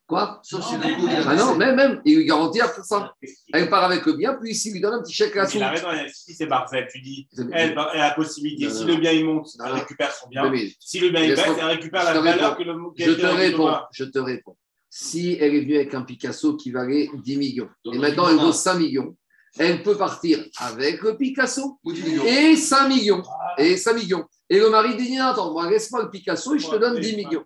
Quoi? 0.08 0.40
Sauf 0.42 0.66
si 0.66 0.74
le 0.76 0.80
cours 0.96 1.06
il 1.10 1.16
a 1.16 1.22
Ah 1.28 1.34
non, 1.36 1.54
même, 1.54 1.76
même, 1.76 2.00
il 2.06 2.16
lui 2.16 2.24
garantit 2.24 2.62
à 2.62 2.68
pour 2.68 2.82
ça. 2.82 3.12
Elle 3.52 3.68
part 3.68 3.84
avec 3.84 4.06
le 4.06 4.14
bien, 4.14 4.34
puis 4.40 4.52
ici, 4.52 4.70
il 4.70 4.72
lui 4.72 4.80
donne 4.80 4.94
un 4.94 5.02
petit 5.02 5.12
chèque 5.12 5.36
à 5.36 5.46
son. 5.46 5.58
Il 5.58 5.62
a 5.62 5.68
raison, 5.68 5.88
si 6.14 6.32
c'est 6.34 6.46
Barzel, 6.46 6.88
tu 6.90 7.02
dis, 7.02 7.28
elle, 7.36 7.48
elle 7.52 7.78
a 7.78 7.94
la 7.94 8.10
possibilité, 8.14 8.68
Non, 8.68 8.72
si 8.74 8.80
non. 8.86 8.94
le 8.94 8.96
bien 8.96 9.12
il 9.12 9.26
monte, 9.26 9.48
elle 9.62 9.72
récupère 9.72 10.10
son 10.14 10.28
bien. 10.28 10.48
mais 10.50 10.70
Si 10.80 10.98
le 10.98 11.10
bien 11.10 11.22
il 11.24 11.34
baisse, 11.34 11.44
elle 11.60 11.64
récupère 11.66 12.04
la 12.04 12.20
valeur 12.20 12.56
réponds. 12.56 12.90
que 12.94 13.02
le 13.02 13.04
je 13.06 13.12
te 13.12 13.26
réponds, 13.26 13.76
je 13.92 14.04
te 14.04 14.18
réponds. 14.18 14.56
Si 14.88 15.36
elle 15.38 15.54
est 15.54 15.60
venue 15.60 15.76
avec 15.76 15.92
un 15.92 16.00
Picasso 16.00 16.56
qui 16.56 16.70
valait 16.70 17.10
10 17.14 17.36
millions, 17.36 17.68
et 17.92 17.98
maintenant 17.98 18.30
elle 18.30 18.36
vaut 18.36 18.52
5 18.54 18.76
millions, 18.78 19.14
elle 19.58 19.82
peut 19.82 19.96
partir 19.98 20.42
avec 20.56 21.02
le 21.02 21.18
Picasso 21.18 21.78
Ou 21.84 21.92
10 21.92 22.02
millions. 22.02 22.24
et 22.24 22.56
5 22.56 22.88
millions. 22.88 23.22
Et 23.58 23.76
5 23.76 23.92
millions. 23.92 24.24
Et 24.48 24.58
le 24.58 24.70
mari 24.70 24.96
dit, 24.96 25.14
non, 25.18 25.26
attends, 25.26 25.52
moi, 25.52 25.68
laisse-moi 25.68 26.02
le 26.04 26.10
Picasso 26.10 26.54
et 26.54 26.58
je 26.58 26.66
te 26.70 26.76
donne 26.76 26.98
10 26.98 27.16
millions. 27.16 27.44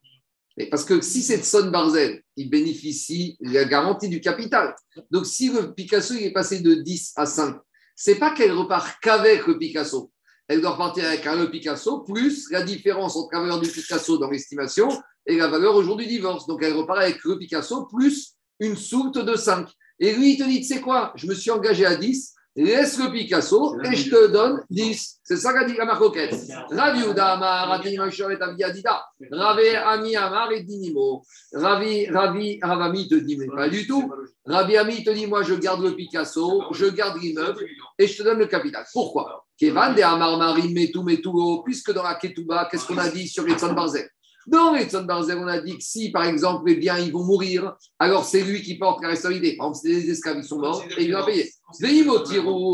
Parce 0.70 0.84
que 0.84 1.00
si 1.00 1.22
c'est 1.22 1.42
Son 1.42 1.70
Barzel, 1.70 2.22
il 2.36 2.50
bénéficie 2.50 3.36
de 3.40 3.52
la 3.52 3.64
garantie 3.64 4.08
du 4.08 4.20
capital. 4.20 4.74
Donc 5.10 5.26
si 5.26 5.50
le 5.50 5.72
Picasso 5.74 6.14
il 6.14 6.24
est 6.24 6.32
passé 6.32 6.60
de 6.60 6.74
10 6.74 7.12
à 7.16 7.26
5, 7.26 7.56
c'est 7.96 8.16
pas 8.16 8.34
qu'elle 8.34 8.52
repart 8.52 8.98
qu'avec 9.00 9.46
le 9.46 9.58
Picasso. 9.58 10.10
Elle 10.48 10.60
doit 10.60 10.72
repartir 10.72 11.04
avec 11.06 11.26
un 11.26 11.36
le 11.36 11.50
Picasso 11.50 12.00
plus 12.00 12.50
la 12.50 12.62
différence 12.62 13.16
entre 13.16 13.30
la 13.32 13.40
valeur 13.40 13.60
du 13.60 13.70
Picasso 13.70 14.18
dans 14.18 14.30
l'estimation 14.30 14.88
et 15.26 15.36
la 15.36 15.48
valeur 15.48 15.74
au 15.76 15.82
jour 15.82 15.96
du 15.96 16.06
divorce. 16.06 16.46
Donc 16.46 16.62
elle 16.62 16.74
repart 16.74 17.00
avec 17.00 17.24
le 17.24 17.38
Picasso 17.38 17.86
plus 17.86 18.34
une 18.60 18.76
soulte 18.76 19.18
de 19.18 19.34
5. 19.36 19.68
Et 20.00 20.14
lui, 20.14 20.32
il 20.32 20.38
te 20.38 20.44
dit, 20.44 20.60
tu 20.60 20.66
sais 20.66 20.80
quoi, 20.80 21.12
je 21.16 21.26
me 21.26 21.34
suis 21.34 21.50
engagé 21.50 21.86
à 21.86 21.96
10, 21.96 22.34
laisse 22.54 22.98
le 22.98 23.10
Picasso 23.10 23.78
et 23.82 23.96
je 23.96 24.10
te 24.10 24.30
donne 24.30 24.62
10. 24.70 25.20
C'est 25.22 25.36
ça 25.36 25.52
qu'a 25.52 25.64
dit 25.64 25.74
la 25.74 25.84
marcoquette. 25.84 26.34
Ravi 26.70 27.08
Uda 27.08 27.32
Amar, 27.32 27.72
Adi 27.72 27.96
Moshe 27.96 28.20
et 28.20 28.42
Avi 28.42 28.64
Adida. 28.64 29.04
Ravi 29.30 29.68
Ami 29.68 30.16
Amar 30.16 30.52
et 30.52 30.62
Dinimo. 30.62 31.24
Ravi, 31.54 32.08
Ravi, 32.08 32.58
Ravami 32.62 33.08
te 33.08 33.14
dit, 33.14 33.36
mais 33.36 33.46
pas 33.46 33.68
du 33.68 33.86
tout. 33.86 34.12
Ravi 34.44 34.76
Ami 34.76 35.04
te 35.04 35.10
dit, 35.10 35.26
moi 35.26 35.42
je 35.42 35.54
garde 35.54 35.82
le 35.82 35.94
Picasso, 35.94 36.64
je 36.72 36.86
garde 36.86 37.20
l'immeuble 37.20 37.64
et 37.98 38.06
je 38.06 38.18
te 38.18 38.22
donne 38.22 38.38
le 38.38 38.46
capital. 38.46 38.84
Pourquoi? 38.92 39.46
Kevan 39.58 39.94
de 39.94 40.02
Amar 40.02 40.36
Marim 40.38 40.74
Metuo, 40.74 41.62
puisque 41.62 41.92
dans 41.92 42.02
la 42.02 42.16
Ketouba, 42.16 42.68
qu'est-ce 42.70 42.86
qu'on 42.86 42.98
a 42.98 43.08
dit 43.08 43.28
sur 43.28 43.44
les 43.44 43.54
Barzel? 43.54 44.08
Dans 44.44 44.72
les 44.72 44.86
Barzel, 44.86 45.38
on 45.38 45.46
a 45.46 45.60
dit 45.60 45.78
que 45.78 45.84
si, 45.84 46.10
par 46.10 46.24
exemple, 46.24 46.68
les 46.68 46.74
biens 46.74 46.98
ils 46.98 47.12
vont 47.12 47.22
mourir, 47.22 47.76
alors 47.98 48.24
c'est 48.24 48.42
lui 48.42 48.60
qui 48.60 48.76
porte 48.76 49.00
la 49.00 49.10
responsabilité. 49.10 49.56
Par 49.56 49.68
exemple, 49.68 49.86
c'est 49.86 50.02
des 50.02 50.10
esclaves, 50.10 50.38
ils 50.38 50.44
sont 50.44 50.58
morts 50.58 50.82
et 50.98 51.04
il 51.04 51.12
va 51.12 51.24
payer. 51.24 51.48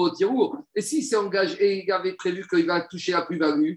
Au 0.00 0.10
tirou. 0.10 0.54
Et 0.74 0.82
s'il 0.82 1.04
s'est 1.04 1.16
engagé 1.16 1.56
et 1.60 1.84
il 1.84 1.92
avait 1.92 2.14
prévu 2.14 2.46
qu'il 2.48 2.66
va 2.66 2.80
toucher 2.82 3.12
la 3.12 3.22
plus-value, 3.22 3.76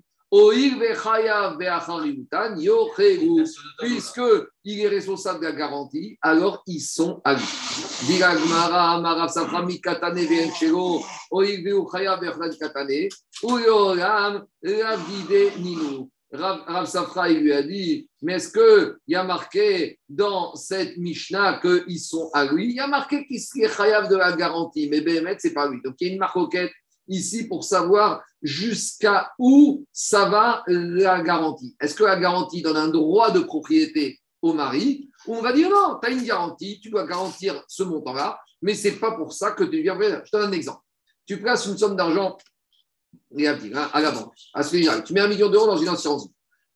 yocheru. 2.61 3.43
Puisqu'il 3.80 4.80
est 4.80 4.88
responsable 4.88 5.41
de 5.41 5.45
la 5.45 5.51
garantie, 5.51 6.17
alors 6.22 6.63
ils 6.67 6.80
sont 6.80 7.19
à 7.26 7.34
lui. 7.34 7.43
Rav, 16.34 16.63
Rav 16.65 16.86
Safra, 16.86 17.29
lui 17.29 17.51
a 17.51 17.61
dit, 17.61 18.09
mais 18.21 18.34
est-ce 18.34 18.51
qu'il 18.51 18.95
y 19.07 19.15
a 19.15 19.23
marqué 19.23 19.99
dans 20.07 20.55
cette 20.55 20.97
Mishnah 20.97 21.59
qu'ils 21.59 21.99
sont 21.99 22.29
à 22.34 22.45
lui? 22.45 22.69
Il 22.69 22.75
y 22.75 22.79
a 22.79 22.88
marqué 22.88 23.25
qu'il 23.27 23.41
serait 23.41 23.67
chayav 23.69 24.09
de 24.09 24.15
la 24.15 24.32
garantie, 24.34 24.88
mais 24.89 25.01
Béhémet, 25.01 25.36
c'est 25.39 25.53
pas 25.53 25.67
lui. 25.67 25.82
Donc 25.84 25.95
il 25.99 26.07
y 26.07 26.09
a 26.09 26.13
une 26.13 26.19
marcoquette 26.19 26.71
ici 27.07 27.47
pour 27.47 27.63
savoir 27.63 28.23
jusqu'à 28.41 29.32
où 29.38 29.86
ça 29.91 30.29
va 30.29 30.63
la 30.67 31.21
garantie. 31.21 31.75
Est-ce 31.82 31.95
que 31.95 32.03
la 32.03 32.19
garantie 32.19 32.61
donne 32.61 32.77
un 32.77 32.88
droit 32.88 33.32
de 33.32 33.41
propriété 33.41 34.19
au 34.41 34.53
mari? 34.53 35.09
On 35.27 35.41
va 35.41 35.51
dire 35.51 35.69
non, 35.69 35.99
tu 36.01 36.07
as 36.07 36.11
une 36.11 36.23
garantie, 36.23 36.79
tu 36.79 36.89
dois 36.89 37.05
garantir 37.05 37.61
ce 37.67 37.84
montant-là, 37.84 38.39
mais 38.61 38.73
c'est 38.73 38.99
pas 38.99 39.11
pour 39.11 39.34
ça 39.34 39.51
que 39.51 39.63
tu 39.65 39.88
vrai. 39.89 40.21
Je 40.25 40.32
te 40.32 40.38
donne 40.38 40.49
un 40.49 40.53
exemple. 40.53 40.82
Tu 41.25 41.39
places 41.39 41.65
une 41.65 41.77
somme 41.77 41.95
d'argent 41.95 42.38
à 43.93 44.01
la 44.01 44.11
banque, 44.11 44.34
à 44.53 44.63
ce 44.63 44.75
général. 44.75 45.03
Tu 45.03 45.13
mets 45.13 45.21
un 45.21 45.27
million 45.27 45.49
d'euros 45.49 45.67
dans 45.67 45.77
une 45.77 45.88
assurance. 45.89 46.27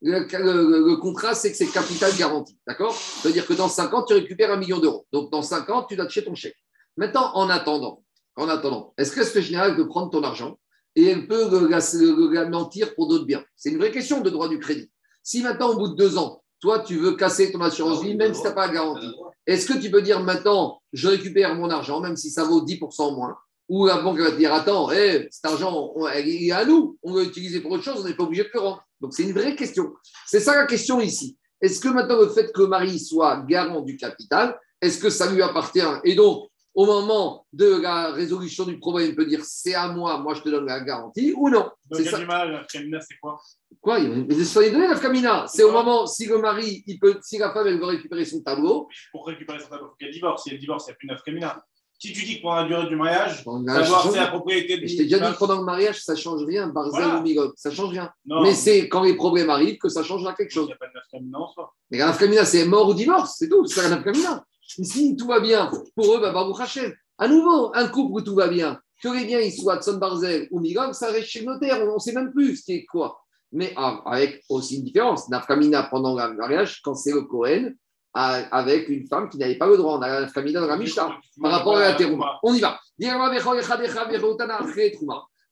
Le, 0.01 0.19
le- 0.19 0.97
contrat, 0.97 1.33
c'est 1.33 1.51
que 1.51 1.57
c'est 1.57 1.67
capital 1.67 2.11
garanti. 2.17 2.57
D'accord? 2.67 2.93
C'est-à-dire 2.93 3.45
que 3.45 3.53
dans 3.53 3.69
5 3.69 3.93
ans, 3.93 4.03
tu 4.03 4.13
récupères 4.13 4.51
un 4.51 4.57
million 4.57 4.79
d'euros. 4.79 5.05
Donc, 5.11 5.31
dans 5.31 5.41
5 5.41 5.69
ans, 5.69 5.83
tu 5.83 5.95
dois 5.95 6.05
toucher 6.05 6.23
ton 6.23 6.35
chèque. 6.35 6.55
Maintenant, 6.97 7.31
en 7.33 7.49
attendant, 7.49 8.03
en 8.35 8.47
attendant, 8.49 8.93
est-ce 8.97 9.11
que 9.11 9.23
ce 9.23 9.39
général 9.41 9.75
peut 9.75 9.87
prendre 9.87 10.09
ton 10.11 10.23
argent 10.23 10.59
et 10.95 11.05
elle 11.05 11.27
peut 11.27 11.49
le, 11.49 11.67
le- 11.67 12.27
garantir 12.29 12.93
pour 12.95 13.07
d'autres 13.07 13.25
biens? 13.25 13.43
C'est 13.55 13.71
une 13.71 13.77
vraie 13.77 13.91
question 13.91 14.21
de 14.21 14.29
droit 14.29 14.47
du 14.47 14.59
crédit. 14.59 14.91
Si 15.23 15.41
maintenant, 15.41 15.69
au 15.69 15.77
bout 15.77 15.87
de 15.89 15.95
deux 15.95 16.17
ans, 16.17 16.43
toi, 16.61 16.79
tu 16.79 16.97
veux 16.97 17.15
casser 17.15 17.51
ton 17.51 17.61
assurance 17.61 18.01
vie, 18.03 18.15
même 18.15 18.33
si 18.33 18.41
tu 18.41 18.47
n'as 18.47 18.53
pas 18.53 18.67
la 18.67 18.73
garantie, 18.73 19.11
est-ce 19.47 19.65
que 19.65 19.77
tu 19.79 19.89
peux 19.91 20.01
dire 20.01 20.19
maintenant, 20.21 20.81
je 20.93 21.07
récupère 21.07 21.55
mon 21.55 21.69
argent, 21.69 21.99
même 21.99 22.15
si 22.15 22.29
ça 22.29 22.43
vaut 22.43 22.61
10% 22.63 23.15
moins 23.15 23.35
Ou 23.68 23.88
la 23.88 23.97
banque 24.01 24.20
va 24.20 24.32
te 24.32 24.38
dire, 24.38 24.53
attends, 24.53 24.89
cet 24.89 25.43
argent, 25.43 25.91
on- 25.95 26.07
il 26.09 26.47
est 26.47 26.51
à 26.51 26.66
nous, 26.66 26.97
on 27.01 27.13
va 27.13 27.24
l'utiliser 27.24 27.61
pour 27.61 27.72
autre 27.72 27.84
chose, 27.84 28.01
on 28.03 28.07
n'est 28.07 28.13
pas 28.16 28.24
obligé 28.24 28.43
de 28.43 28.49
le 28.53 28.59
rendre. 28.59 28.84
Donc, 29.01 29.13
c'est 29.13 29.24
une 29.24 29.34
vraie 29.34 29.55
question. 29.55 29.93
C'est 30.28 30.39
ça 30.39 30.55
la 30.55 30.66
question 30.68 31.01
ici. 31.01 31.38
Est-ce 31.61 31.80
que 31.80 31.88
maintenant, 31.88 32.20
le 32.20 32.30
fait 32.30 32.51
que 32.51 32.61
le 32.61 32.68
mari 32.68 32.99
soit 32.99 33.43
garant 33.47 33.82
du 33.82 33.97
capital, 33.97 34.59
est-ce 34.82 34.99
que 34.99 35.09
ça 35.09 35.32
lui 35.32 35.41
appartient? 35.41 35.80
Et 36.03 36.13
donc, 36.13 36.47
au 36.76 36.86
moment 36.86 37.47
de 37.53 37.82
la 37.82 38.11
résolution 38.11 38.66
du 38.66 38.78
problème, 38.78 39.09
il 39.09 39.16
peut 39.16 39.26
dire, 39.26 39.41
c'est 39.43 39.74
à 39.74 39.88
moi, 39.88 40.18
moi 40.20 40.34
je 40.36 40.41
te 40.41 40.49
donne 40.49 40.66
la 40.66 40.82
garantie, 40.82 41.34
ou 41.36 41.49
non? 41.49 41.70
Donc, 41.89 41.99
il 41.99 42.05
y 42.05 42.09
ça. 42.09 42.18
a 42.18 42.20
du 42.20 42.26
mal, 42.26 42.66
c'est 42.70 43.18
quoi? 43.22 43.39
Quoi? 43.82 43.99
Mais 43.99 44.43
soyez 44.43 44.72
donné 44.72 44.88
la 44.88 44.95
famina. 44.97 45.45
C'est 45.47 45.63
au 45.63 45.72
moment, 45.72 46.05
si 46.05 46.26
le 46.26 46.38
mari, 46.38 46.84
il 46.86 46.99
peut, 46.99 47.18
si 47.24 47.38
la 47.38 47.51
femme, 47.53 47.68
elle 47.68 47.80
veut 47.80 47.86
récupérer 47.86 48.26
son 48.26 48.41
tableau, 48.41 48.88
Pour 49.11 49.26
récupérer 49.26 49.59
son 49.59 49.70
tableau, 49.70 49.86
il 49.88 49.89
faut 49.89 49.95
qu'elle 49.99 50.11
divorce. 50.11 50.43
Si 50.43 50.49
elle 50.51 50.59
divorce, 50.59 50.86
il 50.88 50.89
n'y 50.89 50.93
a 50.93 50.95
plus 50.97 51.07
neuf 51.07 51.22
Kamina. 51.24 51.63
Si 51.97 52.11
tu 52.11 52.25
dis 52.25 52.37
que 52.37 52.41
pendant 52.41 52.55
la 52.61 52.67
durée 52.67 52.87
du 52.87 52.95
mariage, 52.97 53.43
savoir 53.43 54.11
c'est 54.11 54.19
la 54.19 54.27
propriété 54.27 54.77
du. 54.77 54.87
je 54.87 54.97
t'ai 54.97 55.03
déjà 55.03 55.19
dit 55.19 55.33
que 55.33 55.37
pendant 55.39 55.59
le 55.59 55.63
mariage, 55.63 56.01
ça 56.03 56.15
change 56.15 56.43
rien. 56.43 56.67
Barzel 56.67 56.91
Voilà. 57.03 57.19
ou 57.19 57.23
Migog, 57.23 57.53
ça 57.55 57.71
change 57.71 57.89
rien. 57.91 58.11
Non, 58.25 58.41
Mais 58.43 58.53
c'est 58.53 58.89
quand 58.89 59.03
les 59.03 59.15
problèmes 59.15 59.49
arrivent 59.49 59.77
que 59.77 59.87
ça 59.89 60.03
changera 60.03 60.33
quelque 60.33 60.51
il 60.51 60.53
chose. 60.55 60.67
n'y 60.67 60.73
a 60.73 60.75
pas 60.75 60.87
de 60.87 60.93
nafkamina 60.93 61.39
en 61.39 61.47
soi. 61.47 61.73
Mais 61.89 61.97
la 61.99 62.07
nafkamina, 62.07 62.43
c'est 62.43 62.65
mort 62.65 62.89
ou 62.89 62.93
divorce, 62.93 63.35
c'est 63.39 63.47
tout. 63.47 63.65
C'est 63.65 63.81
la 63.81 63.89
nafkamina. 63.89 64.43
Si 64.61 65.15
tout 65.15 65.27
va 65.27 65.39
bien, 65.39 65.71
pour 65.95 66.15
eux, 66.15 66.19
bah, 66.19 66.31
Baruch 66.33 66.59
Hashem. 66.59 66.93
À 67.17 67.27
nouveau, 67.29 67.71
un 67.73 67.87
couple 67.87 68.13
où 68.13 68.21
tout 68.21 68.35
va 68.35 68.49
bien, 68.49 68.77
que 69.01 69.07
les 69.07 69.23
biens 69.25 69.39
ils 69.39 69.53
soient 69.53 69.81
Tson 69.81 69.97
Barzel 69.97 70.47
ou 70.51 70.59
Migog, 70.59 70.91
ça 70.93 71.07
reste 71.11 71.27
chez 71.27 71.39
le 71.39 71.45
notaire. 71.45 71.79
On 71.89 71.93
ne 71.93 71.99
sait 71.99 72.11
même 72.13 72.31
plus 72.33 72.57
ce 72.57 72.65
qui 72.65 72.73
est 72.73 72.85
quoi. 72.85 73.19
Mais 73.53 73.71
ah, 73.77 74.01
avec 74.05 74.43
aussi 74.49 74.77
une 74.77 74.83
différence. 74.83 75.29
Nafkamina 75.29 75.83
pendant 75.83 76.13
le 76.13 76.33
mariage, 76.35 76.81
quand 76.83 76.93
c'est 76.95 77.13
le 77.13 77.21
Cohen, 77.21 77.71
à- 78.16 78.47
avec 78.55 78.89
une 78.89 79.05
femme 79.07 79.30
qui 79.30 79.38
n'avait 79.38 79.57
pas 79.57 79.68
le 79.68 79.78
droit. 79.78 79.97
On 79.97 80.01
a 80.01 80.07
la 80.07 80.22
nafkamina 80.22 80.61
dans 80.61 80.68
la 80.68 80.78
Mishnah 80.78 81.20
par 81.41 81.51
rapport 81.51 81.78
à 81.78 81.82
la 81.82 81.93
terouma. 81.93 82.39
On 82.41 82.53
y 82.53 82.59
va. 82.61 82.80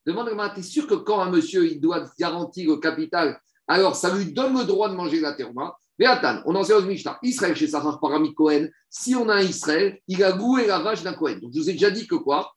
Demande 0.06 0.40
à 0.40 0.50
t'es 0.50 0.62
sûr 0.64 0.88
que 0.88 0.96
quand 0.96 1.20
un 1.22 1.30
monsieur 1.30 1.66
il 1.72 1.80
doit 1.80 2.04
garantir 2.18 2.70
le 2.70 2.78
capital, 2.78 3.40
alors 3.68 3.96
ça 3.96 4.14
lui 4.16 4.34
donne 4.34 4.58
le 4.58 4.66
droit 4.66 4.90
de 4.90 4.96
manger 4.96 5.20
la 5.20 5.34
terouma 5.34 5.78
Béatan, 5.98 6.42
on 6.46 6.56
en 6.56 6.64
sait 6.64 6.74
aux 6.74 6.82
Mishnah. 6.82 7.20
Israël 7.22 7.56
chez 7.56 7.68
Sahar 7.68 8.00
Parami 8.00 8.34
Cohen, 8.34 8.68
si 8.90 9.14
on 9.16 9.30
a 9.30 9.36
un 9.36 9.42
Israël, 9.42 10.00
il 10.08 10.24
a 10.24 10.36
loué 10.36 10.66
la 10.66 10.80
vache 10.80 11.04
d'un 11.04 11.14
Cohen. 11.14 11.38
Donc 11.42 11.52
je 11.54 11.60
vous 11.60 11.70
ai 11.70 11.74
déjà 11.74 11.92
dit 11.92 12.08
que 12.08 12.16
quoi 12.16 12.52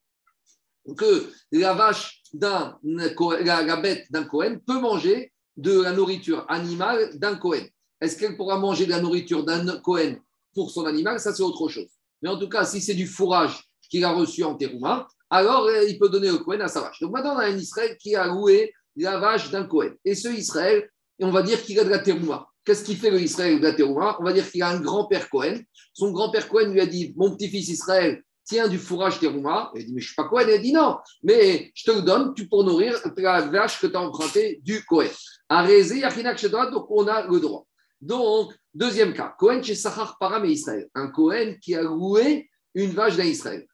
Que 0.97 1.31
la 1.53 1.75
vache 1.75 2.23
d'un 2.33 2.79
la, 2.83 3.63
la 3.63 3.77
bête 3.77 4.07
d'un 4.11 4.25
Cohen 4.25 4.59
peut 4.67 4.81
manger 4.81 5.33
de 5.57 5.83
la 5.83 5.93
nourriture 5.93 6.47
animale 6.49 7.19
d'un 7.19 7.37
Cohen. 7.37 7.65
Est-ce 8.01 8.19
qu'elle 8.19 8.37
pourra 8.37 8.59
manger 8.59 8.87
de 8.87 8.91
la 8.91 9.01
nourriture 9.01 9.45
d'un 9.45 9.79
Cohen 9.79 10.17
pour 10.55 10.71
son 10.71 10.85
animal? 10.85 11.19
Ça, 11.19 11.35
c'est 11.35 11.43
autre 11.43 11.69
chose. 11.69 11.89
Mais 12.23 12.29
en 12.29 12.39
tout 12.39 12.49
cas, 12.49 12.65
si 12.65 12.81
c'est 12.81 12.95
du 12.95 13.07
fourrage 13.07 13.63
qu'il 13.91 14.05
a 14.05 14.13
reçu 14.13 14.43
en 14.43 14.55
terouma, 14.55 15.07
alors 15.31 15.65
euh, 15.65 15.85
il 15.89 15.99
peut 15.99 16.09
donner 16.09 16.31
au 16.31 16.39
Cohen 16.41 16.61
à 16.61 16.69
sa 16.69 16.81
vache. 16.81 17.01
Donc 17.01 17.13
maintenant, 17.13 17.35
on 17.35 17.39
a 17.39 17.47
un 17.47 17.57
Israël 17.57 17.97
qui 17.99 18.15
a 18.15 18.27
loué 18.27 18.73
la 18.97 19.19
vache 19.19 19.51
d'un 19.51 19.65
Cohen. 19.65 19.93
Et 20.05 20.15
ce 20.15 20.29
Israël, 20.29 20.89
on 21.21 21.31
va 21.31 21.43
dire 21.43 21.63
qu'il 21.63 21.79
a 21.81 21.85
de 21.85 21.91
la 21.91 21.99
terouma. 21.99 22.47
Qu'est-ce 22.65 22.85
qu'il 22.85 22.97
fait 22.97 23.11
le 23.11 23.21
Israël 23.21 23.59
de 23.59 23.63
la 23.63 23.73
terouma? 23.73 24.17
On 24.21 24.25
va 24.25 24.33
dire 24.33 24.51
qu'il 24.51 24.63
a 24.63 24.69
un 24.69 24.81
grand-père 24.81 25.29
Cohen. 25.31 25.61
Son 25.93 26.11
grand-père 26.11 26.49
Cohen 26.49 26.71
lui 26.71 26.81
a 26.81 26.87
dit 26.87 27.15
Mon 27.17 27.35
petit-fils 27.35 27.69
Israël, 27.69 28.23
tiens 28.45 28.69
du 28.69 28.79
fourrage 28.79 29.21
terouma. 29.21 29.71
Il 29.75 29.83
a 29.83 29.85
dit 29.85 29.93
Mais 29.93 30.01
je 30.01 30.07
ne 30.07 30.09
suis 30.09 30.17
pas 30.17 30.29
Cohen. 30.29 30.47
Il 30.49 30.55
a 30.55 30.59
dit 30.59 30.73
Non, 30.73 30.97
mais 31.23 31.71
je 31.75 31.85
te 31.85 31.97
le 31.97 32.03
donne 32.03 32.35
tu 32.35 32.49
pour 32.49 32.65
nourrir 32.65 33.01
la 33.17 33.41
vache 33.43 33.81
que 33.81 33.87
tu 33.87 33.97
as 33.97 34.01
empruntée 34.01 34.61
du 34.63 34.85
Cohen. 34.85 35.11
À 35.49 35.63
Rézé, 35.63 36.03
donc 36.03 36.87
on 36.91 37.07
a 37.07 37.27
le 37.27 37.41
droit. 37.41 37.67
Donc, 38.01 38.53
deuxième 38.75 39.13
cas, 39.15 39.35
Cohen 39.39 39.63
chez 39.63 39.75
Sahar 39.75 40.17
Israël. 40.45 40.89
Un 40.95 41.09
Cohen 41.09 41.55
qui 41.61 41.75
a 41.75 41.83
loué 41.83 42.49
une 42.75 42.91
vache 42.91 43.17
d'un 43.17 43.25
Israël. 43.25 43.67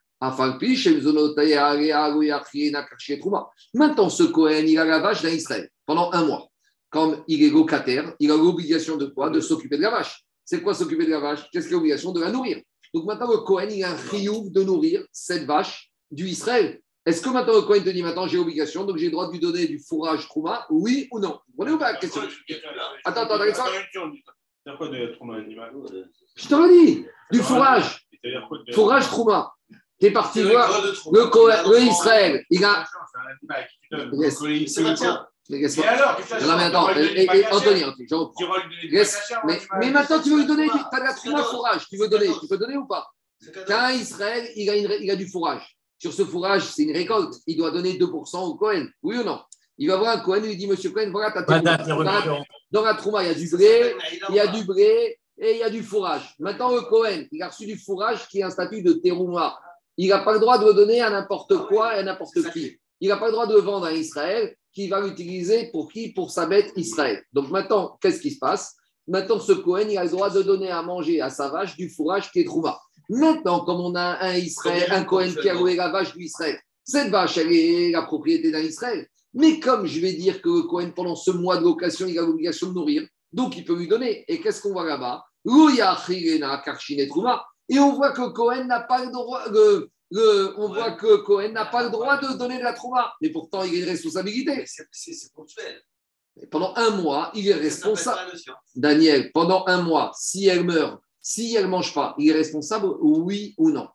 Maintenant, 3.74 4.08
ce 4.08 4.22
Cohen, 4.22 4.64
il 4.66 4.78
a 4.78 4.84
la 4.84 5.00
vache 5.00 5.22
d'un 5.22 5.30
Israël 5.30 5.68
pendant 5.84 6.12
un 6.12 6.24
mois. 6.24 6.46
Comme 6.90 7.24
il 7.26 7.42
est 7.42 7.50
locataire, 7.50 8.14
il 8.20 8.30
a 8.30 8.36
l'obligation 8.36 8.96
de 8.96 9.06
quoi? 9.06 9.30
De 9.30 9.40
s'occuper 9.40 9.76
de 9.78 9.82
la 9.82 9.90
vache. 9.90 10.24
C'est 10.44 10.62
quoi 10.62 10.74
s'occuper 10.74 11.06
de 11.06 11.10
la 11.10 11.20
vache? 11.20 11.48
Qu'est-ce 11.50 11.66
qu'il 11.66 11.74
a 11.74 11.78
l'obligation? 11.78 12.12
De 12.12 12.20
la 12.20 12.30
nourrir. 12.30 12.60
Donc 12.94 13.06
maintenant, 13.06 13.30
le 13.30 13.38
Cohen, 13.38 13.68
il 13.70 13.82
a 13.82 13.92
un 13.92 13.96
chiyuv 13.96 14.52
de 14.52 14.62
nourrir 14.62 15.02
cette 15.10 15.44
vache 15.44 15.90
du 16.10 16.28
Israël. 16.28 16.81
Est-ce 17.04 17.20
que 17.20 17.30
maintenant 17.30 17.54
le 17.54 17.62
Cohen 17.62 17.82
te 17.82 17.90
dit 17.90 18.02
maintenant 18.02 18.28
j'ai 18.28 18.38
obligation, 18.38 18.84
donc 18.84 18.96
j'ai 18.96 19.06
le 19.06 19.12
droit 19.12 19.26
de 19.26 19.32
lui 19.32 19.40
donner 19.40 19.66
du 19.66 19.78
fourrage 19.80 20.26
Trouma 20.28 20.66
Oui 20.70 21.08
ou 21.10 21.18
non 21.18 21.40
Vous 21.48 21.56
comprenez 21.56 21.72
ou 21.72 21.78
pas 21.78 21.92
la 21.92 21.98
question 21.98 22.22
Attends, 23.04 23.22
attends, 23.22 23.40
attends. 23.40 23.64
C'est 24.64 24.76
quoi 24.76 24.88
de 24.88 25.06
trauma 25.16 25.38
animal 25.38 25.72
Je 26.36 26.46
te 26.48 26.54
le 26.54 26.86
dis, 26.86 27.06
du 27.32 27.40
fourrage, 27.40 28.06
de- 28.22 28.72
fourrage 28.72 29.08
Trouma. 29.08 29.52
T'es 29.98 30.12
parti 30.12 30.42
voir 30.42 30.68
le, 31.12 31.50
a 31.50 31.62
le 31.68 31.80
Israël. 31.80 32.44
Il 32.50 32.64
a. 32.64 32.84
Mais 33.90 35.86
alors, 35.86 36.20
Non, 36.42 36.56
mais 36.56 36.64
attends, 36.64 36.86
bagages 36.86 37.46
Anthony, 37.52 37.84
mais, 39.44 39.90
maintenant, 39.90 40.22
tu 40.22 40.30
veux 40.30 40.38
lui 40.38 40.46
donner, 40.46 40.68
tu 40.68 40.78
as 40.92 41.00
de 41.00 41.04
la 41.04 41.14
Trouma 41.14 41.42
fourrage, 41.42 41.88
tu 41.88 41.96
veux 41.96 42.08
donner, 42.08 42.28
tu 42.40 42.46
peux 42.46 42.58
donner 42.58 42.76
ou 42.76 42.86
pas. 42.86 43.06
Quand 43.66 43.88
Israël, 43.90 44.48
il 44.54 44.70
a, 44.70 44.76
il 44.76 45.10
a 45.10 45.16
du 45.16 45.28
fourrage. 45.28 45.71
Sur 46.02 46.12
ce 46.12 46.24
fourrage, 46.24 46.64
c'est 46.64 46.82
une 46.82 46.90
récolte. 46.90 47.36
Il 47.46 47.56
doit 47.56 47.70
donner 47.70 47.92
2% 47.92 48.44
au 48.44 48.54
Cohen. 48.56 48.88
Oui 49.04 49.18
ou 49.18 49.22
non? 49.22 49.38
Il 49.78 49.86
va 49.86 49.98
voir 49.98 50.16
un 50.16 50.20
Cohen, 50.20 50.40
il 50.42 50.48
lui 50.48 50.56
dit 50.56 50.66
Monsieur 50.66 50.90
Cohen, 50.90 51.12
voilà 51.12 51.30
ta 51.30 51.42
d'interruption. 51.42 52.42
Dans 52.72 52.82
la 52.82 52.94
Trouma, 52.94 53.22
il 53.22 53.28
y 53.28 53.30
a 53.30 53.34
du 53.34 53.48
blé, 53.48 53.94
il 54.28 54.34
y 54.34 54.40
a 54.40 54.48
du 54.48 54.64
blé 54.64 55.16
et 55.38 55.52
il 55.52 55.58
y 55.58 55.62
a 55.62 55.70
du 55.70 55.80
fourrage. 55.84 56.34
Maintenant, 56.40 56.74
le 56.74 56.80
Cohen, 56.80 57.26
il 57.30 57.40
a 57.40 57.50
reçu 57.50 57.66
du 57.66 57.78
fourrage 57.78 58.26
qui 58.26 58.40
est 58.40 58.42
un 58.42 58.50
statut 58.50 58.82
de 58.82 58.94
terouma. 58.94 59.56
Il 59.96 60.08
n'a 60.08 60.18
pas 60.18 60.32
le 60.32 60.40
droit 60.40 60.58
de 60.58 60.66
le 60.66 60.74
donner 60.74 61.00
à 61.00 61.08
n'importe 61.08 61.56
quoi 61.68 61.94
et 61.94 62.00
à 62.00 62.02
n'importe 62.02 62.50
qui. 62.52 62.76
Il 62.98 63.08
n'a 63.08 63.16
pas 63.16 63.26
le 63.26 63.32
droit 63.32 63.46
de 63.46 63.54
le 63.54 63.60
vendre 63.60 63.86
à 63.86 63.92
Israël 63.92 64.56
qui 64.72 64.88
va 64.88 65.00
l'utiliser 65.00 65.70
pour 65.70 65.92
qui? 65.92 66.12
Pour 66.12 66.32
sa 66.32 66.46
bête 66.46 66.72
Israël. 66.74 67.22
Donc 67.32 67.48
maintenant, 67.50 67.96
qu'est-ce 68.02 68.20
qui 68.20 68.32
se 68.32 68.40
passe? 68.40 68.74
Maintenant, 69.06 69.38
ce 69.38 69.52
Cohen, 69.52 69.86
il 69.88 69.98
a 69.98 70.02
le 70.02 70.10
droit 70.10 70.30
de 70.30 70.42
donner 70.42 70.72
à 70.72 70.82
manger 70.82 71.20
à 71.20 71.30
sa 71.30 71.48
vache 71.48 71.76
du 71.76 71.88
fourrage 71.88 72.32
qui 72.32 72.40
est 72.40 72.44
trouma. 72.44 72.80
Maintenant, 73.08 73.64
comme 73.64 73.80
on 73.80 73.94
a 73.94 74.18
un 74.24 74.34
Israël, 74.34 74.86
un 74.90 75.04
Cohen 75.04 75.28
qui 75.40 75.48
a 75.48 75.54
loué 75.54 75.76
la 75.76 75.90
vache 75.90 76.12
du 76.16 76.24
Israël, 76.24 76.58
cette 76.84 77.10
vache, 77.10 77.36
elle 77.38 77.52
est 77.52 77.90
la 77.90 78.02
propriété 78.02 78.50
d'un 78.50 78.60
Israël. 78.60 79.06
Mais 79.34 79.58
comme 79.60 79.86
je 79.86 80.00
vais 80.00 80.12
dire 80.12 80.42
que 80.42 80.48
le 80.48 80.62
Cohen, 80.62 80.90
pendant 80.94 81.16
ce 81.16 81.30
mois 81.30 81.56
de 81.56 81.62
location, 81.64 82.06
il 82.06 82.18
a 82.18 82.22
l'obligation 82.22 82.68
de 82.68 82.74
nourrir, 82.74 83.06
donc 83.32 83.56
il 83.56 83.64
peut 83.64 83.76
lui 83.76 83.88
donner. 83.88 84.24
Et 84.28 84.40
qu'est-ce 84.40 84.60
qu'on 84.62 84.72
voit 84.72 84.84
là-bas? 84.86 85.24
Et 87.68 87.78
on 87.78 87.92
voit 87.94 88.12
que 88.12 88.28
Cohen 88.32 88.64
n'a 88.64 88.80
pas 88.80 89.04
le 89.04 89.10
droit. 89.10 89.40
le- 89.50 89.88
le- 90.14 90.54
on 90.58 90.68
voit 90.68 90.90
que 90.92 91.16
Cohen 91.22 91.52
n'a 91.52 91.64
pas 91.64 91.84
le 91.84 91.90
droit 91.90 92.18
de 92.18 92.36
donner 92.36 92.58
de 92.58 92.62
la 92.62 92.74
Trouma. 92.74 93.14
Mais 93.22 93.30
pourtant, 93.30 93.62
il 93.62 93.74
a 93.74 93.78
une 93.78 93.84
responsabilité. 93.88 94.64
C'est- 94.66 95.32
ponctuel. 95.34 95.80
Pendant 96.50 96.74
un 96.76 96.90
mois, 96.90 97.30
il 97.34 97.48
est 97.48 97.54
responsable. 97.54 98.18
Daniel, 98.76 99.32
pendant 99.32 99.64
un 99.66 99.80
mois, 99.80 100.12
si 100.14 100.46
elle 100.46 100.64
meurt, 100.64 101.00
si 101.22 101.54
elle 101.54 101.64
ne 101.64 101.70
mange 101.70 101.94
pas, 101.94 102.14
il 102.18 102.28
est 102.28 102.34
responsable, 102.34 102.88
oui 103.00 103.54
ou 103.56 103.70
non 103.70 103.88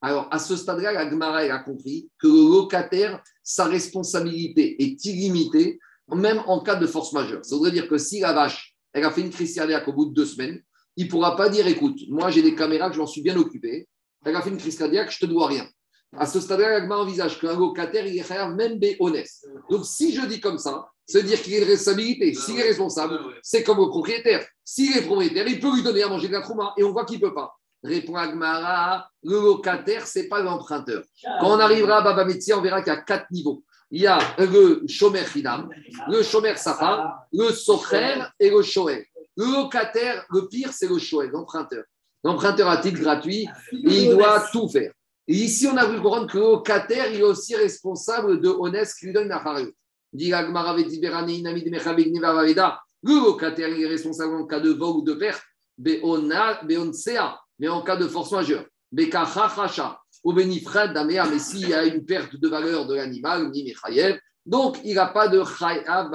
Alors, 0.00 0.28
à 0.30 0.38
ce 0.38 0.56
stade-là, 0.56 0.92
la 0.92 1.08
Gemara 1.08 1.40
a 1.40 1.58
compris 1.58 2.08
que 2.18 2.26
le 2.26 2.50
locataire, 2.50 3.22
sa 3.44 3.66
responsabilité 3.66 4.82
est 4.82 5.04
illimitée, 5.04 5.78
même 6.08 6.42
en 6.46 6.60
cas 6.60 6.76
de 6.76 6.86
force 6.86 7.12
majeure. 7.12 7.44
Ça 7.44 7.54
voudrait 7.54 7.70
dire 7.70 7.86
que 7.86 7.98
si 7.98 8.20
la 8.20 8.32
vache, 8.32 8.74
elle 8.92 9.04
a 9.04 9.10
fait 9.10 9.20
une 9.20 9.30
crise 9.30 9.54
cardiaque 9.54 9.86
au 9.88 9.92
bout 9.92 10.06
de 10.06 10.14
deux 10.14 10.26
semaines, 10.26 10.60
il 10.96 11.04
ne 11.06 11.10
pourra 11.10 11.36
pas 11.36 11.48
dire, 11.48 11.66
écoute, 11.66 12.00
moi 12.08 12.30
j'ai 12.30 12.42
des 12.42 12.54
caméras 12.54 12.90
je 12.92 12.98
m'en 12.98 13.06
suis 13.06 13.22
bien 13.22 13.36
occupé, 13.36 13.86
elle 14.24 14.34
a 14.34 14.42
fait 14.42 14.50
une 14.50 14.58
crise 14.58 14.76
cardiaque, 14.76 15.12
je 15.12 15.20
te 15.20 15.26
dois 15.26 15.46
rien. 15.46 15.68
À 16.16 16.26
ce 16.26 16.40
stade-là, 16.40 16.84
envisage 16.96 17.38
qu'un 17.38 17.56
locataire, 17.56 18.06
il 18.06 18.18
est 18.18 18.46
même 18.48 18.80
honnête. 18.98 19.30
Donc, 19.70 19.84
si 19.84 20.14
je 20.14 20.26
dis 20.26 20.40
comme 20.40 20.58
ça, 20.58 20.88
veut 21.14 21.22
dire 21.22 21.40
qu'il 21.40 21.54
une 21.54 21.64
responsabilité. 21.64 22.34
S'il 22.34 22.58
est 22.58 22.64
responsable, 22.64 23.18
c'est 23.42 23.62
comme 23.62 23.78
le 23.78 23.88
propriétaire. 23.88 24.46
S'il 24.64 24.96
est 24.96 25.02
propriétaire, 25.02 25.46
il 25.46 25.60
peut 25.60 25.74
lui 25.74 25.82
donner 25.82 26.02
à 26.02 26.08
manger 26.08 26.28
de 26.28 26.32
la 26.32 26.42
trouma 26.42 26.72
et 26.76 26.84
on 26.84 26.92
voit 26.92 27.04
qu'il 27.04 27.20
ne 27.20 27.26
peut 27.26 27.34
pas. 27.34 27.52
Répond 27.82 28.16
Agmara, 28.16 29.08
le 29.22 29.40
locataire, 29.40 30.06
ce 30.06 30.18
n'est 30.18 30.28
pas 30.28 30.42
l'emprunteur. 30.42 31.02
Quand 31.40 31.56
on 31.56 31.60
arrivera 31.60 31.98
à 31.98 32.02
Baba 32.02 32.24
Metzia, 32.24 32.58
on 32.58 32.60
verra 32.60 32.82
qu'il 32.82 32.92
y 32.92 32.96
a 32.96 33.00
quatre 33.00 33.30
niveaux. 33.30 33.64
Il 33.90 34.02
y 34.02 34.06
a 34.06 34.18
le 34.38 34.82
Shomer 34.86 35.24
Hidam, 35.34 35.68
le 36.08 36.22
Shomer 36.22 36.56
Safar, 36.56 37.24
le 37.32 37.50
Socher 37.50 38.22
et 38.38 38.50
le 38.50 38.62
Shoel. 38.62 39.04
Le 39.36 39.46
locataire, 39.46 40.24
le 40.30 40.46
pire, 40.46 40.72
c'est 40.72 40.88
le 40.88 40.98
Shoel, 40.98 41.30
l'emprunteur. 41.30 41.84
L'emprunteur 42.22 42.68
à 42.68 42.76
titre 42.76 43.00
gratuit, 43.00 43.48
il 43.72 44.10
doit 44.10 44.44
tout 44.52 44.68
faire. 44.68 44.92
Ici, 45.32 45.68
on 45.68 45.76
a 45.76 45.86
vu 45.86 46.00
comprendre 46.00 46.26
que 46.26 46.38
le 46.38 46.42
locataire, 46.42 47.06
est 47.06 47.22
aussi 47.22 47.54
responsable 47.54 48.40
de 48.40 48.48
Honest 48.48 48.98
qui 48.98 49.06
lui 49.06 49.12
donne 49.12 49.28
la. 49.28 49.40
Le 50.12 50.28
locataire, 53.04 53.68
est 53.68 53.86
responsable 53.86 54.34
en 54.34 54.44
cas 54.46 54.58
de 54.58 54.70
vol 54.70 54.96
ou 54.96 55.02
de 55.02 55.14
perte, 55.14 55.44
mais 55.78 56.00
en 56.02 56.28
cas 57.82 57.96
de 57.96 58.08
force 58.08 58.32
majeure. 58.32 58.64
Ou 60.24 60.32
mais 60.32 60.48
s'il 61.38 61.68
y 61.68 61.74
a 61.74 61.84
une 61.84 62.04
perte 62.04 62.34
de 62.34 62.48
valeur 62.48 62.88
de 62.88 62.96
l'animal, 62.96 63.52
donc 64.44 64.80
il 64.84 64.96
n'a 64.96 65.06
pas 65.06 65.28
de 65.28 65.44
Chayav 65.44 66.10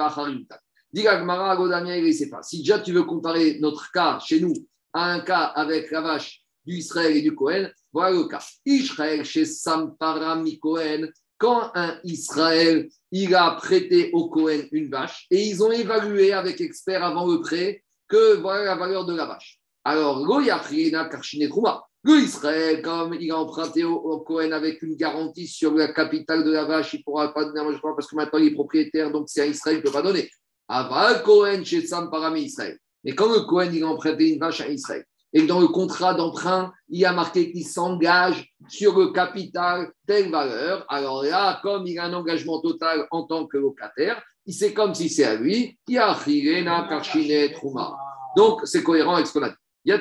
sait 2.12 2.28
pas. 2.28 2.42
Si 2.42 2.58
déjà 2.58 2.80
tu 2.80 2.92
veux 2.92 3.04
comparer 3.04 3.56
notre 3.60 3.90
cas 3.92 4.18
chez 4.18 4.40
nous 4.40 4.52
à 4.92 5.10
un 5.10 5.20
cas 5.20 5.44
avec 5.44 5.90
la 5.90 6.02
vache 6.02 6.45
du 6.66 6.76
Israël 6.76 7.16
et 7.16 7.22
du 7.22 7.34
Cohen, 7.34 7.68
voilà 7.92 8.16
le 8.16 8.24
cas. 8.24 8.44
Israël 8.64 9.24
chez 9.24 9.44
Samparami 9.44 10.58
Cohen, 10.58 11.08
quand 11.38 11.70
un 11.74 11.98
Israël, 12.04 12.88
il 13.10 13.34
a 13.34 13.50
prêté 13.52 14.10
au 14.12 14.28
Cohen 14.28 14.62
une 14.72 14.90
vache 14.90 15.26
et 15.30 15.42
ils 15.46 15.62
ont 15.62 15.72
évalué 15.72 16.32
avec 16.32 16.60
experts 16.60 17.04
avant 17.04 17.26
le 17.26 17.40
prêt 17.40 17.82
que 18.08 18.36
voilà 18.36 18.64
la 18.64 18.76
valeur 18.76 19.04
de 19.04 19.14
la 19.14 19.26
vache. 19.26 19.60
Alors, 19.84 20.24
lo 20.24 20.40
yachrina 20.40 21.08
karshine 21.08 21.48
trouma. 21.48 21.84
Le 22.02 22.20
Israël, 22.20 22.82
comme 22.82 23.14
il 23.14 23.30
a 23.32 23.36
emprunté 23.36 23.84
au, 23.84 23.94
au 23.94 24.20
Cohen 24.20 24.52
avec 24.52 24.80
une 24.82 24.94
garantie 24.94 25.46
sur 25.46 25.74
la 25.74 25.92
capitale 25.92 26.44
de 26.44 26.52
la 26.52 26.64
vache, 26.64 26.94
il 26.94 26.98
ne 26.98 27.02
pourra 27.02 27.34
pas 27.34 27.44
donner 27.44 27.62
manger 27.62 27.78
parce 27.82 28.06
que 28.06 28.16
maintenant 28.16 28.38
il 28.38 28.48
est 28.48 28.54
propriétaire, 28.54 29.10
donc 29.10 29.28
c'est 29.28 29.42
un 29.42 29.50
Israël, 29.50 29.76
il 29.76 29.80
ne 29.80 29.84
peut 29.84 29.92
pas 29.92 30.02
donner. 30.02 30.30
Aval 30.68 31.22
Cohen 31.22 31.64
chez 31.64 31.86
Sam 31.86 32.10
Parami 32.10 32.42
Israël. 32.42 32.78
Mais 33.04 33.14
quand 33.14 33.32
le 33.32 33.40
Cohen 33.40 33.70
il 33.72 33.82
a 33.82 33.88
emprunté 33.88 34.32
une 34.32 34.38
vache 34.38 34.60
à 34.60 34.68
Israël, 34.68 35.04
et 35.32 35.46
dans 35.46 35.60
le 35.60 35.68
contrat 35.68 36.14
d'emprunt, 36.14 36.72
il 36.88 37.00
y 37.00 37.04
a 37.04 37.12
marqué 37.12 37.52
qu'il 37.52 37.66
s'engage 37.66 38.52
sur 38.68 38.98
le 38.98 39.12
capital 39.12 39.90
telle 40.06 40.30
valeur, 40.30 40.84
alors 40.88 41.22
là, 41.24 41.60
comme 41.62 41.86
il 41.86 41.98
a 41.98 42.04
un 42.04 42.12
engagement 42.14 42.60
total 42.60 43.06
en 43.10 43.24
tant 43.24 43.46
que 43.46 43.58
locataire, 43.58 44.22
c'est 44.46 44.72
comme 44.72 44.94
si 44.94 45.08
c'est 45.08 45.24
à 45.24 45.34
lui 45.34 45.76
qui 45.86 45.98
a 45.98 46.14
Chirena, 46.14 46.86
Karchine, 46.88 47.52
Trouma. 47.52 47.96
Donc, 48.36 48.60
c'est 48.64 48.82
cohérent 48.82 49.14
avec 49.14 49.26
ce 49.26 49.32
qu'on 49.32 49.42
a 49.42 49.48
dit. 49.48 49.56
Il. 49.84 49.92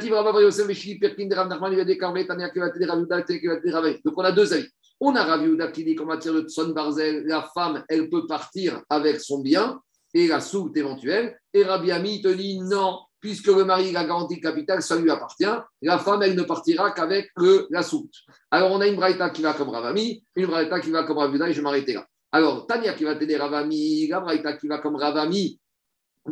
Donc, 4.04 4.18
on 4.18 4.24
a 4.24 4.32
deux 4.32 4.54
avis. 4.54 4.68
On 5.00 5.16
a 5.16 5.24
Rav 5.24 5.42
Yehuda 5.44 5.68
qui 5.68 5.84
dit 5.84 5.96
qu'en 5.96 6.06
matière 6.06 6.34
de 6.34 6.42
Tson 6.42 6.70
Barzel, 6.70 7.24
la 7.26 7.50
femme, 7.54 7.84
elle 7.90 8.10
peut 8.10 8.26
partir 8.26 8.82
avec 8.90 9.20
son 9.20 9.40
bien 9.42 9.80
et 10.14 10.28
la 10.28 10.40
soute 10.40 10.76
éventuelle. 10.78 11.38
Et 11.54 11.64
Rabbi 11.64 11.92
Ami 11.92 12.22
te 12.22 12.30
dit 12.30 12.60
non, 12.62 13.00
puisque 13.20 13.48
le 13.48 13.66
mari 13.66 13.90
il 13.90 13.98
a 13.98 14.06
garanti 14.06 14.36
le 14.36 14.42
capital, 14.42 14.82
ça 14.82 14.96
lui 14.98 15.10
appartient. 15.10 15.46
La 15.82 15.98
femme, 15.98 16.22
elle 16.24 16.36
ne 16.36 16.44
partira 16.44 16.92
qu'avec 16.92 17.32
la 17.70 17.84
soute. 17.84 18.14
Alors, 18.52 18.72
on 18.72 18.82
a 18.82 18.88
une 18.88 18.96
braïta 18.96 19.30
qui 19.30 19.42
va 19.42 19.54
comme 19.54 19.70
Ravami, 19.70 20.24
une 20.36 20.46
braïta 20.48 20.80
qui 20.80 20.92
va 20.92 21.04
comme 21.04 21.18
Rav 21.18 21.32
Yehuda, 21.32 21.50
et 21.50 21.54
je 21.54 21.58
vais 21.58 21.64
m'arrêter 21.64 21.94
là. 21.94 22.06
Alors, 22.32 22.68
Tania 22.68 22.94
qui 22.94 23.04
va 23.04 23.16
t'aider 23.16 23.38
Ravami, 23.38 24.08
la 24.08 24.20
braïta 24.20 24.54
qui 24.54 24.68
va 24.68 24.80
comme 24.80 24.96
Ravami, 24.96 25.60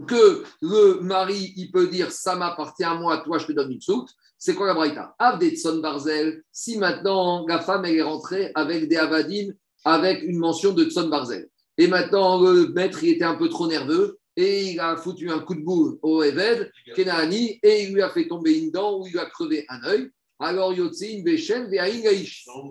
que 0.07 0.43
le 0.61 0.99
mari, 1.01 1.53
il 1.55 1.71
peut 1.71 1.87
dire 1.87 2.11
ça 2.11 2.35
m'appartient 2.35 2.83
à 2.83 2.95
moi, 2.95 3.17
toi 3.19 3.37
je 3.37 3.47
te 3.47 3.51
donne 3.51 3.71
une 3.71 3.81
soute. 3.81 4.09
C'est 4.37 4.55
quoi 4.55 4.67
la 4.67 4.73
braïta? 4.73 5.15
Avdetson 5.19 5.77
Barzel, 5.77 6.43
si 6.51 6.77
maintenant 6.77 7.45
la 7.47 7.59
femme 7.59 7.85
elle 7.85 7.95
est 7.95 8.01
rentrée 8.01 8.51
avec 8.55 8.87
des 8.87 8.97
avadim, 8.97 9.53
avec 9.85 10.23
une 10.23 10.39
mention 10.39 10.73
de 10.73 10.85
Tson 10.85 11.09
Barzel. 11.09 11.47
Et 11.77 11.87
maintenant 11.87 12.41
le 12.41 12.67
maître 12.69 13.03
il 13.03 13.11
était 13.11 13.23
un 13.23 13.35
peu 13.35 13.49
trop 13.49 13.67
nerveux 13.67 14.19
et 14.35 14.71
il 14.71 14.79
a 14.79 14.95
foutu 14.97 15.29
un 15.29 15.39
coup 15.39 15.55
de 15.55 15.61
boule 15.61 15.97
au 16.01 16.23
Eved, 16.23 16.71
Kenani, 16.95 17.59
et 17.61 17.83
il 17.83 17.93
lui 17.93 18.01
a 18.01 18.09
fait 18.09 18.27
tomber 18.27 18.57
une 18.57 18.71
dent 18.71 18.99
ou 18.99 19.07
il 19.07 19.13
lui 19.13 19.19
a 19.19 19.25
crevé 19.25 19.65
un 19.69 19.83
œil. 19.83 20.09
Alors 20.39 20.73
Yotsin 20.73 21.21
Bechen. 21.23 21.69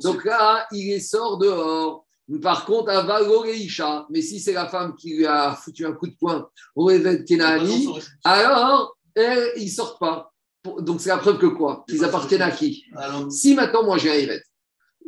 Donc 0.02 0.24
là, 0.24 0.66
il 0.72 0.88
les 0.88 1.00
sort 1.00 1.38
dehors. 1.38 2.04
Par 2.40 2.64
contre, 2.64 2.90
à 2.90 3.02
Valoreisha, 3.02 4.06
mais 4.10 4.22
si 4.22 4.40
c'est 4.40 4.52
la 4.52 4.66
femme 4.66 4.94
qui 4.94 5.16
lui 5.16 5.26
a 5.26 5.54
foutu 5.54 5.84
un 5.84 5.92
coup 5.92 6.06
de 6.06 6.14
poing 6.18 6.48
au 6.74 6.90
Eved 6.90 7.26
Kenani, 7.26 7.88
alors 8.24 8.96
elle, 9.14 9.52
ils 9.56 9.70
sortent 9.70 10.00
pas. 10.00 10.32
Donc 10.80 11.00
c'est 11.00 11.08
la 11.08 11.18
preuve 11.18 11.38
que 11.38 11.46
quoi? 11.46 11.84
Qu'ils 11.88 12.04
appartiennent 12.04 12.42
à 12.42 12.50
qui? 12.50 12.84
Alors, 12.96 13.30
Si 13.30 13.54
maintenant 13.54 13.84
moi 13.84 13.98
j'ai 13.98 14.10
un 14.10 14.14
Eved, 14.14 14.42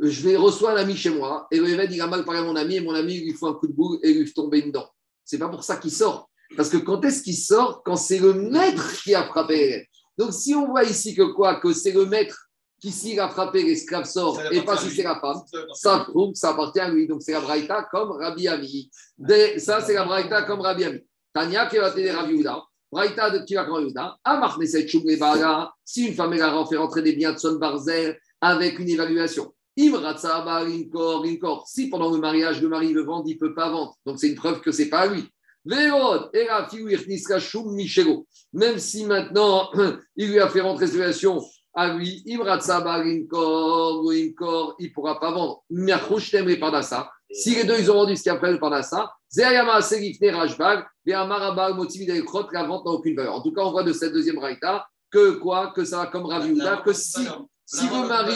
je 0.01 0.23
vais 0.23 0.37
recevoir 0.37 0.77
un 0.77 0.81
ami 0.81 0.97
chez 0.97 1.11
moi 1.11 1.47
et 1.51 1.59
le 1.59 1.69
Eved 1.69 1.93
il 1.93 2.01
a 2.01 2.07
mal 2.07 2.25
parlé 2.25 2.41
à 2.41 2.45
mon 2.45 2.57
ami 2.57 2.77
et 2.77 2.81
mon 2.81 2.95
ami 2.95 3.15
il 3.15 3.25
lui 3.25 3.35
fait 3.35 3.47
un 3.47 3.55
coup 3.55 3.69
de 3.69 3.73
boule 3.73 3.99
et 4.03 4.11
il 4.11 4.19
lui 4.19 4.27
fait 4.27 4.33
tomber 4.33 4.59
une 4.59 4.73
dent. 4.73 4.89
C'est 5.25 5.39
pas 5.39 5.49
pour 5.49 5.63
ça 5.63 5.77
qu'il 5.77 5.93
sort. 5.93 6.29
Parce 6.57 6.69
que 6.69 6.77
quand 6.79 7.05
est-ce 7.05 7.23
qu'il 7.23 7.37
sort 7.37 7.83
Quand 7.85 7.97
c'est 7.97 8.19
le 8.19 8.33
maître 8.35 9.03
qui 9.03 9.15
a 9.15 9.25
frappé 9.25 9.57
l'élève. 9.57 9.85
Donc 10.19 10.33
si 10.33 10.55
on 10.55 10.67
voit 10.67 10.85
ici 10.85 11.15
que 11.15 11.23
quoi 11.33 11.57
Que 11.57 11.73
c'est 11.73 11.93
le 11.93 12.07
maître 12.07 12.41
qui 12.81 12.91
s'il 12.93 13.19
a 13.19 13.29
frappé 13.31 13.63
l'esclave 13.63 14.05
sort 14.05 14.39
et 14.53 14.61
pas 14.63 14.77
si 14.77 14.91
c'est 14.91 15.03
la 15.03 15.19
femme, 15.19 15.41
Ça 15.75 16.01
prouve 16.09 16.33
que 16.33 16.39
ça 16.39 16.51
appartient 16.51 16.81
à 16.81 16.91
lui. 16.91 17.07
Donc 17.07 17.23
c'est 17.23 17.33
la 17.33 17.41
Braïta 17.41 17.89
comme 17.91 18.11
Rabbi 18.13 18.47
Ami. 18.47 18.91
Des- 19.17 19.59
Ça 19.59 19.81
c'est 19.81 19.95
la 19.95 20.05
Braïta 20.05 20.43
comme 20.43 20.61
Rabbi 20.61 20.85
Ami. 20.85 21.01
Tania 21.33 21.67
qui 21.67 21.79
va 21.79 21.91
t'aider 21.91 22.11
Rabbi 22.11 22.33
Yehuda. 22.35 22.63
Braïta 22.93 23.31
de 23.31 23.45
qui 23.45 23.55
va 23.55 23.67
Yehuda? 23.67 24.17
Amar 24.23 24.59
Neset. 24.59 24.87
Si 25.85 26.07
une 26.07 26.15
femme 26.15 26.33
elle 26.35 26.43
a 26.43 26.67
fait 26.69 26.77
rentrer 26.77 27.03
des 27.03 27.15
biens 27.15 27.33
de 27.33 27.39
son 27.39 27.55
barzel 27.57 28.19
avec 28.41 28.79
une 28.79 28.89
évaluation. 28.91 29.53
Imratsa. 29.77 30.45
Si 31.67 31.89
pendant 31.89 32.11
le 32.11 32.19
mariage 32.19 32.61
le 32.61 32.69
mari 32.69 32.93
le 32.93 33.03
vend, 33.03 33.25
il 33.27 33.35
ne 33.35 33.39
peut 33.39 33.55
pas 33.55 33.71
vendre. 33.71 33.97
Donc 34.07 34.19
c'est 34.21 34.29
une 34.29 34.35
preuve 34.37 34.61
que 34.61 34.71
c'est 34.73 34.89
pas 34.89 35.01
à 35.01 35.07
lui. 35.07 35.25
Irniska 35.67 37.39
Shum 37.39 37.75
Michelo. 37.75 38.27
Même 38.53 38.79
si 38.79 39.05
maintenant 39.05 39.71
il 40.17 40.31
lui 40.31 40.41
a 40.41 40.49
fait 40.49 40.61
rentrer 40.61 40.87
relation 40.87 41.43
à 41.75 41.93
lui, 41.93 42.23
Imratsa 42.27 42.81
Bar 42.81 43.01
Inkor 43.01 44.11
Inkor, 44.11 44.77
il 44.79 44.89
ne 44.89 44.93
pourra 44.93 45.19
pas 45.19 45.33
vendre. 45.33 45.63
Miachouch 45.71 46.31
Temre 46.31 46.59
Parnassa. 46.59 47.11
Si 47.31 47.55
les 47.55 47.65
deux 47.65 47.79
ils 47.79 47.91
ont 47.91 47.95
vendu 47.95 48.17
ce 48.17 48.23
qu'il 48.23 48.31
y 48.31 48.33
a 48.33 48.37
après 48.37 48.53
le 48.53 48.61
Parnassa, 48.61 49.13
Zeyama 49.29 49.83
Serifne 49.83 50.31
Rajbag, 50.31 50.85
Veamarabal 51.05 51.75
Motivi 51.75 52.07
Delkrot, 52.07 52.49
la 52.53 52.65
vente 52.65 52.85
n'a 52.85 52.93
aucune 52.93 53.17
valeur. 53.17 53.35
En 53.35 53.43
tout 53.43 53.53
cas, 53.53 53.63
on 53.63 53.73
voit 53.73 53.83
de 53.83 53.93
cette 53.93 54.13
deuxième 54.13 54.39
raïta 54.39 54.87
que 55.11 55.33
quoi? 55.33 55.73
Que 55.75 55.85
ça 55.85 55.99
va 55.99 56.07
comme 56.07 56.27
Ravi 56.27 56.59
que 56.85 56.93
si, 56.93 57.27
si 57.67 57.87
le 57.87 58.09
mari 58.09 58.35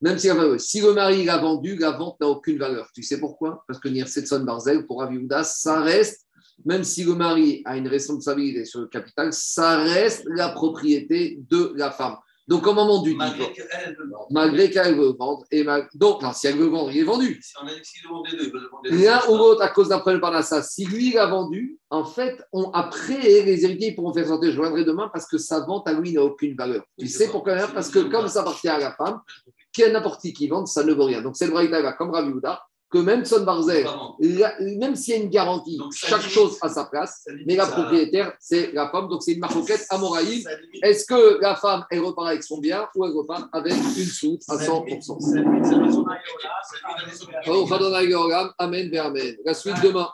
Même 0.00 0.18
si 0.18 0.28
la 0.28 0.58
si, 0.58 0.80
le 0.80 0.92
mari 0.92 1.26
vendu, 1.26 1.76
la 1.76 1.90
vente 1.92 2.20
n'a 2.20 2.28
aucune 2.28 2.58
valeur. 2.58 2.88
Tu 2.94 3.02
sais 3.02 3.18
pourquoi? 3.18 3.64
Parce 3.66 3.80
que 3.80 3.88
Nirsetson 3.88 4.44
Barzel, 4.44 4.86
pour 4.86 5.00
Ravi 5.00 5.18
Houda, 5.18 5.42
ça 5.44 5.80
reste, 5.80 6.26
même 6.64 6.84
si 6.84 7.04
le 7.04 7.14
mari 7.14 7.62
a 7.64 7.76
une 7.76 7.88
responsabilité 7.88 8.64
sur 8.64 8.80
le 8.80 8.86
capital, 8.86 9.32
ça 9.32 9.78
reste 9.78 10.24
la 10.26 10.50
propriété 10.50 11.38
de 11.50 11.72
la 11.76 11.90
femme. 11.90 12.16
Donc, 12.48 12.66
au 12.66 12.72
moment 12.74 13.02
du 13.02 13.14
Malgré 13.14 13.38
divorce, 13.38 13.54
qu'elle 13.56 13.68
elle 13.86 13.96
veut 13.96 14.08
vendre. 14.10 14.26
malgré 14.30 14.70
qu'elle 14.70 14.94
veut 14.96 15.14
vendre, 15.18 15.44
et 15.50 15.62
mal- 15.62 15.88
donc, 15.94 16.22
non, 16.22 16.32
si 16.32 16.48
elle 16.48 16.56
veut 16.56 16.66
vendre, 16.66 16.90
il 16.90 16.98
est 16.98 17.04
vendu. 17.04 17.40
Si 17.40 17.52
on 17.62 17.66
a 17.66 17.70
dit 17.70 17.80
deux, 18.32 18.36
le 18.52 18.68
vendre 18.68 18.82
deux. 18.84 19.04
L'un 19.04 19.20
ou 19.30 19.36
l'autre 19.38 19.62
à 19.62 19.68
cause 19.68 19.88
d'un 19.88 20.00
problème 20.00 20.20
par 20.20 20.42
ça. 20.42 20.60
Si 20.62 20.84
lui 20.84 21.10
il 21.10 21.18
a 21.18 21.26
vendu, 21.26 21.78
en 21.90 22.04
fait, 22.04 22.42
on, 22.52 22.70
après 22.72 23.16
les 23.18 23.64
héritiers 23.64 23.90
ils 23.90 23.94
pourront 23.94 24.12
faire 24.12 24.26
sortir. 24.26 24.50
Je 24.50 24.58
reviendrai 24.58 24.84
demain 24.84 25.08
parce 25.12 25.26
que 25.26 25.38
sa 25.38 25.60
vente 25.60 25.86
à 25.88 25.92
lui 25.92 26.12
n'a 26.12 26.22
aucune 26.22 26.56
valeur. 26.56 26.82
Tu 26.98 27.06
sais 27.06 27.28
pourquoi. 27.28 27.54
Parce 27.68 27.88
que 27.90 28.00
comme 28.00 28.26
ça 28.28 28.40
appartient 28.40 28.68
à 28.68 28.78
la 28.78 28.92
femme, 28.92 29.20
qu'il 29.72 29.84
y 29.84 29.86
a 29.86 29.92
n'importe 29.92 30.20
qui 30.20 30.32
qui 30.32 30.48
vende, 30.48 30.66
ça 30.66 30.82
ne 30.84 30.92
vaut 30.92 31.04
rien. 31.04 31.22
Donc 31.22 31.36
c'est 31.36 31.46
le 31.46 31.52
Braïta 31.52 31.80
va 31.80 31.92
comme 31.92 32.10
Ravi 32.10 32.30
Houda, 32.32 32.60
que 32.92 32.98
même 32.98 33.24
Son 33.24 33.44
la- 34.20 34.54
même 34.78 34.94
s'il 34.94 35.14
y 35.14 35.16
a 35.18 35.22
une 35.22 35.30
garantie, 35.30 35.78
Donc, 35.78 35.92
chaque 35.94 36.20
limite- 36.20 36.30
chose 36.34 36.58
a 36.60 36.68
sa 36.68 36.84
place, 36.84 37.24
mais 37.46 37.56
la 37.56 37.64
ça- 37.64 37.72
propriétaire, 37.72 38.32
c'est 38.38 38.72
la 38.72 38.90
femme. 38.90 39.08
Donc 39.08 39.22
c'est 39.22 39.32
une 39.32 39.40
ça 40.44 40.54
limite- 40.56 40.84
Est-ce 40.84 41.04
que 41.06 41.40
la 41.40 41.56
femme, 41.56 41.84
elle 41.90 42.00
repart 42.00 42.28
avec 42.28 42.42
son 42.42 42.58
bien 42.58 42.86
ou 42.94 43.04
elle 43.06 43.12
repart 43.12 43.48
avec 43.52 43.72
une 43.72 44.04
soute 44.04 44.42
à 44.48 44.58
ça 44.58 44.64
100% 44.66 44.84
limite- 44.84 45.02
ça 45.02 45.40
limite- 45.40 45.64
ça 45.64 45.72
limite 45.72 45.92
son 45.92 46.04
aïeul, 46.06 46.20
là, 46.44 46.50
ça 46.62 46.76
limite 46.76 47.00
la 47.00 47.06
maison. 47.06 47.26
Oh, 47.60 47.66
Amen, 48.58 48.90
Amen. 48.98 49.36
La 49.44 49.54
suite 49.54 49.74
demain. 49.82 50.08